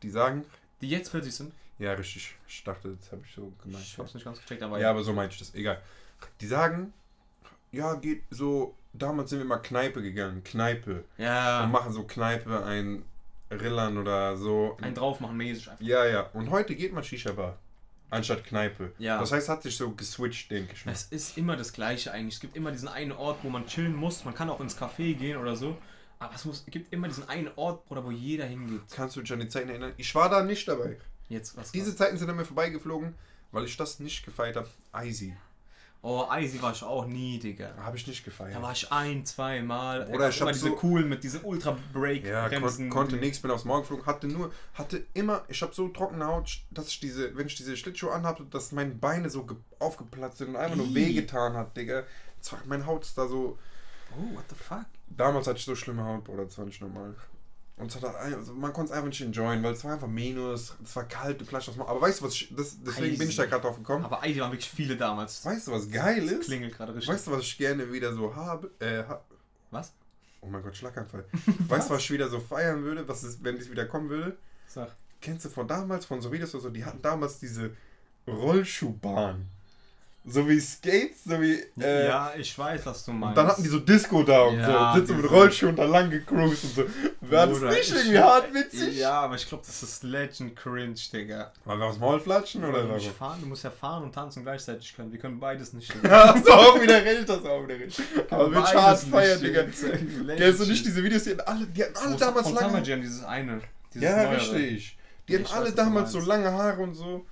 Die 0.03 0.09
sagen, 0.09 0.45
Die 0.81 0.89
jetzt 0.89 1.09
40 1.09 1.33
sind. 1.33 1.53
ja 1.79 1.93
richtig, 1.93 2.35
ich 2.47 2.63
dachte, 2.63 2.95
das 2.99 3.11
habe 3.11 3.21
ich 3.25 3.33
so 3.35 3.51
gemeint. 3.63 3.83
Ich 3.83 3.97
hab's 3.97 4.13
nicht 4.13 4.23
ganz 4.23 4.39
gecheckt, 4.41 4.63
aber 4.63 4.79
Ja, 4.79 4.89
aber 4.91 5.03
so 5.03 5.13
meinte 5.13 5.33
ich 5.33 5.39
das, 5.39 5.53
egal. 5.55 5.81
Die 6.39 6.47
sagen, 6.47 6.93
ja, 7.71 7.93
geht 7.95 8.23
so, 8.29 8.75
damals 8.93 9.29
sind 9.29 9.39
wir 9.39 9.45
immer 9.45 9.59
Kneipe 9.59 10.01
gegangen, 10.01 10.43
Kneipe. 10.43 11.03
Ja. 11.17 11.63
Und 11.63 11.71
machen 11.71 11.91
so 11.93 12.03
Kneipe, 12.03 12.63
ein 12.65 13.03
Rillern 13.51 13.97
oder 13.97 14.37
so. 14.37 14.77
Ein 14.81 14.95
draufmachen 14.95 15.37
mäßig 15.37 15.69
einfach. 15.69 15.83
Ja, 15.85 16.05
ja. 16.05 16.21
Und 16.33 16.49
heute 16.49 16.75
geht 16.75 16.93
man 16.93 17.03
Shisha-Bar. 17.03 17.57
Anstatt 18.11 18.43
Kneipe. 18.43 18.91
Ja. 18.99 19.17
Das 19.19 19.31
heißt, 19.31 19.49
hat 19.49 19.63
sich 19.63 19.75
so 19.77 19.91
geswitcht, 19.91 20.51
denke 20.51 20.73
ich 20.73 20.85
mal. 20.85 20.91
Es 20.91 21.03
ist 21.05 21.37
immer 21.37 21.55
das 21.55 21.71
Gleiche 21.71 22.11
eigentlich. 22.11 22.35
Es 22.35 22.39
gibt 22.41 22.55
immer 22.57 22.71
diesen 22.71 22.89
einen 22.89 23.13
Ort, 23.13 23.39
wo 23.43 23.49
man 23.49 23.65
chillen 23.65 23.95
muss. 23.95 24.25
Man 24.25 24.35
kann 24.35 24.49
auch 24.49 24.59
ins 24.59 24.77
Café 24.77 25.15
gehen 25.15 25.37
oder 25.37 25.55
so. 25.55 25.77
Aber 26.19 26.35
es 26.35 26.45
muss, 26.45 26.65
gibt 26.65 26.93
immer 26.93 27.07
diesen 27.07 27.27
einen 27.29 27.49
Ort, 27.55 27.85
Bruder, 27.85 28.03
wo 28.03 28.11
jeder 28.11 28.45
hingeht. 28.45 28.81
Kannst 28.91 29.15
du 29.15 29.21
dich 29.21 29.31
an 29.33 29.39
die 29.39 29.47
Zeiten 29.47 29.69
erinnern? 29.69 29.93
Ich 29.97 30.13
war 30.13 30.29
da 30.29 30.43
nicht 30.43 30.67
dabei. 30.67 30.97
Jetzt 31.29 31.55
was. 31.57 31.71
Diese 31.71 31.91
was? 31.91 31.95
Zeiten 31.95 32.17
sind 32.17 32.29
an 32.29 32.35
mir 32.35 32.45
vorbeigeflogen, 32.45 33.15
weil 33.51 33.63
ich 33.63 33.77
das 33.77 33.99
nicht 33.99 34.25
gefeiert 34.25 34.57
habe. 34.57 34.69
Icy. 34.93 35.35
Oh, 36.03 36.25
Icy 36.35 36.59
war 36.63 36.71
ich 36.71 36.81
auch 36.83 37.05
nie, 37.05 37.37
Digga. 37.37 37.75
Habe 37.77 37.95
ich 37.95 38.07
nicht 38.07 38.25
gefeiert. 38.25 38.55
Da 38.55 38.61
war 38.63 38.71
ich 38.71 38.91
ein, 38.91 39.23
zwei 39.23 39.61
Mal. 39.61 40.07
Oder 40.07 40.29
ich 40.29 40.35
ich 40.35 40.41
immer 40.41 40.47
hab 40.49 40.53
diese 40.55 40.69
so- 40.69 40.75
coolen 40.75 41.07
mit 41.07 41.23
diesen 41.23 41.43
ultra 41.43 41.77
break 41.93 42.25
Ja, 42.25 42.49
kon 42.49 42.89
konnte 42.89 43.17
nichts, 43.17 43.39
bin 43.39 43.51
aufs 43.51 43.65
Morgen 43.65 43.81
geflogen, 43.81 44.05
hatte 44.07 44.27
nur, 44.27 44.51
hatte 44.73 45.05
immer, 45.13 45.43
ich 45.47 45.61
habe 45.61 45.75
so 45.75 45.89
trockene 45.89 46.25
Haut, 46.25 46.61
dass 46.71 46.87
ich 46.87 46.99
diese, 47.01 47.35
wenn 47.37 47.45
ich 47.45 47.55
diese 47.55 47.77
Schlittschuhe 47.77 48.11
anhatte, 48.11 48.43
dass 48.45 48.71
meine 48.71 48.95
Beine 48.95 49.29
so 49.29 49.43
ge- 49.45 49.57
aufgeplatzt 49.77 50.39
sind 50.39 50.49
und 50.49 50.55
einfach 50.55 50.75
nur 50.77 50.91
wehgetan 50.95 51.53
hat, 51.53 51.77
Digga. 51.77 52.03
Meine 52.65 52.87
Haut 52.87 53.03
ist 53.05 53.15
da 53.17 53.27
so, 53.27 53.59
Oh, 54.17 54.35
what 54.35 54.45
the 54.49 54.55
fuck? 54.55 54.85
damals 55.07 55.45
hatte 55.45 55.59
ich 55.59 55.65
so 55.65 55.75
schlimme 55.75 56.03
Haut, 56.03 56.23
Bruder, 56.23 56.45
das 56.45 56.57
war 56.57 56.65
nicht 56.65 56.81
normal. 56.81 57.15
Und 57.77 57.95
hat 57.95 58.15
also 58.15 58.53
man 58.53 58.73
konnte 58.73 58.91
es 58.91 58.95
einfach 58.95 59.09
nicht 59.09 59.21
enjoyen, 59.21 59.63
weil 59.63 59.73
es 59.73 59.83
war 59.83 59.93
einfach 59.93 60.07
minus, 60.07 60.75
es 60.83 60.95
war 60.95 61.05
kalt, 61.05 61.41
du 61.41 61.45
klatscht 61.45 61.69
aufs 61.69 61.77
Maul. 61.77 61.87
Aber 61.87 62.01
weißt 62.01 62.21
du, 62.21 62.25
was 62.25 62.35
ich, 62.35 62.53
das, 62.55 62.77
deswegen 62.83 63.17
bin 63.17 63.29
ich 63.29 63.35
da 63.35 63.45
gerade 63.45 63.63
drauf 63.63 63.77
gekommen. 63.77 64.05
Aber 64.05 64.25
Icy 64.25 64.39
waren 64.39 64.51
wirklich 64.51 64.69
viele 64.69 64.95
damals. 64.95 65.43
Weißt 65.43 65.67
du, 65.67 65.71
was 65.71 65.89
geil 65.89 66.23
ist? 66.27 66.45
Klingelt 66.45 66.75
gerade 66.75 66.93
richtig. 66.93 67.11
Weißt 67.11 67.25
du, 67.27 67.31
was 67.31 67.41
ich 67.41 67.57
gerne 67.57 67.91
wieder 67.91 68.13
so 68.13 68.35
habe? 68.35 68.69
Äh, 68.79 69.03
ha 69.07 69.21
Was? 69.71 69.93
oh 70.41 70.47
mein 70.47 70.61
Gott, 70.61 70.75
Schlaganfall. 70.75 71.25
weißt 71.67 71.89
du, 71.89 71.93
was 71.93 72.03
ich 72.03 72.11
wieder 72.11 72.29
so 72.29 72.39
feiern 72.39 72.83
würde, 72.83 73.07
was 73.07 73.23
ist, 73.23 73.43
wenn 73.43 73.57
es 73.57 73.69
wieder 73.69 73.85
kommen 73.85 74.09
würde? 74.09 74.37
Sag. 74.67 74.95
Kennst 75.21 75.45
du 75.45 75.49
von 75.49 75.67
damals, 75.67 76.05
von 76.05 76.21
so 76.21 76.31
Videos 76.31 76.53
oder 76.55 76.63
so, 76.63 76.69
die 76.69 76.83
hatten 76.83 77.01
damals 77.01 77.39
diese 77.39 77.71
Rollschuhbahn. 78.27 79.47
So 80.23 80.47
wie 80.47 80.59
Skates, 80.59 81.23
so 81.25 81.41
wie. 81.41 81.55
Äh, 81.81 82.05
ja, 82.07 82.31
ich 82.37 82.55
weiß, 82.55 82.85
was 82.85 83.03
du 83.05 83.11
meinst. 83.11 83.37
Dann 83.39 83.47
hatten 83.47 83.63
die 83.63 83.69
so 83.69 83.79
Disco 83.79 84.21
da 84.21 84.43
und 84.43 84.59
Ja, 84.59 84.93
so, 84.93 84.99
sitzen 84.99 85.19
mit 85.19 85.31
Rollschuhen 85.31 85.75
dann 85.75 85.89
lang 85.89 86.11
gecruised 86.11 86.63
und 86.63 86.75
so. 86.75 86.83
War 87.21 87.47
das 87.47 87.59
nicht 87.59 87.81
ich- 87.89 87.95
irgendwie 87.95 88.19
hart 88.19 88.53
witzig? 88.53 88.97
Ja, 88.99 89.21
aber 89.21 89.33
ich 89.33 89.49
glaube, 89.49 89.63
das 89.65 89.81
ist 89.81 90.03
Legend 90.03 90.55
Cringe, 90.55 90.93
Digga. 91.11 91.51
Weil 91.65 91.79
wir 91.79 91.85
aufs 91.85 91.97
Maul 91.97 92.19
flatschen 92.19 92.63
oder 92.63 92.83
musst 92.85 93.07
fahren, 93.07 93.39
du 93.41 93.47
musst 93.47 93.63
ja 93.63 93.71
fahren 93.71 94.03
und 94.03 94.13
tanzen 94.13 94.43
gleichzeitig 94.43 94.95
können. 94.95 95.11
Wir 95.11 95.17
können 95.17 95.39
beides 95.39 95.73
nicht. 95.73 95.91
Ja, 96.03 96.35
hast 96.35 96.47
du 96.47 96.51
auch 96.51 96.79
wieder 96.79 97.03
recht, 97.03 97.27
hast 97.27 97.43
du 97.43 97.49
auch 97.49 97.63
wieder 97.63 97.79
recht. 97.79 97.99
Aber 98.29 98.47
mit 98.47 98.63
Beides 98.63 98.73
hart 98.81 98.99
feiern, 98.99 99.41
Digga. 99.41 99.63
Kennst 100.37 100.59
du 100.61 100.65
nicht 100.67 100.85
diese 100.85 101.03
Videos, 101.03 101.23
die 101.23 101.31
hatten 101.31 101.41
alle, 101.41 101.65
die 101.65 101.83
hatten 101.83 101.97
alle 101.97 102.15
damals 102.17 102.51
lange 102.51 102.83
Jam, 102.83 103.01
dieses 103.01 103.23
eine. 103.23 103.59
Dieses 103.91 104.07
Ja, 104.07 104.17
neuere. 104.23 104.35
richtig. 104.35 104.97
Die 105.27 105.35
hatten 105.35 105.47
alle 105.53 105.65
was 105.67 105.75
damals 105.75 106.11
so 106.11 106.19
lange 106.19 106.51
Haare 106.51 106.81
und 106.83 106.93
so. 106.93 107.25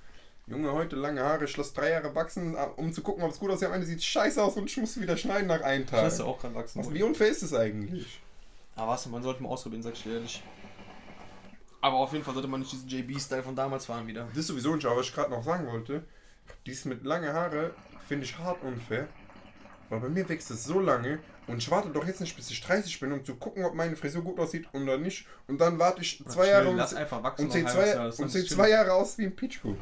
Junge, 0.50 0.72
heute 0.72 0.96
lange 0.96 1.22
Haare, 1.22 1.44
ich 1.44 1.56
lasse 1.56 1.72
drei 1.74 1.90
Jahre 1.90 2.12
wachsen, 2.12 2.56
um 2.76 2.92
zu 2.92 3.02
gucken, 3.02 3.22
ob 3.22 3.30
es 3.30 3.38
gut 3.38 3.50
aussieht. 3.52 3.68
Am 3.68 3.74
Ende 3.74 3.86
sieht 3.86 4.02
scheiße 4.02 4.42
aus 4.42 4.56
und 4.56 4.68
ich 4.68 4.76
muss 4.78 5.00
wieder 5.00 5.16
schneiden 5.16 5.46
nach 5.46 5.60
einem 5.60 5.84
Ich 5.84 5.90
Tag. 5.90 6.02
lasse 6.02 6.24
auch 6.24 6.40
gerade 6.40 6.56
wachsen. 6.56 6.80
Was, 6.80 6.92
wie 6.92 7.04
unfair 7.04 7.28
ist 7.28 7.44
das 7.44 7.54
eigentlich? 7.54 8.20
Aber 8.74 8.90
was, 8.90 9.06
man 9.06 9.22
sollte 9.22 9.44
mal 9.44 9.50
ausprobieren, 9.50 9.84
sag 9.84 9.92
ich 9.92 10.02
dir 10.02 10.14
ehrlich. 10.14 10.42
Aber 11.80 11.98
auf 11.98 12.12
jeden 12.12 12.24
Fall 12.24 12.34
sollte 12.34 12.48
man 12.48 12.58
nicht 12.60 12.72
diesen 12.72 12.88
JB-Style 12.88 13.44
von 13.44 13.54
damals 13.54 13.86
fahren 13.86 14.08
wieder. 14.08 14.26
Das 14.30 14.38
ist 14.38 14.48
sowieso 14.48 14.74
nicht, 14.74 14.84
aber 14.86 14.96
was 14.96 15.06
ich 15.06 15.14
gerade 15.14 15.30
noch 15.30 15.44
sagen 15.44 15.68
wollte, 15.68 16.02
dies 16.66 16.84
mit 16.84 17.04
lange 17.04 17.32
Haare 17.32 17.72
finde 18.08 18.24
ich 18.26 18.36
hart 18.36 18.60
unfair. 18.64 19.06
Weil 19.88 20.00
bei 20.00 20.08
mir 20.08 20.28
wächst 20.28 20.50
es 20.50 20.64
so 20.64 20.80
lange 20.80 21.20
und 21.46 21.58
ich 21.58 21.70
warte 21.70 21.90
doch 21.90 22.04
jetzt 22.04 22.20
nicht, 22.20 22.34
bis 22.34 22.50
ich 22.50 22.60
30 22.60 22.98
bin, 22.98 23.12
um 23.12 23.24
zu 23.24 23.36
gucken, 23.36 23.64
ob 23.64 23.74
meine 23.74 23.94
Frisur 23.94 24.22
gut 24.22 24.40
aussieht 24.40 24.68
oder 24.72 24.98
nicht. 24.98 25.26
Und 25.46 25.60
dann 25.60 25.78
warte 25.78 26.02
ich 26.02 26.24
zwei 26.26 26.48
Jahre 26.48 26.68
und, 26.70 26.80
und 26.80 26.88
sehe 27.52 27.64
zwei, 27.66 28.00
und 28.00 28.30
zwei 28.30 28.70
Jahre 28.70 28.92
aus 28.94 29.16
wie 29.16 29.26
ein 29.26 29.36
Pitchkuh. 29.36 29.76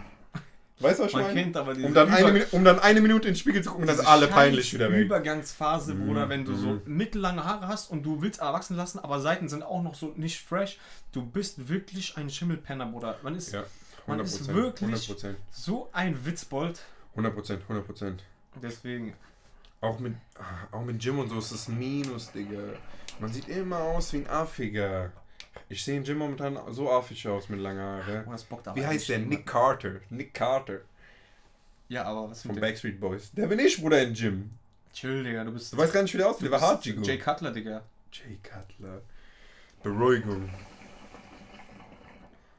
Weißt 0.80 0.98
du, 0.98 1.02
was 1.04 1.10
ich 1.10 1.16
Man 1.16 1.24
meine? 1.26 1.42
kennt 1.42 1.56
aber 1.56 1.74
diese 1.74 1.86
Um 1.88 1.94
dann, 1.94 2.08
eine, 2.12 2.46
um 2.52 2.64
dann 2.64 2.78
eine 2.78 3.00
Minute 3.00 3.26
in 3.28 3.34
den 3.34 3.38
Spiegel 3.38 3.62
zu 3.62 3.70
gucken 3.70 3.86
dann 3.86 3.96
ist 3.98 4.04
alle 4.06 4.28
peinlich 4.28 4.72
wieder 4.72 4.90
weg. 4.92 5.00
Übergangsphase, 5.06 5.94
Bruder, 5.94 6.28
wenn 6.28 6.44
du 6.44 6.54
so 6.54 6.68
Mhm. 6.68 6.82
mittellange 6.86 7.44
Haare 7.44 7.66
hast 7.68 7.90
und 7.90 8.04
du 8.04 8.22
willst 8.22 8.40
erwachsen 8.40 8.76
lassen, 8.76 8.98
aber 9.00 9.20
Seiten 9.20 9.48
sind 9.48 9.62
auch 9.64 9.82
noch 9.82 9.94
so 9.96 10.12
nicht 10.16 10.40
fresh. 10.40 10.78
Du 11.12 11.24
bist 11.26 11.68
wirklich 11.68 12.16
ein 12.16 12.30
Schimmelpenner, 12.30 12.86
Bruder. 12.86 13.16
Man 13.22 13.34
ist 13.34 13.52
Ja, 13.52 13.64
Man 14.06 14.20
100%. 14.20 14.40
ist 14.40 14.54
wirklich- 14.54 15.08
100%. 15.08 15.36
so 15.50 15.88
ein 15.92 16.24
Witzbold. 16.24 16.80
100%, 17.16 17.62
100%. 17.68 18.22
Deswegen. 18.62 19.14
Auch 19.80 19.98
mit, 20.00 20.14
ah, 20.36 20.76
auch 20.76 20.84
mit 20.84 21.00
Gym 21.00 21.18
und 21.20 21.28
so 21.28 21.38
ist 21.38 21.52
das 21.52 21.68
Minus, 21.68 22.32
Digga. 22.32 22.58
Man 23.20 23.32
sieht 23.32 23.48
immer 23.48 23.78
aus 23.78 24.12
wie 24.12 24.18
ein 24.18 24.28
Affiger. 24.28 25.12
Ich 25.70 25.84
sehe 25.84 25.98
in 25.98 26.04
Gym 26.04 26.18
momentan 26.18 26.58
so 26.70 26.90
affig 26.90 27.26
aus 27.28 27.48
mit 27.48 27.60
langen 27.60 27.80
Haaren. 27.80 28.24
Oh, 28.26 28.32
das 28.32 28.44
bockt 28.44 28.68
aber 28.68 28.76
Wie 28.80 28.86
heißt 28.86 29.08
der? 29.10 29.18
Nick 29.18 29.46
Carter. 29.46 30.00
Nick 30.10 30.32
Carter 30.32 30.80
Ja, 31.88 32.04
aber 32.04 32.30
was 32.30 32.42
von 32.42 32.52
mit? 32.52 32.60
Backstreet 32.60 32.98
Boys. 32.98 33.30
Der 33.32 33.46
bin 33.46 33.58
ich, 33.58 33.80
Bruder, 33.80 34.02
in 34.02 34.14
Gym. 34.14 34.50
Chill, 34.94 35.22
Digga, 35.22 35.44
du 35.44 35.52
bist. 35.52 35.72
Du 35.72 35.76
weißt 35.76 35.92
gar 35.92 36.02
nicht, 36.02 36.14
wie 36.14 36.18
der 36.18 36.28
aussieht. 36.28 36.44
Der 36.44 36.50
war 36.50 36.60
hart, 36.60 36.84
Jay 36.84 36.96
Jay 37.02 37.18
Cutler, 37.18 37.52
Digga. 37.52 37.82
Jay 38.10 38.38
Cutler. 38.42 39.02
Beruhigung. 39.82 40.48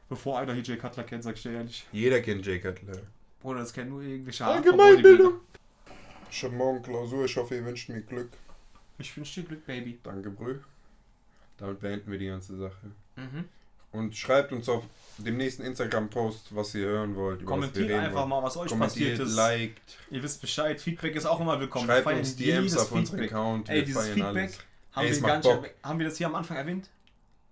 Bevor 0.08 0.40
einer 0.40 0.54
hier 0.54 0.64
Jay 0.64 0.78
Cutler 0.78 1.04
kennt, 1.04 1.24
sag 1.24 1.36
ich 1.36 1.44
dir 1.44 1.54
ehrlich. 1.54 1.88
Jeder 1.92 2.22
kennt 2.22 2.46
Jay 2.46 2.60
Cutler. 2.60 3.02
Bruder, 3.42 3.60
das 3.60 3.74
kennt 3.74 3.90
nur 3.90 4.02
irgendwelche 4.02 4.46
Allgemeinbildung. 4.46 5.40
Ich 6.32 6.44
hab 6.44 6.52
morgen 6.52 6.82
Klausur. 6.84 7.26
Ich 7.26 7.36
hoffe, 7.36 7.56
ihr 7.56 7.66
wünscht 7.66 7.90
mir 7.90 8.02
Glück. 8.02 8.30
Ich 9.00 9.16
wünsche 9.18 9.42
dir 9.42 9.48
Glück, 9.48 9.66
Baby. 9.66 10.00
Danke, 10.04 10.30
Brü. 10.30 10.60
Damit 11.60 11.80
beenden 11.82 12.12
wir 12.12 12.20
die 12.20 12.28
ganze 12.28 12.58
Sache. 12.58 12.92
Mhm. 13.16 13.46
Und 13.92 14.16
schreibt 14.16 14.52
uns 14.52 14.70
auf 14.70 14.84
dem 15.18 15.38
nächsten 15.38 15.64
Instagram-Post, 15.64 16.56
was 16.56 16.76
ihr 16.76 16.86
hören 16.86 17.16
wollt. 17.16 17.44
Kommentiert 17.44 17.92
einfach 17.92 18.20
wollen. 18.20 18.30
mal, 18.30 18.44
was 18.44 18.56
euch 18.56 18.70
Kommentiert, 18.70 19.18
passiert 19.18 19.28
ist. 19.28 19.36
liked, 19.36 19.98
Ihr 20.12 20.22
wisst 20.24 20.42
Bescheid. 20.42 20.80
Feedback 20.80 21.16
ist 21.16 21.26
auch 21.26 21.40
immer 21.40 21.60
willkommen. 21.60 21.86
schreibt 21.88 22.06
uns 22.08 22.36
DMs 22.36 22.78
auf 22.78 22.92
unseren. 22.92 23.20
Account. 23.22 23.68
Ey, 23.70 23.84
dieses 23.84 24.08
Feedback 24.10 24.26
alles. 24.26 24.60
haben, 24.94 25.08
Ey, 25.08 25.22
wir 25.22 25.30
erwäh- 25.30 25.72
haben 25.84 26.00
wir 26.00 26.06
das 26.08 26.18
hier 26.18 26.28
am 26.28 26.36
Anfang 26.36 26.58
erwähnt? 26.58 26.90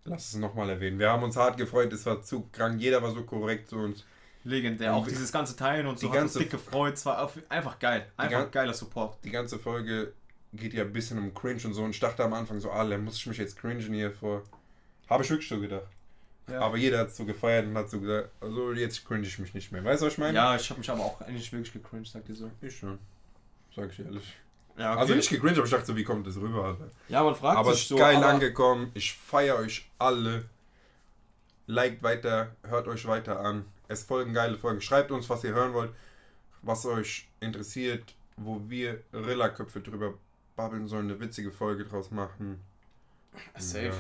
Lass 0.06 0.30
es 0.30 0.36
nochmal 0.36 0.70
erwähnen. 0.70 1.00
Wir 1.00 1.10
haben 1.12 1.24
uns 1.24 1.36
hart 1.36 1.58
gefreut, 1.58 1.92
es 1.92 2.06
war 2.06 2.22
zu 2.22 2.48
krank. 2.54 2.80
Jeder 2.80 3.02
war 3.04 3.12
so 3.12 3.24
korrekt 3.24 3.68
zu 3.70 3.78
uns. 3.78 4.06
Legendär. 4.46 4.94
Auch 4.96 5.04
die- 5.06 5.10
dieses 5.10 5.32
ganze 5.34 5.58
Teilen 5.58 5.88
und 5.88 6.00
so 6.00 6.08
die 6.08 6.14
hat 6.14 6.22
uns 6.24 6.34
ganze- 6.34 6.40
dick 6.40 6.52
gefreut. 6.52 6.94
Es 6.94 7.06
war 7.06 7.30
einfach 7.50 7.80
geil. 7.80 8.06
Einfach 8.16 8.50
geiler 8.52 8.74
Support. 8.74 9.18
Die 9.26 9.32
ganze 9.32 9.60
Folge 9.60 10.14
geht 10.54 10.74
ja 10.74 10.84
ein 10.84 10.94
bisschen 10.94 11.18
um 11.18 11.34
Cringe 11.34 11.62
und 11.66 11.74
so. 11.74 11.84
Und 11.84 11.92
ich 11.92 12.00
dachte 12.00 12.24
am 12.24 12.34
Anfang 12.34 12.60
so, 12.60 12.72
alle, 12.72 12.98
muss 12.98 13.18
ich 13.18 13.28
mich 13.28 13.38
jetzt 13.38 13.58
cringen 13.58 13.82
hier 13.94 14.12
vor. 14.12 14.44
Habe 15.10 15.24
ich 15.24 15.30
wirklich 15.30 15.50
so 15.50 15.60
gedacht. 15.60 15.88
Ja. 16.50 16.62
Aber 16.62 16.78
jeder 16.78 17.00
hat 17.00 17.14
so 17.14 17.26
gefeiert 17.26 17.66
und 17.68 17.78
hat 17.78 17.90
so 17.90 18.00
gesagt, 18.00 18.30
also 18.40 18.72
jetzt 18.72 19.06
cringe 19.06 19.28
ich 19.28 19.38
mich 19.40 19.54
nicht 19.54 19.72
mehr. 19.72 19.84
Weißt 19.84 20.02
du, 20.02 20.06
was 20.06 20.14
ich 20.14 20.20
meine? 20.20 20.36
Ja, 20.38 20.56
ich 20.56 20.70
habe 20.70 20.80
mich 20.80 20.90
aber 20.90 21.02
auch 21.02 21.20
eigentlich 21.22 21.52
wirklich 21.52 21.74
gecringed, 21.74 22.08
sagt 22.08 22.30
ihr 22.30 22.36
so. 22.36 22.50
Ich 22.62 22.78
schon. 22.78 22.98
Sag 23.76 23.92
ich 23.92 24.00
ehrlich. 24.00 24.38
Ja, 24.78 24.96
Also 24.96 25.14
nicht 25.14 25.30
gecringed, 25.30 25.58
aber 25.58 25.66
ich 25.66 25.72
dachte 25.72 25.86
so, 25.88 25.96
wie 25.98 26.04
kommt 26.04 26.26
das 26.26 26.38
rüber? 26.38 26.64
Alter? 26.66 26.90
Ja, 27.10 27.24
man 27.24 27.36
fragt 27.36 27.58
Aber 27.58 27.74
sich 27.74 27.82
ist 27.84 27.90
so. 27.90 27.96
geil 27.98 28.18
aber 28.18 28.28
angekommen. 28.28 28.92
Ich 28.94 29.14
feiere 29.14 29.58
euch 29.58 29.90
alle. 30.00 30.46
Liked 31.66 32.02
weiter, 32.02 32.56
hört 32.64 32.88
euch 32.88 33.06
weiter 33.08 33.42
an. 33.42 33.66
Es 33.90 34.04
folgen 34.04 34.34
geile 34.34 34.58
Folgen. 34.58 34.80
Schreibt 34.80 35.12
uns, 35.12 35.30
was 35.30 35.44
ihr 35.44 35.54
hören 35.54 35.74
wollt, 35.74 35.92
was 36.62 36.86
euch 36.86 37.28
interessiert, 37.42 38.16
wo 38.38 38.62
wir 38.68 39.02
Rillerköpfe 39.12 39.82
drüber 39.82 40.14
babbeln 40.58 40.90
sollen, 40.90 41.10
eine 41.10 41.20
witzige 41.22 41.52
Folge 41.52 41.86
draus 41.86 42.12
machen. 42.12 42.60
Safe. 43.58 43.94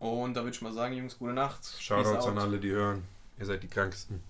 Ja. 0.00 0.06
Und 0.06 0.34
da 0.34 0.42
würde 0.42 0.54
ich 0.54 0.60
mal 0.60 0.74
sagen, 0.74 0.94
Jungs, 0.94 1.18
gute 1.18 1.32
Nacht. 1.32 1.64
Shoutouts 1.80 2.26
out. 2.26 2.32
an 2.32 2.38
alle, 2.38 2.58
die 2.58 2.70
hören. 2.70 3.04
Ihr 3.38 3.46
seid 3.46 3.62
die 3.62 3.68
Kranksten. 3.68 4.22